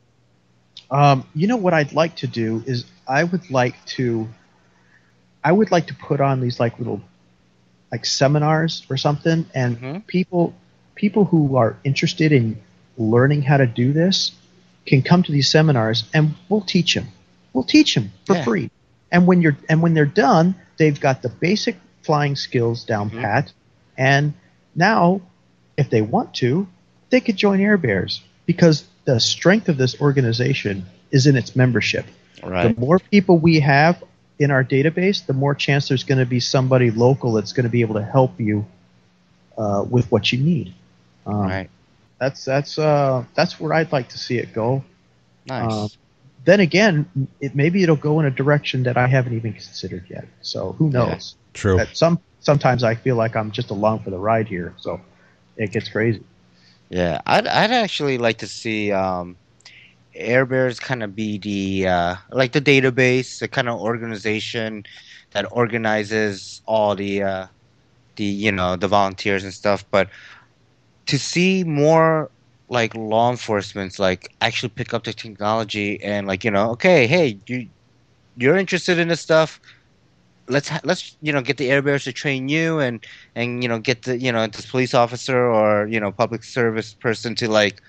Um, 0.92 1.24
you 1.34 1.48
know 1.48 1.58
what 1.58 1.74
I'd 1.74 1.94
like 1.94 2.16
to 2.18 2.28
do 2.28 2.64
is 2.66 2.86
I 3.08 3.24
would 3.24 3.50
like 3.50 3.84
to 3.98 4.28
I 5.44 5.52
would 5.52 5.72
like 5.72 5.88
to 5.88 5.94
put 5.94 6.22
on 6.22 6.40
these 6.40 6.60
like 6.60 6.78
little 6.80 7.02
like 7.92 8.06
seminars 8.06 8.86
or 8.90 8.98
something 8.98 9.46
and 9.54 9.78
Mhm. 9.78 10.08
people 10.08 10.54
people 10.96 11.26
who 11.26 11.58
are 11.58 11.76
interested 11.84 12.32
in 12.32 12.58
learning 12.98 13.42
how 13.42 13.58
to 13.58 13.66
do 13.68 13.92
this 13.94 14.32
can 14.86 15.02
come 15.02 15.24
to 15.24 15.32
these 15.32 15.50
seminars 15.50 16.06
and 16.14 16.36
we'll 16.50 16.62
teach 16.62 16.94
them. 16.94 17.08
We'll 17.52 17.64
teach 17.64 17.96
them 17.96 18.12
for 18.26 18.36
Yeah. 18.36 18.44
free. 18.44 18.72
And 19.12 19.28
when 19.28 19.42
you're 19.42 19.58
and 19.70 19.82
when 19.82 19.94
they're 19.94 20.06
done, 20.06 20.56
they've 20.78 21.00
got 21.00 21.22
the 21.22 21.30
basic 21.30 21.78
flying 22.04 22.36
skills 22.36 22.84
down 22.84 23.10
Mhm. 23.10 23.22
pat 23.22 23.52
and 23.98 24.34
now 24.76 25.22
if 25.78 25.90
they 25.90 26.02
want 26.02 26.34
to, 26.36 26.68
they 27.10 27.20
could 27.20 27.36
join 27.36 27.60
Air 27.60 27.78
Bears 27.78 28.22
because 28.46 28.86
the 29.06 29.20
strength 29.20 29.70
of 29.70 29.78
this 29.78 30.00
organization 30.00 30.86
is 31.12 31.28
in 31.28 31.36
its 31.36 31.56
membership. 31.56 32.06
Right. 32.42 32.74
The 32.76 32.80
more 32.80 33.00
people 33.00 33.38
we 33.38 33.60
have 33.60 34.04
in 34.40 34.52
our 34.52 34.64
database, 34.64 35.26
the 35.26 35.34
more 35.34 35.54
chance 35.56 35.88
there's 35.88 36.04
going 36.04 36.18
to 36.18 36.26
be 36.26 36.40
somebody 36.40 36.92
local 36.92 37.34
that's 37.34 37.54
going 37.54 37.66
to 37.66 37.70
be 37.70 37.82
able 37.82 37.96
to 37.96 38.04
help 38.04 38.40
you 38.40 38.66
uh, 39.58 39.86
with 39.90 40.12
what 40.12 40.32
you 40.32 40.40
need. 40.40 40.74
Um, 41.26 41.44
right. 41.48 41.70
That's 42.20 42.44
that's 42.46 42.78
uh, 42.80 43.26
that's 43.36 43.60
where 43.60 43.74
I'd 43.74 43.92
like 43.92 44.10
to 44.10 44.18
see 44.18 44.38
it 44.38 44.54
go. 44.54 44.84
Nice. 45.46 45.72
um, 45.72 45.90
Then 46.46 46.60
again, 46.60 47.06
it, 47.40 47.56
maybe 47.56 47.84
it'll 47.84 47.96
go 47.96 48.20
in 48.20 48.26
a 48.26 48.32
direction 48.32 48.84
that 48.84 48.98
I 48.98 49.08
haven't 49.08 49.36
even 49.36 49.54
considered 49.54 50.06
yet. 50.10 50.26
So 50.42 50.74
who 50.74 50.90
Yeah. 50.90 50.92
knows? 50.92 51.36
True. 51.54 51.80
At 51.80 51.96
some 51.96 52.20
sometimes 52.40 52.84
I 52.84 52.96
feel 52.96 53.16
like 53.16 53.36
I'm 53.36 53.52
just 53.52 53.70
along 53.70 54.00
for 54.04 54.10
the 54.10 54.18
ride 54.18 54.48
here. 54.48 54.74
So 54.80 55.00
it 55.58 55.72
gets 55.72 55.90
crazy. 55.90 56.24
Yeah, 56.90 57.22
I'd 57.26 57.48
I'd 57.48 57.72
actually 57.72 58.18
like 58.18 58.40
to 58.40 58.48
see 58.48 58.92
um, 58.92 59.38
Air 60.16 60.46
Bears 60.46 60.80
kind 60.80 61.04
of 61.04 61.16
be 61.16 61.38
the 61.38 61.88
uh, 61.88 62.16
like 62.32 62.52
the 62.54 62.62
database, 62.62 63.40
the 63.40 63.48
kind 63.48 63.70
of 63.70 63.80
organization 63.80 64.84
that 65.32 65.46
organizes 65.52 66.62
all 66.66 66.96
the 66.96 67.24
uh, 67.24 67.48
the 68.18 68.26
you 68.26 68.52
know 68.52 68.76
the 68.76 68.88
volunteers 68.88 69.44
and 69.44 69.54
stuff. 69.54 69.86
But 69.92 70.10
to 71.08 71.18
see 71.20 71.64
more 71.64 72.32
like 72.70 72.96
law 72.96 73.30
enforcement 73.30 74.00
like 74.00 74.30
actually 74.42 74.70
pick 74.70 74.94
up 74.94 75.04
the 75.04 75.14
technology 75.14 76.02
and 76.04 76.28
like 76.28 76.44
you 76.44 76.52
know 76.52 76.72
okay 76.72 77.06
hey 77.08 77.40
you 77.48 77.68
you're 78.36 78.58
interested 78.58 78.98
in 79.00 79.08
this 79.10 79.22
stuff 79.22 79.60
let's 80.48 80.70
ha- 80.70 80.82
let's 80.84 81.18
you 81.22 81.32
know 81.32 81.42
get 81.42 81.58
the 81.58 81.70
air 81.72 81.82
bears 81.82 82.04
to 82.04 82.14
train 82.14 82.48
you 82.50 82.80
and 82.80 83.06
and 83.36 83.64
you 83.64 83.70
know 83.70 83.80
get 83.80 84.04
the 84.04 84.18
you 84.20 84.32
know 84.32 84.46
this 84.48 84.66
police 84.70 84.94
officer 84.94 85.38
or 85.46 85.88
you 85.88 86.00
know 86.00 86.12
public 86.12 86.44
service 86.44 86.94
person 86.94 87.36
to 87.36 87.50
like 87.50 87.82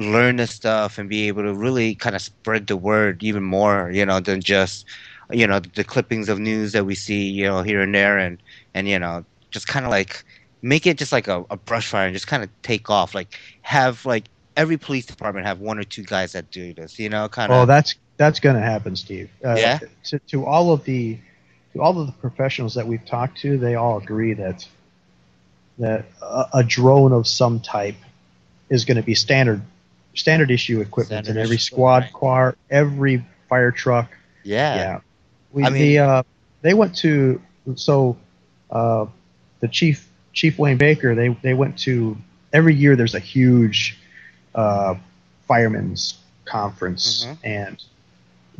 learn 0.00 0.36
this 0.36 0.52
stuff 0.52 0.98
and 0.98 1.08
be 1.08 1.28
able 1.28 1.42
to 1.42 1.54
really 1.54 1.94
kind 1.94 2.16
of 2.16 2.22
spread 2.22 2.66
the 2.68 2.76
word 2.76 3.22
even 3.22 3.42
more 3.42 3.90
you 3.92 4.06
know 4.06 4.20
than 4.20 4.40
just 4.40 4.86
you 5.30 5.46
know 5.46 5.60
the 5.60 5.84
clippings 5.84 6.28
of 6.28 6.38
news 6.38 6.72
that 6.72 6.84
we 6.86 6.94
see 6.94 7.28
you 7.28 7.44
know 7.46 7.62
here 7.62 7.80
and 7.82 7.94
there 7.94 8.18
and 8.18 8.42
and 8.74 8.88
you 8.88 8.98
know 8.98 9.24
just 9.50 9.68
kind 9.68 9.84
of 9.84 9.90
like 9.90 10.24
make 10.62 10.86
it 10.86 10.98
just 10.98 11.12
like 11.12 11.28
a, 11.28 11.44
a 11.50 11.56
brush 11.56 11.88
fire 11.88 12.06
and 12.06 12.14
just 12.14 12.26
kind 12.26 12.42
of 12.42 12.50
take 12.62 12.90
off 12.90 13.14
like 13.14 13.38
have 13.62 14.04
like 14.06 14.24
every 14.56 14.76
police 14.78 15.06
department 15.06 15.46
have 15.46 15.60
one 15.60 15.78
or 15.78 15.84
two 15.84 16.04
guys 16.04 16.32
that 16.32 16.50
do 16.50 16.74
this 16.74 16.98
you 16.98 17.08
know 17.08 17.28
kind 17.28 17.52
Oh, 17.52 17.62
of 17.62 17.68
that's 17.68 17.94
that's 18.16 18.40
going 18.40 18.56
to 18.56 18.62
happen, 18.62 18.96
Steve. 18.96 19.30
Uh, 19.44 19.54
Yeah? 19.56 19.78
To, 20.04 20.18
to 20.28 20.44
all 20.46 20.72
of 20.72 20.84
the 20.84 21.18
to 21.72 21.80
all 21.80 21.98
of 22.00 22.06
the 22.06 22.12
professionals 22.12 22.74
that 22.74 22.86
we've 22.86 23.04
talked 23.06 23.38
to, 23.38 23.56
they 23.56 23.76
all 23.76 23.98
agree 23.98 24.34
that 24.34 24.68
that 25.78 26.04
a, 26.20 26.46
a 26.54 26.64
drone 26.64 27.12
of 27.12 27.26
some 27.26 27.60
type 27.60 27.96
is 28.68 28.84
going 28.84 28.98
to 28.98 29.02
be 29.02 29.14
standard 29.14 29.62
standard 30.14 30.50
issue 30.50 30.80
equipment 30.80 31.24
Standard 31.26 31.40
in 31.40 31.44
every 31.44 31.58
squad 31.58 32.02
right. 32.04 32.12
car, 32.12 32.56
every 32.70 33.24
fire 33.48 33.70
truck. 33.70 34.10
yeah, 34.44 34.74
Yeah, 34.74 35.00
we 35.52 35.64
I 35.64 35.70
mean- 35.70 35.82
the, 35.82 35.98
uh, 35.98 36.22
they 36.62 36.74
went 36.74 36.94
to 36.98 37.40
so 37.76 38.16
uh, 38.70 39.06
the 39.60 39.68
chief 39.68 40.08
Chief 40.32 40.58
Wayne 40.58 40.76
Baker. 40.76 41.14
They 41.14 41.28
they 41.28 41.54
went 41.54 41.78
to 41.80 42.16
every 42.52 42.74
year. 42.74 42.96
There's 42.96 43.14
a 43.14 43.18
huge 43.20 43.98
uh, 44.54 44.94
firemen's 45.48 46.18
conference, 46.44 47.24
Mhm. 47.24 47.36
and 47.44 47.84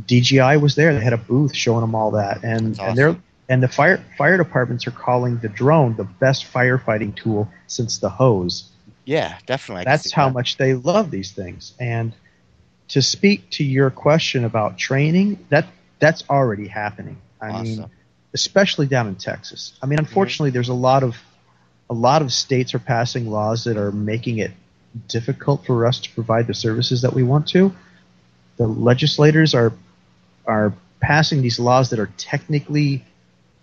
DJI 0.06 0.56
was 0.56 0.74
there. 0.74 0.92
They 0.94 1.00
had 1.00 1.12
a 1.12 1.16
booth 1.18 1.54
showing 1.54 1.80
them 1.82 1.94
all 1.94 2.12
that, 2.12 2.42
and 2.42 2.74
That's 2.74 2.78
and 2.80 2.98
they're 2.98 3.16
and 3.48 3.62
the 3.62 3.68
fire 3.68 4.02
fire 4.16 4.36
departments 4.36 4.86
are 4.86 4.90
calling 4.92 5.38
the 5.38 5.48
drone 5.48 5.94
the 5.96 6.04
best 6.04 6.44
firefighting 6.52 7.14
tool 7.16 7.48
since 7.66 7.98
the 7.98 8.08
hose. 8.08 8.64
Yeah 9.10 9.38
definitely 9.46 9.84
That's 9.84 10.12
how 10.12 10.28
that. 10.28 10.34
much 10.34 10.56
they 10.56 10.74
love 10.74 11.10
these 11.10 11.32
things. 11.32 11.74
And 11.80 12.12
to 12.88 13.02
speak 13.02 13.50
to 13.50 13.64
your 13.64 13.90
question 13.90 14.44
about 14.44 14.78
training, 14.78 15.44
that 15.48 15.66
that's 15.98 16.22
already 16.30 16.68
happening. 16.68 17.18
I 17.40 17.62
mean, 17.62 17.80
Awesome. 17.80 17.90
especially 18.34 18.86
down 18.86 19.08
in 19.08 19.16
Texas. 19.16 19.72
I 19.82 19.86
mean, 19.86 19.98
mm-hmm. 19.98 20.06
unfortunately, 20.06 20.50
there's 20.50 20.68
a 20.68 20.74
lot 20.74 21.02
of 21.02 21.16
a 21.88 21.94
lot 21.94 22.22
of 22.22 22.32
states 22.32 22.72
are 22.74 22.78
passing 22.78 23.30
laws 23.30 23.64
that 23.64 23.76
are 23.76 23.90
making 23.92 24.38
it 24.38 24.52
difficult 25.08 25.66
for 25.66 25.86
us 25.86 25.98
to 26.00 26.10
provide 26.14 26.46
the 26.46 26.54
services 26.54 27.02
that 27.02 27.12
we 27.12 27.22
want 27.24 27.48
to. 27.48 27.72
The 28.58 28.66
legislators 28.66 29.54
are 29.54 29.72
are 30.46 30.72
passing 31.00 31.42
these 31.42 31.58
laws 31.58 31.90
that 31.90 31.98
are 31.98 32.10
technically 32.16 33.04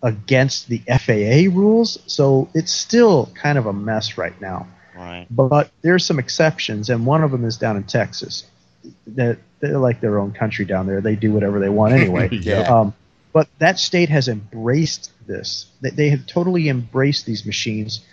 against 0.03 0.67
the 0.67 0.79
FAA 0.87 1.55
rules, 1.57 1.99
so 2.05 2.49
it's 2.53 2.71
still 2.71 3.29
kind 3.33 3.57
of 3.57 3.65
a 3.65 3.73
mess 3.73 4.17
right 4.17 4.39
now. 4.41 4.67
Right 4.97 5.27
But 5.29 5.71
there's 5.81 6.05
some 6.05 6.19
exceptions, 6.19 6.89
and 6.89 7.05
one 7.05 7.23
of 7.23 7.31
them 7.31 7.45
is 7.45 7.57
down 7.57 7.77
in 7.77 7.83
Texas. 7.83 8.45
That 9.07 9.37
they're 9.59 9.77
like 9.79 10.01
their 10.01 10.19
own 10.19 10.31
country 10.31 10.65
down 10.65 10.87
there. 10.87 11.01
They 11.01 11.15
do 11.15 11.31
whatever 11.33 11.59
they 11.59 11.69
want 11.69 11.93
anyway. 11.93 12.29
Yeah. 12.31 12.61
Um, 12.61 12.93
but 13.33 13.47
that 13.59 13.77
state 13.77 14.09
has 14.09 14.27
embraced 14.27 15.11
this. 15.27 15.67
They, 15.81 15.91
they 15.91 16.09
have 16.09 16.25
totally 16.25 16.69
embraced 16.69 17.25
these 17.25 17.45
machines, 17.45 18.03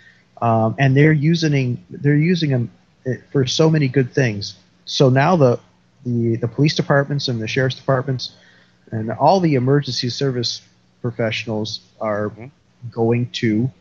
um, 0.41 0.75
and 0.77 0.95
they're 0.95 1.13
using 1.13 1.83
they're 1.89 2.15
using 2.15 2.49
them 2.51 2.71
eh, 3.05 3.17
for 3.31 3.45
so 3.45 3.69
many 3.69 3.87
good 3.87 4.13
things. 4.13 4.55
So 4.85 5.09
now 5.09 5.35
the 5.35 5.59
the 6.05 6.35
the 6.35 6.47
police 6.47 6.75
departments 6.75 7.27
and 7.27 7.41
the 7.41 7.47
sheriff's 7.47 7.75
departments 7.77 8.33
and 8.91 9.11
all 9.11 9.39
the 9.39 9.55
emergency 9.55 10.09
service 10.09 10.61
professionals 11.01 11.79
are 11.99 12.29
Mhm. 12.29 12.51
going 12.91 13.29
to 13.31 13.71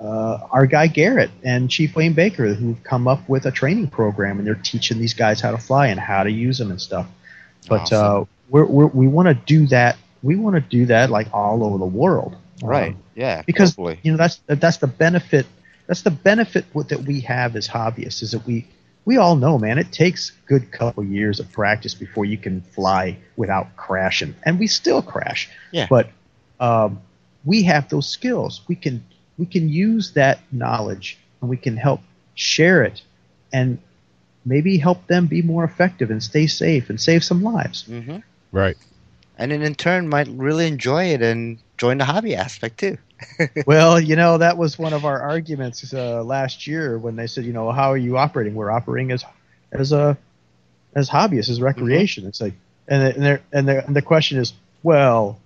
uh, 0.00 0.38
our 0.50 0.66
guy 0.66 0.86
Garrett 0.86 1.30
and 1.42 1.70
Chief 1.70 1.94
Wayne 1.94 2.14
Baker, 2.14 2.54
who've 2.54 2.82
come 2.84 3.06
up 3.06 3.28
with 3.28 3.44
a 3.46 3.50
training 3.50 3.88
program, 3.88 4.38
and 4.38 4.46
they're 4.46 4.54
teaching 4.54 4.98
these 4.98 5.14
guys 5.14 5.40
how 5.40 5.50
to 5.50 5.58
fly 5.58 5.88
and 5.88 6.00
how 6.00 6.22
to 6.22 6.30
use 6.30 6.58
them 6.58 6.70
and 6.70 6.80
stuff. 6.80 7.06
But 7.68 7.92
Awesome. 7.92 8.22
uh, 8.22 8.24
we're, 8.48 8.64
we're, 8.64 8.86
we 8.86 9.06
want 9.08 9.28
to 9.28 9.34
do 9.34 9.66
that. 9.68 9.96
We 10.22 10.36
want 10.36 10.54
to 10.56 10.60
do 10.62 10.86
that 10.86 11.10
like 11.10 11.28
all 11.32 11.62
over 11.64 11.78
the 11.78 11.84
world, 11.86 12.36
right 12.62 12.92
Um, 12.92 13.02
yeah 13.14 13.42
because 13.46 13.74
globally. 13.76 13.98
you 14.02 14.12
know 14.12 14.18
that's 14.18 14.40
that's 14.46 14.78
the 14.78 14.86
benefit. 14.86 15.46
That's 15.86 16.02
the 16.02 16.10
benefit 16.10 16.64
that 16.88 17.02
we 17.02 17.20
have 17.20 17.56
as 17.56 17.66
hobbyists 17.68 18.22
is 18.22 18.30
that 18.32 18.46
we 18.46 18.66
we 19.06 19.16
all 19.16 19.34
know, 19.36 19.58
man, 19.58 19.78
it 19.78 19.92
takes 19.92 20.30
a 20.30 20.48
good 20.48 20.70
couple 20.70 21.02
years 21.04 21.40
of 21.40 21.50
practice 21.52 21.94
before 21.94 22.24
you 22.26 22.36
can 22.36 22.60
fly 22.60 23.16
without 23.36 23.74
crashing, 23.76 24.34
and 24.44 24.58
we 24.58 24.66
still 24.66 25.00
crash. 25.02 25.48
Yeah. 25.72 25.86
But 25.88 26.10
um, 26.60 27.00
we 27.44 27.62
have 27.64 27.88
those 27.88 28.06
skills. 28.08 28.60
We 28.68 28.74
can 28.76 29.02
we 29.40 29.46
can 29.46 29.68
use 29.68 30.12
that 30.12 30.38
knowledge 30.52 31.18
and 31.40 31.50
we 31.50 31.56
can 31.56 31.76
help 31.76 32.00
share 32.34 32.84
it, 32.84 33.02
and 33.52 33.78
maybe 34.44 34.78
help 34.78 35.06
them 35.06 35.26
be 35.26 35.42
more 35.42 35.64
effective 35.64 36.10
and 36.10 36.22
stay 36.22 36.46
safe 36.46 36.90
and 36.90 37.00
save 37.00 37.24
some 37.24 37.42
lives. 37.42 37.82
hmm 37.82 38.18
Right. 38.52 38.76
and 39.38 39.50
then 39.52 39.62
in 39.62 39.74
turn 39.74 40.08
might 40.08 40.28
really 40.28 40.66
enjoy 40.66 41.04
it 41.14 41.22
and 41.22 41.58
join 41.78 41.98
the 41.98 42.04
hobby 42.04 42.34
aspect 42.36 42.78
too 42.78 42.98
well, 43.66 44.00
you 44.00 44.16
know, 44.16 44.38
that 44.38 44.56
was 44.56 44.78
one 44.78 44.94
of 44.94 45.04
our 45.04 45.20
arguments 45.20 45.92
uh, 45.92 46.22
last 46.24 46.66
year 46.66 46.96
when 46.98 47.16
they 47.16 47.26
said, 47.26 47.44
you 47.44 47.52
know, 47.52 47.70
how 47.70 47.92
are 47.92 47.96
you 47.98 48.16
operating? 48.16 48.54
We're 48.54 48.70
operating 48.70 49.12
as 49.12 49.22
as 49.72 49.92
a 49.92 50.16
as 50.96 51.10
hobbyists, 51.10 51.50
as 51.50 51.60
recreation. 51.60 52.26
It's 52.26 52.40
like, 52.40 52.54
and 52.88 53.02
the, 53.02 53.14
and, 53.14 53.22
they're- 53.22 53.42
and 53.52 53.68
the 53.68 53.86
and 53.86 53.94
the 53.94 54.00
question 54.02 54.38
is, 54.38 54.54
well, 54.82 55.38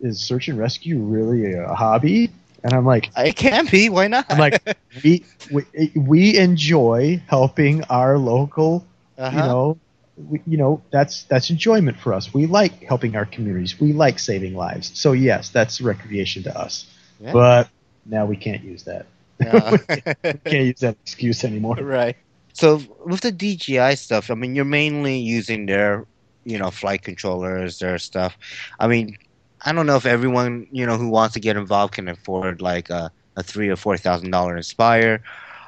is 0.00 0.20
search 0.20 0.46
and 0.48 0.56
rescue 0.56 0.98
really 1.00 1.52
a 1.54 1.74
hobby? 1.74 2.30
And 2.62 2.72
I'm 2.72 2.84
like, 2.84 3.10
it 3.16 3.36
can 3.36 3.66
be. 3.66 3.88
Why 3.88 4.08
not? 4.08 4.26
I'm 4.28 4.38
like, 4.38 4.76
we 5.04 5.24
we, 5.50 5.92
we 5.94 6.36
enjoy 6.36 7.22
helping 7.26 7.84
our 7.84 8.18
local 8.18 8.86
uh-huh. 9.20 9.36
you 9.36 9.42
know 9.42 9.78
we, 10.16 10.40
you 10.46 10.56
know 10.56 10.82
that's 10.90 11.24
that's 11.24 11.50
enjoyment 11.50 11.98
for 11.98 12.12
us. 12.12 12.32
We 12.32 12.46
like 12.46 12.82
helping 12.82 13.16
our 13.16 13.26
communities. 13.26 13.78
We 13.80 13.92
like 13.92 14.18
saving 14.18 14.54
lives. 14.54 14.90
So 14.98 15.12
yes 15.12 15.50
that's 15.50 15.80
recreation 15.80 16.42
to 16.44 16.58
us. 16.58 16.86
Yeah. 17.20 17.32
but 17.32 17.68
now 18.06 18.24
we 18.24 18.36
can't 18.36 18.64
use 18.64 18.84
that. 18.84 19.06
Can't 19.40 20.66
use 20.66 20.80
that 20.80 20.96
excuse 21.02 21.44
anymore. 21.44 21.76
Right. 21.76 22.16
So 22.52 22.82
with 23.06 23.20
the 23.22 23.32
dji 23.32 23.96
stuff 23.96 24.30
i 24.30 24.34
mean 24.34 24.54
you're 24.54 24.66
mainly 24.66 25.18
using 25.18 25.64
their 25.66 26.06
you 26.44 26.58
know 26.58 26.70
flight 26.70 27.02
controllers 27.02 27.78
their 27.78 27.98
stuff. 27.98 28.36
I 28.78 28.86
mean 28.86 29.16
i 29.64 29.72
don't 29.72 29.86
know 29.86 29.96
if 29.96 30.06
everyone 30.06 30.66
you 30.70 30.86
know 30.86 30.96
who 30.96 31.08
wants 31.08 31.34
to 31.34 31.40
get 31.40 31.56
involved 31.56 31.94
can 31.94 32.08
afford 32.08 32.60
like 32.60 32.90
a, 32.90 33.10
a 33.36 33.42
three 33.42 33.68
or 33.68 33.76
four 33.76 33.96
thousand 33.96 34.30
dollar 34.30 34.56
inspire 34.56 35.22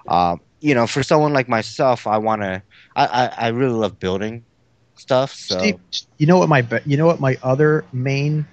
um, 0.08 0.40
you 0.60 0.74
know 0.74 0.86
for 0.86 1.02
someone 1.02 1.32
like 1.32 1.48
myself 1.48 2.06
i 2.06 2.18
want 2.18 2.42
to 2.42 2.62
I, 2.96 3.06
I 3.06 3.26
i 3.46 3.48
really 3.48 3.74
love 3.74 3.98
building 3.98 4.44
stuff 4.96 5.32
so 5.32 5.56
Steve, 5.58 5.78
you 6.18 6.26
know 6.26 6.38
what 6.38 6.48
my 6.48 6.66
you 6.86 6.96
know 6.96 7.06
what 7.06 7.20
my 7.20 7.36
other 7.42 7.84
main 7.92 8.46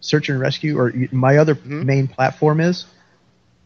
search 0.00 0.28
and 0.28 0.40
rescue 0.40 0.78
or 0.78 0.92
my 1.12 1.36
other 1.36 1.54
Mhm. 1.54 1.82
main 1.82 2.06
platform 2.08 2.60
is 2.60 2.86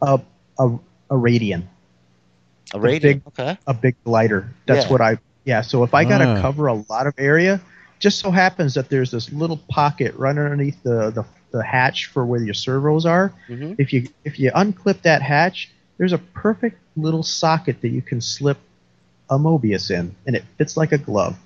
a 0.02 0.20
a, 0.58 0.68
a 1.10 1.14
radian 1.14 1.62
a 2.74 2.80
radio 2.80 3.14
big- 3.14 3.22
okay 3.28 3.58
a 3.66 3.74
big 3.74 3.94
glider. 4.04 4.48
That's 4.66 4.84
Yeah. 4.84 4.90
what 4.90 5.00
I 5.00 5.18
yeah. 5.44 5.60
So 5.62 5.82
if 5.84 5.94
I 5.94 6.04
got 6.04 6.18
to 6.18 6.26
Ah. 6.26 6.40
cover 6.40 6.66
a 6.66 6.74
lot 6.88 7.06
of 7.06 7.14
area, 7.18 7.60
just 7.98 8.18
so 8.20 8.30
happens 8.30 8.74
that 8.74 8.88
there's 8.88 9.10
this 9.10 9.32
little 9.32 9.56
pocket 9.68 10.14
right 10.16 10.36
underneath 10.36 10.82
the 10.82 11.10
the, 11.10 11.24
the 11.52 11.62
hatch 11.64 12.06
for 12.06 12.24
where 12.26 12.42
your 12.42 12.54
servos 12.54 13.06
are. 13.06 13.32
hmm 13.48 13.74
If 13.78 13.92
you 13.92 14.08
if 14.24 14.38
you 14.38 14.50
unclip 14.52 15.02
that 15.02 15.22
hatch, 15.22 15.70
there's 15.98 16.12
a 16.12 16.18
perfect 16.18 16.78
little 16.96 17.22
socket 17.22 17.80
that 17.82 17.88
you 17.88 18.02
can 18.02 18.20
slip 18.20 18.58
a 19.30 19.38
Mobius 19.38 19.90
in, 19.90 20.14
and 20.26 20.36
it 20.36 20.44
fits 20.58 20.76
like 20.76 20.92
a 20.92 20.98
glove, 20.98 21.36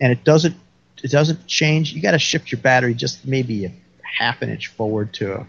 and 0.00 0.12
it 0.12 0.24
doesn't 0.24 0.56
it 1.02 1.10
doesn't 1.10 1.46
change. 1.46 1.92
You 1.92 2.02
got 2.02 2.12
to 2.12 2.18
shift 2.18 2.50
your 2.52 2.60
battery 2.60 2.94
just 2.94 3.26
maybe 3.26 3.66
a 3.66 3.72
half 4.02 4.42
an 4.42 4.50
inch 4.50 4.68
forward 4.68 5.12
to 5.14 5.46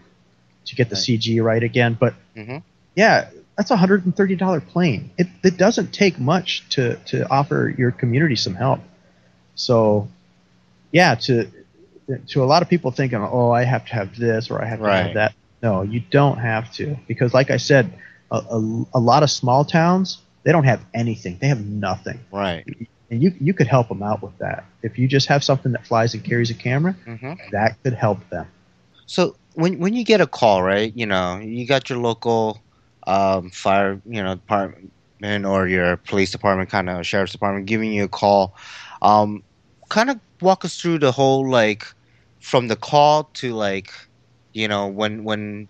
to 0.66 0.74
get 0.74 0.88
the 0.90 0.96
Right. 0.96 1.02
CG 1.04 1.42
right 1.42 1.62
again, 1.62 1.96
but 1.98 2.14
hmm 2.34 2.58
yeah, 2.94 3.28
that's 3.56 3.70
a 3.70 3.76
hundred 3.76 4.04
and 4.04 4.16
thirty 4.16 4.36
dollar 4.36 4.60
plane. 4.60 5.10
It 5.18 5.28
it 5.44 5.56
doesn't 5.56 5.92
take 5.92 6.18
much 6.18 6.68
to 6.70 6.96
to 7.06 7.28
offer 7.30 7.74
your 7.76 7.90
community 7.90 8.36
some 8.36 8.54
help. 8.54 8.80
So, 9.54 10.08
yeah, 10.96 11.14
to 11.26 11.46
to 12.28 12.44
a 12.44 12.48
lot 12.52 12.62
of 12.62 12.68
people 12.68 12.90
thinking, 12.90 13.20
oh, 13.20 13.50
I 13.50 13.64
have 13.64 13.84
to 13.86 13.94
have 13.94 14.16
this 14.16 14.50
or 14.50 14.62
I 14.62 14.66
have 14.66 14.82
to 14.82 14.84
Right. 14.84 15.02
have 15.02 15.14
that. 15.14 15.34
No, 15.62 15.82
you 15.82 16.00
don't 16.10 16.38
have 16.38 16.72
to 16.74 16.96
because, 17.06 17.34
like 17.34 17.50
I 17.50 17.58
said, 17.58 17.92
a, 18.30 18.36
a, 18.36 18.84
a 18.94 19.00
lot 19.00 19.22
of 19.22 19.30
small 19.30 19.64
towns 19.64 20.18
they 20.44 20.52
don't 20.52 20.64
have 20.64 20.80
anything. 20.94 21.38
They 21.40 21.48
have 21.48 21.64
nothing, 21.66 22.20
Right. 22.32 22.64
and 23.10 23.22
you 23.22 23.32
you 23.40 23.52
could 23.54 23.66
help 23.66 23.88
them 23.88 24.02
out 24.02 24.22
with 24.22 24.38
that. 24.38 24.64
If 24.82 24.98
you 24.98 25.08
just 25.08 25.26
have 25.28 25.42
something 25.44 25.72
that 25.72 25.86
flies 25.86 26.14
and 26.14 26.24
carries 26.24 26.50
a 26.50 26.54
camera, 26.54 26.94
hmm 27.04 27.32
that 27.52 27.76
could 27.82 27.94
help 27.94 28.28
them. 28.30 28.46
So 29.06 29.36
when 29.54 29.78
when 29.78 29.94
you 29.94 30.04
get 30.04 30.20
a 30.20 30.26
call, 30.26 30.62
right? 30.62 30.92
You 30.94 31.06
know, 31.06 31.38
you 31.38 31.66
got 31.66 31.88
your 31.90 31.98
local 31.98 32.62
um, 33.06 33.50
fire, 33.50 34.00
you 34.04 34.22
know, 34.22 34.34
department 34.36 34.92
or 35.46 35.68
your 35.68 35.96
police 35.96 36.30
department, 36.30 36.70
kind 36.70 36.88
of 36.90 37.06
sheriff's 37.06 37.32
department, 37.32 37.66
giving 37.66 37.92
you 37.92 38.04
a 38.04 38.08
call. 38.08 38.54
Um, 39.02 39.42
kind 39.88 40.10
of 40.10 40.18
walk 40.40 40.64
us 40.64 40.80
through 40.80 40.98
the 40.98 41.12
whole 41.12 41.48
like 41.48 41.86
from 42.40 42.68
the 42.68 42.76
call 42.76 43.24
to 43.34 43.52
like, 43.54 43.90
you 44.52 44.68
know, 44.68 44.86
when 44.88 45.24
when 45.24 45.68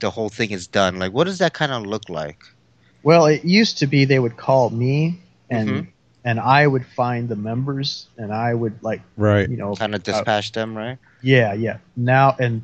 the 0.00 0.10
whole 0.10 0.28
thing 0.28 0.50
is 0.50 0.66
done. 0.66 0.98
Like, 0.98 1.12
what 1.12 1.24
does 1.24 1.38
that 1.38 1.54
kind 1.54 1.72
of 1.72 1.84
look 1.84 2.08
like? 2.08 2.38
Well, 3.02 3.26
it 3.26 3.44
used 3.44 3.78
to 3.78 3.86
be 3.86 4.04
they 4.04 4.18
would 4.18 4.36
call 4.36 4.70
me 4.70 5.18
and 5.50 5.68
Mhm. 5.68 5.86
and 6.24 6.40
I 6.40 6.66
would 6.66 6.84
find 6.86 7.28
the 7.28 7.36
members 7.36 8.06
and 8.16 8.32
I 8.32 8.52
would 8.54 8.82
like 8.82 9.00
Right. 9.16 9.48
you 9.48 9.56
know 9.56 9.74
Kind 9.74 9.94
of 9.94 10.02
dispatch 10.02 10.52
them, 10.52 10.76
right? 10.76 10.98
yeah 11.22 11.52
yeah 11.52 11.78
now 11.96 12.36
and 12.38 12.62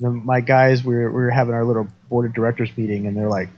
the, 0.00 0.10
my 0.10 0.40
guys 0.42 0.84
we 0.84 0.94
were, 0.94 1.10
we 1.10 1.22
were 1.22 1.30
having 1.30 1.54
our 1.54 1.64
little 1.64 1.88
board 2.10 2.26
of 2.26 2.34
directors 2.34 2.68
meeting 2.76 3.06
and 3.06 3.16
they're 3.16 3.30
like 3.30 3.48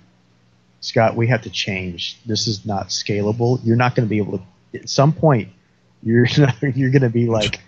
Scott 0.80 1.16
we 1.16 1.26
have 1.26 1.42
to 1.42 1.50
change 1.50 2.18
this 2.24 2.46
is 2.46 2.64
not 2.64 2.88
scalable 2.88 3.58
you're 3.64 3.76
not 3.76 3.96
going 3.96 4.06
to 4.06 4.10
be 4.10 4.18
able 4.18 4.38
to 4.38 4.44
at 4.80 4.88
some 4.88 5.12
point 5.12 5.48
you're 6.02 6.26
you're 6.74 6.90
going 6.90 7.02
to 7.02 7.10
be 7.10 7.26
like 7.26 7.60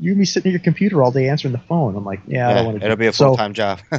you're 0.00 0.14
gonna 0.14 0.20
be 0.22 0.26
sitting 0.26 0.50
at 0.50 0.52
your 0.52 0.60
computer 0.62 1.02
all 1.02 1.10
day 1.12 1.28
answering 1.28 1.52
the 1.52 1.58
phone 1.58 1.96
I'm 1.96 2.04
like 2.04 2.20
yeah, 2.26 2.48
I 2.48 2.54
don't 2.54 2.66
want 2.66 2.78
to 2.80 2.84
it'll 2.84 2.96
be 2.96 3.06
a 3.06 3.12
full 3.12 3.36
time 3.36 3.54
job. 3.54 3.80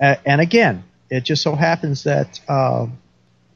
a- 0.00 0.18
and 0.28 0.40
again 0.40 0.84
it 1.10 1.22
just 1.24 1.42
so 1.42 1.54
happens 1.54 2.04
that 2.04 2.40
uh, 2.48 2.86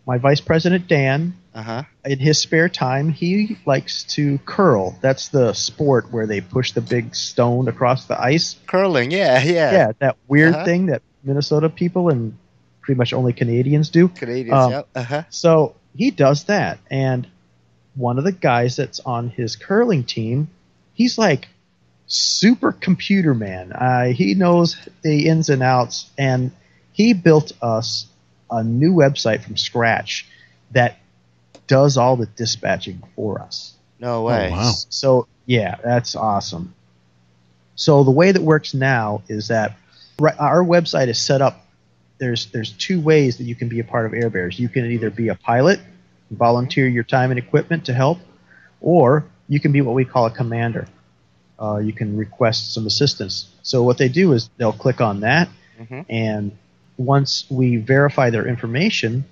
my 0.06 0.19
vice 0.19 0.40
president 0.40 0.86
Dan 0.89 1.35
uh 1.55 1.62
huh. 1.62 1.82
in 2.05 2.19
his 2.20 2.39
spare 2.39 2.69
time, 2.69 3.09
he 3.09 3.59
likes 3.66 4.05
to 4.15 4.39
curl. 4.44 4.97
That's 5.01 5.28
the 5.28 5.55
sport 5.55 6.12
where 6.12 6.27
they 6.27 6.40
push 6.40 6.70
the 6.73 6.81
big 6.82 7.16
stone 7.16 7.66
across 7.66 8.05
the 8.05 8.20
ice. 8.20 8.55
Curling, 8.66 9.10
yeah, 9.10 9.43
yeah. 9.43 9.73
Yeah, 9.73 9.93
that 9.98 10.16
weird 10.28 10.55
Uh-huh. 10.55 10.65
thing 10.65 10.86
that 10.86 11.02
Minnesota 11.24 11.69
people 11.69 12.10
and 12.10 12.36
pretty 12.81 12.97
much 12.98 13.12
only 13.12 13.32
Canadians 13.32 13.89
do. 13.89 14.06
Canadians, 14.09 14.52
Um, 14.56 14.70
yep. 14.70 14.89
Uh 14.94 15.02
huh. 15.02 15.23
So 15.31 15.74
he 15.97 16.10
does 16.12 16.44
that. 16.44 16.78
And 16.90 17.27
one 17.99 18.16
of 18.19 18.25
the 18.25 18.33
guys 18.33 18.77
that's 18.77 19.01
on 19.01 19.29
his 19.29 19.57
curling 19.57 20.05
team, 20.05 20.49
he's 20.95 21.19
like 21.19 21.49
super 22.07 22.73
computer 22.73 23.35
man. 23.35 23.73
Uh, 23.73 24.07
he 24.07 24.35
knows 24.35 24.77
the 25.03 25.29
ins 25.29 25.49
and 25.49 25.62
outs. 25.62 26.11
And 26.16 26.53
he 26.93 27.12
built 27.12 27.53
us 27.61 28.07
a 28.51 28.62
new 28.65 28.95
website 28.95 29.43
from 29.43 29.57
scratch 29.57 30.27
that 30.70 30.99
does 31.66 31.97
all 31.97 32.16
the 32.16 32.27
dispatching 32.27 33.03
for 33.15 33.41
us. 33.41 33.75
No 33.99 34.23
way. 34.23 34.51
wow. 34.51 34.73
So 34.89 35.27
yeah, 35.47 35.77
that's 35.83 36.15
awesome. 36.15 36.75
So 37.75 38.05
the 38.05 38.11
way 38.11 38.33
that 38.33 38.43
works 38.43 38.75
now 38.75 39.23
is 39.29 39.49
that 39.49 39.77
ri- 40.19 40.33
our 40.39 40.62
website 40.62 41.09
is 41.09 41.19
set 41.19 41.43
up. 41.43 41.66
There's 42.19 42.47
there's 42.47 42.73
two 42.73 43.01
ways 43.01 43.39
that 43.39 43.45
you 43.45 43.55
can 43.55 43.69
be 43.69 43.81
a 43.81 43.85
part 43.85 44.07
of 44.07 44.15
Air 44.15 44.31
Bears. 44.31 44.59
You 44.59 44.69
can 44.69 44.87
either 44.87 45.11
be 45.11 45.29
a 45.29 45.35
pilot, 45.35 45.81
volunteer 46.31 46.87
your 46.87 47.05
time 47.05 47.31
and 47.31 47.39
equipment 47.39 47.87
to 47.87 47.95
help, 47.95 48.19
or 48.81 49.25
you 49.49 49.61
can 49.61 49.73
be 49.73 49.81
what 49.81 49.95
we 49.95 50.05
call 50.05 50.27
a 50.27 50.31
commander. 50.31 50.87
Uh, 51.61 51.79
you 51.79 51.93
can 51.93 52.17
request 52.17 52.73
some 52.75 52.87
assistance. 52.87 53.49
So 53.63 53.83
what 53.83 53.99
they 53.99 54.09
do 54.09 54.33
is 54.33 54.49
they'll 54.57 54.73
click 54.73 55.01
on 55.01 55.21
that, 55.21 55.49
Mhm. 55.81 56.05
and 56.09 56.53
once 56.97 57.47
we 57.49 57.77
verify 57.77 58.31
their 58.31 58.47
information, 58.47 59.25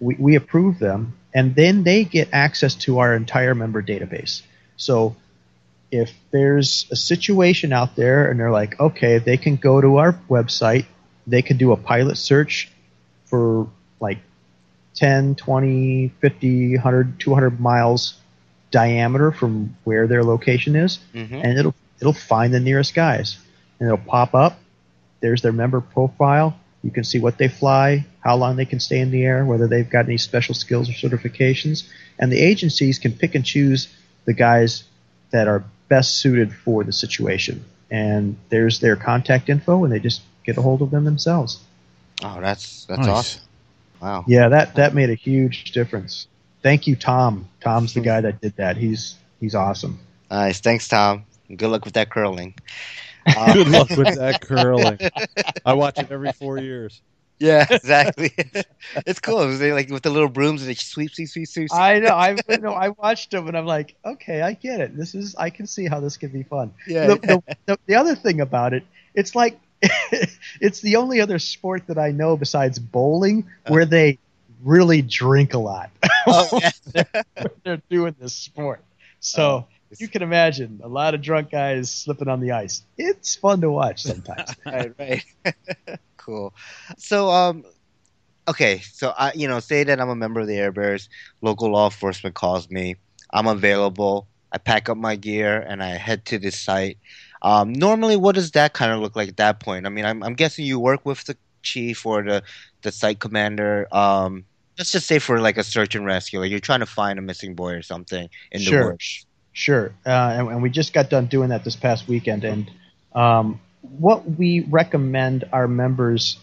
we, 0.00 0.16
we 0.18 0.34
approve 0.34 0.78
them, 0.78 1.14
and 1.32 1.54
then 1.54 1.84
they 1.84 2.04
get 2.04 2.28
access 2.32 2.74
to 2.74 2.98
our 2.98 3.14
entire 3.14 3.54
member 3.54 3.82
database. 3.82 4.42
So 4.76 5.16
if 5.90 6.12
there's 6.32 6.86
a 6.90 6.96
situation 6.96 7.72
out 7.72 7.94
there 7.94 8.28
and 8.28 8.38
they're 8.38 8.50
like, 8.50 8.78
okay, 8.80 9.18
they 9.18 9.36
can 9.36 9.56
go 9.56 9.80
to 9.80 9.96
our 9.98 10.12
website, 10.28 10.86
they 11.26 11.42
can 11.42 11.56
do 11.56 11.72
a 11.72 11.76
pilot 11.76 12.18
search 12.18 12.70
for 13.26 13.68
like 14.00 14.18
10, 14.94 15.34
20, 15.34 16.08
50, 16.20 16.74
100, 16.74 17.20
200 17.20 17.60
miles 17.60 18.14
diameter 18.70 19.30
from 19.30 19.76
where 19.84 20.06
their 20.06 20.24
location 20.24 20.76
is, 20.76 20.98
hmm 21.12 21.40
and 21.44 21.58
it'll 21.58 21.74
it'll 22.00 22.12
find 22.12 22.52
the 22.52 22.60
nearest 22.60 22.94
guys, 22.94 23.38
and 23.78 23.86
it'll 23.88 24.04
pop 24.04 24.34
up. 24.34 24.58
There's 25.20 25.42
their 25.42 25.52
member 25.52 25.80
profile. 25.80 26.58
You 26.82 26.90
can 26.90 27.04
see 27.04 27.18
what 27.18 27.38
they 27.38 27.48
fly, 27.48 28.04
how 28.20 28.36
long 28.36 28.56
they 28.56 28.66
can 28.66 28.78
stay 28.80 28.98
in 28.98 29.10
the 29.10 29.24
air, 29.24 29.44
whether 29.44 29.66
they've 29.68 29.88
got 29.88 30.04
any 30.04 30.18
special 30.18 30.54
skills 30.54 30.90
or 30.90 30.92
certifications, 30.92 31.88
and 32.18 32.30
the 32.30 32.40
agencies 32.40 32.98
can 32.98 33.12
pick 33.12 33.34
and 33.34 33.44
choose 33.44 33.88
the 34.26 34.34
guys 34.34 34.84
that 35.30 35.48
are 35.48 35.64
best 35.88 36.16
suited 36.16 36.52
for 36.52 36.84
the 36.84 36.92
situation. 36.92 37.64
And 37.90 38.36
there's 38.50 38.80
their 38.80 38.96
contact 38.96 39.48
info, 39.48 39.84
and 39.84 39.92
they 39.92 40.00
just 40.00 40.20
get 40.44 40.58
a 40.58 40.62
hold 40.62 40.82
of 40.82 40.90
them 40.90 41.04
themselves. 41.04 41.60
Oh, 42.22 42.40
that's 42.40 42.84
that's 42.86 43.06
Nice. 43.06 43.08
awesome. 43.08 43.42
Wow. 44.04 44.24
Yeah, 44.26 44.50
that 44.50 44.74
that 44.74 44.94
made 44.94 45.08
a 45.08 45.14
huge 45.14 45.72
difference. 45.72 46.28
Thank 46.62 46.86
you, 46.86 46.94
Tom. 46.94 47.48
Tom's 47.62 47.94
the 47.94 48.02
guy 48.02 48.20
that 48.20 48.38
did 48.42 48.54
that. 48.56 48.76
He's 48.76 49.14
he's 49.40 49.54
awesome. 49.54 49.98
Nice. 50.30 50.60
Thanks, 50.60 50.86
Tom. 50.88 51.24
Good 51.48 51.68
luck 51.68 51.86
with 51.86 51.94
that 51.94 52.10
curling. 52.10 52.54
Uh, 53.26 53.52
Good 53.54 53.68
luck 53.68 53.88
with 53.88 54.14
that 54.16 54.40
curling. 54.42 54.98
I 55.64 55.72
watch 55.72 55.98
it 55.98 56.10
every 56.10 56.32
four 56.32 56.58
years. 56.58 57.00
Yeah, 57.38 57.66
exactly. 57.70 58.30
it's 59.06 59.20
cool. 59.20 59.48
They 59.56 59.72
like 59.72 59.88
with 59.88 60.02
the 60.02 60.10
little 60.10 60.28
brooms 60.28 60.60
and 60.60 60.68
they 60.68 60.74
sweep, 60.74 61.14
sweep, 61.14 61.28
sweep, 61.28 61.48
sweep. 61.48 61.70
sweep. 61.70 61.80
I 61.80 61.98
know. 61.98 62.14
I 62.14 62.36
no, 62.60 62.74
I 62.74 62.90
watched 62.90 63.32
him 63.32 63.48
and 63.48 63.56
I'm 63.56 63.66
like, 63.66 63.96
okay, 64.04 64.42
I 64.42 64.52
get 64.52 64.80
it. 64.80 64.94
This 64.98 65.14
is 65.14 65.34
I 65.36 65.48
can 65.48 65.66
see 65.66 65.86
how 65.86 66.00
this 66.00 66.18
can 66.18 66.28
be 66.28 66.42
fun. 66.42 66.74
yeah. 66.86 67.06
The, 67.06 67.14
the, 67.16 67.56
the, 67.64 67.78
the 67.86 67.94
other 67.94 68.14
thing 68.14 68.42
about 68.42 68.74
it, 68.74 68.84
it's 69.14 69.34
like 69.34 69.58
it's 70.60 70.80
the 70.80 70.96
only 70.96 71.20
other 71.20 71.38
sport 71.38 71.86
that 71.86 71.98
I 71.98 72.10
know 72.10 72.36
besides 72.36 72.78
bowling 72.78 73.46
where 73.68 73.84
they 73.84 74.18
really 74.62 75.02
drink 75.02 75.54
a 75.54 75.58
lot. 75.58 75.90
oh, 76.26 76.60
yeah. 76.94 77.04
when 77.34 77.50
they're 77.64 77.82
doing 77.90 78.14
this 78.18 78.34
sport. 78.34 78.82
So 79.20 79.42
Oh, 79.42 79.66
you 79.98 80.08
can 80.08 80.22
imagine 80.22 80.80
a 80.82 80.88
lot 80.88 81.14
of 81.14 81.22
drunk 81.22 81.50
guys 81.50 81.90
slipping 81.90 82.28
on 82.28 82.40
the 82.40 82.52
ice. 82.52 82.82
It's 82.98 83.36
fun 83.36 83.60
to 83.60 83.70
watch 83.70 84.02
sometimes. 84.02 84.54
right, 84.66 84.92
right. 84.98 85.24
cool. 86.16 86.54
So, 86.98 87.30
um, 87.30 87.64
okay. 88.48 88.80
So 88.80 89.14
I, 89.16 89.32
you 89.34 89.48
know, 89.48 89.60
say 89.60 89.84
that 89.84 90.00
I'm 90.00 90.08
a 90.08 90.16
member 90.16 90.40
of 90.40 90.46
the 90.46 90.56
Air 90.56 90.72
Bears. 90.72 91.08
Local 91.40 91.70
law 91.70 91.86
enforcement 91.86 92.34
calls 92.34 92.70
me. 92.70 92.96
I'm 93.30 93.46
available. 93.46 94.26
I 94.52 94.58
pack 94.58 94.88
up 94.88 94.96
my 94.96 95.16
gear 95.16 95.60
and 95.60 95.82
I 95.82 95.90
head 95.90 96.24
to 96.26 96.38
this 96.38 96.58
site. 96.58 96.98
Um, 97.44 97.74
normally, 97.74 98.16
what 98.16 98.34
does 98.34 98.52
that 98.52 98.72
kind 98.72 98.90
of 98.90 99.00
look 99.00 99.14
like 99.14 99.28
at 99.28 99.36
that 99.36 99.60
point? 99.60 99.84
I 99.84 99.90
mean, 99.90 100.06
I'm, 100.06 100.22
I'm 100.22 100.32
guessing 100.32 100.64
you 100.64 100.80
work 100.80 101.04
with 101.04 101.22
the 101.24 101.36
chief 101.60 102.06
or 102.06 102.22
the 102.22 102.42
the 102.80 102.90
site 102.90 103.20
commander. 103.20 103.86
Um, 103.92 104.46
let's 104.78 104.90
just 104.90 105.06
say 105.06 105.18
for 105.18 105.38
like 105.38 105.58
a 105.58 105.62
search 105.62 105.94
and 105.94 106.06
rescue, 106.06 106.40
like 106.40 106.50
you're 106.50 106.58
trying 106.58 106.80
to 106.80 106.86
find 106.86 107.18
a 107.18 107.22
missing 107.22 107.54
boy 107.54 107.74
or 107.74 107.82
something 107.82 108.30
in 108.50 108.60
the 108.60 108.64
Sure. 108.64 108.90
woods. 108.92 109.26
Sure, 109.52 109.92
uh, 110.06 110.08
and, 110.08 110.48
and 110.48 110.62
we 110.62 110.70
just 110.70 110.94
got 110.94 111.10
done 111.10 111.26
doing 111.26 111.50
that 111.50 111.64
this 111.64 111.76
past 111.76 112.08
weekend. 112.08 112.44
And 112.44 112.70
um, 113.14 113.60
what 113.82 114.28
we 114.28 114.60
recommend 114.60 115.44
our 115.52 115.68
members, 115.68 116.38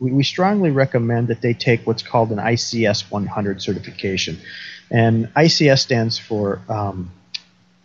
we, 0.00 0.10
we 0.10 0.24
strongly 0.24 0.72
recommend 0.72 1.28
that 1.28 1.42
they 1.42 1.54
take 1.54 1.86
what's 1.86 2.02
called 2.02 2.32
an 2.32 2.38
ICS 2.38 3.08
100 3.08 3.62
certification, 3.62 4.40
and 4.90 5.32
ICS 5.34 5.78
stands 5.78 6.18
for 6.18 6.60
um, 6.68 7.12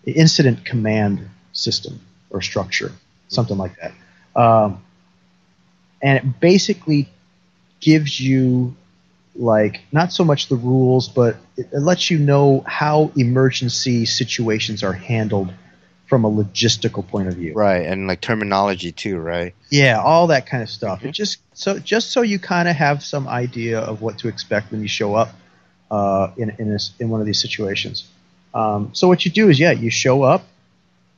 Incident 0.04 0.66
Command 0.66 1.30
System 1.54 2.02
or 2.30 2.42
Structure, 2.42 2.92
something 3.28 3.58
like 3.58 3.74
that. 3.80 3.94
Um, 4.40 4.84
and 6.02 6.18
it 6.18 6.40
basically 6.40 7.10
gives 7.80 8.20
you 8.20 8.76
like 9.36 9.82
not 9.92 10.12
so 10.12 10.24
much 10.24 10.48
the 10.48 10.56
rules, 10.56 11.08
but 11.10 11.38
it, 11.58 11.70
it 11.72 11.80
lets 11.80 12.10
you 12.10 12.20
know 12.20 12.64
how 12.68 13.12
emergency 13.16 14.06
situations 14.06 14.84
are 14.84 14.94
handled 14.94 15.54
from 16.08 16.26
a 16.26 16.32
logistical 16.32 17.08
point 17.08 17.28
of 17.28 17.36
view. 17.36 17.54
Right, 17.54 17.86
and 17.86 18.08
like 18.08 18.20
terminology 18.20 18.92
too, 18.92 19.20
right? 19.20 19.54
Yeah, 19.70 20.02
all 20.02 20.28
that 20.28 20.48
kind 20.48 20.64
of 20.64 20.70
stuff. 20.70 21.02
Mhm. 21.02 21.06
It 21.06 21.12
just 21.12 21.38
so 21.54 21.78
just 21.80 22.12
so 22.12 22.22
you 22.22 22.40
kind 22.40 22.68
of 22.68 22.76
have 22.76 23.04
some 23.04 23.28
idea 23.28 23.80
of 23.80 24.02
what 24.02 24.18
to 24.20 24.28
expect 24.28 24.72
when 24.72 24.82
you 24.82 24.88
show 24.88 25.14
up 25.16 25.30
uh, 25.92 26.32
in 26.38 26.50
in, 26.58 26.70
this, 26.70 26.92
in 27.00 27.10
one 27.10 27.20
of 27.20 27.28
these 27.28 27.42
situations. 27.42 28.08
Um, 28.54 28.90
so 28.94 29.08
what 29.08 29.24
you 29.26 29.32
do 29.32 29.50
is, 29.50 29.60
yeah, 29.60 29.72
you 29.72 29.92
show 29.92 30.24
up, 30.24 30.44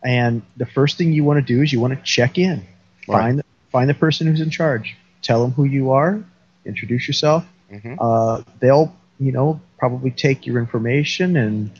and 0.03 0.41
the 0.57 0.65
first 0.65 0.97
thing 0.97 1.11
you 1.13 1.23
want 1.23 1.45
to 1.45 1.53
do 1.55 1.61
is 1.61 1.71
you 1.71 1.79
want 1.79 1.93
to 1.97 2.01
check 2.03 2.37
in, 2.37 2.65
Right. 3.07 3.21
find 3.21 3.43
find 3.71 3.89
the 3.89 3.93
person 3.93 4.27
who's 4.27 4.41
in 4.41 4.49
charge, 4.49 4.95
tell 5.21 5.41
them 5.41 5.51
who 5.51 5.63
you 5.63 5.91
are, 5.91 6.21
introduce 6.65 7.07
yourself, 7.07 7.45
Mhm. 7.71 7.97
uh, 7.99 8.43
they'll 8.59 8.93
you 9.19 9.31
know 9.31 9.61
probably 9.77 10.11
take 10.11 10.45
your 10.45 10.59
information 10.59 11.35
and 11.37 11.71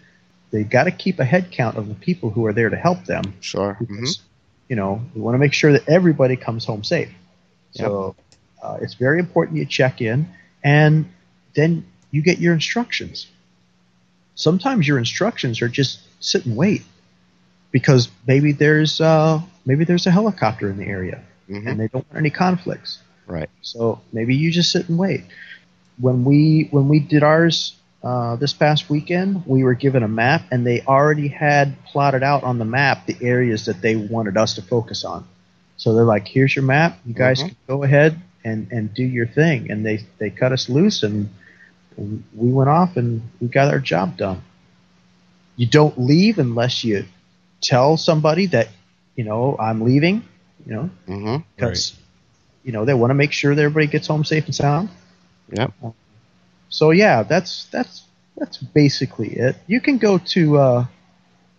they've 0.52 0.70
got 0.70 0.84
to 0.86 0.92
keep 0.92 1.20
a 1.20 1.26
head 1.26 1.52
count 1.52 1.78
of 1.78 1.88
the 1.88 1.96
people 1.96 2.30
who 2.30 2.46
are 2.46 2.54
there 2.54 2.70
to 2.70 2.76
help 2.78 3.06
them 3.06 3.34
Sure. 3.42 3.74
hmm 3.76 4.06
you 4.70 4.76
know 4.76 5.02
we 5.14 5.22
want 5.22 5.36
to 5.36 5.40
make 5.40 5.54
sure 5.54 5.72
that 5.74 5.88
everybody 5.90 6.36
comes 6.36 6.66
home 6.66 6.84
safe. 6.84 7.10
So 7.72 8.16
uh, 8.62 8.78
it's 8.82 8.94
very 8.96 9.20
important 9.20 9.58
you 9.58 9.66
check 9.66 10.02
in, 10.02 10.28
and 10.64 11.06
then 11.56 11.86
you 12.12 12.22
get 12.22 12.38
your 12.40 12.54
instructions. 12.54 13.28
Sometimes 14.36 14.88
your 14.88 14.98
instructions 14.98 15.62
are 15.62 15.68
just 15.68 16.00
sit 16.24 16.46
and 16.46 16.56
wait 16.56 16.84
because 17.72 18.10
maybe 18.28 18.52
there's 18.52 19.00
uh, 19.02 19.40
maybe 19.66 19.84
there's 19.86 20.06
a 20.08 20.12
helicopter 20.12 20.70
in 20.70 20.78
the 20.78 20.86
area 20.86 21.22
hmm 21.48 21.74
and 21.74 21.80
they 21.80 21.88
don't 21.88 22.06
want 22.10 22.20
any 22.20 22.30
conflicts. 22.30 23.00
Right. 23.28 23.50
So 23.62 24.00
maybe 24.12 24.36
you 24.36 24.52
just 24.52 24.72
sit 24.72 24.90
and 24.90 24.98
wait. 24.98 25.22
When 26.00 26.24
we 26.26 26.68
when 26.72 26.88
we 26.88 27.00
did 27.00 27.24
ours 27.24 27.74
uh, 28.04 28.36
this 28.38 28.54
past 28.54 28.90
weekend, 28.90 29.44
we 29.46 29.64
were 29.64 29.74
given 29.74 30.04
a 30.04 30.08
map, 30.08 30.44
and 30.52 30.66
they 30.66 30.82
already 30.82 31.28
had 31.28 31.76
plotted 31.86 32.24
out 32.24 32.44
on 32.44 32.58
the 32.60 32.66
map 32.66 33.06
the 33.08 33.18
areas 33.22 33.66
that 33.66 33.82
they 33.82 33.96
wanted 33.96 34.38
us 34.38 34.56
to 34.56 34.62
focus 34.62 35.04
on. 35.04 35.26
So 35.78 35.94
they're 35.94 36.04
like, 36.06 36.28
"Here's 36.28 36.56
your 36.56 36.66
map. 36.66 37.00
You 37.06 37.14
guys 37.14 37.44
Mhm. 37.44 37.48
can 37.48 37.56
go 37.68 37.84
ahead 37.84 38.16
and, 38.44 38.68
and 38.72 38.94
do 38.94 39.04
your 39.04 39.28
thing." 39.28 39.70
And 39.72 39.86
they 39.86 40.00
they 40.20 40.30
cut 40.30 40.52
us 40.52 40.70
loose, 40.70 41.04
and, 41.04 41.30
and 41.98 42.24
we 42.36 42.52
went 42.52 42.70
off 42.70 42.98
and 42.98 43.22
we 43.42 43.48
got 43.48 43.72
our 43.72 43.80
job 43.80 44.18
done. 44.18 44.42
You 45.56 45.68
don't 45.68 46.00
leave 46.00 46.40
unless 46.40 46.84
you 46.84 47.06
tell 47.62 47.98
somebody 47.98 48.48
that 48.48 48.70
you 49.16 49.24
know 49.24 49.56
I'm 49.60 49.82
leaving. 49.82 50.24
You 50.66 50.74
know, 50.74 50.90
hmm 51.08 51.38
because 51.56 51.94
you 52.64 52.72
know 52.72 52.86
they 52.86 52.94
want 52.94 53.12
to 53.12 53.16
make 53.16 53.32
sure 53.32 53.56
that 53.56 53.62
everybody 53.62 53.88
gets 53.88 54.08
home 54.08 54.24
safe 54.24 54.46
and 54.46 54.56
sound. 54.56 54.90
Yep. 55.52 55.74
So 56.70 56.92
yeah, 56.92 57.24
that's 57.24 57.66
that's 57.66 58.04
that's 58.38 58.58
basically 58.58 59.30
it. 59.30 59.56
You 59.68 59.82
can 59.82 59.98
go 59.98 60.18
to 60.18 60.58
uh, 60.58 60.86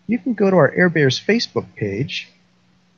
you 0.06 0.18
can 0.18 0.34
go 0.34 0.50
to 0.50 0.56
our 0.56 0.70
Air 0.72 0.88
Bears 0.88 1.20
Facebook 1.20 1.66
page, 1.76 2.28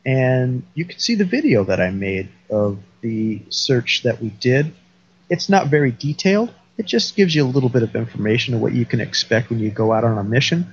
and 0.05 0.63
you 0.75 0.85
can 0.85 0.99
see 0.99 1.15
the 1.15 1.25
video 1.25 1.65
that 1.65 1.81
I 1.81 1.91
made 1.91 2.29
of 2.51 2.79
the 3.01 3.43
search 3.51 4.03
that 4.05 4.21
we 4.23 4.31
did. 4.31 4.73
It's 5.31 5.49
not 5.49 5.69
very 5.69 5.91
detailed. 5.91 6.53
It 6.77 6.87
just 6.87 7.17
gives 7.17 7.35
you 7.35 7.45
a 7.45 7.47
little 7.49 7.69
bit 7.69 7.83
of 7.83 7.95
information 7.95 8.55
of 8.55 8.61
what 8.61 8.73
you 8.73 8.85
can 8.85 9.01
expect 9.01 9.51
when 9.51 9.59
you 9.59 9.71
go 9.71 9.93
out 9.93 10.05
on 10.05 10.19
a 10.19 10.25
mission. 10.25 10.73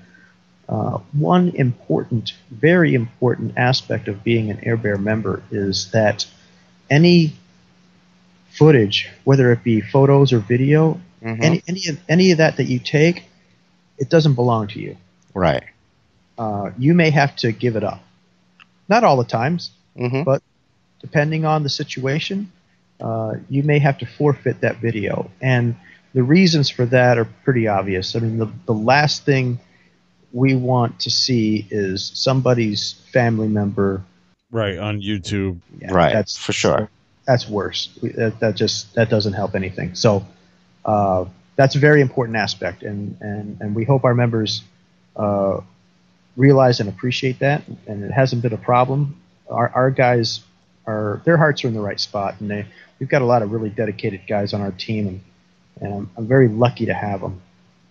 Uh, 0.71 0.99
one 1.11 1.49
important, 1.55 2.31
very 2.49 2.95
important 2.95 3.53
aspect 3.57 4.07
of 4.07 4.23
being 4.23 4.49
an 4.49 4.57
Air 4.63 4.77
Bear 4.77 4.97
member 4.97 5.43
is 5.51 5.91
that 5.91 6.25
any 6.89 7.33
footage, 8.51 9.09
whether 9.25 9.51
it 9.51 9.63
be 9.65 9.81
photos 9.81 10.31
or 10.31 10.39
video, 10.39 10.99
hmm 11.21 11.35
any 11.43 11.61
any 11.67 11.87
of, 11.87 11.99
any 12.09 12.31
of 12.31 12.37
that 12.37 12.57
that 12.57 12.63
you 12.63 12.79
take, 12.79 13.25
it 13.97 14.09
doesn't 14.09 14.35
belong 14.35 14.67
to 14.67 14.79
you. 14.79 14.95
Right. 15.33 15.65
Uh, 16.37 16.71
you 16.77 16.93
may 16.93 17.09
have 17.11 17.35
to 17.37 17.51
give 17.51 17.75
it 17.75 17.83
up. 17.83 18.01
Not 18.87 19.03
all 19.03 19.17
the 19.17 19.25
times, 19.25 19.71
hmm 19.97 20.23
but 20.23 20.41
depending 21.01 21.43
on 21.43 21.63
the 21.63 21.69
situation, 21.69 22.49
uh, 23.01 23.33
you 23.49 23.63
may 23.63 23.79
have 23.79 23.97
to 23.97 24.05
forfeit 24.05 24.61
that 24.61 24.77
video. 24.77 25.29
And 25.41 25.75
the 26.13 26.23
reasons 26.23 26.69
for 26.69 26.85
that 26.85 27.17
are 27.17 27.25
pretty 27.25 27.67
obvious. 27.67 28.15
I 28.15 28.19
mean, 28.19 28.37
the, 28.37 28.49
the 28.65 28.73
last 28.73 29.25
thing 29.25 29.59
we 30.33 30.55
want 30.55 30.99
to 31.01 31.09
see 31.09 31.67
is 31.69 32.11
somebody's 32.13 32.93
family 33.11 33.47
member. 33.47 34.03
Right 34.51 34.77
on 34.77 35.01
YouTube. 35.01 35.59
Yeah, 35.79 35.93
right. 35.93 36.13
That's 36.13 36.37
for 36.37 36.53
sure. 36.53 36.89
that's 37.25 37.47
worse. 37.47 37.89
That, 38.01 38.39
that 38.39 38.55
just 38.55 38.93
that 38.95 39.09
doesn't 39.09 39.33
help 39.33 39.55
anything. 39.55 39.95
So 39.95 40.25
uh, 40.85 41.25
that's 41.55 41.75
a 41.75 41.79
very 41.79 42.01
important 42.01 42.37
aspect, 42.37 42.83
and 42.83 43.17
and 43.21 43.61
and 43.61 43.75
we 43.75 43.85
hope 43.85 44.03
our 44.03 44.13
members 44.13 44.63
uh, 45.15 45.61
realize 46.35 46.79
and 46.79 46.89
appreciate 46.89 47.39
that. 47.39 47.63
And 47.87 48.03
it 48.03 48.11
hasn't 48.11 48.41
been 48.41 48.53
a 48.53 48.57
problem. 48.57 49.17
Our 49.49 49.69
our 49.69 49.91
guys 49.91 50.41
are 50.87 51.21
their 51.25 51.37
hearts 51.37 51.63
are 51.63 51.67
in 51.67 51.73
the 51.73 51.81
right 51.81 51.99
spot, 51.99 52.35
and 52.39 52.49
they 52.49 52.65
we've 52.99 53.09
got 53.09 53.21
a 53.21 53.25
lot 53.25 53.41
of 53.41 53.51
really 53.51 53.69
dedicated 53.69 54.21
guys 54.27 54.53
on 54.53 54.61
our 54.61 54.71
team, 54.71 55.07
and 55.07 55.21
and 55.79 55.93
I'm, 55.93 56.11
I'm 56.17 56.27
very 56.27 56.47
lucky 56.47 56.85
to 56.87 56.93
have 56.93 57.21
them. 57.21 57.41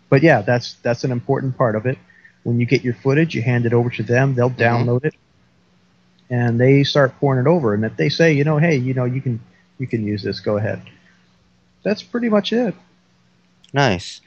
But 0.08 0.22
yeah, 0.22 0.42
that's 0.42 0.74
that's 0.82 1.04
an 1.04 1.12
important 1.12 1.56
part 1.56 1.76
of 1.76 1.86
it. 1.86 1.98
When 2.44 2.58
you 2.58 2.66
get 2.66 2.82
your 2.82 2.94
footage, 2.94 3.34
you 3.34 3.42
hand 3.42 3.66
it 3.66 3.72
over 3.72 3.90
to 3.90 4.02
them. 4.02 4.34
They'll 4.34 4.50
download 4.50 5.04
it, 5.04 5.14
and 6.30 6.58
they 6.60 6.84
start 6.84 7.14
pouring 7.20 7.44
it 7.44 7.48
over. 7.48 7.74
And 7.74 7.84
if 7.84 7.96
they 7.96 8.08
say, 8.08 8.32
you 8.32 8.44
know, 8.44 8.56
hey, 8.58 8.76
you 8.76 8.94
know, 8.94 9.04
you 9.04 9.20
can 9.20 9.40
you 9.78 9.86
can 9.86 10.06
use 10.06 10.22
this, 10.22 10.40
go 10.40 10.56
ahead. 10.56 10.82
That's 11.82 12.02
pretty 12.02 12.28
much 12.28 12.52
it. 12.52 12.74
Nice. 13.72 14.20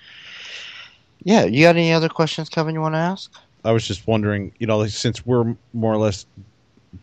Yeah. 1.23 1.45
You 1.45 1.63
got 1.63 1.75
any 1.75 1.93
other 1.93 2.09
questions, 2.09 2.49
Kevin? 2.49 2.73
You 2.73 2.81
want 2.81 2.95
to 2.95 2.99
ask? 2.99 3.31
I 3.63 3.71
was 3.71 3.87
just 3.87 4.07
wondering, 4.07 4.51
you 4.59 4.67
know, 4.67 4.77
like, 4.79 4.89
since 4.89 5.25
we're 5.25 5.55
more 5.73 5.93
or 5.93 5.97
less 5.97 6.25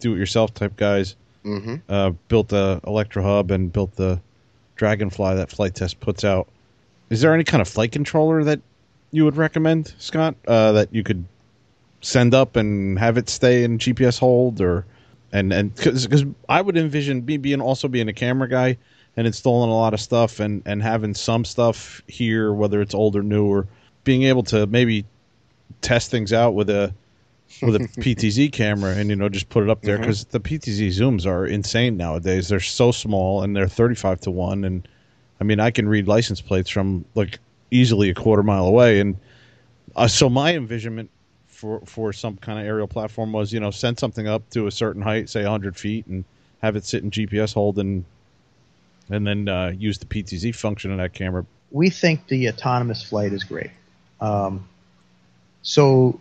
do-it-yourself 0.01 0.55
type 0.55 0.77
guys, 0.77 1.16
Mm-hmm. 1.43 1.77
uh, 1.89 2.11
built 2.28 2.49
the 2.49 2.82
Electro 2.87 3.23
Hub 3.23 3.51
and 3.51 3.73
built 3.73 3.97
the 3.97 4.20
Dragonfly 4.77 5.37
that 5.37 5.49
Flite 5.51 5.74
Test 5.74 5.99
puts 5.99 6.23
out. 6.23 6.49
Is 7.09 7.23
there 7.23 7.32
any 7.32 7.45
kind 7.45 7.62
of 7.62 7.69
flight 7.69 7.93
controller 7.93 8.45
that 8.45 8.61
you 9.12 9.24
would 9.24 9.37
recommend, 9.37 9.95
Scott, 9.99 10.35
uh, 10.47 10.73
that 10.73 10.95
you 10.95 11.03
could 11.03 11.24
send 12.01 12.35
up 12.35 12.57
and 12.57 12.99
have 12.99 13.19
it 13.19 13.28
stay 13.28 13.65
in 13.65 13.78
GPS 13.78 14.19
hold, 14.19 14.61
or 14.61 14.87
and 15.32 15.53
and 15.53 15.74
because 15.74 16.24
I 16.49 16.61
would 16.61 16.77
envision 16.77 17.24
me 17.24 17.37
being 17.37 17.61
also 17.61 17.89
being 17.89 18.09
a 18.09 18.12
camera 18.12 18.49
guy 18.49 18.78
and 19.16 19.27
installing 19.27 19.70
a 19.70 19.74
lot 19.74 19.95
of 19.95 20.01
stuff 20.01 20.41
and 20.41 20.62
and 20.66 20.82
having 20.82 21.15
some 21.15 21.45
stuff 21.45 22.03
here, 22.07 22.53
whether 22.53 22.81
it's 22.81 22.95
old 22.95 23.16
or 23.16 23.23
new, 23.23 23.47
or 23.47 23.66
being 24.05 24.23
able 24.24 24.43
to 24.45 24.66
maybe 24.66 25.05
test 25.82 26.11
things 26.11 26.32
out 26.32 26.55
with 26.55 26.70
a 26.70 26.93
with 27.62 27.77
a 27.77 27.78
PTZ 28.01 28.53
camera 28.53 28.93
and 28.93 29.11
you 29.11 29.16
know 29.16 29.28
just 29.28 29.49
put 29.49 29.65
it 29.65 29.70
up 29.70 29.82
there 29.82 29.99
because 29.99 30.24
the 30.27 30.41
PTZ 30.41 30.89
zooms 30.89 31.27
are 31.27 31.47
insane 31.47 31.97
nowadays. 31.97 32.49
They're 32.49 32.61
so 32.61 32.93
small 32.93 33.43
and 33.43 33.57
they're 33.57 33.69
35 33.69 34.20
to 34.23 34.31
1 34.31 34.65
and 34.65 34.87
I 35.41 35.45
mean 35.45 35.59
I 35.59 35.70
can 35.70 35.89
read 35.89 36.07
license 36.07 36.41
plates 36.41 36.70
from 36.70 37.05
like 37.15 37.39
easily 37.71 38.11
a 38.11 38.15
quarter 38.15 38.43
mile 38.43 38.67
away 38.67 39.01
and 39.01 39.17
uh, 39.97 40.07
so 40.09 40.29
my 40.29 40.55
envisionment 40.55 41.11
for 41.47 41.81
for 41.85 42.13
some 42.13 42.37
kind 42.37 42.59
of 42.59 42.65
aerial 42.67 42.87
platform 42.89 43.33
was 43.33 43.53
you 43.53 43.61
know 43.61 43.71
send 43.71 43.99
something 43.99 44.27
up 44.27 44.49
to 44.51 44.67
a 44.67 44.71
certain 44.71 45.03
height 45.03 45.29
say 45.29 45.43
100 45.43 45.77
feet 45.77 46.07
and 46.07 46.25
have 46.63 46.77
it 46.77 46.85
sit 46.85 47.03
in 47.03 47.11
GPS 47.11 47.55
hold 47.55 47.79
and 47.79 48.05
and 49.11 49.27
then 49.27 49.49
uh, 49.49 49.73
use 49.77 49.99
the 49.99 50.07
PTZ 50.07 50.55
function 50.55 50.93
of 50.93 50.99
that 50.99 51.13
camera. 51.13 51.45
We 51.73 51.91
think 51.91 52.29
the 52.29 52.49
autonomous 52.49 53.03
flight 53.03 53.33
is 53.33 53.43
great. 53.43 53.71
Um, 54.21 54.69
so 55.63 56.21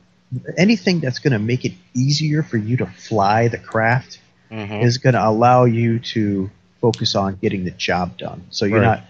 anything 0.58 1.00
that's 1.00 1.20
going 1.20 1.34
to 1.34 1.40
make 1.40 1.66
it 1.66 1.74
easier 1.94 2.42
for 2.44 2.58
you 2.58 2.78
to 2.78 2.86
fly 2.86 3.48
the 3.48 3.58
craft 3.60 4.20
Mm-hmm. 4.52 4.82
is 4.84 4.98
going 4.98 5.14
to 5.14 5.24
allow 5.24 5.66
you 5.66 6.00
to 6.00 6.50
focus 6.82 7.14
on 7.14 7.36
getting 7.36 7.66
the 7.66 7.72
job 7.72 8.18
done. 8.18 8.44
So 8.50 8.66
you're 8.66 8.80
Right. 8.80 8.86
not 8.88 9.04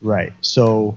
right. 0.00 0.32
So 0.40 0.96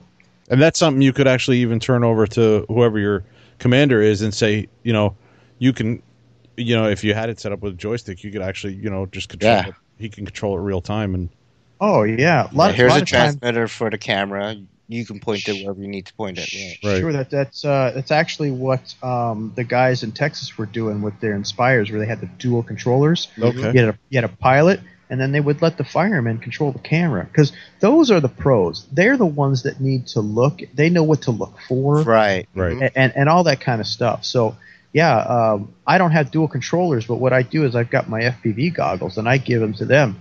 And 0.53 0.61
that's 0.61 0.77
something 0.77 1.01
you 1.01 1.13
could 1.13 1.27
actually 1.27 1.57
even 1.59 1.79
turn 1.79 2.03
over 2.03 2.27
to 2.27 2.63
whoever 2.67 2.99
your 2.99 3.23
commander 3.57 4.01
is 4.01 4.21
and 4.21 4.31
say, 4.33 4.67
you 4.83 4.93
know, 4.93 5.15
you 5.57 5.73
can, 5.73 6.03
you 6.57 6.75
know, 6.75 6.87
if 6.87 7.03
you 7.03 7.15
had 7.15 7.29
it 7.29 7.39
set 7.39 7.51
up 7.51 7.61
with 7.61 7.73
a 7.73 7.75
joystick, 7.75 8.23
you 8.23 8.31
could 8.31 8.43
actually, 8.43 8.73
you 8.73 8.89
know, 8.89 9.07
just 9.07 9.29
control 9.29 9.51
Yeah. 9.53 9.67
it. 9.69 9.73
He 9.97 10.09
can 10.09 10.25
control 10.25 10.55
it 10.57 10.61
real 10.61 10.79
time. 10.79 11.15
And 11.15 11.29
oh 11.81 12.03
yeah, 12.03 12.49
a 12.51 12.55
lot, 12.55 12.75
here's 12.75 12.91
lot 12.91 12.99
a 12.99 13.01
of 13.03 13.09
times- 13.09 13.09
transmitter 13.37 13.67
for 13.67 13.89
the 13.89 13.97
camera. 13.97 14.55
You 14.89 15.05
can 15.05 15.19
point 15.19 15.47
it 15.47 15.63
wherever 15.63 15.81
you 15.81 15.87
need 15.87 16.05
to 16.05 16.13
point 16.13 16.37
it. 16.37 16.53
Right. 16.53 16.77
Right. 16.91 16.99
Sure, 16.99 17.13
that 17.13 17.29
that's 17.31 17.63
uh, 17.65 17.93
that's 17.95 18.11
actually 18.11 18.51
what 18.51 18.93
um, 19.01 19.53
the 19.55 19.63
guys 19.63 20.03
in 20.03 20.11
Texas 20.11 20.55
were 20.57 20.65
doing 20.67 21.01
with 21.01 21.19
their 21.19 21.33
Inspires, 21.35 21.89
where 21.89 21.99
they 21.99 22.05
had 22.05 22.19
the 22.21 22.27
dual 22.37 22.61
controllers. 22.61 23.29
okay. 23.39 23.57
You 23.73 23.79
had 23.85 23.89
a, 23.95 23.97
you 24.09 24.17
had 24.21 24.25
a 24.25 24.35
pilot, 24.35 24.81
and 25.13 25.21
then 25.21 25.31
they 25.31 25.39
would 25.39 25.61
let 25.61 25.77
the 25.77 25.83
firemen 25.83 26.39
control 26.39 26.71
the 26.71 26.79
camera 26.79 27.23
because 27.25 27.53
those 27.81 28.09
are 28.09 28.19
the 28.19 28.27
pros. 28.27 28.87
They're 28.91 29.15
the 29.15 29.27
ones 29.27 29.61
that 29.61 29.79
need 29.79 30.07
to 30.07 30.21
look. 30.21 30.61
They 30.73 30.89
know 30.89 31.03
what 31.03 31.21
to 31.23 31.31
look 31.31 31.55
for, 31.67 32.01
Right. 32.01 32.47
Right. 32.55 32.73
Mhm. 32.75 32.81
and, 32.81 32.91
and 32.95 33.13
and 33.15 33.29
all 33.29 33.43
that 33.43 33.61
kind 33.61 33.79
of 33.79 33.85
stuff. 33.85 34.25
So 34.25 34.57
yeah, 34.91 35.17
um, 35.17 35.71
I 35.85 35.99
don't 35.99 36.11
have 36.11 36.31
dual 36.31 36.47
controllers, 36.47 37.05
but 37.05 37.17
what 37.17 37.31
I 37.31 37.43
do 37.43 37.63
is 37.63 37.75
I've 37.75 37.91
got 37.91 38.09
my 38.09 38.21
FPV 38.21 38.73
goggles, 38.73 39.17
and 39.19 39.29
I 39.29 39.37
give 39.37 39.61
them 39.61 39.73
to 39.75 39.85
them, 39.85 40.19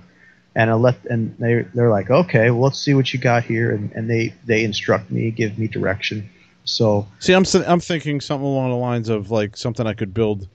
and 0.54 0.68
I 0.70 0.74
let 0.74 0.96
and 1.06 1.34
they 1.38 1.62
they're 1.74 1.90
like, 1.90 2.10
okay, 2.10 2.50
well 2.50 2.64
let's 2.64 2.78
see 2.78 2.92
what 2.92 3.14
you 3.14 3.18
got 3.18 3.44
here, 3.44 3.72
and, 3.74 3.90
and 3.92 4.10
they 4.10 4.34
they 4.44 4.62
instruct 4.62 5.10
me, 5.10 5.30
give 5.30 5.58
me 5.58 5.68
direction. 5.68 6.28
So 6.64 7.06
See, 7.18 7.32
I'm 7.32 7.44
I'm 7.66 7.80
thinking 7.80 8.20
something 8.20 8.46
along 8.46 8.70
the 8.70 8.76
lines 8.76 9.08
of 9.08 9.30
like 9.30 9.56
something 9.56 9.86
I 9.86 9.94
could 9.94 10.12
build 10.12 10.48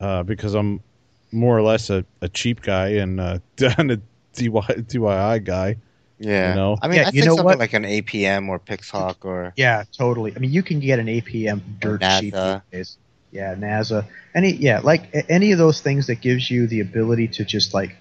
uh, 0.00 0.22
because 0.24 0.54
I'm 0.54 0.80
more 1.34 1.56
or 1.58 1.62
less 1.62 1.90
a, 1.90 2.04
a 2.22 2.28
cheap 2.28 2.62
guy 2.62 2.88
and 3.02 3.20
uh, 3.20 3.38
and 3.78 3.90
a 3.90 3.96
DY, 3.96 4.48
DIY 4.48 5.44
guy. 5.44 5.76
Yeah. 6.18 6.50
You 6.50 6.54
know? 6.54 6.78
I 6.80 6.88
mean, 6.88 6.96
Yeah, 6.98 7.02
I 7.02 7.06
you 7.06 7.12
think 7.12 7.24
know 7.26 7.30
something 7.36 7.44
what? 7.44 7.58
like 7.58 7.72
an 7.74 7.82
APM 7.84 8.48
or 8.48 8.58
Pixhawk 8.58 9.24
or 9.24 9.52
Yeah, 9.56 9.84
totally. 9.92 10.32
I 10.34 10.38
mean, 10.38 10.52
you 10.52 10.62
can 10.62 10.80
get 10.80 10.98
an 10.98 11.06
APM 11.06 11.60
dirt 11.80 12.00
NASA. 12.00 12.20
cheap 12.20 12.32
these 12.34 12.60
days. 12.70 12.98
Yeah, 13.32 13.54
NASA. 13.56 14.06
Any 14.34 14.52
yeah, 14.52 14.78
like 14.80 15.08
any 15.28 15.50
of 15.52 15.58
those 15.58 15.80
things 15.80 16.06
that 16.06 16.20
gives 16.20 16.48
you 16.50 16.66
the 16.68 16.80
ability 16.80 17.28
to 17.28 17.44
just 17.44 17.74
like 17.74 17.96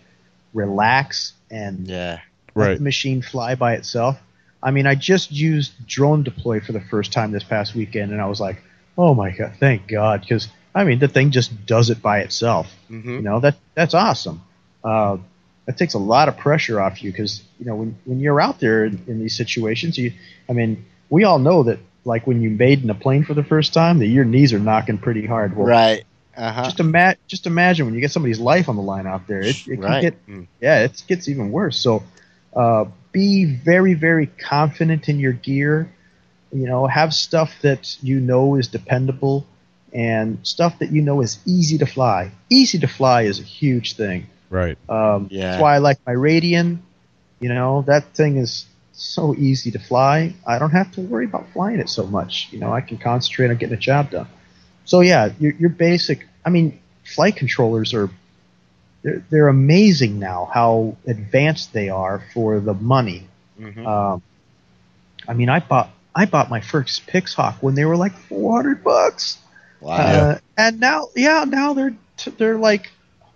relax 0.53 1.33
and 1.49 1.87
yeah. 1.87 2.19
let 2.55 2.67
Right. 2.67 2.77
the 2.77 2.83
machine 2.83 3.21
fly 3.23 3.55
by 3.55 3.73
itself. 3.73 4.17
I 4.61 4.69
mean, 4.71 4.85
I 4.85 4.93
just 4.95 5.31
used 5.31 5.73
drone 5.87 6.23
deploy 6.23 6.59
for 6.61 6.71
the 6.71 6.79
first 6.81 7.11
time 7.11 7.31
this 7.31 7.43
past 7.43 7.73
weekend, 7.75 8.11
and 8.11 8.21
I 8.21 8.27
was 8.27 8.39
like, 8.39 8.61
oh 8.97 9.13
my 9.15 9.31
god, 9.31 9.53
thank 9.59 9.87
God, 9.87 10.21
because 10.21 10.47
I 10.75 10.83
mean, 10.83 10.99
the 10.99 11.07
thing 11.07 11.31
just 11.31 11.65
does 11.65 11.89
it 11.89 12.01
by 12.01 12.19
itself. 12.19 12.67
Mm-hmm. 12.89 13.09
You 13.09 13.21
know 13.21 13.39
that 13.41 13.55
that's 13.75 13.93
awesome. 13.93 14.41
Uh, 14.83 15.17
that 15.65 15.77
takes 15.77 15.93
a 15.93 15.99
lot 15.99 16.27
of 16.27 16.37
pressure 16.37 16.81
off 16.81 17.01
you 17.03 17.11
because 17.11 17.41
you 17.59 17.65
know 17.65 17.75
when 17.75 17.97
when 18.05 18.19
you're 18.19 18.41
out 18.41 18.59
there 18.59 18.85
in, 18.85 19.03
in 19.07 19.19
these 19.19 19.35
situations, 19.37 19.97
you, 19.97 20.13
I 20.49 20.53
mean, 20.53 20.85
we 21.09 21.23
all 21.23 21.39
know 21.39 21.63
that 21.63 21.79
like 22.05 22.27
when 22.27 22.41
you 22.41 22.49
made 22.49 22.83
in 22.83 22.89
a 22.89 22.95
plane 22.95 23.23
for 23.23 23.33
the 23.33 23.43
first 23.43 23.73
time, 23.73 23.99
that 23.99 24.07
your 24.07 24.25
knees 24.25 24.51
are 24.53 24.59
knocking 24.59 24.97
pretty 24.97 25.25
hard. 25.25 25.55
Well, 25.55 25.67
Right. 25.67 26.03
Uh 26.35 26.51
huh. 26.51 26.63
just 26.63 26.79
ima- 26.79 27.15
just 27.27 27.45
imagine 27.45 27.85
when 27.85 27.93
you 27.93 28.01
get 28.01 28.11
somebody's 28.11 28.39
life 28.39 28.67
on 28.67 28.75
the 28.75 28.81
line 28.81 29.05
out 29.05 29.27
there. 29.27 29.41
It, 29.41 29.55
it 29.67 29.75
can 29.75 29.79
Right. 29.81 30.01
get 30.01 30.27
Mm. 30.27 30.47
yeah, 30.59 30.79
it 30.83 31.03
gets 31.07 31.29
even 31.29 31.51
worse. 31.51 31.77
So 31.77 32.03
uh, 32.55 32.85
be 33.11 33.45
very 33.45 33.93
very 33.93 34.25
confident 34.27 35.07
in 35.09 35.19
your 35.19 35.33
gear. 35.33 35.89
You 36.51 36.65
know, 36.67 36.87
have 36.87 37.13
stuff 37.13 37.53
that 37.61 37.95
you 38.03 38.19
know 38.19 38.55
is 38.55 38.67
dependable 38.67 39.45
and 39.93 40.39
stuff 40.43 40.79
that 40.79 40.91
you 40.91 41.01
know 41.01 41.21
is 41.21 41.39
easy 41.45 41.77
to 41.77 41.85
fly. 41.85 42.31
Easy 42.49 42.79
to 42.79 42.87
fly 42.87 43.23
is 43.23 43.39
a 43.39 43.43
huge 43.43 43.95
thing. 43.95 44.27
Right. 44.49 44.77
Um, 44.89 45.27
Yeah. 45.31 45.51
That's 45.51 45.61
why 45.61 45.75
I 45.75 45.77
like 45.79 45.99
my 46.05 46.13
Radian. 46.13 46.79
You 47.39 47.49
know, 47.49 47.83
that 47.87 48.13
thing 48.13 48.37
is 48.37 48.65
so 48.93 49.35
easy 49.35 49.71
to 49.71 49.79
fly. 49.79 50.33
I 50.47 50.59
don't 50.59 50.71
have 50.71 50.91
to 50.93 51.01
worry 51.01 51.25
about 51.25 51.47
flying 51.53 51.79
it 51.79 51.89
so 51.89 52.05
much. 52.05 52.47
You 52.51 52.59
know, 52.59 52.71
I 52.71 52.81
can 52.81 52.97
concentrate 52.97 53.49
on 53.49 53.57
getting 53.57 53.75
a 53.75 53.79
job 53.79 54.11
done. 54.11 54.27
So 54.85 55.01
yeah, 55.01 55.29
your, 55.39 55.53
your 55.53 55.69
basic. 55.69 56.27
I 56.45 56.49
mean, 56.49 56.79
flight 57.03 57.35
controllers 57.35 57.93
are 57.93 58.09
they're, 59.01 59.23
they're 59.29 59.47
amazing 59.49 60.19
now. 60.19 60.49
How 60.53 60.95
advanced 61.05 61.73
they 61.73 61.89
are 61.89 62.23
for 62.33 62.59
the 62.59 62.73
money. 62.73 63.27
Mhm. 63.59 63.85
Um, 63.85 64.21
I 65.27 65.33
mean, 65.33 65.49
I 65.49 65.59
bought 65.59 65.89
I 66.15 66.25
bought 66.25 66.49
my 66.49 66.61
first 66.61 67.07
Pixhawk 67.07 67.55
when 67.61 67.75
they 67.75 67.85
were 67.85 67.97
like 67.97 68.13
four 68.13 68.55
hundred 68.55 68.83
bucks. 68.83 69.37
Wow. 69.83 69.97
Uh, 69.97 70.39
and 70.57 70.79
now, 70.79 71.07
yeah, 71.15 71.45
now 71.47 71.73
they're 71.73 71.95
t- 72.17 72.31
they're 72.31 72.57
like 72.57 72.89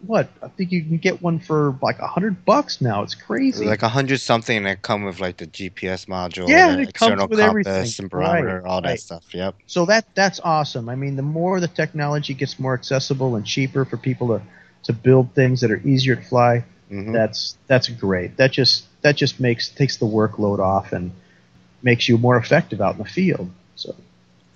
what? 0.06 0.30
I 0.44 0.48
think 0.50 0.72
you 0.72 0.84
can 0.84 0.98
get 0.98 1.22
one 1.22 1.40
for 1.40 1.78
like 1.82 2.00
a 2.00 2.08
hundred 2.08 2.46
bucks 2.46 2.82
now. 2.82 3.02
It's 3.04 3.16
crazy. 3.16 3.66
like 3.66 3.82
a 3.82 3.90
hundred 3.90 4.20
something 4.20 4.64
that 4.64 4.82
come 4.82 5.04
with 5.04 5.20
like 5.20 5.38
the 5.38 5.48
GPS 5.48 6.06
module, 6.06 6.48
Yeah, 6.50 6.76
the 6.76 6.82
it 6.84 6.94
comes 6.94 7.12
external 7.12 7.28
with 7.28 7.40
compass 7.40 7.68
everything. 7.68 8.04
and 8.04 8.10
barometer, 8.10 8.62
Right, 8.62 8.70
all 8.70 8.82
that 8.82 8.88
right. 8.90 9.00
stuff. 9.00 9.26
Yep. 9.34 9.56
so 9.66 9.86
that 9.88 10.06
that's 10.16 10.40
awesome. 10.40 10.88
I 10.88 10.96
mean, 10.96 11.16
the 11.16 11.24
more 11.24 11.60
the 11.60 11.68
technology 11.68 12.34
gets 12.34 12.60
more 12.60 12.74
accessible 12.76 13.36
and 13.36 13.46
cheaper 13.46 13.86
for 13.86 13.98
people 13.98 14.28
to 14.38 14.42
to 14.84 14.94
build 14.94 15.34
things 15.34 15.62
that 15.62 15.72
are 15.72 15.82
easier 15.84 16.16
to 16.16 16.22
fly, 16.22 16.64
hmm 16.90 17.12
that's 17.12 17.58
that's 17.68 17.90
great. 17.90 18.38
That 18.38 18.52
just 18.52 18.86
that 19.02 19.16
just 19.16 19.40
makes 19.40 19.68
takes 19.70 19.98
the 19.98 20.06
workload 20.06 20.60
off 20.60 20.94
and 20.94 21.12
makes 21.82 22.08
you 22.08 22.18
more 22.18 22.38
effective 22.38 22.82
out 22.82 22.94
in 22.94 23.00
the 23.04 23.10
field. 23.10 23.50
So 23.76 23.96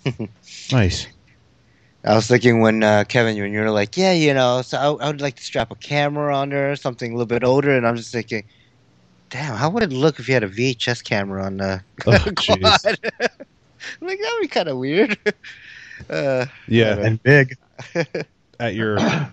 Nice. 0.71 1.07
I 2.03 2.15
was 2.15 2.27
thinking 2.27 2.61
when 2.61 2.83
uh, 2.83 3.03
Kevin, 3.07 3.37
when 3.39 3.53
you 3.53 3.59
were 3.59 3.69
like, 3.69 3.95
yeah, 3.95 4.11
you 4.11 4.33
know, 4.33 4.61
so 4.63 4.77
I, 4.99 5.05
I 5.05 5.07
would 5.07 5.21
like 5.21 5.35
to 5.35 5.43
strap 5.43 5.69
a 5.71 5.75
camera 5.75 6.35
on 6.35 6.49
there, 6.49 6.75
something 6.75 7.11
a 7.11 7.13
little 7.15 7.27
bit 7.27 7.43
older, 7.43 7.75
and 7.75 7.85
I'm 7.87 7.95
just 7.95 8.11
thinking, 8.11 8.43
damn, 9.29 9.55
how 9.55 9.69
would 9.69 9.83
it 9.83 9.93
look 9.93 10.19
if 10.19 10.27
you 10.27 10.33
had 10.33 10.43
a 10.43 10.49
VHS 10.49 11.03
camera 11.03 11.43
on 11.43 11.57
the 11.57 11.83
Oh, 12.07 12.17
quad? 12.35 12.99
Like 13.99 14.19
that'd 14.19 14.41
be 14.41 14.47
kind 14.47 14.67
of 14.69 14.77
weird. 14.77 15.17
uh, 16.09 16.45
Yeah. 16.67 16.97
and 16.99 17.21
big. 17.23 17.57
At 18.59 18.75
your, 18.75 18.99
uh, 18.99 19.31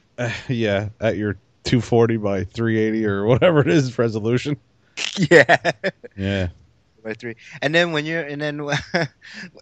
yeah, 0.48 0.88
at 1.00 1.16
your 1.18 1.34
240 1.64 2.16
by 2.16 2.44
380 2.44 3.04
or 3.04 3.26
whatever 3.26 3.60
it 3.60 3.68
is 3.68 3.98
resolution. 3.98 4.56
yeah. 5.30 5.56
Yeah. 6.16 6.48
by 7.04 7.12
three. 7.12 7.36
And 7.60 7.74
then 7.74 7.92
when 7.92 8.06
you're, 8.06 8.22
and 8.22 8.40
then 8.40 8.60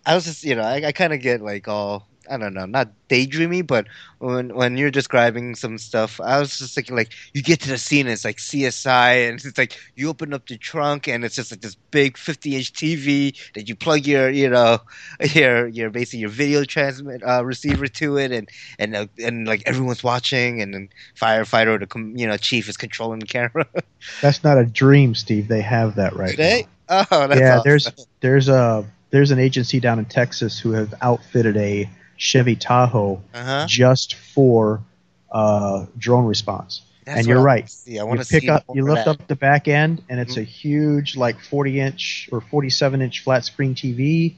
I 0.07 0.15
was 0.15 0.25
just, 0.25 0.45
you 0.45 0.55
know, 0.55 0.63
I, 0.63 0.87
I 0.87 0.93
kind 0.93 1.13
of 1.13 1.21
get 1.21 1.41
like 1.43 1.67
all, 1.67 2.07
I 2.31 2.37
don't 2.37 2.55
know, 2.55 2.67
not 2.67 2.91
daydreamy, 3.09 3.67
but 3.67 3.87
when 4.19 4.55
when 4.55 4.77
you're 4.77 4.91
describing 4.91 5.55
some 5.55 5.79
stuff, 5.79 6.21
I 6.21 6.39
was 6.39 6.59
just 6.59 6.75
thinking 6.75 6.97
like 6.97 7.13
you 7.33 7.43
get 7.43 7.61
to 7.61 7.69
the 7.69 7.79
scene, 7.79 8.07
and 8.07 8.13
it's 8.13 8.25
like 8.25 8.39
CSI, 8.39 9.29
and 9.29 9.45
it's 9.45 9.59
like 9.59 9.77
you 9.95 10.09
open 10.09 10.33
up 10.33 10.47
the 10.47 10.57
trunk, 10.59 11.09
and 11.09 11.25
it's 11.25 11.37
just 11.37 11.51
like 11.51 11.61
this 11.61 11.75
big 11.91 12.17
50 12.17 12.57
inch 12.57 12.73
TV 12.73 13.37
that 13.55 13.69
you 13.69 13.77
plug 13.77 14.07
your, 14.07 14.31
you 14.31 14.49
know, 14.49 14.79
your 15.33 15.69
your 15.69 15.91
basically 15.91 16.21
your 16.21 16.31
video 16.31 16.65
transmit 16.65 17.23
uh, 17.23 17.45
receiver 17.45 17.87
to 17.87 18.17
it, 18.19 18.33
and 18.33 18.49
and 18.79 18.97
uh, 18.97 19.07
and 19.23 19.47
like 19.47 19.63
everyone's 19.67 20.03
watching, 20.03 20.61
and 20.61 20.75
then 20.75 20.89
firefighter 21.19 21.75
or 21.75 21.79
the 21.79 21.87
com- 21.87 22.17
you 22.17 22.27
know 22.27 22.37
chief 22.37 22.69
is 22.69 22.77
controlling 22.77 23.21
the 23.21 23.27
camera. 23.27 23.67
That's 24.23 24.43
not 24.45 24.59
a 24.59 24.65
dream, 24.65 25.15
Steve. 25.15 25.49
They 25.49 25.63
have 25.63 25.97
that 25.97 26.15
right 26.15 26.31
Today? 26.31 26.63
now. 26.63 26.69
Oh, 26.89 27.27
that's 27.27 27.41
yeah, 27.41 27.59
awesome. 27.59 27.63
there's 27.65 28.07
there's 28.21 28.49
a 28.49 28.87
there's 29.11 29.31
an 29.31 29.39
agency 29.39 29.81
down 29.81 29.99
in 29.99 30.05
Texas 30.05 30.59
who 30.59 30.73
have 30.73 30.95
outfitted 31.03 31.57
a 31.57 31.89
Chevy 32.17 32.57
Tahoe 32.57 33.23
uh-huh. 33.35 33.67
just 33.69 34.15
for 34.15 34.83
uh, 35.31 35.87
drone 35.99 36.27
response. 36.27 36.83
That's 37.05 37.19
and 37.19 37.27
you're 37.29 37.39
I 37.39 37.43
right. 37.43 37.71
See, 37.71 37.99
I 37.99 38.03
You 38.03 38.07
want 38.07 38.21
to 38.21 38.27
pick 38.27 38.49
up, 38.49 38.65
you 38.75 38.85
lift 38.85 39.05
that. 39.05 39.13
Mm-hmm. 39.13 39.23
up 39.23 39.29
the 39.29 39.37
back 39.37 39.69
end, 39.69 40.03
and 40.09 40.19
it's 40.19 40.37
a 40.37 40.43
huge, 40.43 41.17
like 41.17 41.41
40 41.41 41.81
inch 41.81 42.29
or 42.33 42.41
47 42.41 43.01
inch 43.01 43.23
flat 43.23 43.45
screen 43.45 43.75
TV. 43.75 44.35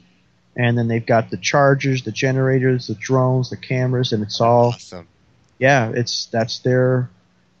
And 0.55 0.77
then 0.77 0.87
they've 0.87 1.05
got 1.05 1.29
the 1.29 1.37
chargers, 1.37 2.03
the 2.03 2.11
generators, 2.11 2.87
the 2.87 2.95
drones, 2.95 3.49
the 3.49 3.57
cameras, 3.57 4.11
and 4.11 4.21
it's 4.21 4.39
all 4.41 4.69
awesome. 4.69 5.07
yeah. 5.57 5.91
It's 5.95 6.27
that's 6.27 6.59
their 6.59 7.09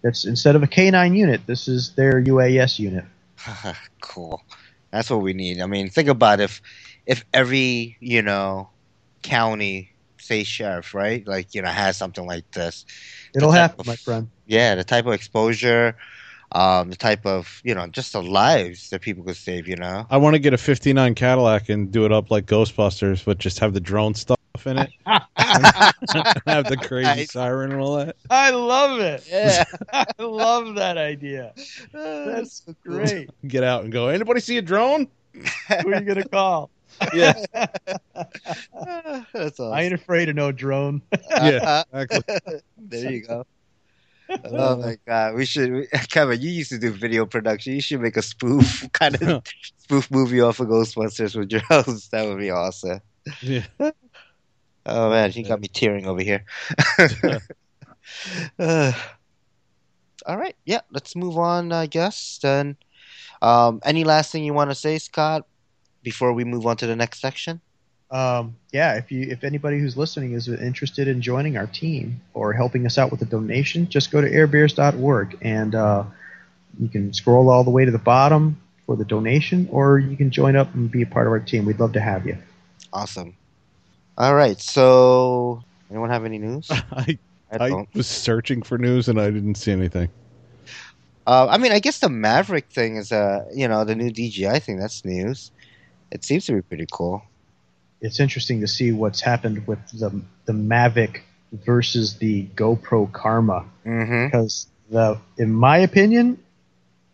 that's 0.01 0.25
instead 0.25 0.55
of 0.55 0.63
a 0.63 0.67
K9 0.67 1.15
unit, 1.15 1.41
this 1.45 1.67
is 1.67 1.93
their 1.93 2.21
UAS 2.21 2.79
unit. 2.79 3.05
cool. 4.01 4.43
That's 4.91 5.09
what 5.09 5.21
we 5.21 5.33
need. 5.33 5.61
I 5.61 5.65
mean, 5.65 5.89
think 5.89 6.09
about 6.09 6.39
if 6.39 6.61
if 7.05 7.25
every 7.33 7.97
you 7.99 8.21
know 8.21 8.69
county, 9.21 9.91
say 10.29 10.43
sheriff, 10.43 10.93
right, 10.93 11.25
like 11.27 11.53
you 11.55 11.61
know 11.63 11.69
has 11.69 11.97
something 11.97 12.25
like 12.25 12.49
this. 12.51 12.85
It'll 13.35 13.51
happen, 13.51 13.81
of- 13.81 13.87
my 13.87 13.95
friend. 13.95 14.29
Yeah, 14.45 14.75
the 14.75 14.83
type 14.83 15.05
of 15.07 15.13
exposure, 15.13 15.95
um, 16.51 16.89
the 16.89 16.95
type 16.95 17.25
of 17.25 17.61
you 17.63 17.73
know 17.75 17.87
just 17.87 18.13
the 18.13 18.21
lives 18.23 18.89
that 18.91 19.01
people 19.01 19.23
could 19.23 19.35
save. 19.37 19.67
You 19.67 19.75
know. 19.75 20.05
I 20.09 20.17
want 20.17 20.35
to 20.35 20.39
get 20.39 20.53
a 20.53 20.57
59 20.57 21.15
Cadillac 21.15 21.69
and 21.69 21.91
do 21.91 22.05
it 22.05 22.11
up 22.11 22.29
like 22.31 22.45
Ghostbusters, 22.45 23.25
but 23.25 23.37
just 23.39 23.59
have 23.59 23.73
the 23.73 23.79
drone 23.79 24.13
stuff 24.13 24.37
in 24.65 24.77
it. 24.77 24.89
have 25.05 26.65
the 26.67 26.77
crazy 26.81 27.05
Nice. 27.05 27.31
siren 27.31 27.71
and 27.71 27.81
all 27.81 27.95
that. 27.97 28.15
I 28.29 28.51
love 28.51 28.99
it. 28.99 29.23
Yeah, 29.31 29.63
I 29.93 30.05
love 30.19 30.75
that 30.75 30.97
idea. 30.97 31.53
that's. 31.93 32.63
Great. 32.83 33.29
Get 33.47 33.63
out 33.63 33.83
and 33.83 33.91
go. 33.91 34.07
Anybody 34.09 34.39
see 34.41 34.57
a 34.57 34.61
drone? 34.61 35.07
Who 35.33 35.89
are 35.91 35.99
you 35.99 36.01
gonna 36.05 36.27
call? 36.27 36.69
Yeah. 37.13 37.33
that's 39.33 39.59
awesome. 39.59 39.73
I 39.73 39.83
ain't 39.83 39.93
afraid 39.93 40.29
of 40.29 40.35
no 40.35 40.51
drone. 40.51 41.01
yeah. 41.31 41.83
Exactly. 41.93 42.61
there 42.77 43.11
you 43.11 43.21
go. 43.25 43.45
Oh 44.45 44.77
my 44.77 44.95
god, 45.07 45.33
we 45.33 45.43
should, 45.43 45.73
we- 45.73 45.87
Kevin. 46.11 46.39
You 46.39 46.51
used 46.51 46.69
to 46.69 46.77
do 46.77 46.91
video 46.91 47.25
production. 47.25 47.73
You 47.73 47.81
should 47.81 47.99
make 47.99 48.15
a 48.15 48.21
spoof 48.21 48.87
kind 48.93 49.19
of 49.23 49.41
spoof 49.77 50.11
movie 50.11 50.39
off 50.39 50.59
of 50.59 50.67
Ghostbusters 50.67 51.35
with 51.35 51.49
drones. 51.49 52.09
That 52.09 52.27
would 52.27 52.37
be 52.37 52.51
awesome. 52.51 53.01
Yeah. 53.41 53.65
Oh 54.85 55.09
man, 55.09 55.31
he 55.31 55.41
got 55.41 55.59
me 55.59 55.67
tearing 55.67 56.05
over 56.05 56.21
here. 56.21 56.45
Uh, 58.59 58.91
all 60.25 60.37
right, 60.37 60.55
yeah, 60.65 60.81
let's 60.91 61.15
move 61.15 61.37
on. 61.37 61.71
I 61.71 61.87
guess 61.87 62.39
then. 62.41 62.77
Um, 63.41 63.79
any 63.83 64.03
last 64.03 64.31
thing 64.31 64.43
you 64.43 64.53
want 64.53 64.69
to 64.71 64.75
say, 64.75 64.97
Scott, 64.99 65.47
before 66.03 66.33
we 66.33 66.43
move 66.43 66.65
on 66.65 66.77
to 66.77 66.87
the 66.87 66.95
next 66.95 67.19
section? 67.21 67.61
Um, 68.11 68.55
yeah, 68.71 68.95
if 68.95 69.11
you 69.11 69.27
if 69.29 69.43
anybody 69.43 69.79
who's 69.79 69.95
listening 69.95 70.33
is 70.33 70.47
interested 70.47 71.07
in 71.07 71.21
joining 71.21 71.57
our 71.57 71.67
team 71.67 72.21
or 72.33 72.53
helping 72.53 72.85
us 72.85 72.97
out 72.97 73.11
with 73.11 73.21
a 73.21 73.25
donation, 73.25 73.87
just 73.87 74.11
go 74.11 74.19
to 74.19 74.29
airbears.org 74.29 75.37
and 75.41 75.75
uh, 75.75 76.03
you 76.79 76.89
can 76.89 77.13
scroll 77.13 77.49
all 77.49 77.63
the 77.63 77.69
way 77.69 77.85
to 77.85 77.91
the 77.91 77.99
bottom 77.99 78.59
for 78.87 78.95
the 78.95 79.05
donation, 79.05 79.69
or 79.71 79.99
you 79.99 80.17
can 80.17 80.31
join 80.31 80.55
up 80.55 80.73
and 80.73 80.89
be 80.89 81.03
a 81.03 81.05
part 81.05 81.27
of 81.27 81.31
our 81.31 81.39
team. 81.39 81.65
We'd 81.65 81.79
love 81.79 81.93
to 81.93 82.01
have 82.01 82.25
you. 82.25 82.37
Awesome. 82.91 83.35
All 84.17 84.33
right, 84.33 84.59
so 84.59 85.63
anyone 85.91 86.09
have 86.09 86.25
any 86.25 86.39
news? 86.39 86.69
I, 86.71 87.19
I 87.51 87.69
I 87.69 87.87
was 87.93 88.07
searching 88.07 88.63
for 88.63 88.79
news 88.79 89.07
and 89.07 89.21
I 89.21 89.29
didn't 89.29 89.55
see 89.55 89.71
anything. 89.71 90.09
Uh, 91.27 91.45
I 91.47 91.59
mean, 91.59 91.71
I 91.71 91.79
guess 91.79 91.99
the 91.99 92.09
Maverick 92.09 92.69
thing 92.71 92.95
is, 92.95 93.11
uh, 93.11 93.45
you 93.53 93.67
know, 93.67 93.85
the 93.85 93.93
new 93.93 94.09
DJI 94.09 94.61
thing. 94.61 94.79
That's 94.79 95.05
news. 95.05 95.51
It 96.11 96.23
seems 96.23 96.45
to 96.47 96.53
be 96.53 96.61
pretty 96.61 96.87
cool. 96.91 97.23
It's 98.01 98.19
interesting 98.19 98.61
to 98.61 98.67
see 98.67 98.91
what's 98.91 99.21
happened 99.21 99.67
with 99.67 99.79
the 99.89 100.21
the 100.45 100.53
Mavic 100.53 101.21
versus 101.51 102.17
the 102.17 102.45
GoPro 102.55 103.11
Karma 103.11 103.65
Mm-hmm. 103.85 104.25
because 104.25 104.67
the 104.89 105.19
in 105.37 105.53
my 105.53 105.79
opinion, 105.79 106.37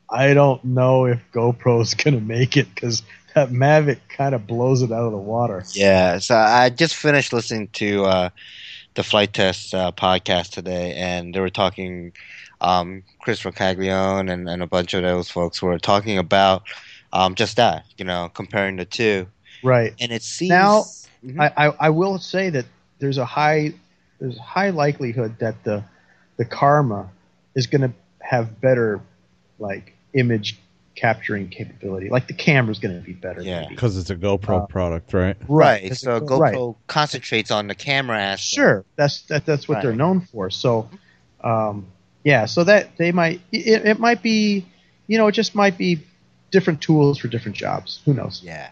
I 0.09 0.33
don't 0.33 0.63
know 0.63 1.05
if 1.05 1.19
GoPro's 1.33 1.93
gonna 2.03 2.19
make 2.21 2.57
it 2.57 2.67
because 2.73 3.01
that 3.33 3.49
Mavic 3.49 3.99
kind 4.09 4.35
of 4.35 4.45
blows 4.47 4.81
it 4.81 4.91
out 4.91 5.05
of 5.05 5.11
the 5.11 5.17
water. 5.17 5.63
Yeah. 5.73 6.19
So 6.19 6.35
I 6.35 6.69
just 6.69 6.95
finished 6.95 7.33
listening 7.33 7.67
to 7.73 8.05
uh, 8.05 8.29
the 8.93 9.03
Flite 9.03 9.33
Test 9.33 9.73
uh, 9.73 9.91
podcast 9.91 10.51
today, 10.51 10.93
and 10.95 11.33
they 11.33 11.39
were 11.39 11.49
talking. 11.49 12.13
Um, 12.61 13.03
Chris 13.19 13.41
Rocaglione 13.41 14.31
and, 14.31 14.47
and 14.49 14.63
a 14.63 14.65
bunch 14.65 14.93
of 14.93 15.03
those 15.03 15.29
folks 15.29 15.61
were 15.61 15.77
talking 15.77 16.17
about 16.17 16.63
Um, 17.15 17.35
just 17.35 17.55
that, 17.55 17.85
you 17.97 18.03
know, 18.05 18.29
comparing 18.33 18.75
the 18.75 18.85
two, 18.85 19.27
Right. 19.63 19.93
and 19.99 20.11
it 20.11 20.21
seems 20.21 20.49
Now, 20.49 20.83
Mhm. 21.25 21.39
I, 21.39 21.67
I, 21.67 21.73
I 21.87 21.89
will 21.89 22.19
say 22.19 22.49
that 22.49 22.65
there's 22.99 23.17
a 23.17 23.25
high 23.25 23.73
there's 24.19 24.37
a 24.37 24.41
high 24.41 24.69
likelihood 24.69 25.39
that 25.39 25.63
the 25.63 25.83
the 26.37 26.45
Karma 26.45 27.09
is 27.55 27.67
going 27.67 27.81
to 27.81 27.93
have 28.21 28.59
better 28.59 28.99
like 29.59 29.93
image 30.13 30.57
capturing 30.95 31.47
capability. 31.49 32.09
Like 32.09 32.27
the 32.27 32.33
camera's 32.33 32.79
going 32.79 32.95
to 32.95 33.01
be 33.05 33.13
better. 33.13 33.41
Yeah. 33.41 33.67
because 33.69 33.97
it's 33.97 34.09
a 34.09 34.15
GoPro 34.15 34.63
Uh, 34.63 34.65
product, 34.67 35.13
right? 35.13 35.35
Right. 35.47 35.95
So 35.95 36.17
it- 36.17 36.23
GoPro 36.23 36.39
right. 36.39 36.75
concentrates 36.87 37.49
on 37.51 37.67
the 37.67 37.75
camera 37.75 38.17
aspect. 38.19 38.55
Sure, 38.55 38.85
that's 38.97 39.21
that, 39.23 39.45
that's 39.45 39.67
what 39.69 39.81
they're 39.81 39.95
known 39.95 40.19
for. 40.21 40.49
So, 40.49 40.89
um, 41.43 41.87
yeah, 42.23 42.45
so 42.45 42.63
that 42.65 42.97
they 42.97 43.11
might 43.13 43.39
it, 43.51 43.85
it 43.85 43.99
might 43.99 44.21
be, 44.21 44.65
you 45.07 45.17
know, 45.17 45.27
it 45.27 45.33
just 45.33 45.55
might 45.55 45.77
be 45.77 45.99
different 46.55 46.79
tools 46.81 47.17
for 47.19 47.27
different 47.27 47.57
jobs. 47.57 47.99
Who 48.05 48.13
knows? 48.13 48.41
Yeah. 48.43 48.69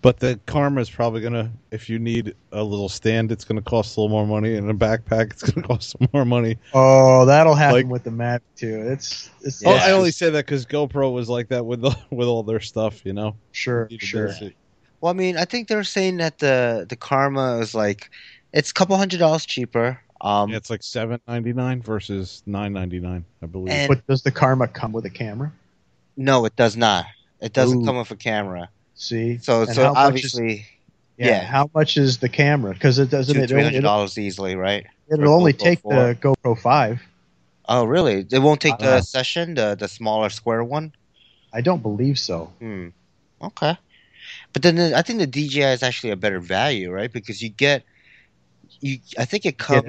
But 0.00 0.20
the 0.20 0.40
Karma 0.46 0.80
is 0.80 0.90
probably 0.90 1.20
gonna, 1.20 1.50
if 1.70 1.88
you 1.90 1.98
need 1.98 2.34
a 2.52 2.62
little 2.62 2.88
stand, 2.88 3.30
it's 3.30 3.44
gonna 3.44 3.62
cost 3.62 3.96
a 3.96 4.00
little 4.00 4.14
more 4.16 4.26
money, 4.26 4.54
and 4.56 4.70
a 4.70 4.74
backpack, 4.74 5.30
it's 5.32 5.42
gonna 5.42 5.66
cost 5.72 5.90
some 5.98 6.08
more 6.14 6.24
money. 6.24 6.56
Oh, 6.74 7.24
that'll 7.26 7.54
happen 7.54 7.74
Like- 7.84 7.92
with 7.92 8.04
the 8.04 8.10
Mavic 8.10 8.40
too. 8.56 8.80
It's 8.92 9.30
it's 9.42 9.62
Yeah. 9.62 9.70
Oh, 9.70 9.74
I 9.76 9.92
only 9.92 10.10
say 10.10 10.30
that 10.30 10.46
because 10.46 10.64
GoPro 10.66 11.12
was 11.12 11.28
like 11.28 11.48
that 11.48 11.64
with 11.66 11.80
the, 11.82 11.94
with 12.10 12.26
all 12.28 12.42
their 12.42 12.60
stuff, 12.60 13.04
you 13.04 13.12
know. 13.12 13.36
sure, 13.52 13.86
Needed 13.90 14.06
sure. 14.06 14.34
Well, 15.00 15.10
I 15.10 15.14
mean, 15.14 15.36
I 15.36 15.44
think 15.44 15.68
they're 15.68 15.84
saying 15.84 16.16
that 16.18 16.38
the 16.38 16.86
the 16.88 16.96
Karma 16.96 17.58
is 17.58 17.74
like 17.74 18.10
it's 18.52 18.70
a 18.70 18.74
couple 18.74 18.96
hundred 18.96 19.18
dollars 19.20 19.44
cheaper. 19.46 19.98
Um, 20.20 20.50
Yeah, 20.50 20.56
it's 20.58 20.70
like 20.70 20.82
seven 20.82 21.18
ninety 21.28 21.52
nine 21.52 21.80
versus 21.82 22.42
nine 22.46 22.72
ninety 22.74 23.00
nine, 23.00 23.24
I 23.42 23.46
believe. 23.46 23.72
And- 23.72 23.88
But 23.88 24.06
does 24.06 24.22
the 24.22 24.30
Karma 24.30 24.68
come 24.68 24.92
with 24.92 25.04
a 25.06 25.10
camera? 25.10 25.50
No, 26.16 26.44
it 26.44 26.56
does 26.56 26.76
not. 26.76 27.06
It 27.40 27.52
doesn't 27.52 27.82
Ooh. 27.82 27.84
come 27.84 27.96
with 27.98 28.10
a 28.10 28.16
camera. 28.16 28.68
See, 28.94 29.38
So 29.38 29.62
And 29.62 29.74
so 29.74 29.82
how 29.84 29.92
much 29.94 30.24
is- 30.24 30.34
obviously, 30.34 30.66
yeah, 31.18 31.26
yeah. 31.26 31.44
How 31.44 31.68
much 31.74 31.96
is 31.96 32.18
the 32.18 32.28
camera? 32.28 32.72
Because 32.74 32.98
it 32.98 33.10
doesn't. 33.10 33.34
two 33.34 33.42
It, 33.42 33.48
three 33.48 33.62
hundred 33.62 33.82
dollars 33.82 34.18
easily, 34.18 34.54
right? 34.56 34.86
it'll 35.12 35.34
only 35.34 35.52
GoPro 35.52 35.58
take 35.58 35.82
the 35.82 36.16
GoPro 36.20 36.58
Five. 36.58 37.02
Oh, 37.68 37.84
really? 37.84 38.26
It 38.30 38.38
won't 38.40 38.60
take 38.60 38.78
the 38.78 38.96
Uh, 38.96 39.00
session, 39.00 39.54
the 39.54 39.74
the 39.74 39.88
smaller 39.88 40.28
square 40.30 40.62
one. 40.64 40.92
I 41.52 41.60
don't 41.60 41.82
believe 41.82 42.18
so. 42.18 42.52
Hmm. 42.58 42.88
Okay. 43.40 43.76
But 44.52 44.62
then 44.62 44.76
the, 44.76 44.96
I 44.96 45.02
think 45.02 45.18
the 45.18 45.26
DJI 45.26 45.62
is 45.72 45.82
actually 45.82 46.10
a 46.10 46.16
better 46.16 46.40
value, 46.40 46.90
right? 46.90 47.12
Because 47.12 47.42
you 47.42 47.48
get, 47.50 47.84
you 48.80 48.98
I 49.18 49.24
think 49.24 49.46
it 49.46 49.58
comes. 49.58 49.84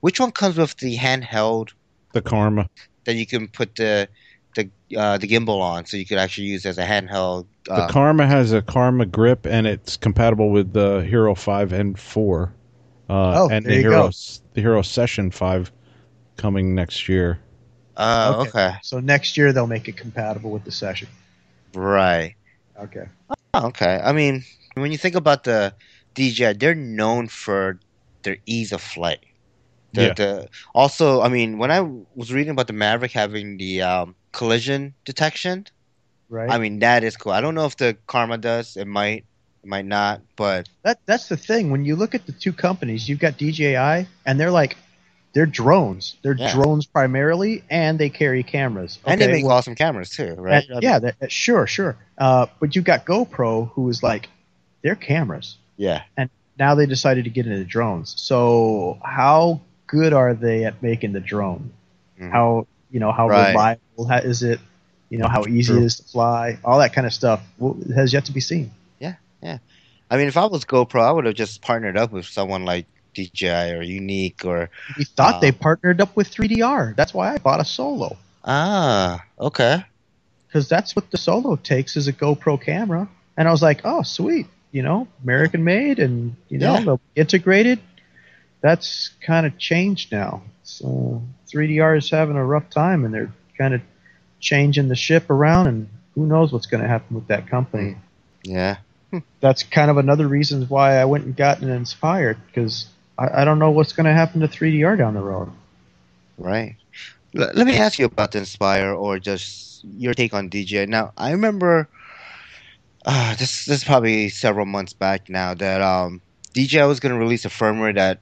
Which 0.00 0.18
one 0.20 0.32
comes 0.32 0.56
with 0.56 0.76
the 0.76 0.96
handheld 0.96 1.70
the 2.12 2.20
Karma. 2.22 2.68
that 3.04 3.14
you 3.14 3.26
can 3.26 3.48
put 3.48 3.76
the 3.76 4.08
the 4.08 4.08
uh, 4.96 5.18
the 5.18 5.26
gimbal 5.28 5.60
on, 5.60 5.86
so 5.86 5.96
you 5.96 6.06
could 6.06 6.18
actually 6.18 6.48
use 6.48 6.66
as 6.66 6.78
a 6.78 6.84
handheld? 6.86 7.46
The 7.64 7.72
Uh, 7.72 7.86
Karma 7.86 8.26
has 8.26 8.52
a 8.52 8.62
Karma 8.62 9.06
grip, 9.06 9.46
and 9.46 9.66
it's 9.66 9.96
compatible 9.96 10.50
with 10.50 10.72
the 10.72 11.00
Hero 11.04 11.34
Five 11.34 11.72
and 11.72 11.98
Four, 11.98 12.54
uh, 13.08 13.42
Oh, 13.42 13.48
and 13.48 13.64
there 13.64 13.72
the 13.72 13.76
you 13.76 13.82
Hero 13.82 14.08
go. 14.08 14.10
the 14.54 14.60
Hero 14.60 14.82
Session 14.82 15.30
Five 15.30 15.72
coming 16.36 16.74
next 16.74 17.08
year. 17.08 17.40
oh, 17.96 18.40
Okay. 18.40 18.48
okay. 18.48 18.74
So 18.82 19.00
next 19.00 19.36
year 19.36 19.52
they'll 19.52 19.66
make 19.66 19.88
it 19.88 19.96
compatible 19.96 20.50
with 20.50 20.64
the 20.64 20.72
session. 20.72 21.08
Right. 21.74 22.36
Okay. 22.78 23.06
Oh, 23.54 23.68
okay. 23.68 24.00
I 24.02 24.12
mean, 24.12 24.44
when 24.74 24.92
you 24.92 24.98
think 24.98 25.14
about 25.14 25.44
the 25.44 25.74
DJI, 26.14 26.52
they're 26.54 26.74
known 26.74 27.28
for 27.28 27.80
their 28.22 28.38
ease 28.46 28.72
of 28.72 28.82
flight. 28.82 29.20
The, 29.94 30.02
Yeah. 30.02 30.14
the 30.16 30.48
also, 30.74 31.22
I 31.22 31.28
mean, 31.28 31.58
when 31.58 31.70
I 31.70 31.80
was 32.14 32.32
reading 32.32 32.50
about 32.52 32.66
the 32.66 32.72
Maverick 32.74 33.12
having 33.12 33.56
the 33.58 33.82
um, 33.82 34.16
collision 34.32 34.94
detection, 35.04 35.66
Right. 36.28 36.50
I 36.50 36.56
mean 36.58 36.78
that 36.78 37.04
is 37.04 37.16
cool. 37.16 37.32
I 37.32 37.40
don't 37.42 37.54
know 37.54 37.66
if 37.66 37.76
the 37.76 37.94
Karma 38.06 38.38
does. 38.38 38.76
It 38.78 38.86
might, 38.86 39.26
it 39.62 39.66
might 39.68 39.84
not. 39.84 40.22
But 40.36 40.66
that 40.82 40.98
that's 41.04 41.28
the 41.28 41.36
thing. 41.36 41.70
When 41.70 41.84
you 41.84 41.94
look 41.94 42.14
at 42.14 42.24
the 42.24 42.32
two 42.32 42.54
companies, 42.54 43.06
you've 43.08 43.18
got 43.18 43.36
DJI, 43.36 44.06
and 44.24 44.40
they're 44.40 44.50
like, 44.50 44.76
they're 45.34 45.44
drones. 45.46 46.16
They're 46.22 46.34
Yeah. 46.36 46.52
drones 46.54 46.86
primarily, 46.86 47.64
and 47.68 47.98
they 47.98 48.08
carry 48.08 48.42
cameras. 48.42 48.98
and 49.04 49.20
they 49.20 49.28
make 49.30 49.44
well, 49.44 49.56
awesome 49.56 49.74
cameras 49.74 50.08
too, 50.10 50.34
right? 50.38 50.64
yeah, 50.80 50.98
that, 50.98 51.18
that- 51.20 51.30
sure, 51.32 51.66
sure. 51.66 51.96
Uh, 52.16 52.46
but 52.60 52.74
you've 52.74 52.84
got 52.86 53.04
GoPro, 53.04 53.70
who 53.72 53.88
is 53.90 54.02
like, 54.02 54.28
they're 54.82 54.96
cameras. 54.96 55.56
Yeah. 55.76 56.02
And 56.16 56.28
now 56.58 56.74
they 56.74 56.86
decided 56.86 57.24
to 57.24 57.30
get 57.30 57.46
into 57.46 57.64
drones. 57.64 58.14
So 58.18 58.98
how 59.04 59.60
good 59.86 60.12
are 60.14 60.32
they 60.34 60.64
at 60.64 60.82
making 60.82 61.12
the 61.12 61.20
drone? 61.20 61.72
Mhm. 62.20 62.30
How 62.30 62.66
you 62.92 63.00
know 63.00 63.10
how 63.12 63.28
Right. 63.28 63.48
reliable 63.50 64.06
ha- 64.08 64.18
is 64.22 64.42
it? 64.42 64.60
You 65.10 65.18
know 65.18 65.28
how 65.28 65.44
easy 65.46 65.72
True. 65.72 65.82
it 65.82 65.84
is 65.86 65.96
to 65.96 66.04
fly. 66.04 66.58
All 66.64 66.78
that 66.78 66.92
kind 66.94 67.06
of 67.06 67.12
stuff 67.12 67.42
well, 67.58 67.76
has 67.94 68.12
yet 68.12 68.26
to 68.26 68.32
be 68.32 68.40
seen. 68.40 68.70
Yeah, 69.00 69.14
yeah. 69.42 69.58
I 70.10 70.16
mean, 70.16 70.28
if 70.28 70.36
I 70.36 70.46
was 70.46 70.64
GoPro, 70.64 71.00
I 71.02 71.10
would 71.10 71.24
have 71.26 71.34
just 71.34 71.60
partnered 71.62 71.96
up 71.96 72.12
with 72.12 72.26
someone 72.26 72.64
like 72.64 72.86
DJI 73.14 73.72
or 73.72 73.82
Yuneec 73.82 74.44
or 74.44 74.70
We 74.96 75.04
thought 75.04 75.34
Wow. 75.34 75.40
they 75.40 75.52
partnered 75.52 76.00
up 76.00 76.16
with 76.16 76.30
3DR. 76.30 76.94
That's 76.96 77.12
why 77.12 77.34
I 77.34 77.38
bought 77.38 77.60
a 77.60 77.64
Solo 77.64 78.16
ah, 78.44 79.24
okay, 79.38 79.84
because 80.48 80.68
that's 80.68 80.96
what 80.96 81.10
the 81.10 81.18
Solo 81.18 81.56
takes 81.56 81.96
is 81.96 82.08
a 82.08 82.12
GoPro 82.12 82.60
camera. 82.60 83.08
And 83.36 83.46
I 83.48 83.50
was 83.50 83.62
like, 83.62 83.80
oh, 83.84 84.02
sweet, 84.02 84.46
you 84.72 84.82
know, 84.82 85.08
American 85.22 85.62
made 85.64 85.98
and 85.98 86.34
you 86.48 86.58
know 86.58 86.74
Yeah. 86.84 86.96
integrated. 87.16 87.78
That's 88.62 89.10
kind 89.26 89.46
of 89.46 89.58
changed 89.58 90.12
now. 90.12 90.42
So 90.64 91.22
3DR 91.52 91.96
is 91.98 92.10
having 92.10 92.36
a 92.36 92.44
rough 92.44 92.70
time, 92.70 93.04
and 93.04 93.14
they're 93.14 93.32
kind 93.58 93.74
of 93.74 93.82
changing 94.40 94.88
the 94.88 94.96
ship 94.96 95.30
around, 95.30 95.68
and 95.68 95.88
who 96.14 96.26
knows 96.26 96.52
what's 96.52 96.66
going 96.66 96.82
to 96.82 96.88
happen 96.88 97.16
with 97.16 97.28
that 97.28 97.48
company. 97.48 97.96
yeah, 98.44 98.78
That's 99.40 99.62
kind 99.64 99.90
of 99.90 99.98
another 99.98 100.28
reason 100.28 100.64
why 100.66 100.96
I 100.98 101.04
went 101.06 101.24
and 101.24 101.36
got 101.36 101.60
an 101.60 101.70
Inspired 101.70 102.38
because 102.46 102.86
I, 103.18 103.42
I 103.42 103.44
don't 103.44 103.58
know 103.58 103.70
what's 103.70 103.92
going 103.92 104.06
to 104.06 104.12
happen 104.12 104.40
to 104.40 104.48
3DR 104.48 104.96
down 104.96 105.14
the 105.14 105.20
road. 105.22 105.50
right. 106.38 106.76
L- 107.36 107.50
let 107.54 107.66
me 107.66 107.76
ask 107.76 107.98
you 107.98 108.06
about 108.06 108.32
the 108.32 108.38
Inspire 108.38 108.92
or 108.92 109.18
just 109.18 109.80
your 109.84 110.14
take 110.14 110.34
on 110.34 110.48
DJI. 110.48 110.86
Now, 110.86 111.12
I 111.16 111.32
remember 111.32 111.88
uh, 113.04 113.34
this. 113.36 113.64
This 113.66 113.78
is 113.78 113.84
probably 113.84 114.28
several 114.28 114.66
months 114.66 114.92
back 114.92 115.28
now 115.28 115.54
that 115.54 115.80
um, 115.80 116.22
DJI 116.54 116.82
was 116.84 117.00
going 117.00 117.12
to 117.14 117.18
release 117.18 117.44
a 117.44 117.48
firmware 117.48 117.94
that 117.96 118.20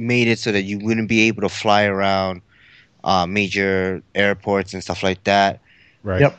made 0.00 0.28
it 0.28 0.38
so 0.38 0.50
that 0.52 0.62
you 0.62 0.78
wouldn't 0.78 1.08
be 1.08 1.28
able 1.28 1.42
to 1.42 1.48
fly 1.48 1.84
around 1.84 2.42
uh, 3.04 3.26
major 3.26 4.02
airports 4.14 4.74
and 4.74 4.82
stuff 4.82 5.02
like 5.02 5.22
that. 5.24 5.60
Right. 6.02 6.20
Yep. 6.22 6.38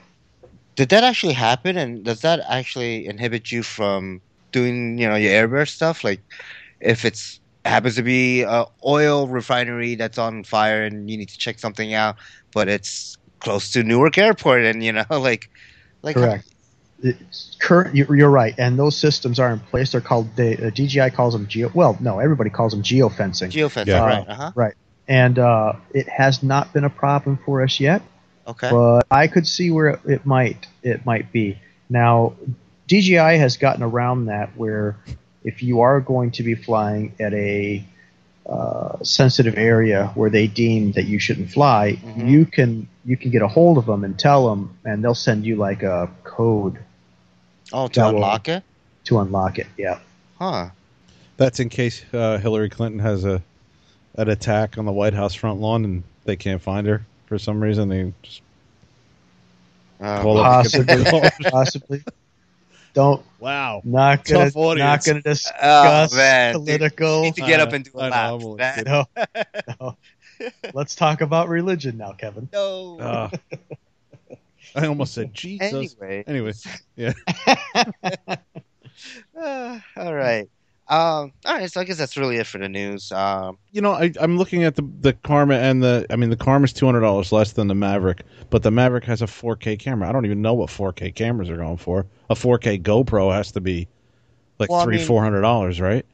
Did 0.76 0.90
that 0.90 1.04
actually 1.04 1.34
happen? 1.34 1.78
And 1.78 2.04
does 2.04 2.22
that 2.22 2.42
actually 2.50 3.06
inhibit 3.06 3.52
you 3.52 3.64
from 3.64 4.22
doing, 4.52 4.98
you 4.98 5.08
know, 5.08 5.16
your 5.16 5.32
Air 5.32 5.48
Bears 5.48 5.72
stuff? 5.72 6.04
Like, 6.04 6.22
if 6.80 7.06
it's 7.06 7.40
happens 7.64 7.96
to 7.96 8.02
be 8.02 8.42
a 8.42 8.66
oil 8.86 9.28
refinery 9.28 9.94
that's 9.94 10.18
on 10.18 10.44
fire 10.44 10.84
and 10.84 11.10
you 11.10 11.18
need 11.18 11.30
to 11.30 11.38
check 11.38 11.60
something 11.60 11.94
out, 11.94 12.16
but 12.54 12.68
it's 12.68 13.18
close 13.40 13.72
to 13.72 13.84
Newark 13.84 14.18
Airport, 14.18 14.64
and 14.64 14.84
you 14.84 14.92
know, 14.92 15.06
like, 15.10 15.50
like 16.02 16.16
Correct. 16.16 16.51
It's 17.04 17.56
current, 17.60 17.96
you- 17.96 18.08
you're 18.10 18.30
right, 18.30 18.54
and 18.58 18.78
those 18.78 18.96
systems 18.98 19.40
are 19.40 19.52
in 19.52 19.60
place. 19.60 19.92
They're 19.92 20.02
called 20.02 20.30
they, 20.36 20.56
uh, 20.58 20.70
DJI 20.70 21.10
calls 21.10 21.34
them 21.34 21.48
geo. 21.48 21.72
Well, 21.74 21.98
no, 22.00 22.20
everybody 22.20 22.50
calls 22.50 22.72
them 22.74 22.84
geofencing, 22.84 23.52
geofencing, 23.52 23.88
Yeah. 23.88 24.06
right? 24.06 24.26
Uh 24.28 24.52
huh. 24.56 24.70
and 25.08 25.40
uh, 25.40 25.74
it 25.94 26.08
has 26.08 26.44
not 26.44 26.72
been 26.74 26.84
a 26.84 26.90
problem 26.90 27.38
for 27.46 27.62
us 27.64 27.80
yet. 27.80 28.02
Okay. 28.48 28.70
but 28.72 29.02
I 29.12 29.28
could 29.28 29.46
see 29.48 29.70
where 29.72 29.88
it, 29.90 30.00
it 30.06 30.26
might 30.26 30.68
it 30.84 31.06
might 31.06 31.32
be. 31.32 31.58
Now, 31.90 32.34
DJI 32.88 33.38
has 33.38 33.56
gotten 33.58 33.84
around 33.84 34.26
that 34.26 34.50
where 34.58 34.96
if 35.44 35.62
you 35.64 35.82
are 35.82 36.00
going 36.02 36.32
to 36.32 36.44
be 36.44 36.56
flying 36.56 37.14
at 37.20 37.34
a 37.34 37.84
uh, 38.50 38.98
sensitive 39.04 39.58
area 39.58 40.08
where 40.16 40.30
they 40.30 40.48
deem 40.48 40.92
that 40.94 41.06
you 41.06 41.20
shouldn't 41.20 41.52
fly, 41.52 41.98
Mhm. 42.04 42.30
you 42.30 42.46
can 42.46 42.88
you 43.06 43.16
can 43.16 43.32
get 43.32 43.42
a 43.42 43.48
hold 43.48 43.78
of 43.78 43.86
them 43.86 44.04
and 44.04 44.18
tell 44.20 44.50
them, 44.50 44.72
and 44.86 45.04
they'll 45.04 45.16
send 45.16 45.46
you 45.46 45.56
like 45.56 45.84
a 45.84 46.10
code 46.24 46.78
oh, 47.74 47.88
to 47.88 48.00
that 48.00 48.06
will- 48.08 48.16
unlock 48.16 48.48
it, 48.50 48.64
to 49.06 49.20
unlock 49.20 49.60
it. 49.60 49.68
Yeah, 49.78 50.00
huh? 50.40 50.70
That's 51.38 51.60
in 51.60 51.70
case 51.70 52.04
uh, 52.14 52.38
Hillary 52.38 52.70
Clinton 52.70 53.00
has 53.00 53.26
a 53.26 53.42
an 54.16 54.30
attack 54.30 54.78
on 54.78 54.86
the 54.86 54.92
White 54.92 55.14
House 55.14 55.34
front 55.34 55.60
lawn 55.62 55.86
and 55.86 56.04
they 56.26 56.36
can't 56.36 56.62
find 56.62 56.86
her 56.86 57.06
for 57.26 57.40
some 57.40 57.62
reason. 57.62 57.88
They 57.90 58.14
just 58.22 58.42
Uh, 60.00 60.22
call 60.22 60.38
up 60.40 60.66
and 60.66 60.88
get 60.88 61.06
Possibly. 61.08 61.50
possibly. 61.52 62.04
Don't 62.94 63.24
wow. 63.40 63.82
not 63.86 64.26
gonna 64.26 64.46
Tough 64.46 64.56
audience. 64.58 64.86
not 64.86 65.06
gonna 65.06 65.22
discuss 65.22 66.14
Oh, 66.14 66.18
man. 66.18 66.54
political. 66.56 67.22
need 67.22 67.36
to 67.36 67.42
get 67.42 67.60
I 67.60 67.64
up 67.64 67.72
and 67.74 67.86
do 67.86 67.92
a 67.96 68.02
I 68.04 68.10
know, 68.30 68.38
lap. 68.38 68.42
I'm 68.42 68.58
like- 68.58 68.78
You 68.78 68.84
know, 68.84 69.06
No. 69.80 69.98
let's 70.74 70.94
talk 70.96 71.22
about 71.22 71.48
religion 71.48 71.98
now, 71.98 72.12
Kevin. 72.12 72.50
No. 72.52 73.00
Uh, 73.00 73.30
I 74.76 74.88
almost 74.88 75.14
said 75.14 75.34
Jesus. 75.34 75.96
anyway. 76.02 76.24
Anyway, 76.28 76.54
yeah. 76.96 77.14
Ah, 79.40 79.84
all 79.98 80.14
right. 80.14 80.50
Um, 80.88 81.32
all 81.46 81.54
right, 81.56 81.72
so 81.72 81.80
I 81.80 81.86
guess 81.86 81.98
that's 81.98 82.18
really 82.18 82.36
it 82.38 82.46
for 82.48 82.58
the 82.58 82.68
news. 82.68 83.12
Um, 83.14 83.58
You 83.72 83.82
know, 83.82 83.94
I, 83.94 84.12
I'm 84.20 84.38
looking 84.38 84.64
at 84.66 84.76
the 84.76 84.82
the 85.00 85.14
Karma 85.14 85.56
and 85.56 85.82
the. 85.82 86.06
I 86.10 86.16
mean, 86.18 86.30
the 86.30 86.36
Karma's 86.36 86.74
two 86.74 86.86
hundred 86.86 87.00
dollars 87.02 87.32
less 87.32 87.54
than 87.54 87.68
the 87.68 87.76
Maverick, 87.76 88.24
but 88.50 88.64
the 88.64 88.72
Maverick 88.72 89.06
has 89.06 89.22
a 89.22 89.26
4K 89.26 89.80
camera. 89.80 90.10
I 90.10 90.12
don't 90.12 90.26
even 90.26 90.42
know 90.42 90.54
what 90.54 90.70
4K 90.70 91.16
cameras 91.16 91.50
are 91.50 91.56
going 91.58 91.78
for. 91.78 92.06
A 92.30 92.36
4K 92.36 92.82
GoPro 92.82 93.32
has 93.34 93.52
to 93.54 93.62
be 93.62 93.88
like 94.60 94.70
Well, 94.70 94.82
I 94.82 94.84
three 94.84 94.98
mean- 94.98 95.06
four 95.08 95.24
hundred 95.24 95.42
dollars, 95.42 95.80
right? 95.80 96.06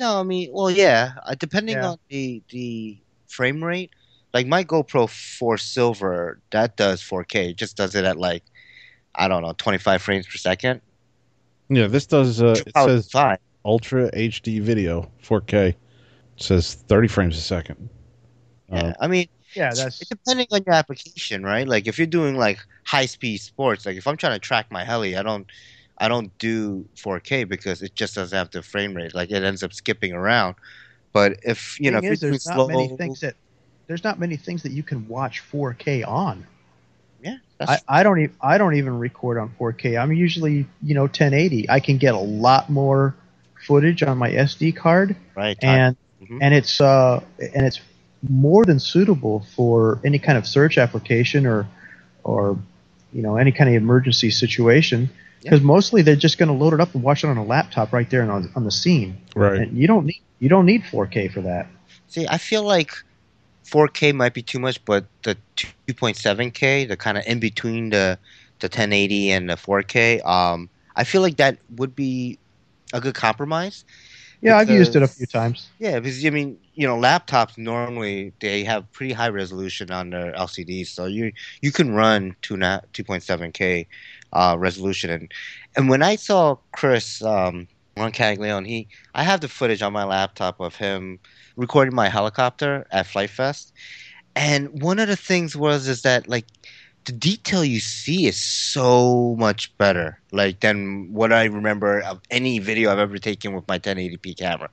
no, 0.00 0.18
I 0.18 0.22
mean, 0.24 0.50
well, 0.52 0.70
yeah, 0.70 1.12
uh, 1.24 1.34
depending 1.38 1.76
Yeah. 1.76 1.90
on 1.90 1.98
the 2.08 2.42
the 2.48 2.98
frame 3.28 3.62
rate. 3.62 3.90
Like 4.34 4.48
my 4.48 4.64
GoPro 4.64 5.08
4 5.08 5.56
Silver, 5.58 6.40
that 6.50 6.76
does 6.76 7.00
4K. 7.00 7.50
It 7.50 7.56
just 7.56 7.76
does 7.76 7.94
it 7.94 8.04
at 8.04 8.18
like, 8.18 8.42
I 9.14 9.28
don't 9.28 9.42
know, 9.42 9.54
25 9.56 10.02
frames 10.02 10.26
per 10.26 10.36
second. 10.38 10.80
Yeah, 11.68 11.86
this 11.86 12.04
does. 12.06 12.42
Uh, 12.42 12.56
it 12.66 12.72
says 12.76 13.08
fine. 13.10 13.38
Ultra 13.64 14.10
HD 14.10 14.60
video 14.60 15.08
4K. 15.22 15.68
It 15.68 15.76
says 16.36 16.74
30 16.74 17.08
frames 17.08 17.38
a 17.38 17.40
second. 17.40 17.88
Uh, 18.70 18.76
Yeah, 18.76 18.94
I 19.00 19.06
mean, 19.06 19.28
Yeah, 19.54 19.72
that's 19.72 20.00
It's 20.00 20.10
depending 20.10 20.48
on 20.50 20.62
your 20.66 20.74
application, 20.74 21.44
right? 21.44 21.66
Like 21.66 21.86
if 21.86 21.96
you're 21.96 22.06
doing 22.08 22.36
like 22.36 22.58
high 22.84 23.06
speed 23.06 23.38
sports, 23.38 23.86
like 23.86 23.96
if 23.96 24.06
I'm 24.08 24.16
trying 24.16 24.34
to 24.34 24.40
track 24.40 24.66
my 24.72 24.84
heli, 24.84 25.16
I 25.16 25.22
don't 25.22 25.46
I 25.98 26.08
don't 26.08 26.36
do 26.38 26.84
4K 26.96 27.44
because 27.44 27.82
it 27.82 27.94
just 27.94 28.16
doesn't 28.16 28.36
have 28.36 28.50
the 28.50 28.62
frame 28.62 28.94
rate. 28.94 29.14
Like 29.14 29.30
it 29.30 29.44
ends 29.44 29.62
up 29.62 29.72
skipping 29.72 30.12
around. 30.12 30.56
But 31.12 31.38
if 31.44 31.78
you 31.78 31.92
know, 31.92 31.98
if 31.98 32.04
is, 32.04 32.20
there's 32.20 32.42
slow, 32.42 32.66
not 32.66 32.74
many 32.74 32.88
things 32.96 33.20
that 33.20 33.36
there's 33.86 34.04
not 34.04 34.18
many 34.18 34.36
things 34.36 34.62
that 34.62 34.72
you 34.72 34.82
can 34.82 35.08
watch 35.08 35.42
4K 35.52 36.06
on. 36.06 36.46
yeah, 37.22 37.36
that's, 37.58 37.82
I, 37.88 38.00
I 38.00 38.02
don't 38.02 38.20
even 38.20 38.36
I 38.40 38.58
don't 38.58 38.74
even 38.74 38.98
record 38.98 39.38
on 39.38 39.50
4K. 39.58 40.00
I'm 40.00 40.12
usually 40.12 40.66
you 40.82 40.94
know 40.94 41.02
1080. 41.02 41.68
I 41.70 41.80
can 41.80 41.98
get 41.98 42.14
a 42.14 42.18
lot 42.18 42.70
more 42.70 43.14
footage 43.66 44.02
on 44.02 44.18
my 44.18 44.30
SD 44.30 44.76
card, 44.76 45.16
right. 45.34 45.56
and 45.62 45.96
Mhm. 46.22 46.38
and 46.40 46.54
it's 46.54 46.80
uh 46.80 47.22
and 47.38 47.66
it's 47.66 47.80
more 48.28 48.64
than 48.64 48.78
suitable 48.78 49.44
for 49.54 50.00
any 50.04 50.18
kind 50.18 50.38
of 50.38 50.46
search 50.46 50.78
application 50.78 51.44
or 51.44 51.66
or 52.22 52.56
you 53.12 53.20
know 53.22 53.36
any 53.36 53.52
kind 53.52 53.68
of 53.68 53.76
emergency 53.76 54.30
situation. 54.30 55.10
Because 55.42 55.60
mostly 55.60 56.00
they're 56.00 56.16
just 56.16 56.38
going 56.38 56.48
to 56.48 56.54
load 56.54 56.72
it 56.72 56.80
up 56.80 56.94
and 56.94 57.02
watch 57.02 57.22
it 57.22 57.26
on 57.26 57.36
a 57.36 57.44
laptop 57.44 57.92
right 57.92 58.08
there 58.08 58.22
and 58.22 58.30
on, 58.30 58.50
on 58.56 58.64
the 58.64 58.70
scene. 58.70 59.18
right. 59.36 59.60
And 59.60 59.76
you 59.76 59.86
don't 59.86 60.06
need 60.06 60.22
you 60.38 60.48
don't 60.48 60.64
need 60.64 60.84
4K 60.84 61.30
for 61.30 61.42
that. 61.42 61.66
See, 62.08 62.26
I 62.26 62.38
feel 62.38 62.62
like 62.62 62.94
4K 63.64 64.12
might 64.12 64.34
be 64.34 64.42
too 64.42 64.58
much, 64.58 64.84
but 64.84 65.06
the 65.22 65.36
2.7K, 65.56 66.88
the 66.88 66.96
kind 66.96 67.18
of 67.18 67.24
in 67.26 67.40
between 67.40 67.90
the 67.90 68.18
the 68.60 68.68
1080 68.68 69.30
and 69.30 69.50
the 69.50 69.56
4K, 69.56 70.24
um, 70.24 70.70
I 70.96 71.04
feel 71.04 71.22
like 71.22 71.36
that 71.36 71.58
would 71.76 71.94
be 71.94 72.38
a 72.92 73.00
good 73.00 73.14
compromise. 73.14 73.84
Yeah, 74.40 74.58
I've 74.58 74.70
used 74.70 74.94
it 74.94 75.02
a 75.02 75.08
few 75.08 75.26
times. 75.26 75.68
Yeah, 75.78 75.98
because 76.00 76.24
I 76.24 76.30
mean, 76.30 76.58
you 76.74 76.86
know, 76.86 76.96
laptops 76.96 77.56
normally 77.56 78.32
they 78.40 78.62
have 78.64 78.90
pretty 78.92 79.12
high 79.12 79.28
resolution 79.30 79.90
on 79.90 80.10
their 80.10 80.32
LCDs, 80.32 80.88
so 80.88 81.06
you 81.06 81.32
you 81.62 81.72
can 81.72 81.92
run 81.92 82.36
two 82.42 82.58
two 82.92 83.04
point 83.04 83.22
seven 83.22 83.52
K 83.52 83.86
uh, 84.32 84.56
resolution. 84.58 85.10
And 85.10 85.32
and 85.76 85.88
when 85.88 86.02
I 86.02 86.16
saw 86.16 86.56
Chris 86.72 87.22
um, 87.22 87.68
on 87.96 88.12
Caglione, 88.12 88.68
he 88.68 88.88
I 89.14 89.22
have 89.24 89.40
the 89.40 89.48
footage 89.48 89.82
on 89.82 89.92
my 89.92 90.04
laptop 90.04 90.60
of 90.60 90.76
him 90.76 91.20
recording 91.56 91.94
my 91.94 92.08
helicopter 92.08 92.86
at 92.90 93.06
Flite 93.06 93.30
Fest, 93.30 93.72
and 94.36 94.82
one 94.82 94.98
of 94.98 95.08
the 95.08 95.16
things 95.16 95.56
was 95.56 95.88
is 95.88 96.02
that 96.02 96.28
like 96.28 96.46
the 97.06 97.12
detail 97.12 97.64
you 97.64 97.80
see 97.80 98.26
is 98.26 98.40
so 98.40 99.36
much 99.38 99.76
better 99.78 100.20
like 100.32 100.60
than 100.60 101.12
what 101.12 101.32
I 101.32 101.44
remember 101.44 102.00
of 102.00 102.20
any 102.30 102.58
video 102.58 102.90
I've 102.90 102.98
ever 102.98 103.18
taken 103.18 103.54
with 103.54 103.68
my 103.68 103.78
1080p 103.78 104.34
camera. 104.34 104.70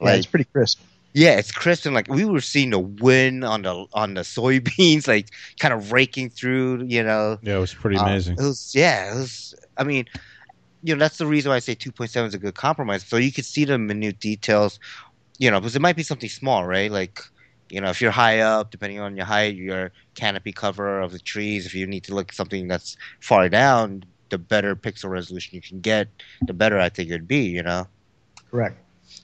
Yeah, 0.00 0.12
Like 0.12 0.16
it's 0.16 0.26
pretty 0.26 0.46
crisp. 0.52 0.80
yeah, 1.14 1.38
it's 1.38 1.52
crisp 1.52 1.84
and 1.86 1.94
like 1.94 2.08
we 2.08 2.24
were 2.24 2.40
seeing 2.40 2.70
the 2.70 2.78
wind 2.78 3.44
on 3.44 3.62
the 3.62 3.86
on 3.92 4.14
the 4.14 4.22
soybeans, 4.22 5.06
like 5.14 5.28
kind 5.60 5.74
of 5.74 5.92
raking 5.92 6.30
through. 6.30 6.84
You 6.86 7.02
know, 7.02 7.38
Yeah, 7.42 7.56
it 7.56 7.60
was 7.60 7.74
pretty 7.74 7.96
Uh, 7.96 8.02
amazing. 8.02 8.38
it 8.38 8.42
was 8.42 8.72
yeah, 8.74 9.12
it 9.14 9.18
was. 9.18 9.54
I 9.76 9.84
mean, 9.84 10.06
you 10.82 10.94
know, 10.94 10.98
that's 10.98 11.18
the 11.18 11.26
reason 11.26 11.50
why 11.50 11.56
I 11.56 11.60
say 11.60 11.74
2.7 11.74 12.26
is 12.26 12.34
a 12.34 12.38
good 12.38 12.54
compromise. 12.54 13.04
So 13.04 13.16
you 13.16 13.32
could 13.32 13.44
see 13.44 13.64
the 13.64 13.78
minute 13.78 14.18
details. 14.20 14.78
You 15.38 15.50
know, 15.50 15.60
because 15.60 15.74
it 15.74 15.82
might 15.82 15.96
be 15.96 16.02
something 16.02 16.28
small, 16.28 16.66
right? 16.66 16.90
Like, 16.90 17.20
you 17.68 17.80
know, 17.80 17.88
if 17.88 18.00
you're 18.00 18.10
high 18.10 18.40
up, 18.40 18.70
depending 18.70 19.00
on 19.00 19.16
your 19.16 19.24
height, 19.24 19.56
your 19.56 19.90
canopy 20.14 20.52
cover 20.52 21.00
of 21.00 21.10
the 21.10 21.18
trees. 21.18 21.66
If 21.66 21.74
you 21.74 21.86
need 21.86 22.04
to 22.04 22.14
look 22.14 22.28
at 22.28 22.34
something 22.34 22.68
that's 22.68 22.96
far 23.20 23.48
down, 23.48 24.04
the 24.28 24.38
better 24.38 24.76
pixel 24.76 25.10
resolution 25.10 25.56
you 25.56 25.62
can 25.62 25.80
get, 25.80 26.08
the 26.42 26.52
better 26.52 26.78
I 26.78 26.90
think 26.90 27.08
it'd 27.10 27.26
be. 27.26 27.44
You 27.44 27.62
know. 27.62 27.88
Correct. 28.50 28.76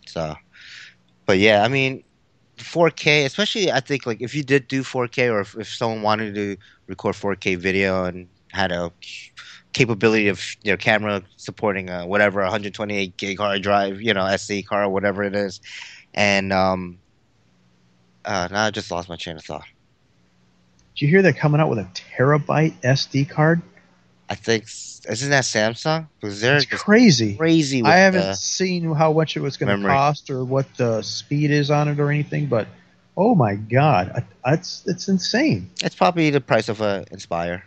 So, 0.06 0.34
but 1.26 1.38
yeah, 1.38 1.62
I 1.62 1.68
mean, 1.68 2.02
4K, 2.56 3.24
especially 3.24 3.70
I 3.70 3.80
think 3.80 4.06
like 4.06 4.20
if 4.20 4.34
you 4.34 4.42
did 4.42 4.68
do 4.68 4.82
4K 4.82 5.30
or 5.32 5.40
if, 5.40 5.56
if 5.56 5.68
someone 5.68 6.02
wanted 6.02 6.34
to 6.34 6.56
record 6.86 7.14
4K 7.14 7.56
video 7.56 8.04
and 8.04 8.28
had 8.50 8.72
a 8.72 8.90
capability 9.78 10.28
of 10.28 10.42
their 10.64 10.76
camera 10.76 11.22
supporting 11.36 11.88
whatever 11.88 12.40
128 12.40 13.16
gig 13.16 13.38
hard 13.38 13.62
drive, 13.62 14.02
you 14.02 14.12
know, 14.12 14.22
SD 14.22 14.66
card 14.66 14.86
or 14.86 14.88
whatever 14.90 15.22
it 15.22 15.34
is, 15.34 15.60
and 16.14 16.52
um, 16.52 16.98
uh, 18.24 18.48
now 18.50 18.64
I 18.64 18.70
just 18.70 18.90
lost 18.90 19.08
my 19.08 19.16
train 19.16 19.36
of 19.36 19.44
thought. 19.44 19.64
Did 20.94 21.02
you 21.02 21.08
hear 21.08 21.22
they're 21.22 21.32
coming 21.32 21.60
out 21.60 21.70
with 21.70 21.78
a 21.78 21.88
terabyte 21.94 22.74
SD 22.82 23.30
card? 23.30 23.62
I 24.28 24.34
think 24.34 24.64
isn't 24.64 25.30
that 25.30 25.44
Samsung? 25.44 26.08
Because 26.20 26.40
they're 26.40 26.60
crazy. 26.62 27.36
crazy. 27.36 27.82
I 27.82 27.96
haven't 27.96 28.36
seen 28.36 28.92
how 28.92 29.12
much 29.12 29.36
it 29.36 29.40
was 29.40 29.56
going 29.56 29.80
to 29.80 29.86
cost 29.86 30.28
or 30.28 30.44
what 30.44 30.66
the 30.76 31.02
speed 31.02 31.50
is 31.50 31.70
on 31.70 31.88
it 31.88 32.00
or 32.00 32.10
anything, 32.10 32.46
but 32.46 32.66
oh 33.16 33.34
my 33.34 33.54
god, 33.54 34.26
it's 34.44 34.82
it's 34.86 35.08
insane. 35.08 35.70
it's 35.82 35.94
probably 35.94 36.30
the 36.30 36.40
price 36.40 36.68
of 36.68 36.80
a 36.80 37.06
Inspire. 37.10 37.64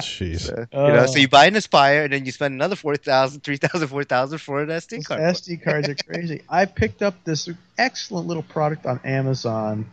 Jeez. 0.00 0.48
you 0.72 0.92
know, 0.92 1.06
so 1.06 1.18
you 1.18 1.28
buy 1.28 1.46
an 1.46 1.54
Inspire 1.56 2.04
and 2.04 2.12
then 2.12 2.24
you 2.24 2.32
spend 2.32 2.54
another 2.54 2.76
4000 2.76 3.40
3000 3.42 3.88
4000 3.88 4.38
for 4.38 4.62
an 4.62 4.68
SD 4.68 4.90
Those 4.96 5.06
card. 5.06 5.20
SD 5.20 5.62
cards 5.62 5.88
are 5.88 5.94
crazy. 5.94 6.42
I 6.48 6.64
picked 6.66 7.02
up 7.02 7.14
this 7.24 7.48
excellent 7.78 8.26
little 8.26 8.42
product 8.42 8.86
on 8.86 9.00
Amazon, 9.04 9.90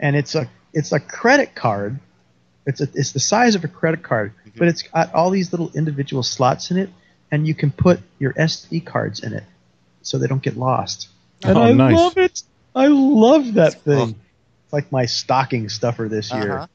and 0.00 0.16
it's 0.16 0.34
a 0.34 0.48
it's 0.72 0.92
a 0.92 1.00
credit 1.00 1.54
card. 1.54 1.98
It's 2.66 2.80
a, 2.80 2.88
it's 2.94 3.12
the 3.12 3.20
size 3.20 3.54
of 3.54 3.64
a 3.64 3.68
credit 3.68 4.02
card, 4.02 4.32
Mhm. 4.46 4.58
but 4.58 4.68
it's 4.68 4.82
got 4.82 5.14
all 5.14 5.30
these 5.30 5.52
little 5.52 5.70
individual 5.74 6.22
slots 6.22 6.70
in 6.70 6.76
it, 6.76 6.90
and 7.30 7.46
you 7.46 7.54
can 7.54 7.70
put 7.70 8.00
your 8.18 8.32
SD 8.34 8.84
cards 8.84 9.20
in 9.20 9.32
it, 9.32 9.44
so 10.02 10.18
they 10.18 10.26
don't 10.26 10.42
get 10.42 10.56
lost. 10.56 11.08
And 11.44 11.56
Oh, 11.56 11.62
I 11.62 11.72
nice. 11.72 11.96
love 11.96 12.18
it. 12.18 12.42
I 12.74 12.88
love 12.88 13.54
that 13.54 13.82
Cool. 13.84 14.06
thing. 14.06 14.16
It's 14.64 14.72
like 14.72 14.92
my 14.92 15.06
stocking 15.06 15.68
stuffer 15.70 16.08
this 16.08 16.30
year. 16.32 16.52
Uh-huh. 16.58 16.66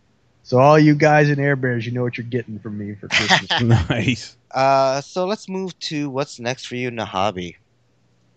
So 0.43 0.59
all 0.59 0.77
you 0.77 0.93
guys 0.93 1.29
in 1.29 1.39
Air 1.39 1.55
Bears, 1.55 1.85
you 1.85 1.91
know 1.93 2.03
what 2.03 2.17
you're 2.17 2.27
getting 2.27 2.59
from 2.59 2.77
me 2.77 2.95
for 2.95 3.07
Christmas. 3.07 3.61
nice. 3.89 4.35
Uh, 4.51 5.01
so 5.01 5.25
let's 5.25 5.47
move 5.47 5.77
to 5.79 6.09
what's 6.09 6.39
next 6.39 6.65
for 6.67 6.75
you 6.75 6.87
in 6.89 6.95
the 6.97 7.05
hobby. 7.05 7.57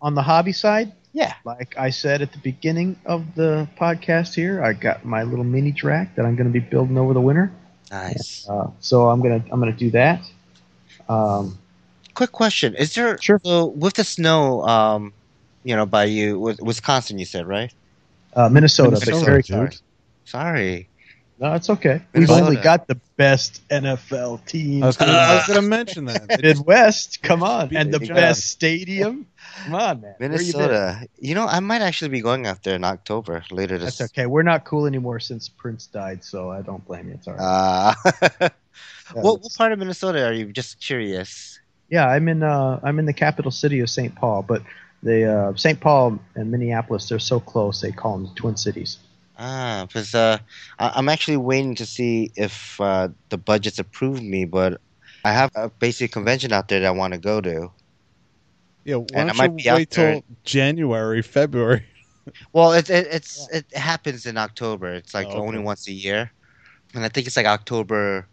On 0.01 0.15
the 0.15 0.23
hobby 0.23 0.53
side, 0.53 0.93
Yeah. 1.13 1.35
like 1.45 1.77
I 1.77 1.91
said 1.91 2.23
at 2.23 2.31
the 2.33 2.39
beginning 2.39 2.97
of 3.07 3.35
the 3.35 3.69
podcast 3.79 4.35
here, 4.35 4.63
I 4.63 4.73
got 4.73 5.05
my 5.05 5.25
little 5.25 5.45
mini 5.45 5.73
track 5.73 6.15
that 6.17 6.25
I'm 6.25 6.37
going 6.37 6.47
to 6.47 6.53
be 6.53 6.61
building 6.61 6.97
over 6.97 7.13
the 7.13 7.21
winter. 7.21 7.51
Nice. 7.91 8.47
Uh, 8.49 8.71
so 8.81 9.09
I'm 9.11 9.21
gonna 9.23 9.43
I'm 9.51 9.61
gonna 9.61 9.71
do 9.73 9.91
that. 9.93 10.21
Um, 11.09 11.57
Quick 12.15 12.33
question: 12.33 12.75
Is 12.75 12.95
there 12.95 13.17
Sure. 13.21 13.41
so 13.45 13.67
with 13.67 13.95
the 13.95 14.03
snow, 14.05 14.63
um, 14.67 15.13
you 15.63 15.77
know, 15.77 15.87
by 15.87 16.05
you, 16.05 16.39
Wisconsin, 16.61 17.19
you 17.19 17.25
said 17.25 17.47
right? 17.47 17.73
uh, 18.35 18.49
Minnesota, 18.49 18.91
but 18.93 19.07
Minnesota, 19.07 19.25
very 19.25 19.43
dude. 19.43 19.77
Sorry. 20.25 20.89
No, 21.39 21.55
it's 21.55 21.69
okay. 21.71 22.03
We've 22.13 22.23
Minnesota. 22.29 22.45
only 22.45 22.57
got 22.57 22.87
the 22.87 22.95
best 23.17 23.67
NFL 23.69 24.45
team. 24.47 24.83
I 24.83 24.87
was 24.87 24.97
gonna, 24.97 25.13
I 25.13 25.35
was 25.37 25.47
gonna 25.47 25.63
mention 25.63 26.07
that. 26.07 26.29
They 26.29 26.37
just- 26.37 26.61
Midwest, 26.61 27.23
come 27.23 27.43
on, 27.43 27.75
and 27.77 27.93
the 27.93 27.99
the 27.99 28.07
best 28.09 28.45
stadium. 28.45 29.27
Come 29.65 29.75
on, 29.75 30.01
man. 30.01 30.15
Where 30.19 30.29
you? 30.31 30.53
Minnesota. 30.53 31.07
You, 31.19 31.35
know, 31.35 31.47
I 31.47 31.61
might 31.61 31.83
actually 31.83 32.09
be 32.09 32.21
going 32.21 32.47
out 32.47 32.63
there 32.63 32.75
in 32.75 32.85
October 32.85 33.43
later 33.51 33.79
this. 33.79 33.99
That's 33.99 34.13
okay. 34.13 34.27
We're 34.27 34.43
not 34.43 34.65
cool 34.65 34.87
anymore 34.87 35.21
since 35.21 35.49
Prince 35.49 35.87
died, 35.87 36.23
so 36.25 36.51
I 36.51 36.63
don't 36.63 36.85
blame 36.87 37.09
you. 37.09 37.15
It's 37.15 37.29
all 37.29 37.35
right. 37.35 38.53
Uh, 39.15 39.21
what, 39.21 39.41
what 39.41 39.55
part 39.55 39.71
of 39.73 39.79
Minnesota 39.79 40.27
are 40.27 40.33
you? 40.33 40.53
Just 40.53 40.81
curious. 40.81 41.61
Yeah, 41.89 42.09
I'm 42.09 42.29
in 42.29 42.43
uh, 42.43 42.81
I'm 42.83 42.99
in 42.99 43.07
the 43.07 43.13
capital 43.13 43.51
city 43.53 43.79
of 43.81 43.89
St. 43.89 44.15
Paul, 44.17 44.43
but 44.43 44.63
the 45.03 45.33
uh, 45.33 45.55
St. 45.55 45.79
Paul 45.79 46.19
and 46.35 46.51
Minneapolis 46.51 47.09
they're 47.09 47.21
so 47.21 47.39
close 47.39 47.81
they 47.81 47.93
call 47.93 48.19
them 48.19 48.27
the 48.27 48.35
twin 48.35 48.57
cities. 48.57 48.99
Ah, 49.39 49.85
because 49.87 50.15
uh, 50.15 50.39
I- 50.79 50.93
I'm 50.97 51.09
actually 51.09 51.37
waiting 51.37 51.75
to 51.77 51.87
see 51.87 52.31
if 52.37 52.81
uh, 52.81 53.09
the 53.31 53.39
budget's 53.39 53.79
approved 53.79 54.23
me, 54.23 54.45
but 54.45 54.81
I 55.25 55.33
have 55.33 55.51
a 55.55 55.69
basic 55.71 56.13
convention 56.13 56.53
out 56.53 56.69
there 56.69 56.81
that 56.81 56.87
I 56.87 56.91
want 56.93 57.15
to 57.15 57.21
go 57.21 57.41
to. 57.41 57.71
yeah, 58.85 58.97
why 58.97 59.25
And 59.25 59.31
don't 59.31 59.37
might 59.37 59.53
you 59.59 59.65
wait 59.67 59.91
till 59.91 60.25
January, 60.45 61.23
February? 61.23 61.87
Well, 62.53 62.73
it, 62.73 62.91
it 62.91 63.07
it's 63.11 63.49
it 63.53 63.67
happens 63.77 64.27
in 64.27 64.37
October. 64.37 64.95
It's 64.95 65.15
like 65.15 65.35
Oh, 65.35 65.39
okay. 65.39 65.59
only 65.59 65.59
once 65.59 65.89
a 65.89 65.93
year, 65.93 66.33
and 66.95 67.05
I 67.05 67.09
think 67.09 67.27
it's 67.27 67.37
like 67.37 67.47
October 67.47 68.29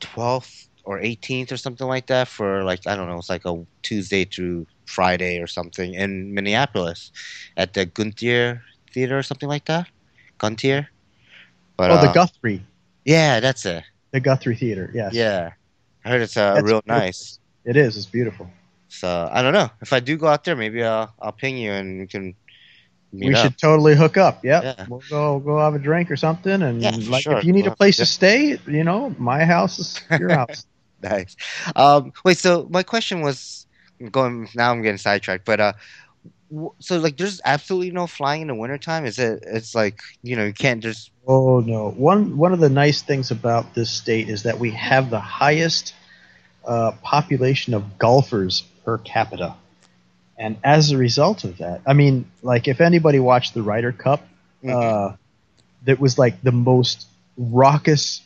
twelfth 0.00 0.68
or 0.84 1.00
eighteenth 1.00 1.52
or 1.52 1.56
something 1.56 1.86
like 1.86 2.06
that 2.08 2.28
for 2.28 2.64
like 2.64 2.86
I 2.86 2.96
don't 2.96 3.08
know. 3.08 3.18
It's 3.18 3.30
like 3.30 3.44
a 3.46 3.64
Tuesday 3.82 4.24
through 4.24 4.66
Friday 4.86 5.40
or 5.40 5.46
something 5.46 5.94
in 5.94 6.34
Minneapolis 6.34 7.12
at 7.56 7.74
the 7.74 7.86
Guntier 7.86 8.62
Theater 8.92 9.18
or 9.18 9.22
something 9.22 9.48
like 9.48 9.66
that. 9.66 9.88
Guntier. 10.40 10.86
But 11.76 11.90
oh, 11.90 12.00
the 12.00 12.08
uh, 12.08 12.12
Guthrie, 12.12 12.62
yeah, 13.04 13.40
that's 13.40 13.64
it. 13.66 13.84
the 14.10 14.20
Guthrie 14.20 14.56
Theater. 14.56 14.90
Yes. 14.92 15.14
Yeah, 15.14 15.52
I 16.04 16.08
heard 16.10 16.22
it's 16.22 16.36
uh, 16.36 16.54
That's 16.54 16.64
real 16.64 16.80
beautiful. 16.82 16.96
nice. 17.06 17.38
It 17.64 17.76
is. 17.76 17.96
It's 17.96 18.06
beautiful. 18.06 18.50
So 18.88 19.28
I 19.30 19.40
don't 19.42 19.52
know 19.52 19.70
if 19.80 19.92
I 19.92 20.00
do 20.00 20.16
go 20.16 20.26
out 20.26 20.44
there, 20.44 20.56
maybe 20.56 20.82
I'll 20.82 21.14
I'll 21.20 21.32
ping 21.32 21.56
you 21.56 21.70
and 21.72 22.00
we 22.00 22.06
can 22.06 22.34
meet 23.12 23.28
we 23.28 23.34
up. 23.34 23.42
should 23.44 23.58
totally 23.58 23.94
hook 23.94 24.16
up. 24.16 24.44
Yep. 24.44 24.62
Yeah. 24.64 24.86
We'll 24.88 25.02
go 25.08 25.38
go 25.38 25.58
have 25.58 25.74
a 25.74 25.78
drink 25.78 26.10
or 26.10 26.16
something, 26.16 26.60
and 26.62 26.82
Yeah, 26.82 26.96
like 27.08 27.22
sure. 27.22 27.38
if 27.38 27.44
you 27.44 27.52
need 27.52 27.64
We'll 27.64 27.72
a 27.72 27.76
place 27.76 27.98
have- 27.98 28.06
to 28.08 28.12
stay, 28.12 28.58
you 28.66 28.84
know, 28.84 29.14
my 29.18 29.44
house 29.44 29.78
is 29.78 30.00
your 30.18 30.30
house. 30.40 30.66
Nice. 31.02 31.34
Um, 31.76 32.12
wait, 32.24 32.36
so 32.36 32.66
my 32.70 32.82
question 32.82 33.22
was 33.22 33.66
going. 34.10 34.48
Now 34.54 34.70
I'm 34.70 34.82
getting 34.82 34.98
sidetracked, 34.98 35.44
but 35.46 35.60
uh, 35.60 35.72
so 36.80 36.98
like, 36.98 37.16
there's 37.16 37.40
absolutely 37.44 37.90
no 37.92 38.06
flying 38.06 38.42
in 38.42 38.48
the 38.48 38.54
wintertime? 38.54 39.04
Is 39.04 39.18
it? 39.18 39.42
It's 39.46 39.74
like 39.74 40.00
you 40.22 40.36
know, 40.36 40.44
you 40.44 40.52
can't 40.52 40.82
just. 40.82 41.10
Oh 41.26 41.60
no! 41.60 41.90
One 41.90 42.36
one 42.36 42.52
of 42.52 42.60
the 42.60 42.68
nice 42.70 43.02
things 43.02 43.30
about 43.30 43.74
this 43.74 43.90
state 43.90 44.28
is 44.28 44.42
that 44.44 44.58
we 44.58 44.70
have 44.72 45.10
the 45.10 45.20
highest 45.20 45.94
uh, 46.64 46.92
population 47.02 47.74
of 47.74 47.98
golfers 47.98 48.62
per 48.84 48.98
capita, 48.98 49.54
and 50.38 50.56
as 50.64 50.90
a 50.90 50.96
result 50.96 51.44
of 51.44 51.58
that, 51.58 51.82
I 51.86 51.92
mean, 51.92 52.30
like 52.42 52.66
if 52.68 52.80
anybody 52.80 53.20
watched 53.20 53.54
the 53.54 53.62
Ryder 53.62 53.92
Cup, 53.92 54.26
Mhm. 54.64 54.74
uh, 55.12 55.16
that 55.84 56.00
was 56.00 56.18
like 56.18 56.42
the 56.42 56.52
most 56.52 57.06
raucous 57.36 58.22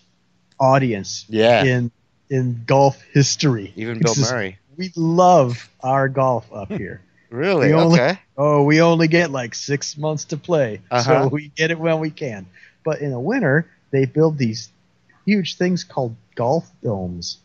audience 0.58 1.26
yeah, 1.28 1.64
in 1.64 1.90
in 2.30 2.62
golf 2.66 3.00
history. 3.12 3.72
even 3.76 3.98
Bill 3.98 4.12
It's 4.12 4.20
just- 4.20 4.32
Murray. 4.32 4.58
We 4.76 4.90
love 4.96 5.68
our 5.82 6.08
golf 6.08 6.46
up 6.52 6.72
here. 6.72 7.00
Really? 7.34 7.68
we 7.68 7.74
only- 7.74 8.00
okay. 8.00 8.18
Oh, 8.38 8.62
we 8.62 8.80
only 8.80 9.08
get 9.08 9.30
like 9.30 9.54
six 9.54 9.96
months 9.96 10.24
to 10.26 10.36
play, 10.36 10.80
Uh-huh. 10.90 11.22
so 11.24 11.28
we 11.28 11.48
get 11.48 11.70
it 11.70 11.78
when 11.78 11.98
we 12.00 12.10
can. 12.10 12.46
But 12.84 13.00
in 13.00 13.10
the 13.10 13.18
winter, 13.18 13.66
they 13.90 14.04
build 14.04 14.38
these 14.38 14.68
huge 15.26 15.56
things 15.56 15.84
called 15.84 16.14
golf 16.36 16.70
domes, 16.82 17.38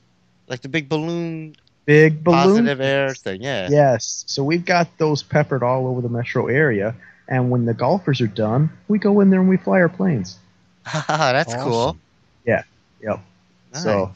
Like 0.47 0.61
the 0.61 0.69
big 0.69 0.89
balloon, 0.89 1.55
big 1.85 2.23
balloon. 2.23 2.39
positive 2.65 2.81
air 2.81 3.13
thing. 3.15 3.41
Yeah. 3.41 3.67
Yes, 3.69 4.23
so 4.27 4.43
we've 4.43 4.65
got 4.65 4.87
those 4.97 5.23
peppered 5.23 5.63
all 5.63 5.87
over 5.87 6.01
the 6.01 6.09
metro 6.09 6.47
area. 6.47 6.95
And 7.27 7.51
when 7.51 7.65
the 7.65 7.73
golfers 7.75 8.21
are 8.21 8.27
done, 8.27 8.71
we 8.87 8.97
go 8.99 9.19
in 9.21 9.29
there 9.29 9.39
and 9.39 9.47
we 9.49 9.57
fly 9.57 9.79
our 9.81 9.89
planes. 9.89 10.37
That's 11.07 11.53
cool. 11.55 11.97
Yeah. 12.45 12.63
Yep. 13.03 13.19
Nice. 13.73 13.83
So- 13.83 14.11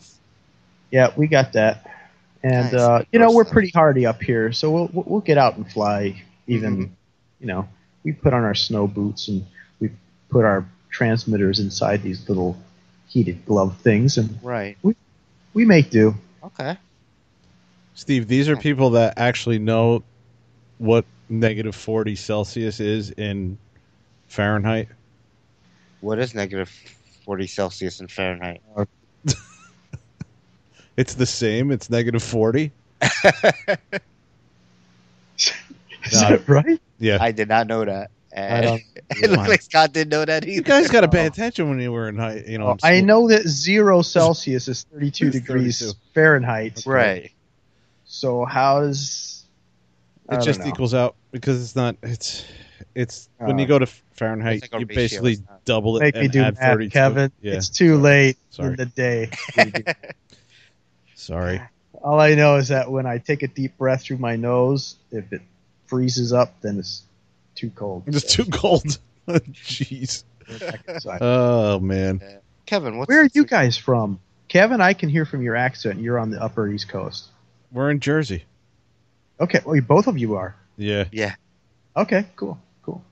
Yeah, 0.91 1.11
we 1.15 1.27
got 1.27 1.53
that. 1.53 1.85
And 2.43 2.71
Nice. 2.71 2.81
uh, 2.81 3.03
you 3.11 3.19
know 3.19 3.31
we're 3.31 3.45
pretty 3.45 3.69
hardy 3.69 4.05
up 4.05 4.21
here, 4.21 4.51
so 4.51 4.69
we'll 4.71 4.89
we'll 4.93 5.05
we'll 5.07 5.21
get 5.21 5.37
out 5.37 5.55
and 5.57 5.71
fly. 5.71 6.21
Even 6.47 6.77
Mhm. 6.77 6.89
you 7.39 7.47
know 7.47 7.67
we 8.03 8.11
put 8.11 8.33
on 8.33 8.43
our 8.43 8.53
snow 8.55 8.85
boots 8.85 9.29
and 9.29 9.45
we 9.79 9.89
put 10.29 10.43
our 10.43 10.65
transmitters 10.89 11.59
inside 11.59 12.03
these 12.03 12.27
little 12.27 12.57
heated 13.07 13.45
glove 13.45 13.77
things, 13.77 14.17
and 14.17 14.37
right. 14.43 14.77
we 15.53 15.65
make 15.65 15.89
do. 15.89 16.15
Okay. 16.43 16.77
Steve, 17.95 18.27
these 18.27 18.49
are 18.49 18.57
people 18.57 18.89
that 18.91 19.13
actually 19.17 19.59
know 19.59 20.03
what 20.79 21.05
negative 21.29 21.75
40 21.75 22.15
Celsius 22.15 22.79
is 22.79 23.11
in 23.11 23.57
Fahrenheit. 24.27 24.89
What 26.01 26.19
is 26.19 26.33
negative 26.35 26.69
forty 27.23 27.47
Celsius 27.47 28.01
in 28.01 28.07
Fahrenheit? 28.09 28.61
It's 30.97 31.15
the 31.15 31.25
same. 31.25 31.71
It's 31.71 31.89
negative 31.89 32.21
40. 32.23 32.71
Is 36.05 36.21
No. 36.21 36.29
that 36.29 36.47
right? 36.47 36.81
Yeah. 36.99 37.17
I 37.21 37.31
did 37.31 37.47
not 37.47 37.67
know 37.67 37.85
that. 37.85 38.11
I 38.35 38.39
And 38.39 38.65
don't- 38.65 38.81
it 39.23 39.29
looks 39.29 39.47
like 39.47 39.61
Scott 39.61 39.93
didn't 39.93 40.09
know 40.11 40.25
that 40.25 40.43
either. 40.43 40.51
you 40.53 40.61
guys 40.61 40.89
got 40.89 41.01
to 41.01 41.07
pay 41.07 41.25
attention 41.25 41.69
when 41.69 41.79
you 41.79 41.91
were 41.91 42.09
in 42.09 42.17
high. 42.17 42.43
You 42.47 42.57
know, 42.57 42.71
in 42.71 42.77
I 42.83 43.01
know 43.01 43.27
that 43.29 43.47
zero 43.47 44.01
Celsius 44.01 44.67
is 44.67 44.85
32 44.93 45.29
degrees 45.31 45.79
32. 45.79 45.99
Fahrenheit. 46.13 46.83
Right. 46.85 47.31
So 48.05 48.45
how 48.45 48.81
does 48.81 49.45
It 50.31 50.41
just 50.41 50.59
know. 50.61 50.67
equals 50.67 50.93
out 50.93 51.15
because 51.31 51.61
it's 51.61 51.75
not. 51.75 51.95
It's 52.03 52.43
it's 52.95 53.29
when 53.37 53.55
Uh, 53.55 53.61
you 53.61 53.65
go 53.67 53.79
to 53.79 53.85
Fahrenheit, 53.85 54.61
like 54.71 54.79
you 54.79 54.85
basically 54.85 55.37
double 55.65 55.97
it 55.97 56.01
make 56.01 56.15
me 56.15 56.27
do 56.27 56.41
add 56.43 56.55
math, 56.55 56.73
32. 56.73 56.89
Kevin? 56.91 57.31
Yeah. 57.41 57.53
It's 57.55 57.69
too 57.69 57.97
late 57.97 58.37
Sorry. 58.51 58.69
in 58.69 58.75
the 58.75 58.85
day. 58.85 59.29
Sorry. 61.15 61.61
All 62.03 62.19
I 62.19 62.35
know 62.35 62.57
is 62.57 62.67
that 62.69 62.91
when 62.91 63.05
I 63.05 63.17
take 63.19 63.43
a 63.43 63.47
deep 63.47 63.77
breath 63.77 64.03
through 64.03 64.17
my 64.17 64.35
nose, 64.35 64.95
if 65.11 65.31
it 65.31 65.41
freezes 65.85 66.33
up, 66.33 66.59
then 66.61 66.79
it's 66.79 67.03
too 67.55 67.69
cold. 67.69 68.03
It's 68.07 68.23
too 68.33 68.45
cold. 68.45 68.97
Jeez. 69.27 70.23
Oh 71.21 71.79
man. 71.79 72.21
Kevin, 72.65 72.97
what's 72.97 73.07
Where 73.09 73.21
are 73.21 73.29
you 73.33 73.45
guys 73.45 73.77
from? 73.77 74.19
Kevin, 74.49 74.81
I 74.81 74.93
can 74.93 75.07
hear 75.09 75.25
from 75.25 75.41
your 75.41 75.55
accent. 75.55 75.99
You're 76.01 76.19
on 76.19 76.29
the 76.29 76.41
upper 76.41 76.67
East 76.67 76.89
Coast. 76.89 77.25
We're 77.71 77.89
in 77.89 77.99
Jersey. 77.99 78.43
Okay, 79.39 79.61
well, 79.65 79.75
you- 79.75 79.81
both 79.81 80.07
of 80.07 80.17
you 80.17 80.35
are. 80.35 80.55
Yeah. 80.77 81.05
Yeah. 81.11 81.35
Okay, 81.95 82.25
cool, 82.35 82.59
cool. 82.83 83.03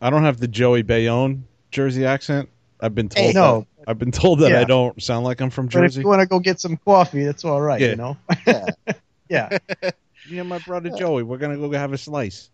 I 0.00 0.10
don't 0.10 0.24
have 0.24 0.38
the 0.38 0.48
Joey 0.48 0.82
Bayonne 0.82 1.46
Jersey 1.70 2.04
accent. 2.04 2.48
I've 2.84 2.94
been 2.94 3.08
told 3.08 3.26
Hey, 3.26 3.32
no. 3.32 3.66
that. 3.78 3.88
I've 3.90 3.98
been 3.98 4.12
told 4.12 4.40
that 4.40 4.50
Yeah. 4.50 4.60
I 4.60 4.64
don't 4.64 5.02
sound 5.02 5.24
like 5.24 5.40
I'm 5.40 5.50
from 5.50 5.68
Jersey. 5.68 5.80
But 5.80 5.84
if 5.86 5.90
Jersey. 5.92 6.00
you 6.02 6.08
want 6.08 6.20
to 6.20 6.26
go 6.26 6.38
get 6.38 6.60
some 6.60 6.76
coffee, 6.76 7.24
that's 7.24 7.44
all 7.44 7.60
right. 7.60 7.80
Yeah. 7.80 7.88
You 7.88 7.96
know. 7.96 8.16
Yeah. 9.30 9.48
yeah. 9.82 9.90
Me 10.30 10.38
and 10.38 10.48
my 10.48 10.58
brother 10.58 10.90
Joey, 10.90 11.22
we're 11.22 11.38
gonna 11.38 11.56
go 11.56 11.70
have 11.72 11.92
a 11.94 11.98
slice. 11.98 12.50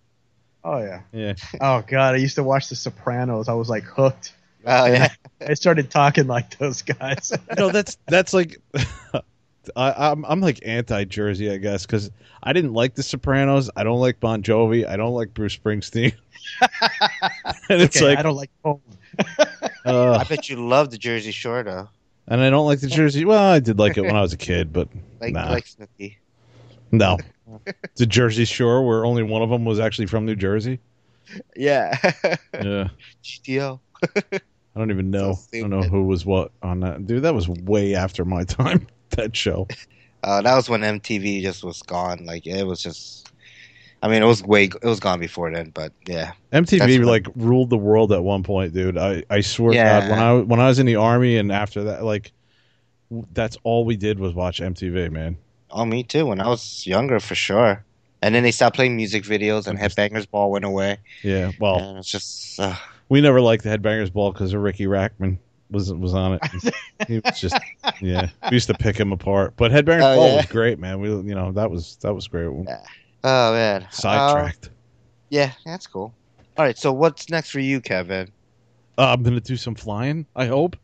Oh 0.65 0.79
yeah. 0.79 1.01
Yeah. 1.13 1.35
Oh 1.61 1.83
god, 1.87 2.15
I 2.15 2.19
used 2.19 2.37
to 2.37 2.43
watch 2.45 2.69
The 2.69 2.77
Sopranos. 2.77 3.49
I 3.49 3.55
was 3.55 3.69
like 3.69 3.83
hooked. 3.85 4.33
Oh 4.67 4.87
yeah. 4.87 5.09
I 5.47 5.55
started 5.55 5.91
talking 5.91 6.27
like 6.29 6.59
those 6.59 6.83
guys. 6.83 7.33
no, 7.59 7.71
that's 7.71 7.97
that's 8.07 8.33
like 8.33 8.59
I, 9.77 10.11
I'm 10.11 10.25
I'm 10.25 10.41
like 10.41 10.61
anti 10.65 11.05
Jersey, 11.05 11.51
I 11.51 11.57
guess, 11.59 11.87
because 11.87 12.11
I 12.43 12.53
didn't 12.53 12.73
like 12.73 12.95
The 12.95 13.03
Sopranos. 13.03 13.71
I 13.77 13.83
don't 13.85 14.01
like 14.01 14.21
Bon 14.21 14.43
Jovi. 14.43 14.87
I 14.87 14.97
don't 14.97 15.15
like 15.15 15.35
Bruce 15.35 15.57
Springsteen. 15.57 16.15
and 17.69 17.81
it's 17.83 17.97
okay, 17.97 18.07
like, 18.07 18.19
I 18.19 18.23
don't 18.23 18.37
like 18.37 18.51
home. 18.65 18.81
Uh, 19.87 20.13
I 20.21 20.25
bet 20.25 20.49
you 20.49 20.57
love 20.57 20.91
the 20.91 20.99
Jersey 20.99 21.31
Shore 21.33 21.63
though. 21.63 21.89
and 22.29 22.41
I 22.41 22.51
don't 22.51 22.67
like 22.67 22.81
the 22.81 22.87
Jersey. 22.89 23.25
Well, 23.25 23.43
I 23.43 23.61
did 23.61 23.79
like 23.79 23.97
it 23.97 24.03
when 24.03 24.17
I 24.17 24.21
was 24.23 24.33
a 24.33 24.37
kid, 24.39 24.73
but 24.73 24.89
Like 25.21 25.35
Nah. 25.35 25.51
like 25.51 25.65
Snooki. 25.67 26.17
no. 26.93 27.19
the 27.97 28.07
Jersey 28.07 28.45
Shore, 28.45 28.87
where 28.87 29.05
only 29.05 29.23
one 29.23 29.43
of 29.43 29.51
them 29.51 29.65
was 29.65 29.81
actually 29.81 30.07
from 30.07 30.25
New 30.25 30.37
Jersey. 30.37 30.79
Yeah. 31.57 31.97
Yeah, 32.55 32.89
GTO. 33.25 33.81
I 34.05 34.79
don't 34.79 34.91
even 34.91 35.11
know. 35.11 35.33
So 35.35 35.47
I 35.59 35.61
don't 35.61 35.71
know 35.71 35.83
who 35.83 36.05
was 36.05 36.25
what 36.27 36.53
on 36.63 36.81
that. 36.81 37.07
Dude, 37.07 37.23
that 37.23 37.35
was 37.35 37.49
way 37.49 37.95
after 37.95 38.25
my 38.25 38.45
time. 38.45 38.87
That 39.11 39.35
show. 39.35 39.67
Uh, 40.23 40.41
that 40.43 40.55
was 40.55 40.69
when 40.69 40.83
MTV 40.83 41.43
just 41.43 41.65
was 41.65 41.83
gone. 41.83 42.25
Like 42.25 42.47
it 42.47 42.65
was 42.65 42.83
just. 42.83 43.30
I 44.03 44.09
mean, 44.09 44.23
it 44.23 44.27
was 44.27 44.43
way. 44.43 44.65
It 44.65 44.83
was 44.85 44.99
gone 45.01 45.21
before 45.21 45.51
then, 45.53 45.71
but 45.75 45.93
yeah. 46.07 46.33
MTV 46.53 47.05
like 47.05 47.27
ruled 47.37 47.69
the 47.71 47.77
world 47.77 48.13
at 48.13 48.23
one 48.23 48.43
point, 48.43 48.73
dude. 48.73 48.97
I, 48.97 49.23
I 49.29 49.41
swear 49.43 49.73
to 49.73 49.77
Yeah. 49.77 50.01
God, 50.01 50.11
when 50.11 50.19
I 50.19 50.33
when 50.41 50.61
I 50.61 50.69
was 50.69 50.79
in 50.79 50.87
the 50.87 50.97
army 50.97 51.37
and 51.37 51.53
after 51.53 51.85
that, 51.85 52.03
like 52.05 52.33
that's 53.33 53.59
all 53.63 53.85
we 53.85 53.97
did 53.97 54.19
was 54.19 54.33
watch 54.35 54.61
MTV, 54.61 55.11
man. 55.11 55.37
Oh, 55.71 55.85
me 55.85 56.03
too. 56.03 56.27
When 56.27 56.41
I 56.41 56.49
was 56.49 56.87
younger, 56.87 57.21
for 57.21 57.35
sure. 57.35 57.85
And 58.23 58.35
then 58.35 58.43
they 58.43 58.51
stopped 58.51 58.77
playing 58.77 58.97
music 58.97 59.25
videos, 59.25 59.67
and 59.67 59.79
Headbangers 59.79 60.29
Ball 60.31 60.51
went 60.51 60.65
away. 60.65 60.99
Yeah. 61.23 61.53
Well, 61.59 61.79
and 61.79 61.99
it's 61.99 62.09
just. 62.11 62.59
Uh, 62.61 62.75
we 63.09 63.21
never 63.21 63.41
liked 63.41 63.65
the 63.65 63.71
Headbangers 63.71 64.13
Ball 64.13 64.33
because 64.33 64.55
Riki 64.55 64.85
Rachtman 64.87 65.39
was 65.71 65.93
was 65.93 66.15
on 66.15 66.35
it. 66.35 66.75
he 67.09 67.21
was 67.25 67.39
just 67.41 67.57
yeah. 68.01 68.29
We 68.51 68.57
used 68.57 68.67
to 68.69 68.75
pick 68.75 68.97
him 68.99 69.13
apart, 69.13 69.55
but 69.57 69.71
Headbangers 69.73 70.13
Oh, 70.13 70.17
Ball 70.17 70.29
yeah. 70.29 70.37
was 70.37 70.47
great, 70.47 70.79
man. 70.79 71.01
We 71.01 71.09
you 71.11 71.35
know 71.35 71.53
that 71.53 71.71
was 71.71 71.97
that 72.03 72.15
was 72.15 72.29
great. 72.29 72.51
Yeah. 72.67 72.83
Oh 73.25 73.53
man. 73.53 73.83
Uh, 73.85 73.91
Sidetracked. 73.91 74.71
yeah, 75.29 75.53
that's 75.65 75.87
cool. 75.87 76.13
All 76.57 76.65
right. 76.65 76.77
So 76.77 76.93
what's 76.93 77.29
next 77.31 77.51
for 77.51 77.61
you, 77.61 77.81
Kevin? 77.81 78.31
Uh, 78.99 79.13
I'm 79.13 79.23
gonna 79.23 79.41
do 79.41 79.57
some 79.57 79.75
flying. 79.75 80.27
I 80.37 80.47
hope 80.47 80.77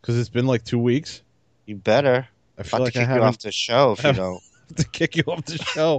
because 0.00 0.18
it's 0.18 0.28
been 0.28 0.46
like 0.46 0.64
two 0.64 0.78
weeks. 0.78 1.22
You 1.66 1.76
better. 1.76 2.26
I 2.58 2.62
feel 2.62 2.78
About 2.78 2.84
like 2.84 2.92
to 2.94 3.00
I 3.00 3.02
you 3.02 3.08
haven't 3.08 3.22
off 3.28 3.38
the 3.38 3.52
show 3.52 3.92
if 3.92 4.04
you 4.04 4.12
don't. 4.14 4.42
to 4.76 4.84
kick 4.88 5.16
you 5.16 5.22
off 5.26 5.44
the 5.44 5.58
show. 5.58 5.98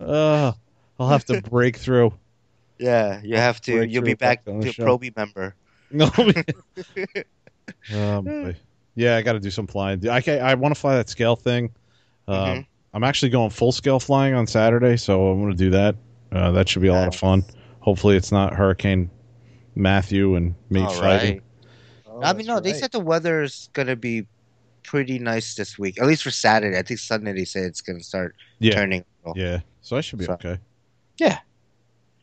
uh, 0.00 0.52
I'll 0.98 1.08
have 1.08 1.24
to 1.26 1.40
break 1.42 1.76
through. 1.76 2.12
Yeah, 2.78 3.20
you 3.22 3.36
have 3.36 3.60
to. 3.62 3.76
Break 3.78 3.92
You'll 3.92 4.02
be 4.04 4.14
back 4.14 4.44
the 4.44 4.52
to. 4.52 4.82
Proby 4.82 5.14
member. 5.16 5.54
No. 5.90 6.10
um, 7.94 8.54
yeah, 8.94 9.16
I 9.16 9.22
got 9.22 9.34
to 9.34 9.40
do 9.40 9.50
some 9.50 9.66
flying. 9.66 10.08
I 10.08 10.22
I 10.26 10.54
want 10.54 10.74
to 10.74 10.80
fly 10.80 10.94
that 10.96 11.08
scale 11.08 11.36
thing. 11.36 11.70
Um, 12.28 12.36
Mhm. 12.36 12.66
I'm 12.94 13.04
actually 13.04 13.30
going 13.30 13.50
full 13.50 13.72
scale 13.72 13.98
flying 14.00 14.34
on 14.34 14.46
Saturday, 14.46 14.96
so 14.96 15.28
I'm 15.30 15.40
going 15.40 15.52
to 15.52 15.56
do 15.56 15.70
that. 15.70 15.96
Uh, 16.30 16.50
that 16.52 16.68
should 16.68 16.82
be 16.82 16.88
a 16.88 16.92
lot 16.92 17.08
of 17.08 17.14
fun. 17.14 17.44
Hopefully, 17.80 18.16
it's 18.16 18.30
not 18.32 18.54
Hurricane 18.54 19.10
Matthew 19.74 20.34
and 20.36 20.54
me 20.70 20.80
All 20.82 20.90
fighting. 20.92 21.34
right. 21.34 21.42
Oh, 22.06 22.22
I 22.22 22.32
mean, 22.34 22.46
no, 22.46 22.60
that's 22.60 22.74
they 22.74 22.78
said 22.78 22.92
the 22.92 23.00
weather 23.00 23.42
is 23.42 23.70
gonna 23.72 23.96
be 23.96 24.26
pretty 24.82 25.18
nice 25.18 25.54
this 25.54 25.78
week. 25.78 25.98
At 26.00 26.06
least 26.06 26.22
for 26.22 26.30
Saturday. 26.30 26.76
I 26.78 26.82
think 26.82 27.00
Sunday 27.00 27.32
they 27.32 27.44
said 27.46 27.64
it's 27.64 27.80
gonna 27.80 28.02
start 28.02 28.34
Yeah. 28.58 28.74
turning 28.74 29.04
April. 29.20 29.34
Yeah, 29.36 29.60
so 29.80 29.96
I 29.96 30.00
should 30.02 30.18
be 30.18 30.26
So- 30.26 30.34
okay. 30.34 30.58
Yeah. 31.18 31.38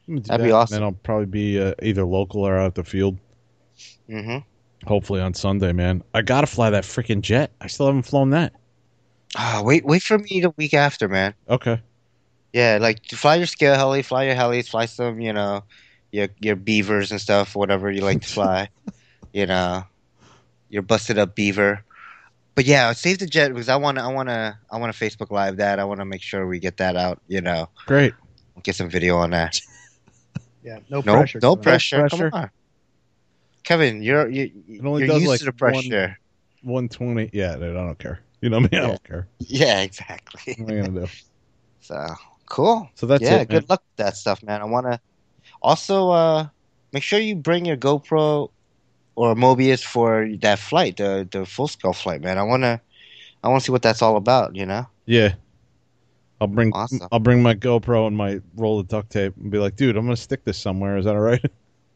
I'm 0.08 0.18
That'd 0.22 0.44
be 0.46 0.50
that, 0.50 0.56
awesome. 0.56 0.76
And 0.76 0.82
then 0.82 0.84
I'll 0.88 0.92
probably 1.04 1.26
be 1.26 1.60
uh, 1.62 1.74
either 1.84 2.04
local 2.06 2.42
or 2.48 2.58
out 2.58 2.68
at 2.68 2.76
the 2.76 2.84
field. 2.84 3.18
Mm-hmm. 4.10 4.38
Hopefully 4.88 5.22
on 5.22 5.34
Sunday, 5.34 5.72
man. 5.74 6.04
I 6.14 6.22
gotta 6.22 6.48
fly 6.48 6.70
that 6.70 6.84
freaking 6.84 7.22
jet. 7.22 7.52
I 7.62 7.68
still 7.68 7.88
haven't 7.88 8.04
flown 8.04 8.30
that. 8.32 8.54
Ah, 9.36 9.62
wait, 9.64 9.86
wait 9.86 10.02
for 10.02 10.18
me 10.18 10.40
the 10.42 10.52
week 10.58 10.74
after, 10.74 11.08
man. 11.08 11.34
Okay. 11.50 11.82
Yeah, 12.54 12.80
like 12.82 13.06
fly 13.06 13.36
your 13.36 13.46
scale 13.46 13.76
heli, 13.76 14.02
fly 14.02 14.24
your 14.26 14.36
helis, 14.36 14.70
fly 14.70 14.86
some, 14.86 15.20
you 15.22 15.34
know, 15.34 15.64
your 16.12 16.30
your 16.40 16.56
beavers 16.56 17.12
and 17.12 17.22
stuff, 17.22 17.56
whatever 17.56 17.92
you 17.92 18.02
like 18.02 18.22
to 18.22 18.28
fly. 18.28 18.70
you 19.34 19.46
know, 19.46 19.84
your 20.70 20.82
busted 20.82 21.20
up 21.20 21.36
beaver. 21.36 21.84
But 22.56 22.66
yeah, 22.66 22.92
save 22.94 23.20
the 23.20 23.28
jet 23.28 23.50
because 23.50 23.70
I 23.70 23.76
want 23.76 23.98
to, 24.00 24.04
I 24.04 24.08
want 24.08 24.30
to, 24.30 24.58
I 24.72 24.78
want 24.78 24.94
to 24.94 25.00
Facebook 25.00 25.30
Live 25.32 25.58
that. 25.58 25.80
I 25.80 25.84
want 25.86 26.00
to 26.02 26.06
make 26.06 26.22
sure 26.24 26.48
we 26.48 26.60
get 26.60 26.78
that 26.78 26.96
out. 26.96 27.22
You 27.28 27.42
know, 27.42 27.70
Great. 27.86 28.14
get 28.64 28.76
some 28.76 28.90
video 28.90 29.18
on 29.18 29.30
that. 29.32 29.60
Yeah, 30.62 30.80
no 30.90 31.00
No, 31.00 31.14
pressure. 31.16 31.40
no 31.42 31.56
Kevin. 31.56 31.64
pressure. 31.64 32.00
pressure. 32.10 32.30
Come 32.32 32.40
on, 32.42 32.50
Kevin. 33.64 34.04
You're 34.04 34.28
you, 34.30 34.52
It 34.68 34.84
only 34.86 35.06
you're 35.06 35.08
does, 35.14 35.22
used 35.22 35.30
like, 35.30 35.40
to 35.40 35.46
the 35.46 35.52
one- 35.52 35.58
pressure. 35.74 36.20
120. 36.64 37.30
Yeah, 37.32 37.56
dude, 37.56 37.78
I 37.78 37.86
don't 37.86 37.98
care. 37.98 38.20
You 38.42 38.50
know 38.50 38.60
me, 38.60 38.70
I 38.72 38.76
Yeah. 38.76 38.88
don't 38.88 39.04
care. 39.04 39.28
Yeah, 39.40 39.82
exactly. 39.82 40.56
What 40.58 40.72
am 40.74 40.80
I 40.84 40.88
gonna 40.88 41.02
do? 41.02 41.08
So 41.82 42.14
cool. 42.50 42.90
So 42.96 43.08
that's 43.08 43.24
yeah, 43.24 43.42
it. 43.42 43.50
good 43.50 43.68
luck 43.70 43.82
with 43.82 44.06
that 44.06 44.16
stuff, 44.16 44.44
man. 44.44 44.62
I 44.62 44.66
want 44.66 44.86
to 44.86 45.00
also 45.62 46.12
uh, 46.12 46.48
make 46.94 47.04
sure 47.04 47.20
you 47.20 47.36
bring 47.36 47.66
your 47.66 47.78
GoPro 47.78 48.50
or 49.16 49.36
Mobius 49.36 49.84
for 49.84 50.28
that 50.42 50.60
flight, 50.60 50.98
the 50.98 51.28
the 51.32 51.46
full 51.46 51.68
scale 51.68 51.94
flight, 51.94 52.22
man. 52.22 52.38
I 52.38 52.44
want 52.44 52.64
to 52.64 52.80
I 53.44 53.48
want 53.50 53.62
to 53.62 53.66
see 53.66 53.72
what 53.72 53.82
that's 53.82 54.02
all 54.02 54.18
about, 54.18 54.56
you 54.56 54.66
know? 54.66 54.86
Yeah. 55.06 55.34
I'll 56.42 56.48
bring 56.48 56.72
Awesome. 56.74 57.08
I'll 57.12 57.20
bring 57.20 57.42
my 57.42 57.56
GoPro 57.56 58.08
and 58.08 58.16
my 58.16 58.40
roll 58.56 58.80
of 58.80 58.88
duct 58.88 59.10
tape 59.10 59.36
and 59.38 59.52
be 59.52 59.58
like, 59.58 59.76
dude, 59.76 59.98
I'm 59.98 60.06
gonna 60.06 60.16
stick 60.18 60.44
this 60.46 60.58
somewhere. 60.58 60.98
Is 60.98 61.06
that 61.06 61.16
all 61.16 61.22
right? 61.22 61.44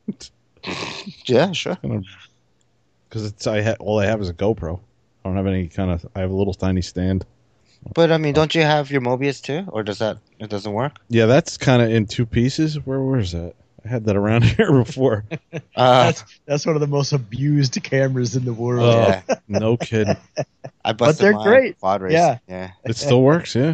Yeah, 1.25 1.51
sure. 1.51 1.77
Because 1.81 3.25
it's 3.25 3.47
I 3.47 3.61
ha- 3.61 3.75
all 3.79 3.99
I 3.99 4.05
have 4.05 4.21
is 4.21 4.29
a 4.29 4.33
GoPro. 4.33 4.79
I 5.23 5.29
don't 5.29 5.37
have 5.37 5.47
any 5.47 5.67
kind 5.67 5.91
of. 5.91 6.05
I 6.15 6.19
have 6.21 6.31
a 6.31 6.35
little 6.35 6.53
tiny 6.53 6.81
stand. 6.81 7.25
But 7.93 8.11
I 8.11 8.17
mean, 8.17 8.33
don't 8.33 8.53
you 8.55 8.61
have 8.61 8.91
your 8.91 9.01
Mobius 9.01 9.41
too, 9.41 9.65
or 9.71 9.83
does 9.83 9.99
that 9.99 10.17
it 10.39 10.49
doesn't 10.49 10.71
work? 10.71 10.97
Yeah, 11.09 11.25
that's 11.25 11.57
kind 11.57 11.81
of 11.81 11.89
in 11.91 12.05
two 12.05 12.25
pieces. 12.25 12.75
Where 12.85 13.01
where's 13.01 13.31
that? 13.33 13.53
I 13.85 13.89
had 13.89 14.05
that 14.05 14.15
around 14.15 14.43
here 14.45 14.71
before. 14.71 15.25
Uh, 15.75 16.05
That's 16.05 16.23
that's 16.45 16.65
one 16.67 16.75
of 16.75 16.81
the 16.81 16.87
most 16.87 17.13
abused 17.13 17.77
cameras 17.83 18.35
in 18.35 18.45
the 18.45 18.53
world. 18.53 18.83
Oh. 18.95 18.99
yeah, 19.27 19.35
No 19.47 19.75
kid. 19.75 20.07
I 20.85 20.93
busted 20.93 21.23
they're 21.25 21.33
mine 21.33 21.43
great. 21.47 21.79
Quad 21.79 22.01
race. 22.03 22.13
Yeah. 22.13 22.37
yeah, 22.47 22.71
It 22.85 22.95
still 22.95 23.21
works. 23.23 23.55
Yeah. 23.55 23.73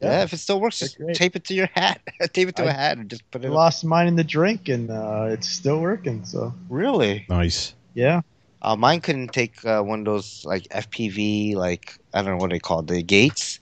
yeah. 0.00 0.24
If 0.24 0.32
it 0.32 0.38
still 0.38 0.60
works, 0.60 0.80
just 0.80 0.98
tape 1.14 1.36
it 1.36 1.44
to 1.44 1.54
your 1.54 1.68
hat. 1.74 2.00
tape 2.32 2.48
it 2.48 2.56
to 2.56 2.64
a 2.64 2.68
I- 2.68 2.72
hat 2.72 2.98
and 2.98 3.08
just 3.08 3.28
put 3.30 3.44
I 3.44 3.48
it. 3.48 3.52
lost 3.52 3.84
mine 3.84 4.08
in 4.08 4.16
the 4.16 4.24
drink, 4.24 4.68
and 4.68 4.90
uh, 4.90 5.26
it's 5.30 5.48
still 5.48 5.80
working. 5.80 6.24
So 6.24 6.52
Really? 6.68 7.24
Nice. 7.28 7.74
yeah, 7.94 8.22
Uh, 8.62 8.76
mine 8.76 9.00
couldn't 9.00 9.32
take 9.32 9.64
uh, 9.64 9.82
one 9.82 10.00
of 10.00 10.04
those 10.04 10.42
like 10.44 10.66
FPV, 10.70 11.56
like 11.56 11.94
I 12.14 12.22
don't 12.22 12.32
know 12.32 12.42
what 12.42 12.50
they 12.50 12.60
call 12.60 12.82
the 12.82 13.02
gates. 13.02 13.60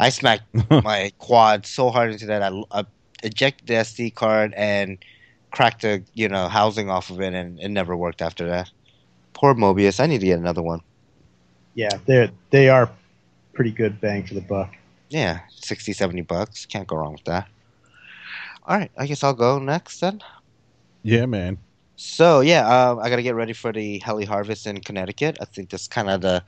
I 0.00 0.08
smacked 0.08 0.44
my 0.70 1.12
quad 1.18 1.66
so 1.66 1.90
hard 1.90 2.12
into 2.12 2.26
that 2.26 2.42
I, 2.42 2.62
I 2.70 2.84
ejected 3.22 3.68
the 3.68 3.74
SD 3.74 4.14
card 4.14 4.54
and 4.56 4.98
cracked 5.50 5.82
the 5.82 6.02
you 6.14 6.28
know 6.28 6.48
housing 6.48 6.90
off 6.90 7.10
of 7.10 7.20
it, 7.20 7.34
and 7.34 7.60
it 7.60 7.68
never 7.68 7.96
worked 7.96 8.22
after 8.22 8.46
that. 8.48 8.70
Poor 9.34 9.54
Mobius. 9.54 10.00
I 10.00 10.06
need 10.06 10.20
to 10.20 10.26
get 10.26 10.38
another 10.38 10.62
one. 10.62 10.80
yeah, 11.74 11.98
they 12.06 12.30
they 12.50 12.68
are 12.68 12.90
pretty 13.52 13.70
good 13.70 14.00
bang 14.00 14.26
for 14.26 14.34
the 14.34 14.40
buck. 14.40 14.74
Yeah, 15.10 15.40
60, 15.50 15.92
70 15.92 16.22
bucks. 16.22 16.64
Can't 16.64 16.88
go 16.88 16.96
wrong 16.96 17.12
with 17.12 17.24
that. 17.24 17.48
All 18.66 18.78
right, 18.78 18.90
I 18.96 19.06
guess 19.06 19.22
I'll 19.22 19.34
go 19.34 19.58
next 19.58 20.00
then. 20.00 20.22
Yeah, 21.02 21.26
man. 21.26 21.58
So 22.04 22.40
yeah, 22.40 22.66
um, 22.66 22.98
I 22.98 23.08
gotta 23.08 23.22
get 23.22 23.36
ready 23.36 23.52
for 23.52 23.72
the 23.72 24.00
heli 24.00 24.24
harvest 24.24 24.66
in 24.66 24.80
Connecticut. 24.80 25.38
I 25.40 25.44
think 25.44 25.70
that's 25.70 25.86
kind 25.86 26.10
of 26.10 26.20
the 26.20 26.42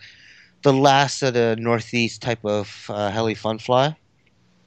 the 0.65 0.73
last 0.73 1.23
of 1.23 1.35
the 1.35 1.57
northeast 1.59 2.23
type 2.23 2.45
of 2.45 2.87
uh, 2.89 3.11
heli 3.11 3.35
fun 3.35 3.59
fly. 3.59 3.97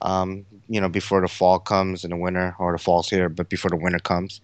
Um, 0.01 0.45
you 0.69 0.81
know, 0.81 0.89
before 0.89 1.21
the 1.21 1.27
fall 1.27 1.59
comes 1.59 2.03
and 2.03 2.13
the 2.13 2.17
winter, 2.17 2.55
or 2.59 2.73
the 2.73 2.79
fall's 2.79 3.09
here, 3.09 3.29
but 3.29 3.49
before 3.49 3.69
the 3.71 3.77
winter 3.77 3.99
comes, 3.99 4.41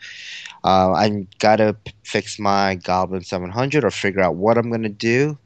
uh, 0.64 0.92
I 0.94 1.28
gotta 1.40 1.76
p- 1.86 1.94
fix 2.04 2.40
my 2.40 2.76
Goblin 2.76 3.24
700 3.24 3.86
or 3.86 3.92
figure 3.92 4.22
out 4.22 4.36
what 4.36 4.58
I'm 4.58 4.72
gonna 4.72 4.90
do. 4.90 5.40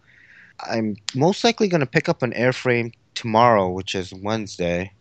I'm 0.69 0.95
most 1.15 1.43
likely 1.43 1.67
gonna 1.67 1.85
pick 1.85 2.09
up 2.09 2.23
an 2.23 2.33
airframe 2.33 2.93
tomorrow, 3.15 3.69
which 3.69 3.95
is 3.95 4.13
Wednesday. 4.13 4.91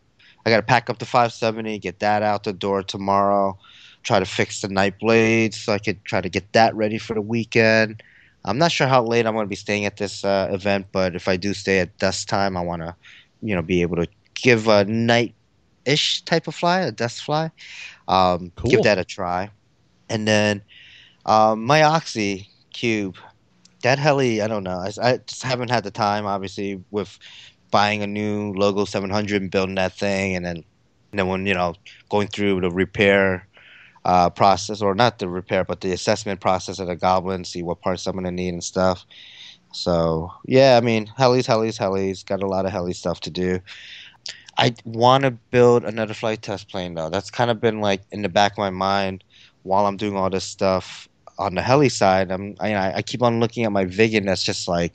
I 0.47 0.51
gotta 0.51 0.62
pack 0.62 0.90
up 0.90 0.98
the 0.98 1.06
570, 1.06 1.78
get 1.78 2.01
that 2.01 2.23
out 2.23 2.44
the 2.44 2.52
door 2.52 2.82
tomorrow 2.82 3.59
try 4.07 4.20
to 4.20 4.24
fix 4.24 4.61
the 4.61 4.69
night 4.69 4.99
blades 5.01 5.61
so 5.61 5.73
I 5.73 5.78
could 5.78 6.03
try 6.05 6.20
to 6.20 6.28
get 6.28 6.53
that 6.53 6.74
ready 6.74 6.97
for 6.97 7.15
the 7.15 7.20
weekend. 7.20 8.03
I'm 8.45 8.59
not 8.59 8.70
sure 8.70 8.87
how 8.87 9.03
late 9.03 9.27
I'm 9.27 9.35
going 9.35 9.45
to 9.45 9.51
be 9.51 9.57
staying 9.57 9.85
at 9.85 9.97
this 9.97 10.24
uh, 10.24 10.49
event, 10.53 10.87
but 10.93 11.16
if 11.16 11.27
I 11.27 11.37
do 11.37 11.53
stay 11.53 11.81
at 11.81 11.99
dusk 11.99 12.28
time, 12.28 12.57
I 12.57 12.61
want 12.61 12.83
to, 12.83 12.95
you 13.43 13.57
know, 13.57 13.62
be 13.62 13.83
able 13.83 13.97
to 13.97 14.07
give 14.35 14.69
a 14.69 14.85
night-ish 14.85 16.23
type 16.23 16.47
of 16.47 16.55
fly, 16.55 16.81
a 16.83 16.93
dusk 16.93 17.24
fly. 17.24 17.51
Um, 18.07 18.53
Cool. 18.55 18.70
Give 18.70 18.83
that 18.85 18.99
a 18.99 19.05
try, 19.05 19.51
and 20.09 20.28
then 20.28 20.62
um, 21.27 21.65
my 21.65 21.83
Oxy 21.83 22.49
Cube, 22.73 23.16
that 23.83 23.99
heli, 23.99 24.41
I 24.41 24.47
don't 24.47 24.62
know. 24.62 24.78
I, 24.78 24.93
I 25.03 25.16
just 25.16 25.43
haven't 25.43 25.70
had 25.70 25.83
the 25.83 25.91
time, 25.91 26.24
obviously, 26.24 26.85
with 26.93 27.19
buying 27.73 28.05
a 28.05 28.07
new 28.07 28.53
Logo 28.53 28.85
700 28.85 29.43
and 29.43 29.51
building 29.51 29.74
that 29.74 29.95
thing, 29.95 30.37
and 30.37 30.47
then, 30.47 30.62
and 31.11 31.19
then 31.19 31.27
when 31.27 31.47
you 31.47 31.55
know 31.55 31.74
going 32.09 32.28
through 32.28 32.61
the 32.61 32.70
repair 32.70 33.45
uh, 34.07 34.31
process, 34.31 34.81
or 34.81 34.95
not 34.95 35.19
the 35.19 35.28
repair, 35.28 35.65
but 35.65 35.81
the 35.81 35.93
assessment 35.93 36.41
process 36.41 36.78
of 36.78 36.87
the 36.87 36.95
Goblin, 36.95 37.45
see 37.45 37.62
what 37.62 37.81
parts 37.81 38.07
I'm 38.07 38.15
gonna 38.15 38.31
need 38.31 38.51
and 38.55 38.62
stuff. 38.62 39.05
So 39.73 40.31
yeah, 40.47 40.78
I 40.78 40.81
mean, 40.81 41.09
helis, 41.19 41.47
helis, 41.47 41.78
helis. 41.78 42.24
Got 42.24 42.45
a 42.45 42.47
lot 42.47 42.66
of 42.66 42.73
heli 42.73 42.93
stuff 42.93 43.20
to 43.20 43.31
do. 43.31 43.59
I 44.57 44.74
want 44.85 45.24
to 45.24 45.33
build 45.33 45.85
another 45.85 46.15
Flite 46.15 46.41
Test 46.41 46.70
plane 46.70 46.95
though. 46.95 47.11
That's 47.11 47.31
kind 47.31 47.51
of 47.51 47.61
been 47.61 47.81
like 47.81 48.03
in 48.12 48.23
the 48.23 48.28
back 48.28 48.53
of 48.53 48.59
my 48.59 48.70
mind 48.70 49.24
while 49.65 49.87
I'm 49.87 49.97
doing 49.97 50.16
all 50.16 50.31
this 50.31 50.45
stuff 50.45 51.09
on 51.39 51.57
the 51.57 51.62
heli 51.62 51.89
side. 51.89 52.31
I'm 52.31 52.55
I, 52.61 52.95
I 52.95 53.03
keep 53.03 53.23
on 53.23 53.41
looking 53.41 53.65
at 53.65 53.73
my 53.73 53.87
Viggen. 53.87 54.24
That's 54.24 54.45
just 54.45 54.69
like 54.69 54.95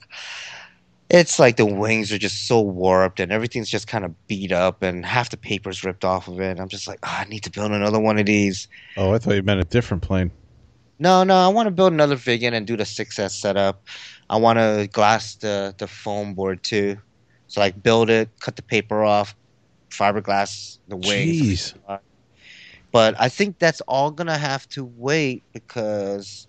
it's 1.13 1.39
like 1.39 1.57
the 1.57 1.65
wings 1.65 2.11
are 2.13 2.17
just 2.17 2.47
so 2.47 2.61
warped 2.61 3.19
and 3.19 3.33
everything's 3.33 3.69
just 3.69 3.85
kind 3.85 4.05
of 4.05 4.15
beat 4.27 4.53
up 4.53 4.81
and 4.81 5.05
half 5.05 5.29
the 5.29 5.35
paper's 5.35 5.83
ripped 5.83 6.05
off 6.05 6.29
of 6.29 6.39
it. 6.39 6.57
I'm 6.57 6.69
just 6.69 6.87
like, 6.87 6.99
"Ah, 7.03 7.21
I 7.21 7.25
need 7.25 7.43
to 7.43 7.51
build 7.51 7.71
another 7.71 7.99
one 7.99 8.17
of 8.17 8.25
these. 8.25 8.69
Oh, 8.95 9.13
I 9.13 9.17
thought 9.17 9.35
you 9.35 9.43
meant 9.43 9.59
a 9.59 9.65
different 9.65 10.03
plane. 10.03 10.31
No, 10.99 11.23
no, 11.23 11.35
I 11.35 11.49
want 11.49 11.67
to 11.67 11.71
build 11.71 11.91
another 11.91 12.15
Viggen 12.15 12.53
and 12.53 12.65
do 12.65 12.77
the 12.77 12.85
6S 12.85 13.35
setup. 13.41 13.81
I 14.29 14.37
want 14.37 14.59
to 14.59 14.87
glass 14.91 15.35
the, 15.35 15.75
the 15.77 15.87
foam 15.87 16.33
board 16.33 16.63
too. 16.63 16.97
So 17.47 17.59
like 17.59 17.83
build 17.83 18.09
it, 18.09 18.29
cut 18.39 18.55
the 18.55 18.61
paper 18.61 19.03
off, 19.03 19.35
fiberglass 19.89 20.77
the 20.87 20.95
wings. 20.95 21.73
Jeez. 21.83 21.99
But 22.93 23.15
I 23.19 23.27
think 23.27 23.59
that's 23.59 23.81
all 23.81 24.11
gonna 24.11 24.37
have 24.37 24.67
to 24.69 24.85
wait 24.85 25.43
because 25.53 26.47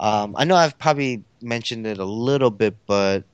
um, 0.00 0.34
I 0.36 0.44
know 0.44 0.56
I've 0.56 0.78
probably 0.78 1.22
mentioned 1.42 1.86
it 1.86 1.98
a 1.98 2.04
little 2.04 2.50
bit, 2.50 2.74
but 2.86 3.24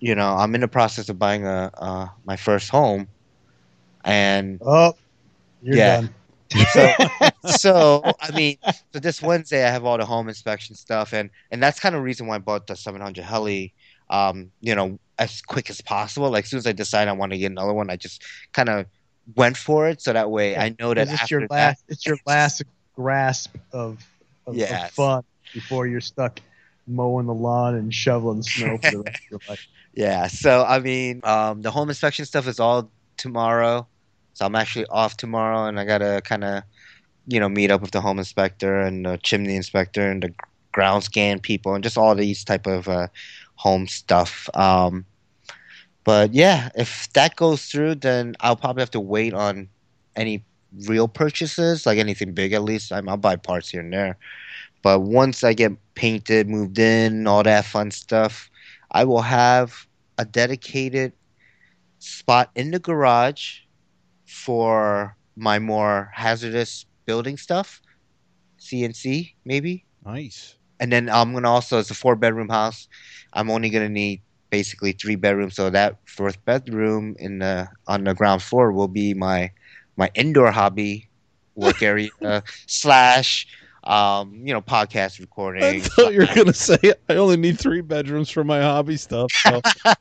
you 0.00 0.14
know 0.14 0.34
I'm 0.34 0.54
in 0.54 0.60
the 0.60 0.68
process 0.68 1.08
of 1.08 1.18
buying 1.18 1.46
a 1.46 1.70
uh, 1.78 2.06
my 2.24 2.36
first 2.36 2.70
home, 2.70 3.08
and 4.04 4.60
Oh, 4.64 4.94
you're 5.62 5.76
Yeah. 5.76 6.00
done. 6.00 6.14
so, 6.68 6.94
so 7.44 8.14
I 8.20 8.30
mean, 8.30 8.56
so 8.92 9.00
this 9.00 9.20
Wednesday 9.20 9.64
I 9.64 9.70
have 9.70 9.84
all 9.84 9.98
the 9.98 10.06
home 10.06 10.28
inspection 10.28 10.76
stuff, 10.76 11.12
and 11.12 11.30
and 11.50 11.62
that's 11.62 11.80
kind 11.80 11.94
of 11.94 12.02
reason 12.02 12.26
why 12.26 12.36
I 12.36 12.38
bought 12.38 12.66
the 12.66 12.76
700 12.76 13.24
heli. 13.24 13.74
Um, 14.08 14.52
you 14.60 14.76
know, 14.76 14.98
as 15.18 15.42
quick 15.42 15.68
as 15.70 15.80
possible. 15.80 16.30
Like 16.30 16.44
as 16.44 16.50
soon 16.50 16.58
as 16.58 16.66
I 16.66 16.72
decide 16.72 17.08
I 17.08 17.12
want 17.12 17.32
to 17.32 17.38
get 17.38 17.50
another 17.50 17.74
one, 17.74 17.90
I 17.90 17.96
just 17.96 18.22
kind 18.52 18.68
of 18.68 18.86
went 19.34 19.56
for 19.56 19.88
it, 19.88 20.00
so 20.00 20.12
that 20.12 20.30
way 20.30 20.56
I 20.56 20.74
know 20.78 20.94
that 20.94 21.08
It's 21.08 21.30
your 21.30 21.40
that, 21.42 21.50
last. 21.50 21.84
It's 21.88 22.06
your 22.06 22.18
last 22.26 22.62
grasp 22.94 23.56
of, 23.72 24.04
of, 24.46 24.60
of 24.60 24.90
fun 24.92 25.22
before 25.52 25.86
you're 25.86 26.00
stuck 26.00 26.40
mowing 26.86 27.26
the 27.26 27.34
lawn 27.34 27.74
and 27.74 27.92
shoveling 27.92 28.42
snow 28.42 28.78
for 28.78 28.90
the 28.90 28.98
rest 28.98 29.08
of 29.08 29.30
your 29.30 29.40
life. 29.48 29.66
Yeah, 29.96 30.28
so 30.28 30.64
I 30.64 30.80
mean, 30.80 31.22
um, 31.24 31.62
the 31.62 31.72
home 31.72 31.88
inspection 31.88 32.26
stuff 32.26 32.46
is 32.48 32.60
all 32.60 32.92
tomorrow. 33.16 33.88
So 34.34 34.46
I'm 34.46 34.56
actually 34.56 34.86
off 34.88 35.16
tomorrow, 35.16 35.66
and 35.66 35.80
I 35.80 35.86
gotta 35.86 36.22
kind 36.24 36.44
of, 36.44 36.64
you 37.26 37.40
know, 37.40 37.48
meet 37.48 37.70
up 37.72 37.82
with 37.82 37.92
the 37.92 38.02
home 38.02 38.18
inspector 38.18 38.80
and 38.80 39.06
the 39.06 39.18
chimney 39.22 39.56
inspector 39.56 40.10
and 40.10 40.22
the 40.22 40.34
ground 40.72 41.04
scan 41.04 41.40
people 41.40 41.74
and 41.74 41.84
just 41.84 41.98
all 41.98 42.14
these 42.16 42.44
type 42.44 42.66
of 42.66 42.88
uh, 42.88 43.08
home 43.56 43.88
stuff. 43.88 44.50
Um, 44.54 45.06
but 46.04 46.34
yeah, 46.34 46.70
if 46.76 47.12
that 47.14 47.36
goes 47.36 47.66
through, 47.66 47.96
then 47.96 48.36
I'll 48.40 48.56
probably 48.56 48.82
have 48.82 48.92
to 48.92 49.00
wait 49.00 49.34
on 49.34 49.68
any 50.16 50.44
real 50.86 51.08
purchases, 51.08 51.86
like 51.86 51.98
anything 51.98 52.32
big 52.34 52.52
at 52.54 52.64
least. 52.64 52.92
I'm, 52.92 53.08
I'll 53.08 53.18
buy 53.18 53.36
parts 53.36 53.70
here 53.70 53.80
and 53.82 53.92
there. 53.92 54.18
But 54.82 55.00
once 55.00 55.44
I 55.44 55.54
get 55.54 55.72
painted, 55.94 56.48
moved 56.48 56.78
in, 56.78 57.26
all 57.26 57.42
that 57.44 57.66
fun 57.66 57.90
stuff, 57.92 58.50
I 58.90 59.04
will 59.04 59.22
have 59.22 59.86
a 60.18 60.24
dedicated 60.24 61.12
spot 61.98 62.50
in 62.54 62.70
the 62.70 62.78
garage 62.78 63.60
for 64.24 65.16
my 65.36 65.58
more 65.58 66.10
hazardous 66.14 66.86
building 67.04 67.36
stuff, 67.36 67.80
CNC 68.58 69.34
maybe. 69.44 69.84
Nice. 70.04 70.56
And 70.80 70.92
then 70.92 71.08
I'm 71.08 71.32
gonna 71.32 71.50
also 71.50 71.78
it's 71.78 71.90
a 71.90 71.94
four 71.94 72.16
bedroom 72.16 72.48
house. 72.48 72.88
I'm 73.32 73.50
only 73.50 73.70
gonna 73.70 73.88
need 73.88 74.22
basically 74.50 74.92
three 74.92 75.16
bedrooms, 75.16 75.56
so 75.56 75.70
that 75.70 75.96
fourth 76.06 76.42
bedroom 76.44 77.16
in 77.18 77.38
the 77.38 77.68
on 77.86 78.04
the 78.04 78.14
ground 78.14 78.42
floor 78.42 78.72
will 78.72 78.88
be 78.88 79.14
my 79.14 79.50
my 79.96 80.10
indoor 80.14 80.50
hobby 80.50 81.08
work 81.54 81.82
area 81.82 82.42
slash 82.66 83.46
um, 83.86 84.34
you 84.44 84.52
know 84.52 84.60
podcast 84.60 85.20
recording. 85.20 85.62
I 85.62 85.80
thought 85.80 86.12
you 86.12 86.20
were 86.20 86.34
gonna 86.34 86.52
say 86.52 86.78
I 87.08 87.14
only 87.14 87.36
need 87.36 87.58
three 87.58 87.80
bedrooms 87.80 88.28
for 88.28 88.44
my 88.44 88.60
hobby 88.60 88.96
stuff. 88.96 89.30
So. 89.32 89.60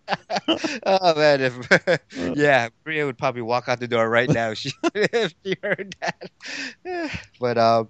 oh 0.86 1.16
man, 1.16 1.42
if, 1.42 2.00
yeah, 2.36 2.70
Bria 2.84 3.06
would 3.06 3.18
probably 3.18 3.44
walk 3.44 3.70
out 3.70 3.80
the 3.80 3.88
door 3.88 4.10
right 4.10 4.30
now 4.30 4.52
if 4.52 4.58
she, 4.58 4.72
if 4.96 5.34
she 5.46 5.56
heard 5.62 5.96
that. 6.02 6.30
But 7.40 7.58
um, 7.58 7.90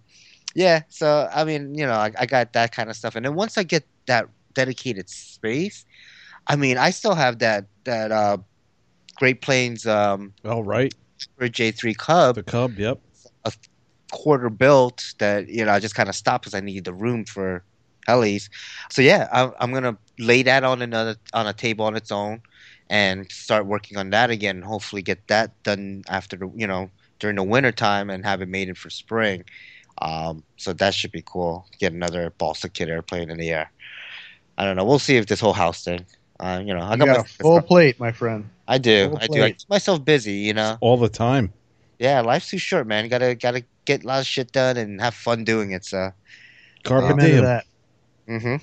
yeah, 0.54 0.82
so 0.90 1.30
I 1.34 1.46
mean, 1.46 1.76
you 1.76 1.86
know, 1.86 1.94
I, 1.94 2.12
I 2.20 2.26
got 2.26 2.54
that 2.54 2.74
kind 2.74 2.90
of 2.90 2.96
stuff, 2.96 3.16
and 3.16 3.26
then 3.26 3.36
once 3.36 3.58
I 3.58 3.64
get 3.64 3.86
that 4.08 4.28
dedicated 4.54 5.10
space, 5.10 5.86
I 6.48 6.56
mean, 6.58 6.78
I 6.78 6.92
still 6.92 7.16
have 7.16 7.40
that 7.40 7.66
that 7.86 8.12
uh, 8.12 8.38
Great 9.16 9.42
Planes 9.42 9.88
um, 9.88 10.34
All 10.44 10.64
right. 10.64 10.94
For 11.38 11.48
J3 11.48 11.96
Cub 11.98 12.36
The 12.36 12.44
Cub. 12.44 12.78
Yep. 12.78 13.00
Quarter 14.16 14.50
built 14.50 15.14
that 15.20 15.48
you 15.50 15.66
know 15.66 15.72
I 15.72 15.80
just 15.80 15.96
kind 15.96 16.10
of 16.10 16.16
stopped 16.16 16.46
because 16.46 16.56
I 16.56 16.62
needed 16.62 16.86
the 16.86 16.94
room 16.94 17.26
for 17.26 17.64
helis. 18.08 18.50
So 18.90 19.02
yeah, 19.02 19.28
I'm, 19.32 19.52
I'm 19.60 19.74
gonna 19.74 19.98
lay 20.18 20.42
that 20.44 20.64
on 20.64 20.82
another 20.82 21.16
on 21.34 21.48
a 21.48 21.54
table 21.54 21.86
on 21.86 21.96
its 21.96 22.12
own 22.12 22.42
and 22.90 23.30
start 23.32 23.66
working 23.66 23.98
on 23.98 24.10
that 24.12 24.30
again. 24.30 24.58
And 24.58 24.66
hopefully 24.66 25.02
get 25.02 25.28
that 25.28 25.52
done 25.64 26.04
after 26.08 26.36
the 26.38 26.50
you 26.56 26.68
know 26.68 26.90
during 27.20 27.36
the 27.36 27.44
winter 27.44 27.72
time 27.72 28.10
and 28.10 28.26
have 28.26 28.42
it 28.42 28.50
made 28.50 28.70
in 28.70 28.76
for 28.76 28.90
spring. 28.90 29.44
Um, 30.02 30.44
so 30.58 30.74
that 30.74 30.94
should 30.94 31.12
be 31.12 31.24
cool. 31.26 31.66
Get 31.80 31.94
another 31.94 32.32
balsa 32.38 32.70
kit 32.70 32.90
airplane 32.90 33.30
in 33.30 33.38
the 33.38 33.52
air. 33.52 33.72
I 34.58 34.66
don't 34.66 34.76
know. 34.76 34.86
We'll 34.86 35.00
see 35.00 35.18
if 35.18 35.26
this 35.26 35.40
whole 35.40 35.54
house 35.54 35.84
thing. 35.84 36.06
Uh, 36.40 36.62
you 36.66 36.74
know, 36.74 36.82
I 36.82 36.94
You 36.94 37.00
got 37.00 37.06
got 37.06 37.18
my, 37.18 37.22
a 37.22 37.24
full 37.24 37.62
plate, 37.62 38.00
my 38.00 38.12
friend. 38.12 38.50
I 38.68 38.78
do. 38.78 39.10
full 39.10 39.20
I 39.22 39.28
do. 39.28 39.44
I 39.44 39.52
keep 39.52 39.70
myself 39.70 40.04
busy. 40.04 40.34
You 40.34 40.54
know. 40.54 40.78
All 40.82 40.98
the 40.98 41.10
time. 41.10 41.54
Yeah, 42.00 42.22
life's 42.22 42.50
too 42.50 42.58
short, 42.58 42.88
man. 42.88 43.08
Gotta 43.08 43.36
gotta 43.36 43.64
get 43.86 44.04
a 44.04 44.08
lot 44.08 44.20
of 44.20 44.26
shit 44.26 44.52
done 44.52 44.78
and 44.78 45.00
have 45.02 45.14
fun 45.14 45.44
doing 45.44 45.72
it. 45.72 45.86
So. 45.86 46.12
Carpe 46.86 47.12
Amen 47.12 47.26
diem. 47.26 47.44
that. 47.44 47.66
Mm-hmm. 48.30 48.56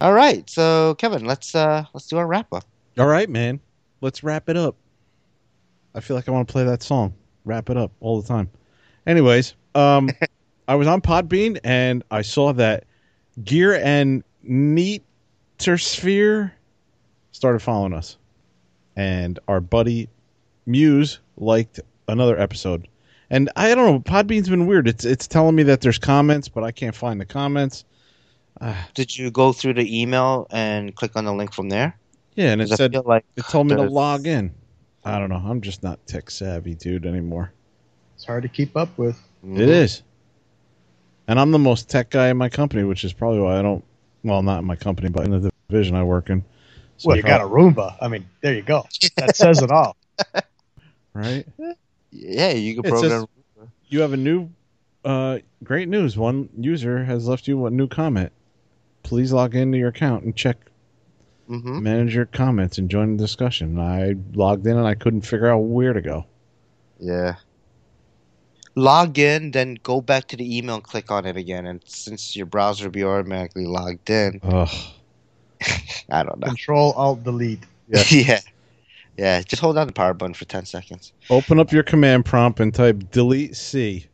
All 0.00 0.12
right, 0.12 0.48
so 0.48 0.94
Kevin, 0.96 1.24
let's 1.24 1.54
uh 1.54 1.84
let's 1.92 2.06
do 2.06 2.16
our 2.16 2.26
wrap 2.26 2.52
up. 2.52 2.64
All 2.98 3.06
right, 3.06 3.28
man. 3.28 3.60
Let's 4.00 4.24
wrap 4.24 4.48
it 4.48 4.56
up. 4.56 4.76
I 5.94 6.00
feel 6.00 6.16
like 6.16 6.28
I 6.28 6.32
want 6.32 6.48
to 6.48 6.52
play 6.52 6.64
that 6.64 6.82
song. 6.82 7.14
Wrap 7.44 7.70
it 7.70 7.76
up 7.76 7.92
all 8.00 8.20
the 8.20 8.26
time. 8.26 8.50
Anyways, 9.06 9.54
um, 9.74 10.10
I 10.68 10.74
was 10.74 10.88
on 10.88 11.00
Podbean 11.00 11.58
and 11.62 12.02
I 12.10 12.22
saw 12.22 12.52
that 12.54 12.84
Gear 13.44 13.74
and 13.76 14.24
Neatersphere 14.48 15.02
started 17.32 17.60
following 17.60 17.92
us, 17.92 18.16
and 18.96 19.38
our 19.46 19.60
buddy 19.60 20.08
Muse 20.66 21.20
liked 21.36 21.80
another 22.08 22.38
episode. 22.38 22.88
And 23.30 23.50
I 23.56 23.74
don't 23.74 23.86
know, 23.86 24.00
Podbean's 24.00 24.48
been 24.48 24.66
weird. 24.66 24.86
It's 24.86 25.04
it's 25.04 25.26
telling 25.26 25.56
me 25.56 25.64
that 25.64 25.80
there's 25.80 25.98
comments, 25.98 26.48
but 26.48 26.62
I 26.62 26.70
can't 26.70 26.94
find 26.94 27.20
the 27.20 27.26
comments. 27.26 27.84
Ah. 28.60 28.88
Did 28.94 29.16
you 29.16 29.30
go 29.30 29.52
through 29.52 29.74
the 29.74 30.00
email 30.00 30.46
and 30.50 30.94
click 30.94 31.16
on 31.16 31.24
the 31.24 31.32
link 31.32 31.52
from 31.52 31.68
there? 31.68 31.96
Yeah, 32.36 32.52
and 32.52 32.62
it 32.62 32.68
said 32.68 32.94
like 32.94 33.24
it 33.36 33.44
told 33.48 33.66
me 33.66 33.74
to 33.74 33.82
log 33.82 34.26
in. 34.26 34.54
I 35.04 35.18
don't 35.18 35.28
know. 35.28 35.42
I'm 35.44 35.60
just 35.60 35.82
not 35.82 36.04
tech 36.06 36.30
savvy, 36.30 36.74
dude, 36.74 37.06
anymore. 37.06 37.52
It's 38.14 38.24
hard 38.24 38.42
to 38.42 38.48
keep 38.48 38.76
up 38.76 38.96
with. 38.98 39.16
It 39.42 39.46
mm-hmm. 39.46 39.60
is. 39.60 40.02
And 41.28 41.40
I'm 41.40 41.50
the 41.50 41.58
most 41.58 41.88
tech 41.88 42.10
guy 42.10 42.28
in 42.28 42.36
my 42.36 42.48
company, 42.48 42.84
which 42.84 43.04
is 43.04 43.12
probably 43.12 43.40
why 43.40 43.58
I 43.58 43.62
don't. 43.62 43.84
Well, 44.22 44.42
not 44.42 44.60
in 44.60 44.64
my 44.64 44.76
company, 44.76 45.08
but 45.08 45.24
in 45.24 45.30
the 45.30 45.52
division 45.68 45.94
I 45.94 46.02
work 46.02 46.30
in. 46.30 46.44
So 46.96 47.08
Well, 47.08 47.16
you 47.16 47.22
got 47.22 47.40
a 47.40 47.44
Roomba. 47.44 47.96
I 48.00 48.08
mean, 48.08 48.28
there 48.40 48.54
you 48.54 48.62
go. 48.62 48.86
That 49.16 49.36
says 49.36 49.62
it 49.62 49.70
all. 49.70 49.96
right. 51.14 51.46
Yeah, 52.18 52.52
you 52.52 52.74
can 52.74 52.86
It 52.86 52.88
program. 52.88 53.26
You 53.88 54.00
have 54.00 54.12
a 54.12 54.16
new, 54.16 54.50
uh, 55.04 55.38
great 55.62 55.88
news. 55.88 56.16
One 56.16 56.48
user 56.58 57.04
has 57.04 57.28
left 57.28 57.46
you 57.46 57.66
a 57.66 57.70
new 57.70 57.86
comment. 57.86 58.32
Please 59.02 59.32
log 59.32 59.54
into 59.54 59.78
your 59.78 59.88
account 59.88 60.24
and 60.24 60.34
check, 60.34 60.56
hmm 61.46 61.80
manage 61.82 62.14
your 62.14 62.26
comments, 62.26 62.78
and 62.78 62.90
join 62.90 63.16
the 63.16 63.22
discussion. 63.22 63.78
I 63.78 64.14
logged 64.34 64.66
in 64.66 64.76
and 64.76 64.86
I 64.86 64.94
couldn't 64.94 65.22
figure 65.22 65.48
out 65.48 65.58
where 65.58 65.92
to 65.92 66.00
go. 66.00 66.26
Yeah. 66.98 67.36
Log 68.74 69.18
in, 69.18 69.52
then 69.52 69.78
go 69.82 70.00
back 70.00 70.26
to 70.28 70.36
the 70.36 70.58
email 70.58 70.74
and 70.74 70.84
click 70.84 71.10
on 71.10 71.24
it 71.24 71.36
again. 71.36 71.66
And 71.66 71.80
since 71.86 72.36
your 72.36 72.46
browser 72.46 72.84
will 72.84 72.92
be 72.92 73.04
automatically 73.04 73.64
logged 73.64 74.10
in, 74.10 74.40
Ugh. 74.42 74.68
I 76.10 76.22
don't 76.22 76.38
know. 76.40 76.48
Control 76.48 76.92
Alt 76.92 77.24
Delete. 77.24 77.64
Yeah. 77.88 78.02
yeah. 78.10 78.40
Yeah, 79.18 79.40
just 79.42 79.60
hold 79.62 79.76
down 79.76 79.86
the 79.86 79.92
power 79.92 80.12
button 80.12 80.34
for 80.34 80.44
10 80.44 80.66
seconds. 80.66 81.12
Open 81.30 81.58
up 81.58 81.72
your 81.72 81.82
command 81.82 82.24
prompt 82.24 82.60
and 82.60 82.74
type 82.74 83.10
delete 83.10 83.56
C. 83.56 84.06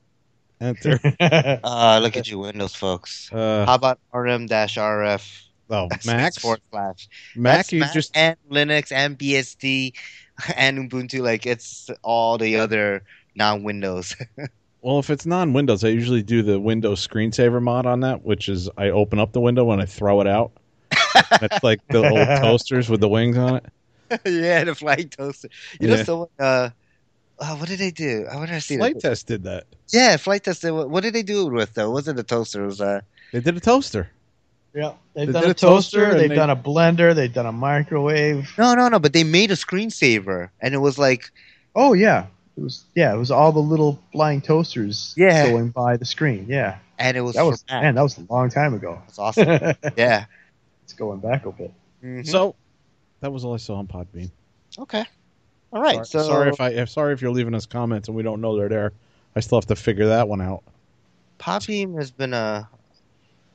Enter. 0.61 1.01
Uh, 1.65 1.99
look 2.03 2.17
at 2.17 2.29
you, 2.31 2.39
Windows 2.39 2.75
folks. 2.75 3.33
Uh, 3.33 3.67
How 3.67 3.75
about 3.75 3.99
rm-rf 4.15 5.43
oh, 5.71 5.89
Mac? 6.07 6.35
forward 6.35 6.61
slash? 6.71 7.09
Mac, 7.35 7.57
That's 7.59 7.73
you 7.73 7.81
Mac 7.81 7.93
just 7.93 8.17
and 8.17 8.37
Linux 8.51 8.93
and 8.93 9.19
BSD 9.19 9.95
and 10.57 10.91
Ubuntu. 10.91 11.21
Like 11.23 11.47
it's 11.47 11.91
all 12.03 12.39
the 12.39 12.57
other 12.57 13.03
non-Windows. 13.35 14.15
Well, 14.83 14.99
if 14.99 15.11
it's 15.11 15.27
non-Windows, 15.27 15.85
I 15.85 15.89
usually 15.89 16.23
do 16.23 16.43
the 16.43 16.59
Windows 16.61 17.07
screensaver 17.07 17.63
mod 17.63 17.87
on 17.87 18.01
that, 18.01 18.25
which 18.25 18.49
is 18.49 18.69
I 18.77 18.91
open 18.91 19.19
up 19.19 19.33
the 19.33 19.41
window 19.41 19.71
and 19.71 19.81
I 19.81 19.87
throw 19.87 20.21
it 20.21 20.27
out. 20.27 20.53
That's 21.41 21.63
like 21.63 21.81
the 21.89 22.09
old 22.09 22.27
toasters 22.43 22.89
with 22.89 23.01
the 23.01 23.09
wings 23.09 23.39
on 23.39 23.57
it. 23.57 23.65
yeah, 24.25 24.65
the 24.65 24.75
flying 24.75 25.09
toaster. 25.09 25.49
You 25.81 25.89
Yeah. 25.89 25.97
know, 25.97 26.03
someone. 26.05 26.29
Uh, 26.39 26.71
uh, 27.39 27.57
what 27.57 27.69
did 27.69 27.79
they 27.79 27.91
do? 27.91 28.27
I 28.31 28.37
wonder. 28.37 28.61
See 28.61 28.77
Flite 28.77 28.95
that. 28.95 29.09
Test 29.09 29.27
did 29.27 29.45
that. 29.45 29.65
Yeah, 29.89 30.17
Flite 30.17 30.45
Test. 30.45 30.63
What 30.65 30.89
what 30.91 31.03
did 31.03 31.15
they 31.15 31.23
do 31.23 31.47
it 31.47 31.53
with 31.53 31.75
though? 31.75 31.91
It 31.91 31.93
wasn't 31.93 32.19
a 32.19 32.23
toaster. 32.23 32.63
It 32.63 32.67
was 32.67 32.81
uh, 32.81 33.01
They 33.33 33.41
did 33.41 33.57
a 33.57 33.61
toaster. 33.61 34.09
yeah, 34.75 34.93
they've 35.15 35.27
They 35.27 35.33
done 35.33 35.43
did 35.43 35.49
a 35.49 35.51
a 35.51 35.55
toaster 35.55 36.01
toaster. 36.05 36.19
They've 36.19 36.29
they- 36.29 36.35
done 36.35 36.51
a 36.51 36.57
blender. 36.57 37.15
They've 37.15 37.33
done 37.33 37.47
a 37.47 37.53
microwave. 37.53 38.53
no, 38.59 38.75
no, 38.75 38.89
no. 38.89 38.99
But 38.99 39.13
they 39.13 39.25
made 39.25 39.51
a 39.51 39.55
screensaver, 39.57 40.51
and 40.61 40.75
it 40.75 40.79
was 40.79 40.99
like, 40.99 41.31
Oh 41.75 41.95
yeah, 41.95 42.27
it 42.57 42.63
was 42.63 42.85
yeah, 42.95 43.13
it 43.15 43.19
was 43.19 43.31
all 43.31 43.51
the 43.51 43.61
little 43.61 43.99
flying 44.13 44.41
toasters 44.41 45.15
Yeah. 45.17 45.49
going 45.51 45.71
by 45.71 45.97
the 45.97 46.05
screen. 46.05 46.47
Yeah, 46.49 46.79
and 46.99 47.17
it 47.17 47.23
was 47.23 47.35
that 47.35 47.43
was 47.47 47.65
Mac. 47.69 47.83
man, 47.83 47.95
that 47.97 48.03
was 48.03 48.19
a 48.19 48.27
long 48.31 48.51
time 48.51 48.75
ago. 48.75 49.01
That's 49.07 49.19
awesome. 49.19 49.49
Yeah, 49.97 50.27
it's 50.85 50.93
going 50.93 51.21
back 51.21 51.45
a 51.47 51.51
bit. 51.53 51.73
Mhm. 52.05 52.27
So 52.29 52.55
that 53.23 53.33
was 53.33 53.45
all 53.45 53.55
I 53.55 53.57
saw 53.57 53.77
on 53.77 53.87
Podbean. 53.87 54.31
okay. 54.79 55.05
All 55.73 55.81
right. 55.81 55.95
sorry, 55.95 56.07
so 56.07 56.23
sorry 56.25 56.51
if 56.51 56.61
I 56.61 56.85
sorry 56.85 57.15
if 57.15 57.23
you're 57.23 57.31
leaving 57.31 57.55
us 57.55 57.65
comments 57.65 58.09
and 58.09 58.17
we 58.17 58.23
don't 58.23 58.43
know 58.43 58.57
they're 58.57 58.69
there. 58.69 58.93
I 59.35 59.41
still 59.41 59.57
have 59.57 59.67
to 59.67 59.77
figure 59.77 60.07
that 60.09 60.29
one 60.29 60.43
out. 60.43 60.63
Podbean 61.39 61.97
has 61.97 62.11
been 62.11 62.35
a 62.35 62.69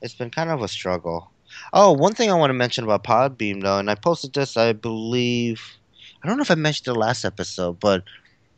it's 0.01 0.15
been 0.15 0.31
kind 0.31 0.49
of 0.49 0.61
a 0.63 0.67
struggle. 0.67 1.29
Oh, 1.73 1.91
one 1.91 2.13
thing 2.13 2.31
I 2.31 2.33
want 2.33 2.49
to 2.49 2.55
mention 2.55 2.83
about 2.83 3.03
Podbean 3.03 3.61
though, 3.61 3.77
and 3.77 3.91
I 3.91 3.95
posted 3.95 4.33
this, 4.33 4.57
I 4.57 4.73
believe 4.73 5.61
I 6.23 6.27
don't 6.27 6.37
know 6.37 6.41
if 6.41 6.51
I 6.51 6.55
mentioned 6.55 6.85
the 6.85 6.99
last 6.99 7.23
episode, 7.23 7.79
but 7.79 8.03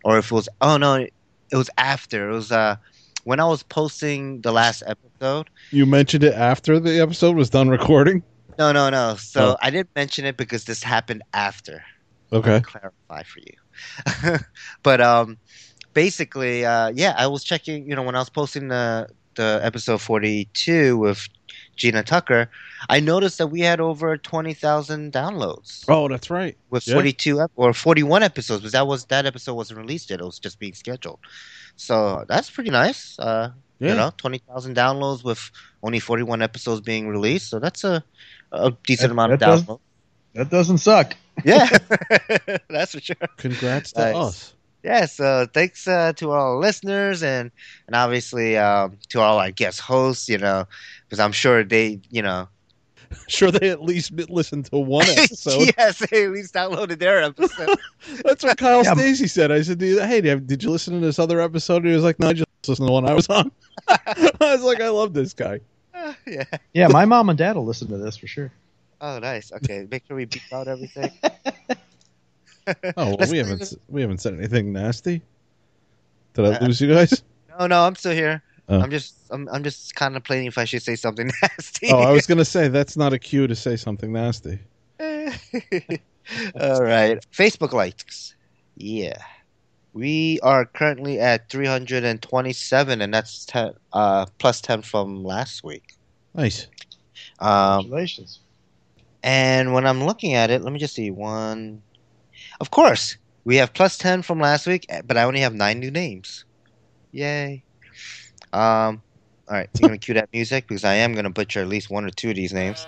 or 0.05 0.17
if 0.17 0.27
it 0.27 0.31
was 0.31 0.47
oh 0.61 0.77
no, 0.77 0.95
it 0.95 1.11
was 1.55 1.69
after. 1.77 2.29
It 2.29 2.33
was 2.33 2.51
uh 2.51 2.77
when 3.25 3.39
I 3.39 3.45
was 3.45 3.63
posting 3.63 4.41
the 4.41 4.53
last 4.53 4.83
episode. 4.87 5.49
You 5.71 5.85
mentioned 5.85 6.23
it 6.23 6.33
after 6.33 6.79
the 6.79 7.01
episode 7.01 7.35
was 7.35 7.49
done 7.49 7.67
recording. 7.67 8.23
No, 8.59 8.71
no, 8.73 8.89
no. 8.89 9.15
So 9.15 9.51
Oh. 9.53 9.57
I 9.61 9.69
didn't 9.71 9.89
mention 9.95 10.25
it 10.25 10.37
because 10.37 10.65
this 10.65 10.83
happened 10.83 11.23
after. 11.33 11.83
Okay. 12.31 12.59
clarify 12.61 13.23
for 13.23 13.39
you. 13.39 14.37
but 14.83 15.01
um, 15.01 15.37
basically, 15.93 16.65
uh, 16.65 16.89
yeah, 16.93 17.15
I 17.17 17.27
was 17.27 17.43
checking. 17.43 17.89
You 17.89 17.95
know, 17.95 18.03
when 18.03 18.15
I 18.15 18.19
was 18.19 18.29
posting 18.29 18.67
the 18.67 19.07
the 19.35 19.59
episode 19.63 20.01
forty 20.01 20.49
two 20.53 20.97
with 20.97 21.27
Gina 21.77 22.03
Tucker, 22.03 22.49
I 22.89 22.99
noticed 22.99 23.37
that 23.39 23.47
we 23.47 23.61
had 23.61 23.79
over 23.79 24.17
twenty 24.17 24.53
thousand 24.53 25.13
downloads 25.13 25.85
Oh, 25.87 26.07
that's 26.09 26.29
right. 26.29 26.55
with 26.69 26.85
yeah. 26.87 26.93
forty 26.95 27.13
two 27.13 27.41
ep- 27.41 27.51
or 27.55 27.73
forty 27.73 28.03
one 28.03 28.21
episodes. 28.21 28.61
Because 28.61 28.73
that 28.73 28.85
was 28.85 29.05
that 29.05 29.25
episode 29.25 29.55
wasn't 29.55 29.79
released 29.79 30.09
yet; 30.11 30.19
it 30.19 30.25
was 30.25 30.37
just 30.39 30.59
being 30.59 30.73
scheduled. 30.75 31.19
So 31.77 32.25
that's 32.27 32.49
pretty 32.51 32.69
nice. 32.71 33.17
Uh, 33.17 33.51
Yeah. 33.79 33.89
You 33.91 33.95
know, 33.95 34.11
twenty 34.17 34.39
thousand 34.39 34.75
downloads 34.75 35.23
with 35.23 35.49
only 35.81 35.99
forty 35.99 36.23
one 36.23 36.41
episodes 36.43 36.81
being 36.81 37.07
released. 37.07 37.49
So 37.49 37.59
that's 37.59 37.83
a 37.85 38.03
a 38.51 38.71
decent 38.85 39.09
That- 39.09 39.11
amount 39.13 39.33
of 39.33 39.39
that 39.39 39.45
does- 39.45 39.63
downloads. 39.63 39.79
That 40.35 40.49
doesn't 40.49 40.77
suck. 40.77 41.15
Yeah, 41.43 41.67
that's 42.69 42.93
for 42.93 43.01
sure. 43.01 43.15
Congrats 43.37 43.91
to 43.93 44.01
Nice. 44.01 44.15
us. 44.15 44.53
yeah 44.83 45.05
so 45.05 45.47
thanks 45.53 45.87
uh, 45.87 46.13
to 46.13 46.31
all 46.31 46.53
our 46.53 46.59
listeners 46.59 47.23
and 47.23 47.51
and 47.87 47.95
obviously 47.95 48.55
um, 48.57 48.97
to 49.09 49.19
all 49.19 49.39
our 49.39 49.51
guest 49.51 49.79
hosts 49.81 50.29
you 50.29 50.37
know 50.37 50.65
because 51.05 51.19
i'm 51.19 51.33
sure 51.33 51.63
they 51.65 51.99
you 52.09 52.21
know 52.21 52.47
sure 53.27 53.51
they 53.51 53.69
at 53.69 53.81
least 53.81 54.11
listened 54.29 54.65
to 54.67 54.77
one 54.77 55.05
episode. 55.17 55.73
yes, 55.77 55.99
they 55.99 56.25
at 56.25 56.31
least 56.31 56.53
downloaded 56.53 56.99
their 56.99 57.23
episode. 57.23 57.75
That's 58.23 58.43
what 58.43 58.55
Kyle 58.57 58.83
Yeah. 58.83 58.93
Stacey 58.93 59.27
said. 59.27 59.51
I 59.51 59.61
said, 59.63 59.81
"Hey, 59.81 60.21
did 60.21 60.45
did 60.45 60.61
you 60.63 60.69
listen 60.69 60.93
to 60.93 60.99
this 60.99 61.17
other 61.17 61.41
episode?" 61.41 61.77
And 61.77 61.87
he 61.87 61.93
was 61.95 62.03
like, 62.03 62.19
"No, 62.19 62.27
I 62.29 62.33
just 62.33 62.47
listened 62.67 62.85
to 62.85 62.91
the 62.91 62.91
one 62.93 63.09
I 63.09 63.13
was 63.15 63.27
on." 63.27 63.51
I 63.87 64.29
was 64.39 64.61
like, 64.61 64.79
"I 64.79 64.89
love 64.89 65.13
this 65.15 65.33
guy." 65.33 65.59
yeah. 66.27 66.43
Yeah, 66.73 66.87
my 66.87 67.05
mom 67.05 67.29
and 67.29 67.37
dad 67.37 67.55
will 67.55 67.65
listen 67.65 67.87
to 67.89 67.97
this 67.97 68.17
for 68.17 68.27
sure. 68.27 68.51
Oh, 69.01 69.19
nice. 69.19 69.51
Okay, 69.51 69.87
make 69.89 70.05
sure 70.07 70.17
we 70.17 70.25
beep 70.25 70.41
out 70.51 70.67
everything. 70.67 71.11
Oh, 72.97 73.15
well, 73.17 73.31
we 73.31 73.39
haven't 73.39 73.73
we 73.87 74.01
haven't 74.01 74.19
said 74.19 74.35
anything 74.35 74.71
nasty. 74.71 75.23
Did 76.35 76.45
I 76.45 76.49
Uh, 76.49 76.67
lose 76.67 76.79
you 76.79 76.93
guys? 76.93 77.23
No, 77.57 77.65
no, 77.65 77.83
I'm 77.83 77.95
still 77.95 78.11
here. 78.13 78.43
Oh. 78.67 78.79
I'm 78.79 78.91
just, 78.91 79.15
I'm, 79.31 79.49
I'm 79.49 79.63
just 79.63 79.95
contemplating 79.95 80.45
if 80.45 80.59
I 80.59 80.65
should 80.65 80.83
say 80.83 80.95
something 80.95 81.31
nasty. 81.41 81.87
Oh, 81.91 81.97
I 81.97 82.11
was 82.11 82.27
gonna 82.27 82.45
say 82.45 82.67
that's 82.67 82.95
not 82.95 83.11
a 83.11 83.17
cue 83.17 83.47
to 83.47 83.55
say 83.55 83.75
something 83.75 84.11
nasty. 84.13 84.59
All 84.99 86.83
right. 86.83 87.25
Facebook 87.33 87.73
likes. 87.73 88.35
Yeah. 88.75 89.17
We 89.93 90.39
are 90.43 90.65
currently 90.65 91.19
at 91.19 91.49
327, 91.49 93.01
and 93.01 93.13
that's 93.13 93.45
10, 93.45 93.73
uh, 93.91 94.25
plus 94.37 94.61
10 94.61 94.83
from 94.83 95.23
last 95.23 95.63
week. 95.63 95.95
Nice. 96.35 96.67
Um, 97.39 97.81
Congratulations. 97.81 98.39
and 99.23 99.73
when 99.73 99.85
I'm 99.87 100.03
looking 100.03 100.33
at 100.35 100.51
it, 100.51 100.61
let 100.61 100.71
me 100.71 100.79
just 100.79 100.93
see. 100.95 101.11
One. 101.11 101.81
Of 102.61 102.71
course, 102.71 103.17
we 103.45 103.55
have 103.57 103.73
plus 103.73 103.97
10 103.97 104.21
from 104.21 104.39
last 104.39 104.67
week, 104.67 104.85
eh, 104.89 105.01
but 105.05 105.17
I 105.17 105.23
only 105.23 105.39
have 105.39 105.53
nine 105.53 105.79
new 105.79 105.91
names. 105.91 106.45
Yay. 107.11 107.63
Um, 108.53 109.01
all 109.47 109.55
right. 109.57 109.69
You're 109.79 109.89
going 109.89 109.99
to 109.99 110.05
cue 110.05 110.13
that 110.13 110.29
music 110.31 110.67
because 110.67 110.83
I 110.83 110.95
am 110.95 111.13
going 111.13 111.23
to 111.23 111.29
butcher 111.31 111.61
at 111.61 111.67
least 111.67 111.89
one 111.89 112.05
or 112.05 112.09
two 112.11 112.29
of 112.29 112.35
these 112.35 112.53
names. 112.53 112.85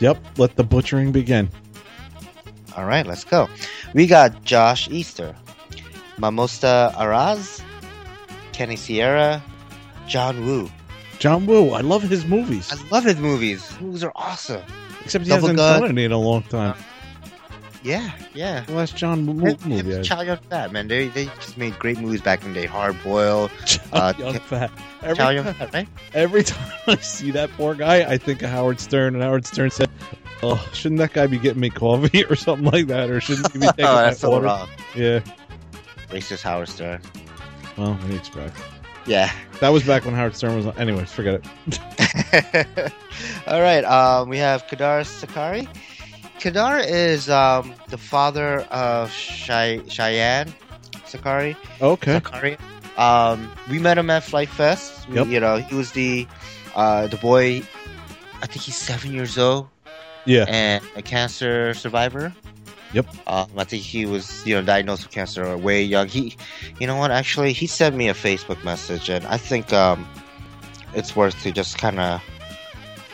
Yep. 0.00 0.38
Let 0.38 0.56
the 0.56 0.64
butchering 0.64 1.12
begin. 1.12 1.48
All 2.76 2.84
right, 2.84 3.06
let's 3.06 3.24
go. 3.24 3.48
We 3.94 4.06
got 4.06 4.44
Josh 4.44 4.90
Easter, 4.90 5.34
Mamosta 6.18 6.92
Araz, 6.94 7.60
Kenny 8.52 8.76
Sierra, 8.76 9.42
John 10.08 10.44
Woo. 10.46 10.70
John 11.18 11.46
Woo. 11.46 11.70
I 11.70 11.80
love 11.80 12.02
his 12.02 12.24
movies. 12.26 12.70
I 12.72 12.76
love 12.90 13.04
his 13.04 13.16
movies. 13.16 13.66
His 13.68 13.80
movies 13.80 14.04
are 14.04 14.12
awesome. 14.16 14.62
Except 15.04 15.24
he 15.24 15.28
Double 15.30 15.42
hasn't 15.42 15.56
Gun. 15.58 15.80
done 15.82 15.90
any 15.90 16.04
in 16.04 16.12
a 16.12 16.18
long 16.18 16.42
time. 16.44 16.74
Yeah, 17.82 18.10
yeah. 18.34 18.62
The 18.64 18.72
last 18.74 18.96
John 18.96 19.26
Woo 19.26 19.46
Him- 19.46 19.58
him 19.58 19.68
movie. 19.70 19.96
I- 19.98 20.02
Chow 20.02 20.22
Yun 20.22 20.38
Fat, 20.50 20.72
man. 20.72 20.88
They 20.88 21.08
they 21.08 21.26
just 21.26 21.56
made 21.56 21.78
great 21.78 21.98
movies 22.00 22.20
back 22.20 22.42
in 22.42 22.52
the 22.52 22.60
day. 22.62 22.66
Hard 22.66 23.00
Boiled. 23.04 23.50
Chow 23.66 23.80
Uh, 23.92 24.12
Yun 24.18 24.34
Fat. 24.40 24.70
Chow 25.02 25.08
Every, 25.28 25.34
Yun 25.36 25.54
Fat, 25.54 25.72
right? 25.74 25.88
every 26.12 26.42
time 26.52 26.70
I 26.88 26.96
see 26.96 27.30
that 27.30 27.50
poor 27.52 27.74
guy, 27.74 27.98
I 28.10 28.18
think 28.18 28.42
of 28.42 28.50
Howard 28.50 28.80
Stern, 28.80 29.14
and 29.14 29.22
Howard 29.22 29.46
Stern 29.46 29.70
said, 29.70 29.88
"Oh, 30.42 30.66
shouldn't 30.72 30.98
that 30.98 31.12
guy 31.12 31.28
be 31.28 31.38
getting 31.38 31.60
me 31.60 31.70
coffee 31.70 32.24
or 32.30 32.34
something 32.34 32.64
like 32.66 32.88
that, 32.88 33.08
or 33.10 33.20
shouldn't 33.20 33.52
he 33.52 33.60
be 33.60 33.66
taking 33.66 33.84
oh, 33.84 33.96
that's 33.96 34.18
so 34.20 34.30
water?" 34.30 34.46
wrong. 34.46 34.68
Yeah. 34.96 35.20
Racist 36.10 36.42
Howard 36.42 36.68
Stern. 36.68 37.00
Well, 37.76 37.94
what 37.94 38.06
do 38.06 38.12
you 38.12 38.18
expect? 38.18 38.56
Yeah. 39.06 39.30
That 39.60 39.68
was 39.70 39.84
back 39.84 40.04
when 40.04 40.14
Howard 40.14 40.34
Stern 40.36 40.56
was. 40.56 40.66
on. 40.66 40.76
Anyways, 40.78 41.12
forget 41.12 41.40
it. 41.66 42.92
All 43.46 43.60
right. 43.60 43.84
Um, 43.84 44.28
we 44.28 44.38
have 44.38 44.66
Kadar 44.66 45.04
Sakari. 45.06 45.68
Kadar 46.40 46.84
is 46.86 47.30
um, 47.30 47.74
the 47.88 47.98
father 47.98 48.60
of 48.70 49.10
Chey- 49.12 49.82
Cheyenne 49.88 50.52
Sakari. 51.06 51.56
Okay. 51.80 52.14
Sakari. 52.14 52.56
Um, 52.96 53.50
we 53.70 53.78
met 53.78 53.98
him 53.98 54.10
at 54.10 54.24
Flite 54.24 54.48
Fest. 54.48 55.08
We, 55.08 55.16
Yep. 55.16 55.26
You 55.28 55.40
know, 55.40 55.56
he 55.56 55.74
was 55.74 55.92
the 55.92 56.26
uh, 56.74 57.06
the 57.06 57.16
boy. 57.16 57.62
I 58.42 58.46
think 58.46 58.62
he's 58.62 58.76
seven 58.76 59.12
years 59.12 59.38
old 59.38 59.68
Yeah. 60.26 60.44
and 60.48 60.84
a 60.94 61.02
cancer 61.02 61.72
survivor. 61.74 62.34
Yep. 62.92 63.06
Um, 63.26 63.50
I 63.56 63.64
think 63.64 63.82
he 63.82 64.06
was, 64.06 64.46
you 64.46 64.54
know, 64.54 64.62
diagnosed 64.62 65.04
with 65.04 65.12
cancer 65.12 65.56
way 65.58 65.82
young. 65.82 66.08
He, 66.08 66.36
you 66.80 66.86
know 66.86 66.96
what? 66.96 67.10
Actually, 67.10 67.52
he 67.52 67.66
sent 67.66 67.96
me 67.96 68.08
a 68.08 68.14
Facebook 68.14 68.62
message, 68.64 69.08
and 69.10 69.26
I 69.26 69.36
think 69.36 69.72
um, 69.72 70.06
it's 70.94 71.14
worth 71.16 71.40
to 71.42 71.52
just 71.52 71.78
kind 71.78 71.98
of 72.00 72.22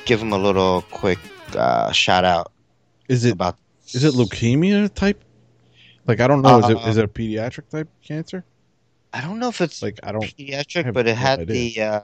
give 0.05 0.21
him 0.21 0.33
a 0.33 0.39
little 0.39 0.83
quick 0.91 1.19
uh, 1.57 1.91
shout 1.93 2.25
out 2.25 2.53
Is 3.09 3.25
it 3.25 3.33
about. 3.33 3.57
is 3.95 4.05
it 4.05 4.15
leukemia 4.15 4.93
type? 4.95 5.23
Like 6.07 6.21
I 6.21 6.27
don't 6.27 6.43
know. 6.43 6.59
Is 6.59 6.69
it 6.71 6.77
Uh, 6.77 6.89
is 6.89 6.97
it 6.99 7.05
a 7.05 7.09
pediatric 7.09 7.69
type 7.71 7.89
cancer? 8.03 8.45
I 9.13 9.21
don't 9.21 9.39
know 9.39 9.49
if 9.49 9.61
it's 9.61 9.83
Like 9.83 9.99
I 10.03 10.13
don't. 10.13 10.23
pediatric, 10.25 10.93
but 10.93 11.07
it 11.07 11.17
had 11.17 11.41
idea. 11.41 11.75
the 11.75 11.83
uh, 11.83 12.01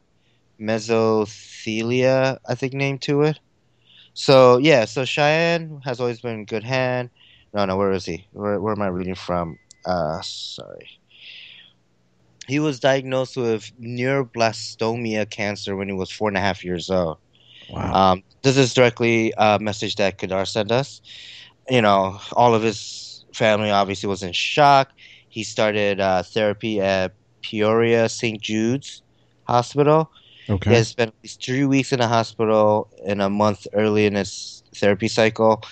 mesothelia, 0.61 2.39
I 2.49 2.55
think, 2.55 2.73
name 2.75 2.99
to 3.01 3.23
it. 3.23 3.39
So 4.15 4.59
yeah, 4.59 4.85
so 4.85 5.05
Cheyenne 5.05 5.81
has 5.85 6.01
always 6.01 6.21
been 6.21 6.45
good 6.45 6.65
hand. 6.65 7.11
No, 7.55 7.65
no, 7.65 7.77
where 7.77 7.93
is 7.93 8.05
he? 8.05 8.27
Where, 8.33 8.61
where 8.61 8.73
am 8.73 8.83
I 8.83 8.89
reading 8.89 9.15
from? 9.15 9.59
Uh, 9.85 10.21
sorry. 10.23 10.99
He 12.47 12.59
was 12.59 12.81
diagnosed 12.81 13.37
with 13.37 13.71
neuroblastoma 13.81 15.29
cancer 15.31 15.77
when 15.77 15.89
he 15.89 15.95
was 15.95 16.11
four 16.11 16.29
and 16.29 16.37
a 16.37 16.41
half 16.41 16.65
years 16.65 16.91
old. 16.91 17.19
Wow. 17.71 18.13
Um, 18.13 18.23
this 18.43 18.57
is 18.57 18.73
directly 18.73 19.33
a 19.37 19.59
message 19.59 19.97
that 19.97 20.19
Kadar 20.19 20.47
sent 20.47 20.73
us. 20.73 21.03
You 21.69 21.83
know, 21.83 22.19
all 22.33 22.55
of 22.55 22.63
his 22.63 23.25
family 23.35 23.71
obviously 23.71 24.09
was 24.09 24.23
in 24.23 24.33
shock. 24.33 24.91
He 25.29 25.45
started 25.45 26.01
uh, 26.01 26.23
therapy 26.23 26.81
at 26.81 27.13
Peoria 27.43 28.09
St. 28.09 28.41
Jude's 28.41 29.03
Hospital. 29.45 30.11
Okay. 30.49 30.71
He 30.71 30.77
has 30.77 30.89
spent 30.89 31.09
at 31.09 31.23
least 31.23 31.45
three 31.45 31.67
weeks 31.67 31.93
in 31.93 31.99
the 31.99 32.09
hospital 32.09 32.89
and 33.07 33.21
a 33.21 33.29
month 33.29 33.67
early 33.75 34.07
in 34.07 34.15
his 34.15 34.63
therapy 34.75 35.09
cycle. 35.09 35.63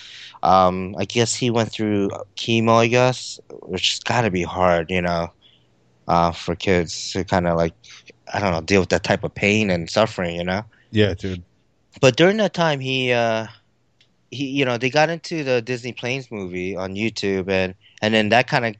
Um, 0.43 0.95
I 0.97 1.05
guess 1.05 1.33
he 1.33 1.49
went 1.49 1.71
through 1.71 2.09
chemo, 2.35 2.77
I 2.77 2.87
guess, 2.87 3.39
which 3.63 3.91
has 3.91 3.99
got 3.99 4.21
to 4.21 4.31
be 4.31 4.43
hard, 4.43 4.91
you 4.91 5.01
know, 5.01 5.31
uh, 6.07 6.31
for 6.31 6.55
kids 6.55 7.11
to 7.11 7.23
kind 7.23 7.47
of 7.47 7.57
like, 7.57 7.73
I 8.33 8.39
don't 8.39 8.51
know, 8.51 8.61
deal 8.61 8.81
with 8.81 8.89
that 8.89 9.03
type 9.03 9.23
of 9.23 9.33
pain 9.33 9.69
and 9.69 9.89
suffering, 9.89 10.35
you 10.35 10.43
know? 10.43 10.63
Yeah, 10.91 11.13
dude. 11.13 11.43
But 11.99 12.15
during 12.15 12.37
that 12.37 12.53
time, 12.53 12.79
he, 12.79 13.11
uh, 13.11 13.47
he, 14.31 14.47
you 14.47 14.65
know, 14.65 14.77
they 14.77 14.89
got 14.89 15.09
into 15.09 15.43
the 15.43 15.61
Disney 15.61 15.93
Planes 15.93 16.31
movie 16.31 16.75
on 16.75 16.93
YouTube, 16.95 17.49
and 17.49 17.73
and 18.01 18.13
then 18.13 18.29
that 18.29 18.47
kind 18.47 18.65
of 18.65 18.75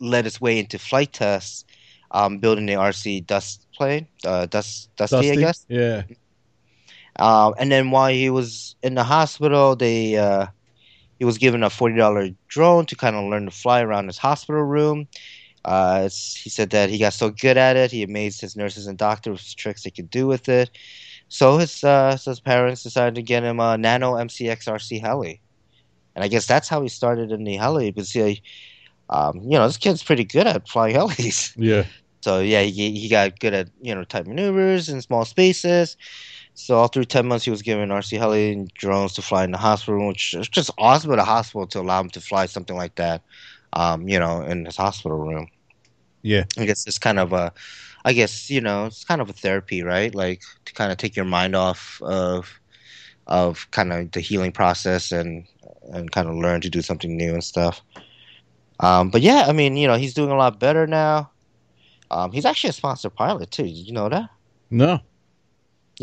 led 0.00 0.26
its 0.26 0.40
way 0.40 0.58
into 0.58 0.78
Flite 0.78 1.12
Tests, 1.12 1.64
um, 2.10 2.38
building 2.38 2.66
the 2.66 2.74
RC 2.74 3.26
Dust 3.26 3.66
plane, 3.74 4.06
uh, 4.26 4.46
Dust 4.46 4.94
Dusty, 4.96 5.30
I 5.30 5.36
guess. 5.36 5.64
Yeah. 5.68 6.02
Um, 7.16 7.54
and 7.58 7.70
then 7.70 7.90
while 7.90 8.10
he 8.12 8.30
was 8.30 8.74
in 8.82 8.94
the 8.94 9.04
hospital, 9.04 9.76
they 9.76 10.16
uh, 10.16 10.46
he 11.22 11.24
was 11.24 11.38
given 11.38 11.62
a 11.62 11.70
forty 11.70 11.94
dollar 11.94 12.30
drone 12.48 12.84
to 12.84 12.96
kind 12.96 13.14
of 13.14 13.30
learn 13.30 13.44
to 13.44 13.52
fly 13.52 13.80
around 13.80 14.08
his 14.08 14.18
hospital 14.18 14.64
room. 14.64 15.06
Uh, 15.64 16.02
he 16.02 16.50
said 16.50 16.70
that 16.70 16.90
he 16.90 16.98
got 16.98 17.12
so 17.12 17.30
good 17.30 17.56
at 17.56 17.76
it, 17.76 17.92
he 17.92 18.02
amazed 18.02 18.40
his 18.40 18.56
nurses 18.56 18.88
and 18.88 18.98
doctors 18.98 19.34
with 19.34 19.54
tricks 19.54 19.84
they 19.84 19.90
could 19.90 20.10
do 20.10 20.26
with 20.26 20.48
it. 20.48 20.68
So 21.28 21.58
his 21.58 21.84
uh, 21.84 22.16
so 22.16 22.32
his 22.32 22.40
parents 22.40 22.82
decided 22.82 23.14
to 23.14 23.22
get 23.22 23.44
him 23.44 23.60
a 23.60 23.78
Nano 23.78 24.14
MCX 24.14 24.66
RC 24.66 25.00
heli, 25.00 25.40
and 26.16 26.24
I 26.24 26.26
guess 26.26 26.48
that's 26.48 26.68
how 26.68 26.82
he 26.82 26.88
started 26.88 27.30
in 27.30 27.44
the 27.44 27.54
heli. 27.54 27.92
Because 27.92 28.10
he, 28.10 28.42
um, 29.08 29.38
you 29.44 29.56
know, 29.56 29.68
this 29.68 29.76
kid's 29.76 30.02
pretty 30.02 30.24
good 30.24 30.48
at 30.48 30.68
flying 30.68 30.96
helis. 30.96 31.54
Yeah. 31.56 31.84
So 32.22 32.40
yeah, 32.40 32.62
he 32.62 32.98
he 32.98 33.08
got 33.08 33.38
good 33.38 33.54
at 33.54 33.68
you 33.80 33.94
know 33.94 34.02
tight 34.02 34.26
maneuvers 34.26 34.88
in 34.88 35.00
small 35.00 35.24
spaces. 35.24 35.96
So 36.62 36.76
all 36.76 36.86
through 36.86 37.06
ten 37.06 37.26
months, 37.26 37.44
he 37.44 37.50
was 37.50 37.60
given 37.60 37.88
RC 37.88 38.18
heli 38.18 38.52
and 38.52 38.72
drones 38.74 39.14
to 39.14 39.22
fly 39.22 39.42
in 39.42 39.50
the 39.50 39.58
hospital, 39.58 39.94
room, 39.94 40.06
which 40.06 40.32
is 40.32 40.48
just 40.48 40.70
awesome 40.78 41.12
at 41.12 41.18
a 41.18 41.24
hospital 41.24 41.66
to 41.66 41.80
allow 41.80 42.00
him 42.00 42.10
to 42.10 42.20
fly 42.20 42.46
something 42.46 42.76
like 42.76 42.94
that. 42.94 43.20
Um, 43.72 44.08
you 44.08 44.16
know, 44.16 44.42
in 44.42 44.64
his 44.64 44.76
hospital 44.76 45.18
room. 45.18 45.48
Yeah. 46.22 46.44
I 46.56 46.64
guess 46.64 46.86
it's 46.86 46.98
kind 46.98 47.18
of 47.18 47.32
a, 47.32 47.52
I 48.04 48.12
guess 48.12 48.48
you 48.48 48.60
know, 48.60 48.86
it's 48.86 49.02
kind 49.02 49.20
of 49.20 49.28
a 49.28 49.32
therapy, 49.32 49.82
right? 49.82 50.14
Like 50.14 50.42
to 50.66 50.72
kind 50.72 50.92
of 50.92 50.98
take 50.98 51.16
your 51.16 51.24
mind 51.24 51.56
off 51.56 52.00
of, 52.00 52.48
of 53.26 53.68
kind 53.72 53.92
of 53.92 54.12
the 54.12 54.20
healing 54.20 54.52
process 54.52 55.10
and 55.10 55.44
and 55.90 56.12
kind 56.12 56.28
of 56.28 56.36
learn 56.36 56.60
to 56.60 56.70
do 56.70 56.80
something 56.80 57.16
new 57.16 57.32
and 57.32 57.42
stuff. 57.42 57.82
Um, 58.78 59.10
but 59.10 59.20
yeah, 59.20 59.46
I 59.48 59.52
mean, 59.52 59.76
you 59.76 59.88
know, 59.88 59.96
he's 59.96 60.14
doing 60.14 60.30
a 60.30 60.36
lot 60.36 60.60
better 60.60 60.86
now. 60.86 61.32
Um, 62.12 62.30
he's 62.30 62.44
actually 62.44 62.70
a 62.70 62.74
sponsored 62.74 63.16
pilot 63.16 63.50
too. 63.50 63.64
Did 63.64 63.88
you 63.88 63.92
know 63.92 64.08
that? 64.08 64.30
No. 64.70 65.00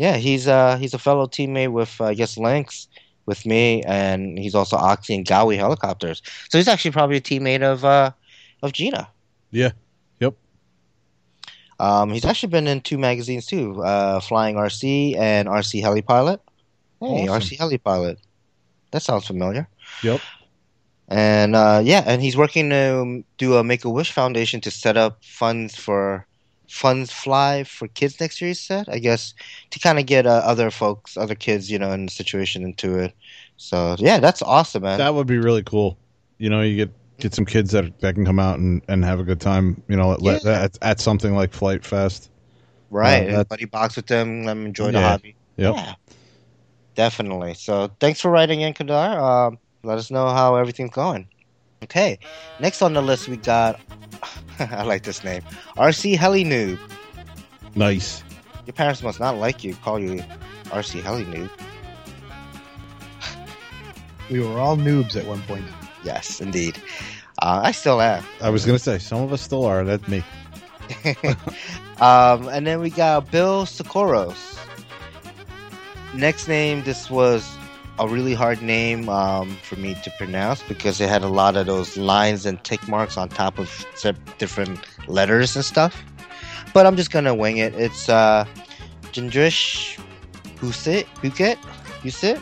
Yeah, 0.00 0.16
he's 0.16 0.48
uh 0.48 0.78
he's 0.78 0.94
a 0.94 0.98
fellow 0.98 1.26
teammate 1.26 1.72
with 1.72 2.00
uh, 2.00 2.04
I 2.06 2.14
guess 2.14 2.38
Lynx 2.38 2.88
with 3.26 3.44
me, 3.44 3.82
and 3.82 4.38
he's 4.38 4.54
also 4.54 4.78
Oxy 4.78 5.14
and 5.14 5.26
Gaui 5.26 5.56
helicopters. 5.58 6.22
So 6.48 6.56
he's 6.56 6.68
actually 6.68 6.92
probably 6.92 7.18
a 7.18 7.20
teammate 7.20 7.60
of 7.60 7.84
uh 7.84 8.12
of 8.62 8.72
Gina. 8.72 9.10
Yeah. 9.50 9.72
Yep. 10.20 10.34
Um, 11.78 12.08
he's 12.12 12.24
actually 12.24 12.48
been 12.48 12.66
in 12.66 12.80
two 12.80 12.96
magazines 12.96 13.44
too, 13.44 13.82
uh, 13.84 14.20
Flying 14.20 14.56
RC 14.56 15.18
and 15.18 15.48
RC 15.48 15.82
Heli 15.82 16.00
Pilot. 16.00 16.40
Hey, 17.02 17.28
Awesome. 17.28 17.42
RC 17.42 17.58
Heli 17.58 17.76
Pilot. 17.76 18.18
That 18.92 19.02
sounds 19.02 19.26
familiar. 19.26 19.68
Yep. 20.02 20.22
And 21.08 21.54
uh, 21.54 21.82
yeah, 21.84 22.04
and 22.06 22.22
he's 22.22 22.38
working 22.38 22.70
to 22.70 23.22
do 23.36 23.56
a 23.56 23.62
Make 23.62 23.84
a 23.84 23.90
Wish 23.90 24.12
Foundation 24.12 24.62
to 24.62 24.70
set 24.70 24.96
up 24.96 25.22
funds 25.22 25.76
for 25.76 26.26
fun 26.70 27.04
fly 27.06 27.64
for 27.64 27.88
kids 27.88 28.20
next 28.20 28.40
year. 28.40 28.48
He 28.48 28.54
said, 28.54 28.88
I 28.88 28.98
guess, 28.98 29.34
to 29.70 29.78
kind 29.78 29.98
of 29.98 30.06
get 30.06 30.26
uh, 30.26 30.42
other 30.44 30.70
folks, 30.70 31.16
other 31.16 31.34
kids, 31.34 31.70
you 31.70 31.78
know, 31.78 31.90
in 31.92 32.06
the 32.06 32.12
situation 32.12 32.62
into 32.62 32.96
it. 32.98 33.12
So 33.56 33.96
yeah, 33.98 34.18
that's 34.20 34.40
awesome, 34.42 34.82
man. 34.84 34.98
That 34.98 35.14
would 35.14 35.26
be 35.26 35.38
really 35.38 35.62
cool. 35.62 35.98
You 36.38 36.48
know, 36.48 36.62
you 36.62 36.76
get 36.76 36.90
get 37.18 37.34
some 37.34 37.44
kids 37.44 37.72
that 37.72 38.00
that 38.00 38.14
can 38.14 38.24
come 38.24 38.38
out 38.38 38.58
and, 38.58 38.80
and 38.88 39.04
have 39.04 39.20
a 39.20 39.24
good 39.24 39.40
time. 39.40 39.82
You 39.88 39.96
know, 39.96 40.12
at, 40.12 40.22
Yeah. 40.22 40.38
at, 40.44 40.78
at 40.80 41.00
something 41.00 41.34
like 41.34 41.52
Flite 41.52 41.84
Fest. 41.84 42.30
right, 42.88 43.28
uh, 43.28 43.44
buddy 43.44 43.66
box 43.66 43.96
with 43.96 44.06
them, 44.06 44.44
let 44.44 44.54
them 44.54 44.64
enjoy 44.66 44.90
the 44.92 45.00
hobby. 45.00 45.36
Yep. 45.56 45.74
Yeah, 45.76 45.94
definitely. 46.94 47.54
So 47.54 47.90
thanks 48.00 48.20
for 48.20 48.30
writing 48.30 48.62
in, 48.62 48.72
Kadar. 48.74 49.18
Um, 49.18 49.58
let 49.82 49.98
us 49.98 50.10
know 50.10 50.28
how 50.28 50.56
everything's 50.56 50.92
going. 50.92 51.28
Okay, 51.82 52.18
next 52.60 52.82
on 52.82 52.92
the 52.94 53.02
list 53.02 53.28
we 53.28 53.36
got. 53.36 53.80
I 54.70 54.82
like 54.82 55.04
this 55.04 55.24
name, 55.24 55.42
RC 55.76 56.16
Heli 56.16 56.44
Noob. 56.44 56.78
Nice. 57.74 58.22
Your 58.66 58.74
parents 58.74 59.02
must 59.02 59.18
not 59.18 59.36
like 59.38 59.64
you. 59.64 59.74
Call 59.76 59.98
you 59.98 60.22
RC 60.66 61.02
Heli 61.02 61.24
Noob. 61.24 61.50
We 64.30 64.40
were 64.40 64.58
all 64.58 64.76
noobs 64.76 65.16
at 65.16 65.26
one 65.26 65.42
point. 65.42 65.64
Yes, 66.04 66.40
indeed. 66.40 66.76
Uh, 67.42 67.62
I 67.64 67.72
still 67.72 68.00
am. 68.00 68.22
I 68.40 68.50
was 68.50 68.66
gonna 68.66 68.78
say 68.78 68.98
some 68.98 69.22
of 69.22 69.32
us 69.32 69.40
still 69.40 69.64
are. 69.64 69.82
That's 69.84 70.06
me. 70.06 70.22
um, 72.00 72.48
and 72.48 72.66
then 72.66 72.80
we 72.80 72.90
got 72.90 73.30
Bill 73.30 73.64
Socorros. 73.64 74.58
Next 76.14 76.48
name, 76.48 76.82
this 76.84 77.08
was 77.08 77.56
a 78.00 78.08
really 78.08 78.32
hard 78.32 78.62
name 78.62 79.10
um, 79.10 79.54
for 79.62 79.76
me 79.76 79.94
to 80.02 80.10
pronounce 80.16 80.62
because 80.62 81.00
it 81.02 81.08
had 81.08 81.22
a 81.22 81.28
lot 81.28 81.54
of 81.54 81.66
those 81.66 81.98
lines 81.98 82.46
and 82.46 82.62
tick 82.64 82.88
marks 82.88 83.18
on 83.18 83.28
top 83.28 83.58
of 83.58 83.86
different 84.38 84.80
letters 85.06 85.54
and 85.54 85.64
stuff. 85.64 86.02
But 86.72 86.86
I'm 86.86 86.96
just 86.96 87.10
gonna 87.10 87.34
wing 87.34 87.58
it. 87.58 87.74
It's 87.74 88.08
uh, 88.08 88.46
Jindrish 89.12 90.00
Busit, 90.56 91.04
Buket, 91.16 91.56
Busit, 92.02 92.40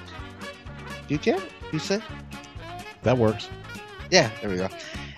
Buket, 1.09 1.43
Busit. 1.73 2.03
That 3.03 3.19
works. 3.19 3.49
Yeah, 4.11 4.31
there 4.41 4.51
we 4.51 4.57
go. 4.57 4.69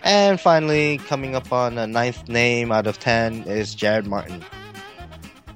And 0.02 0.40
finally, 0.40 0.98
coming 1.06 1.34
up 1.34 1.52
on 1.52 1.76
a 1.76 1.86
ninth 1.86 2.28
name 2.28 2.72
out 2.72 2.86
of 2.86 2.98
ten 2.98 3.42
is 3.42 3.74
Jared 3.74 4.06
Martin. 4.06 4.42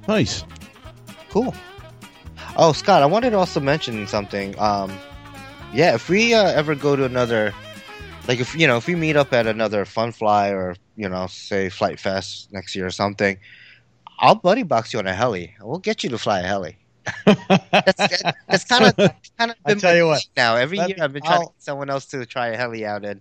Nice. 0.07 0.45
Cool. 1.31 1.55
Oh, 2.57 2.73
Scott, 2.73 3.03
I 3.03 3.07
wanted 3.07 3.31
to 3.31 3.39
also 3.39 3.61
mention 3.61 4.07
something. 4.07 4.57
Um, 4.59 4.97
yeah, 5.73 5.95
if 5.95 6.09
we 6.09 6.35
uh, 6.35 6.45
ever 6.53 6.75
go 6.77 6.95
to 6.95 7.05
another, 7.05 7.53
like 8.29 8.39
if 8.39 8.55
you 8.55 8.67
know, 8.69 8.77
if 8.77 8.87
we 8.87 8.95
meet 8.95 9.17
up 9.17 9.33
at 9.33 9.47
another 9.47 9.85
Fun 9.85 10.13
Fly 10.13 10.51
or 10.51 10.77
you 10.97 11.09
know, 11.09 11.27
say 11.27 11.69
Flite 11.69 11.99
Fest 11.99 12.53
next 12.53 12.77
year 12.77 12.87
or 12.87 12.91
something, 12.91 13.39
I'll 14.21 14.37
buddy 14.37 14.63
box 14.63 14.93
you 14.93 15.01
on 15.01 15.07
a 15.09 15.15
heli. 15.15 15.55
We'll 15.61 15.79
get 15.81 16.05
you 16.05 16.11
to 16.11 16.19
fly 16.19 16.41
a 16.41 16.47
heli. 16.47 16.79
That's 17.27 18.23
that's 18.49 18.65
kind 18.65 18.85
of 18.87 18.97
kind 19.37 19.51
of. 19.51 19.57
I 19.67 19.75
tell 19.75 19.97
you 19.97 20.07
what, 20.07 20.25
now 20.37 20.55
every 20.55 20.79
year 20.79 20.87
me- 20.89 21.01
I've 21.01 21.13
been 21.13 21.23
trying 21.23 21.41
I'll- 21.41 21.47
to 21.49 21.53
get 21.55 21.63
someone 21.63 21.91
else 21.91 22.07
to 22.07 22.25
try 22.25 22.49
a 22.49 22.57
heli 22.57 22.87
out, 22.87 23.05
and 23.05 23.21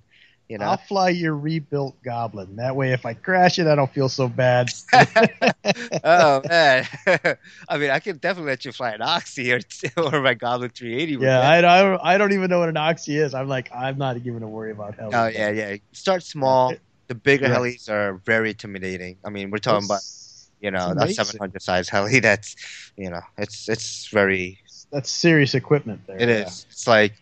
you 0.50 0.58
know, 0.58 0.66
I'll 0.66 0.78
fly 0.78 1.10
your 1.10 1.36
rebuilt 1.36 1.96
Goblin. 2.04 2.58
That 2.58 2.76
way, 2.76 2.92
if 2.92 3.06
I 3.06 3.14
crash 3.14 3.60
it, 3.60 3.68
I 3.68 3.76
don't 3.76 3.92
feel 3.92 4.10
so 4.10 4.28
bad. 4.28 4.70
oh 6.04 6.42
man, 6.48 6.86
I 7.70 7.78
mean, 7.78 7.90
I 7.90 8.00
can 8.00 8.18
definitely 8.18 8.52
let 8.52 8.66
you 8.66 8.72
fly 8.72 8.92
an 8.92 9.02
Oxy 9.02 9.54
or 9.54 9.60
or 9.98 10.22
my 10.22 10.34
Goblin 10.34 10.70
380. 10.70 11.24
yeah. 11.24 11.40
I, 11.40 11.58
I, 11.58 11.82
don't- 11.82 12.02
I 12.04 12.18
don't 12.18 12.34
even 12.34 12.50
know 12.50 12.60
what 12.60 12.70
an 12.70 12.78
Oxy 12.78 13.18
is. 13.18 13.34
I'm 13.34 13.48
like, 13.48 13.74
I'm 13.74 13.98
not 13.98 14.18
even 14.18 14.42
to 14.42 14.48
worry 14.48 14.72
about 14.72 14.96
hell. 14.96 15.10
Oh 15.14 15.28
yeah, 15.28 15.50
yeah. 15.50 15.78
Start 15.94 16.24
small. 16.24 16.74
The 17.08 17.16
bigger 17.16 17.48
Yeah. 17.48 17.56
helis 17.56 17.90
are 17.90 18.22
very 18.26 18.50
intimidating. 18.50 19.18
I 19.26 19.30
mean, 19.30 19.50
we're 19.52 19.58
talking 19.58 19.86
about 19.86 20.02
you 20.60 20.72
know 20.72 20.94
that 20.94 21.10
700 21.10 21.62
size 21.62 21.90
heli. 21.90 22.20
That's 22.20 22.56
you 22.98 23.10
know, 23.10 23.22
it's 23.38 23.70
it's 23.70 24.08
very. 24.10 24.60
That's 24.92 25.10
serious 25.10 25.56
equipment 25.56 26.02
there. 26.06 26.18
It 26.18 26.30
yeah. 26.30 26.46
is. 26.46 26.66
It's 26.70 26.88
like 26.88 27.14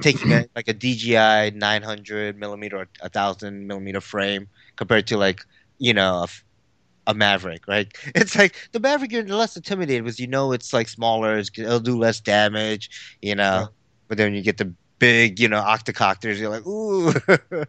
taking 0.00 0.32
a, 0.32 0.46
like 0.54 0.68
a 0.68 0.72
DJI 0.72 1.56
900 1.58 2.38
millimeter 2.38 2.78
or 2.78 2.88
a 3.00 3.08
thousand 3.08 3.66
millimeter 3.66 4.00
frame 4.00 4.48
compared 4.76 5.06
to 5.08 5.16
like 5.16 5.44
you 5.78 5.92
know 5.94 6.26
a 7.06 7.14
Mavic, 7.14 7.60
right? 7.66 7.92
It's 8.14 8.36
like 8.36 8.54
the 8.72 8.80
Mavic 8.80 9.10
you're 9.10 9.24
less 9.24 9.56
intimidated 9.56 10.04
because 10.04 10.20
you 10.20 10.26
know 10.26 10.52
it's 10.52 10.72
like 10.72 10.88
smaller, 10.88 11.38
it's, 11.38 11.50
it'll 11.58 11.80
do 11.80 11.98
less 11.98 12.20
damage, 12.20 12.90
you 13.22 13.34
know. 13.34 13.42
Yeah. 13.42 13.66
But 14.08 14.18
then 14.18 14.34
you 14.34 14.42
get 14.42 14.58
the 14.58 14.72
big, 14.98 15.38
you 15.40 15.48
know, 15.48 15.60
octocopters. 15.60 16.38
You're 16.38 16.50
like, 16.50 16.66
ooh. 16.66 17.12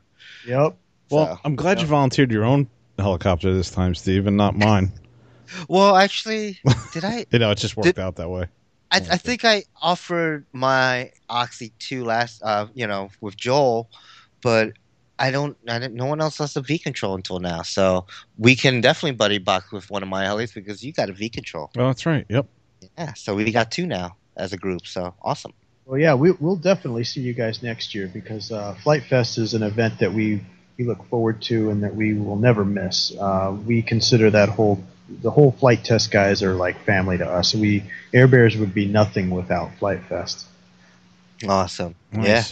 Yep. 0.47 0.77
Well, 1.09 1.35
So, 1.35 1.39
I'm 1.43 1.55
glad 1.55 1.77
yeah. 1.77 1.83
you 1.83 1.87
volunteered 1.89 2.31
your 2.31 2.45
own 2.45 2.67
helicopter 2.97 3.53
this 3.53 3.69
time, 3.71 3.95
Steve, 3.95 4.27
and 4.27 4.37
not 4.37 4.55
mine. 4.57 4.91
well, 5.67 5.95
actually, 5.95 6.59
did 6.93 7.03
I? 7.03 7.25
You 7.31 7.39
know, 7.39 7.51
it 7.51 7.57
just 7.57 7.75
worked 7.75 7.85
Did- 7.95 7.99
out 7.99 8.15
that 8.17 8.29
way. 8.29 8.45
I, 8.91 8.97
I 8.97 9.17
think 9.17 9.45
I 9.45 9.63
offered 9.81 10.45
my 10.51 11.11
Oxy 11.29 11.71
two 11.79 12.03
last, 12.03 12.41
uh, 12.43 12.67
you 12.73 12.87
know, 12.87 13.09
with 13.21 13.37
Joel, 13.37 13.89
but 14.41 14.73
I 15.17 15.31
don't. 15.31 15.55
I 15.67 15.79
didn't. 15.79 15.95
No 15.95 16.07
one 16.07 16.19
else 16.19 16.39
has 16.39 16.55
a 16.57 16.61
V 16.61 16.77
control 16.79 17.15
until 17.15 17.39
now, 17.39 17.61
so 17.61 18.07
we 18.37 18.55
can 18.55 18.81
definitely 18.81 19.15
buddy 19.15 19.37
box 19.37 19.71
with 19.71 19.89
one 19.89 20.03
of 20.03 20.09
my 20.09 20.25
helis 20.25 20.53
because 20.53 20.83
you 20.83 20.91
got 20.91 21.09
a 21.09 21.13
V 21.13 21.29
control. 21.29 21.69
Oh, 21.77 21.87
that's 21.87 22.05
right. 22.05 22.25
Yep. 22.27 22.47
Yeah, 22.97 23.13
so 23.13 23.35
we 23.35 23.51
got 23.51 23.71
two 23.71 23.85
now 23.85 24.17
as 24.35 24.51
a 24.51 24.57
group. 24.57 24.87
So 24.87 25.13
awesome. 25.21 25.53
Well, 25.85 25.99
yeah, 25.99 26.15
we, 26.15 26.31
we'll 26.31 26.55
definitely 26.55 27.03
see 27.03 27.21
you 27.21 27.33
guys 27.33 27.61
next 27.61 27.93
year 27.93 28.07
because 28.07 28.51
uh, 28.51 28.75
Flite 28.81 29.03
Fest 29.03 29.37
is 29.37 29.53
an 29.53 29.63
event 29.63 29.99
that 29.99 30.11
we 30.11 30.41
we 30.77 30.85
look 30.85 31.03
forward 31.09 31.41
to 31.43 31.69
and 31.69 31.83
that 31.83 31.95
we 31.95 32.13
will 32.13 32.37
never 32.37 32.65
miss. 32.65 33.15
Uh, 33.17 33.55
we 33.65 33.81
consider 33.81 34.31
that 34.31 34.49
whole 34.49 34.83
the 35.21 35.31
whole 35.31 35.51
Flite 35.51 35.83
Test 35.83 36.11
guys 36.11 36.43
are 36.43 36.53
like 36.53 36.83
family 36.85 37.17
to 37.17 37.29
us. 37.29 37.53
We 37.53 37.83
Air 38.13 38.27
Bears 38.27 38.57
would 38.57 38.73
be 38.73 38.85
nothing 38.85 39.29
without 39.29 39.75
Flite 39.75 40.03
Fest. 40.05 40.45
Awesome. 41.47 41.95
Nice. 42.11 42.27
Yeah. 42.27 42.43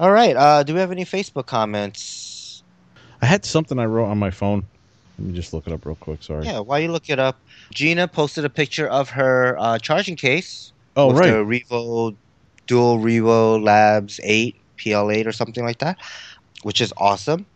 All 0.00 0.10
right. 0.10 0.36
Uh, 0.36 0.62
do 0.62 0.74
we 0.74 0.80
have 0.80 0.92
any 0.92 1.04
Facebook 1.04 1.46
comments? 1.46 2.62
I 3.22 3.26
had 3.26 3.44
something 3.44 3.78
I 3.78 3.86
wrote 3.86 4.06
on 4.06 4.18
my 4.18 4.30
phone. 4.30 4.64
Let 5.18 5.28
me 5.28 5.34
just 5.34 5.54
look 5.54 5.66
it 5.66 5.72
up 5.72 5.86
real 5.86 5.94
quick. 5.94 6.22
Sorry. 6.22 6.44
Yeah. 6.44 6.60
While 6.60 6.80
you 6.80 6.92
look 6.92 7.08
it 7.08 7.18
up, 7.18 7.38
Gina 7.72 8.06
posted 8.08 8.44
a 8.44 8.50
picture 8.50 8.86
of 8.86 9.10
her 9.10 9.56
uh, 9.58 9.78
charging 9.78 10.16
case. 10.16 10.72
oh, 10.96 11.08
with 11.08 11.18
right. 11.18 11.30
the 11.30 11.36
Revo 11.38 12.14
Dual 12.66 12.98
Revo 12.98 13.62
Labs 13.62 14.20
8 14.22 14.54
PL8 14.76 15.26
or 15.26 15.32
something 15.32 15.64
like 15.64 15.78
that, 15.78 15.98
which 16.62 16.80
is 16.80 16.92
awesome. 16.96 17.46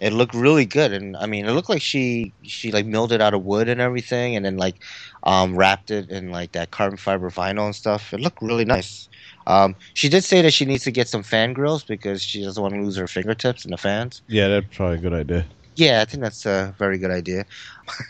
It 0.00 0.12
looked 0.12 0.34
really 0.34 0.64
good, 0.64 0.92
and 0.92 1.16
I 1.16 1.26
mean, 1.26 1.46
it 1.46 1.52
looked 1.52 1.68
like 1.68 1.82
she 1.82 2.32
she 2.42 2.72
like 2.72 2.86
milled 2.86 3.12
it 3.12 3.20
out 3.20 3.34
of 3.34 3.44
wood 3.44 3.68
and 3.68 3.80
everything, 3.80 4.34
and 4.34 4.44
then 4.44 4.56
like 4.56 4.76
um, 5.24 5.54
wrapped 5.54 5.90
it 5.90 6.08
in 6.10 6.30
like 6.30 6.52
that 6.52 6.70
carbon 6.70 6.96
fiber 6.96 7.30
vinyl 7.30 7.66
and 7.66 7.74
stuff. 7.74 8.14
It 8.14 8.20
looked 8.20 8.40
really 8.40 8.64
nice. 8.64 9.08
Um, 9.46 9.74
she 9.94 10.08
did 10.08 10.24
say 10.24 10.42
that 10.42 10.52
she 10.52 10.64
needs 10.64 10.84
to 10.84 10.90
get 10.90 11.08
some 11.08 11.22
fan 11.22 11.52
grills 11.52 11.82
because 11.84 12.22
she 12.22 12.42
doesn't 12.42 12.62
want 12.62 12.74
to 12.74 12.80
lose 12.80 12.96
her 12.96 13.06
fingertips 13.06 13.64
in 13.64 13.70
the 13.70 13.76
fans. 13.76 14.22
Yeah, 14.26 14.48
that's 14.48 14.74
probably 14.74 14.96
a 14.96 15.00
good 15.00 15.12
idea. 15.14 15.46
Yeah, 15.76 16.00
I 16.00 16.04
think 16.04 16.22
that's 16.22 16.46
a 16.46 16.74
very 16.78 16.98
good 16.98 17.10
idea. 17.10 17.44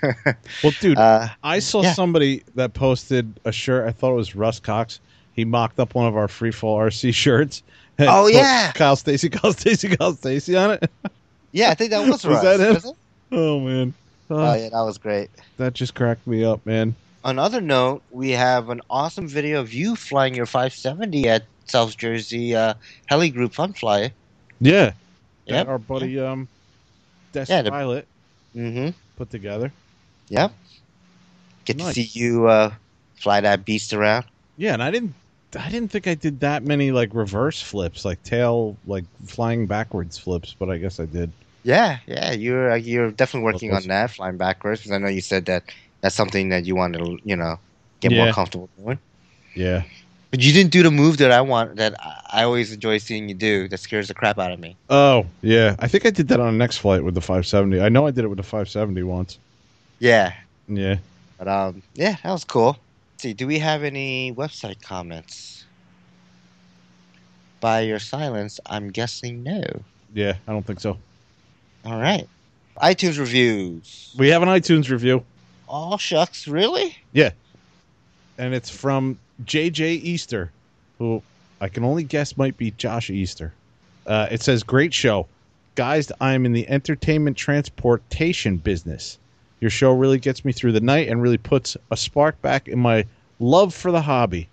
Well, 0.62 0.73
dude, 0.81 0.99
uh, 0.99 1.29
I 1.43 1.59
saw 1.61 1.83
yeah. 1.83 1.95
somebody 1.95 2.43
that 2.55 2.75
posted 2.75 3.41
a 3.45 3.53
shirt. 3.53 3.89
I 3.89 3.93
thought 3.93 4.12
it 4.12 4.17
was 4.17 4.37
Russ 4.37 4.61
Cox. 4.61 5.01
He 5.33 5.45
mocked 5.45 5.81
up 5.81 5.95
one 5.95 6.07
of 6.07 6.17
our 6.17 6.29
free 6.29 6.51
fall 6.51 6.79
RC 6.79 7.15
shirts. 7.15 7.62
and 7.97 8.09
Oh, 8.11 8.27
yeah. 8.27 8.73
Kyle 8.73 8.97
Stacy, 8.97 9.31
Kyle 9.31 9.53
Stacy, 9.55 9.89
Kyle 9.97 10.12
Stacy 10.12 10.57
on 10.57 10.73
it. 10.73 10.91
yeah, 11.52 11.70
I 11.70 11.74
think 11.74 11.90
that 11.90 12.01
was, 12.01 12.10
Was 12.24 12.24
Russ, 12.24 12.43
that 12.43 12.60
him? 12.60 12.74
was 12.74 12.85
it? 12.85 12.97
Oh 13.32 13.60
man, 13.60 13.94
Uh, 14.31 14.35
Oh 14.35 14.55
yeah, 14.55 14.68
that 14.70 14.82
was 14.82 14.98
great. 14.98 15.31
that 15.56 15.74
just 15.74 15.94
cracked 15.94 16.27
me 16.27 16.44
up, 16.44 16.64
man. 16.66 16.94
On 17.24 17.39
other 17.39 17.60
note, 17.60 18.02
we 18.10 18.31
have 18.31 18.70
an 18.70 18.81
awesome 18.89 19.28
video 19.28 19.60
of 19.60 19.72
you 19.74 19.94
flying 19.97 20.35
your 20.35 20.47
570 20.47 21.28
at 21.28 21.44
South 21.66 21.97
Jersey 21.97 22.55
uh, 22.55 22.74
Heli 23.06 23.28
Group 23.31 23.52
Fun 23.55 23.72
Fly. 23.74 24.12
Yeah, 24.60 24.93
Yep. 25.47 25.66
that 25.66 25.68
our 25.68 25.78
buddy 25.78 26.18
um, 26.18 26.48
Des 27.32 27.47
Yeah, 27.48 27.62
the- 27.62 27.70
Pilot 27.70 28.06
Mm-hmm. 28.56 28.90
put 29.16 29.31
together. 29.31 29.72
Yep. 30.28 30.52
Get 31.66 31.77
Nice. 31.77 31.94
to 31.94 32.02
see 32.02 32.18
you 32.18 32.48
uh, 32.48 32.72
fly 33.16 33.40
that 33.43 33.64
beast 33.64 33.93
around. 33.93 34.24
Yeah, 34.56 34.72
and 34.74 34.82
I 34.82 34.90
didn't, 34.90 35.14
I 35.56 35.68
didn't 35.70 35.90
think 35.90 36.06
I 36.06 36.14
did 36.14 36.40
that 36.40 36.62
many 36.62 36.93
like 36.93 37.10
reverse 37.14 37.60
flips, 37.60 38.05
like 38.05 38.22
tail, 38.22 38.77
like 38.86 39.05
flying 39.27 39.66
backwards 39.66 40.16
flips, 40.18 40.55
but 40.59 40.70
I 40.70 40.78
guess 40.78 41.01
I 41.01 41.06
did. 41.06 41.32
Yeah, 41.64 41.98
yeah, 42.06 42.32
you're 42.32 42.72
uh, 42.72 42.77
you're 42.77 43.10
definitely 43.10 43.44
working 43.52 43.72
on 43.72 43.82
that 43.89 44.10
flying 44.10 44.36
backwards 44.36 44.81
because 44.81 44.93
I 44.93 44.98
know 44.98 45.09
you 45.09 45.20
said 45.20 45.47
that 45.47 45.64
that's 46.01 46.14
something 46.14 46.48
that 46.51 46.64
you 46.64 46.74
want 46.77 46.94
to 46.94 47.18
you 47.24 47.36
know 47.36 47.59
get 48.01 48.12
Yeah. 48.12 48.24
more 48.24 48.32
comfortable 48.32 48.70
doing. 48.78 48.98
Yeah, 49.55 49.82
But 50.31 50.40
you 50.40 50.52
didn't 50.52 50.70
do 50.70 50.82
the 50.85 50.90
move 50.93 51.18
that 51.18 51.32
I 51.32 51.40
want 51.40 51.77
that 51.77 51.94
I 52.32 52.44
always 52.44 52.72
enjoy 52.72 52.98
seeing 52.98 53.28
you 53.28 53.35
do. 53.35 53.66
That 53.68 53.78
scares 53.78 54.06
the 54.09 54.14
crap 54.14 54.39
out 54.39 54.52
of 54.52 54.60
me. 54.60 54.77
Oh, 54.89 55.27
yeah. 55.43 55.74
I 55.81 55.89
think 55.89 56.06
I 56.06 56.10
did 56.10 56.28
that 56.28 56.39
on 56.39 56.55
a 56.55 56.56
next 56.56 56.78
flight 56.78 57.02
with 57.02 57.14
the 57.14 57.20
570. 57.20 57.81
I 57.81 57.89
know 57.89 58.06
I 58.06 58.12
did 58.12 58.24
it 58.24 58.28
with 58.28 58.36
the 58.36 58.44
570 58.44 59.02
once. 59.02 59.39
Yeah, 59.98 60.32
Yeah. 60.68 60.97
but 61.36 61.48
um, 61.48 61.82
yeah, 61.94 62.16
that 62.22 62.31
was 62.31 62.44
cool. 62.44 62.78
Let's 63.20 63.28
see, 63.28 63.34
do 63.34 63.47
we 63.47 63.59
have 63.59 63.84
any 63.84 64.32
website 64.32 64.80
comments? 64.80 65.66
By 67.60 67.80
your 67.80 67.98
silence, 67.98 68.59
I'm 68.64 68.88
guessing 68.88 69.42
no. 69.42 69.62
Yeah, 70.14 70.36
I 70.48 70.52
don't 70.52 70.64
think 70.64 70.80
so. 70.80 70.97
All 71.84 72.01
right. 72.01 72.26
iTunes 72.80 73.18
reviews. 73.18 74.14
We 74.16 74.30
have 74.30 74.42
an 74.42 74.48
iTunes 74.48 74.88
review, 74.88 75.22
Oh 75.68 75.98
shucks, 75.98 76.48
really? 76.48 76.97
Yeah. 77.12 77.32
And 78.38 78.55
it's 78.55 78.70
from 78.70 79.18
JJ 79.44 80.01
Easter, 80.02 80.51
who 80.98 81.22
I 81.60 81.68
can 81.68 81.84
only 81.84 82.05
guess 82.05 82.38
might 82.38 82.56
be 82.56 82.70
Josh 82.70 83.10
Easter. 83.10 83.52
Uh, 84.06 84.28
it 84.30 84.40
says, 84.42 84.62
"Great 84.62 84.94
show, 84.94 85.26
guys. 85.74 86.10
I 86.22 86.32
am 86.32 86.47
in 86.47 86.55
the 86.55 86.66
entertainment 86.70 87.36
transportation 87.36 88.56
business. 88.56 89.18
Your 89.61 89.70
show 89.70 89.93
really 89.93 90.19
gets 90.19 90.45
me 90.45 90.53
through 90.53 90.73
the 90.73 90.81
night 90.81 91.09
and 91.09 91.23
really 91.23 91.39
puts 91.39 91.77
a 91.91 91.97
spark 91.97 92.41
back 92.43 92.69
in 92.69 92.78
my 92.78 93.05
love 93.39 93.74
for 93.74 93.91
the 93.91 94.03
hobby." 94.03 94.49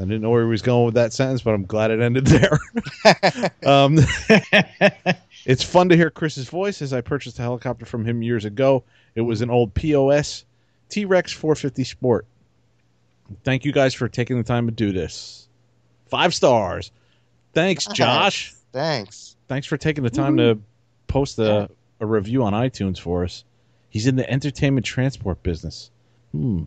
I 0.00 0.04
didn't 0.04 0.22
know 0.22 0.30
where 0.30 0.42
he 0.42 0.48
was 0.48 0.62
going 0.62 0.86
with 0.86 0.94
that 0.94 1.12
sentence, 1.12 1.42
but 1.42 1.52
I'm 1.52 1.66
glad 1.66 1.90
it 1.90 2.00
ended 2.00 2.26
there. 2.26 2.58
um, 3.66 3.98
it's 5.44 5.62
fun 5.62 5.90
to 5.90 5.96
hear 5.96 6.08
Chris's 6.08 6.48
voice 6.48 6.80
as 6.80 6.94
I 6.94 7.02
purchased 7.02 7.38
a 7.38 7.42
helicopter 7.42 7.84
from 7.84 8.06
him 8.06 8.22
years 8.22 8.46
ago. 8.46 8.82
It 9.14 9.20
was 9.20 9.42
an 9.42 9.50
old 9.50 9.74
POS 9.74 10.46
T 10.88 11.04
Rex 11.04 11.32
450 11.32 11.84
Sport. 11.84 12.26
Thank 13.44 13.66
you 13.66 13.72
guys 13.72 13.92
for 13.92 14.08
taking 14.08 14.38
the 14.38 14.42
time 14.42 14.66
to 14.66 14.72
do 14.72 14.90
this. 14.90 15.48
Five 16.08 16.34
stars. 16.34 16.90
Thanks, 17.52 17.86
Josh. 17.86 18.54
Thanks. 18.72 19.36
Thanks 19.48 19.66
for 19.66 19.76
taking 19.76 20.02
the 20.02 20.10
time 20.10 20.38
to 20.38 20.58
post 21.08 21.38
a, 21.38 21.68
a 22.00 22.06
review 22.06 22.42
on 22.42 22.54
iTunes 22.54 22.98
for 22.98 23.24
us. 23.24 23.44
He's 23.90 24.06
in 24.06 24.16
the 24.16 24.28
entertainment 24.30 24.86
transport 24.86 25.42
business. 25.42 25.90
Hmm. 26.32 26.62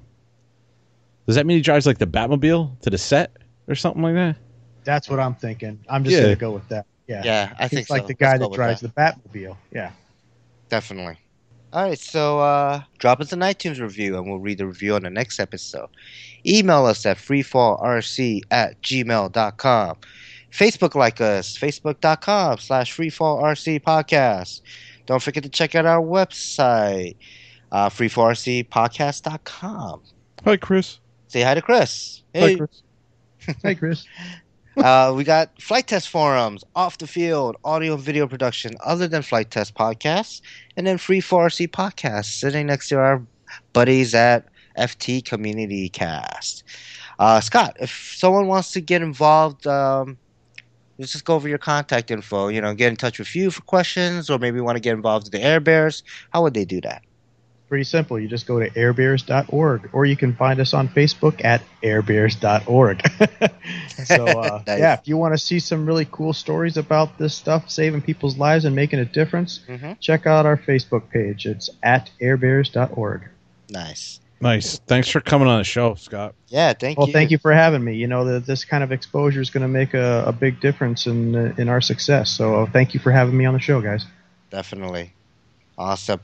Does 1.26 1.36
that 1.36 1.46
mean 1.46 1.58
he 1.58 1.62
drives 1.62 1.86
like 1.86 1.98
the 1.98 2.08
Batmobile 2.08 2.80
to 2.82 2.90
the 2.90 2.98
set 2.98 3.32
or 3.68 3.76
something 3.76 4.04
like 4.04 4.14
that? 4.16 4.36
That's 4.84 5.10
what 5.10 5.20
I'm 5.20 5.36
thinking. 5.36 5.80
I'm 5.90 6.04
just 6.04 6.16
Yeah. 6.18 6.24
gonna 6.24 6.36
go 6.36 6.52
with 6.52 6.68
that. 6.70 6.86
Yeah. 7.08 7.22
Yeah, 7.24 7.54
I 7.58 7.64
He's 7.64 7.72
think 7.72 7.90
like 7.90 8.02
so. 8.04 8.08
the 8.08 8.14
guy 8.14 8.32
Let's 8.38 8.42
that 8.42 8.54
drives 8.54 8.82
that. 8.82 8.96
the 8.96 9.02
Batmobile. 9.40 9.58
Yeah. 9.72 9.92
Definitely. 10.70 11.18
All 11.72 11.84
right, 11.90 11.98
so 11.98 12.40
uh, 12.40 12.84
drop 13.00 13.20
us 13.20 13.32
an 13.34 13.40
iTunes 13.40 13.80
review 13.82 14.16
and 14.18 14.28
we'll 14.30 14.40
read 14.40 14.60
the 14.60 14.68
review 14.68 14.94
on 14.96 15.02
the 15.04 15.10
next 15.10 15.40
episode. 15.40 15.90
Email 16.46 16.86
us 16.86 17.06
at 17.06 17.18
freefallrc 17.18 18.42
at 18.52 18.80
gmail.com. 18.82 19.96
Facebook 20.52 20.94
like 20.94 21.20
us, 21.20 21.58
facebook.com 21.58 22.60
slash 22.60 22.96
freefallrc 22.96 23.82
podcast. 23.82 24.62
Don't 25.06 25.22
forget 25.22 25.44
to 25.44 25.50
check 25.50 25.76
out 25.76 25.86
our 25.86 26.02
website, 26.02 27.16
uh, 27.72 27.90
freefallrcpodcast.com. 27.90 30.02
Hi, 30.46 30.58
Chris. 30.58 31.00
Say 31.28 31.42
hi 31.42 31.54
to 31.56 31.62
Chris. 31.62 32.24
Hi, 32.36 32.40
Hey, 32.42 32.56
Chris. 32.56 32.82
Hey, 33.62 33.76
Chris. 33.76 34.06
uh, 34.78 35.14
we 35.16 35.24
got 35.24 35.62
Flite 35.62 35.88
Test 35.88 36.10
forums, 36.10 36.64
off 36.76 36.98
the 36.98 37.08
field, 37.08 37.56
audio 37.64 37.94
and 37.96 38.04
video 38.04 38.28
production, 38.28 38.74
other 38.84 39.08
than 39.08 39.22
Flite 39.22 39.52
Test 39.52 39.76
podcasts, 39.76 40.42
and 40.78 40.88
then 40.88 40.98
free 40.98 41.22
4RC 41.22 41.70
podcasts 41.70 42.40
sitting 42.40 42.68
next 42.68 42.90
to 42.90 43.00
our 43.00 43.22
buddies 43.74 44.16
at 44.16 44.48
FT 44.78 45.24
Community 45.26 45.90
Cast. 45.90 46.64
Uh, 47.20 47.40
Scott, 47.42 47.76
if 47.80 48.14
someone 48.16 48.48
wants 48.48 48.72
to 48.72 48.82
get 48.82 49.02
involved, 49.02 49.68
um, 49.68 50.18
let's 50.98 51.12
just 51.12 51.26
go 51.26 51.36
over 51.36 51.48
your 51.48 51.58
contact 51.58 52.12
info. 52.12 52.48
You 52.50 52.62
know, 52.62 52.74
get 52.74 52.90
in 52.90 52.96
touch 52.96 53.20
with 53.20 53.36
you 53.36 53.52
for 53.52 53.62
questions, 53.62 54.30
or 54.30 54.40
maybe 54.40 54.60
want 54.62 54.76
to 54.76 54.82
get 54.82 54.94
involved 54.94 55.26
with 55.26 55.34
the 55.34 55.42
Air 55.42 55.60
Bears. 55.60 56.04
How 56.32 56.42
would 56.44 56.54
they 56.54 56.66
do 56.66 56.82
that? 56.82 57.04
Pretty 57.70 57.86
simple. 57.86 58.20
You 58.20 58.28
just 58.28 58.46
go 58.46 58.60
to 58.60 58.70
airbears.org, 58.72 59.90
or 59.94 60.06
you 60.06 60.16
can 60.16 60.36
find 60.36 60.60
us 60.60 60.74
on 60.76 60.88
Facebook 60.90 61.44
at 61.44 61.64
airbears.org. 61.82 63.02
so, 64.06 64.26
uh, 64.28 64.62
Nice. 64.68 64.80
yeah, 64.80 64.94
if 64.94 65.08
you 65.08 65.18
want 65.18 65.34
to 65.34 65.38
see 65.40 65.60
some 65.60 65.86
really 65.86 66.06
cool 66.12 66.34
stories 66.34 66.78
about 66.78 67.18
this 67.18 67.34
stuff, 67.34 67.70
saving 67.72 68.02
people's 68.02 68.38
lives 68.38 68.66
and 68.66 68.76
making 68.76 69.00
a 69.00 69.06
difference, 69.06 69.62
Mm-hmm. 69.68 69.94
check 70.00 70.28
out 70.28 70.46
our 70.46 70.58
Facebook 70.58 71.10
page. 71.10 71.46
It's 71.48 71.70
at 71.82 72.12
airbears.org. 72.22 73.28
Nice. 73.70 74.20
Nice. 74.44 74.78
Thanks 74.80 75.08
for 75.10 75.22
coming 75.22 75.48
on 75.48 75.58
the 75.58 75.64
show, 75.64 75.96
Scott. 75.96 76.36
Yeah, 76.50 76.74
thank 76.74 76.98
Well, 76.98 77.08
you. 77.08 77.14
thank 77.14 77.32
you 77.32 77.38
for 77.38 77.54
having 77.54 77.84
me. 77.84 77.96
You 77.96 78.08
know 78.08 78.26
that 78.26 78.46
this 78.46 78.66
kind 78.66 78.84
of 78.84 78.92
exposure 78.92 79.40
is 79.42 79.50
going 79.50 79.62
to 79.62 79.68
make 79.68 79.94
a, 79.94 80.24
a 80.28 80.32
big 80.34 80.60
difference 80.60 81.08
in 81.08 81.36
uh, 81.36 81.54
in 81.58 81.70
our 81.70 81.80
success. 81.82 82.30
So, 82.30 82.56
uh, 82.62 82.66
thank 82.72 82.94
you 82.94 83.00
for 83.00 83.12
having 83.12 83.38
me 83.38 83.46
on 83.46 83.54
the 83.54 83.60
show, 83.60 83.82
guys. 83.82 84.06
Definitely. 84.52 85.14
Awesome. 85.78 86.20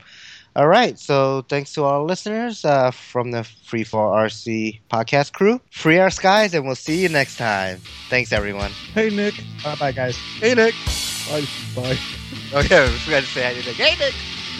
All 0.54 0.66
right. 0.68 0.98
So 0.98 1.42
thanks 1.48 1.72
to 1.74 1.84
all 1.84 2.04
listeners 2.04 2.64
uh, 2.64 2.90
from 2.90 3.30
the 3.30 3.44
Free 3.44 3.84
for 3.84 4.14
RC 4.16 4.80
podcast 4.90 5.32
crew. 5.32 5.60
Free 5.70 5.98
our 5.98 6.10
skies, 6.10 6.54
and 6.54 6.66
we'll 6.66 6.74
see 6.74 7.00
you 7.00 7.08
next 7.08 7.36
time. 7.38 7.80
Thanks, 8.08 8.32
everyone. 8.32 8.70
Hey, 8.94 9.10
Nick. 9.10 9.34
Bye, 9.64 9.76
bye, 9.76 9.92
guys. 9.92 10.16
Hey, 10.38 10.54
Nick. 10.54 10.74
Bye. 11.28 11.46
Bye. 11.74 11.98
Oh, 12.52 12.60
yeah. 12.68 12.84
We 12.90 12.98
forgot 12.98 13.20
to 13.20 13.26
say 13.26 13.42
hi 13.44 13.60
to 13.60 13.66
Nick. 13.66 13.76
Hey, 13.76 13.96
Nick. 13.98 14.14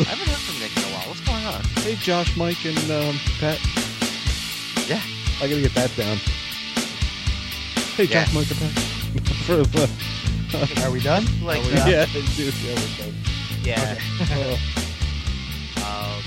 I 0.06 0.10
haven't 0.10 0.28
heard 0.28 0.38
from 0.38 0.60
Nick 0.60 0.70
in 1.40 1.46
a 1.46 1.50
while. 1.50 1.58
What's 1.58 1.74
going 1.74 1.76
on? 1.76 1.82
Hey, 1.82 1.94
Josh, 1.96 2.36
Mike, 2.36 2.64
and 2.64 2.78
um, 2.90 3.16
Pat. 3.38 3.58
Yeah. 4.88 5.00
I 5.40 5.48
gotta 5.48 5.60
get 5.62 5.74
that 5.74 5.90
down. 5.96 6.16
Hey, 7.96 8.04
Yeah. 8.04 8.24
Josh, 8.24 8.34
Mike, 8.34 8.50
and 8.50 8.60
Pat. 8.60 8.70
For 9.46 9.56
the, 9.56 10.84
Are 10.84 10.90
we 10.90 11.00
done? 11.00 11.24
Like, 11.42 11.62
we 11.64 11.72
uh, 11.72 11.86
yeah, 11.86 12.06
dude, 12.06 12.54
yeah, 12.54 12.74
we're 12.74 12.96
done. 12.98 13.14
Yeah. 13.62 13.98
Uh, 14.30 14.56
Um, 15.80 16.22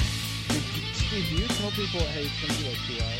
Steve, 0.94 1.26
do 1.30 1.36
you 1.36 1.48
tell 1.48 1.70
people, 1.72 2.00
hey, 2.02 2.24
it's 2.26 2.42
gonna 2.42 2.54
be 2.60 2.70
like 2.70 2.82
two 2.88 2.98
hours? 3.06 3.13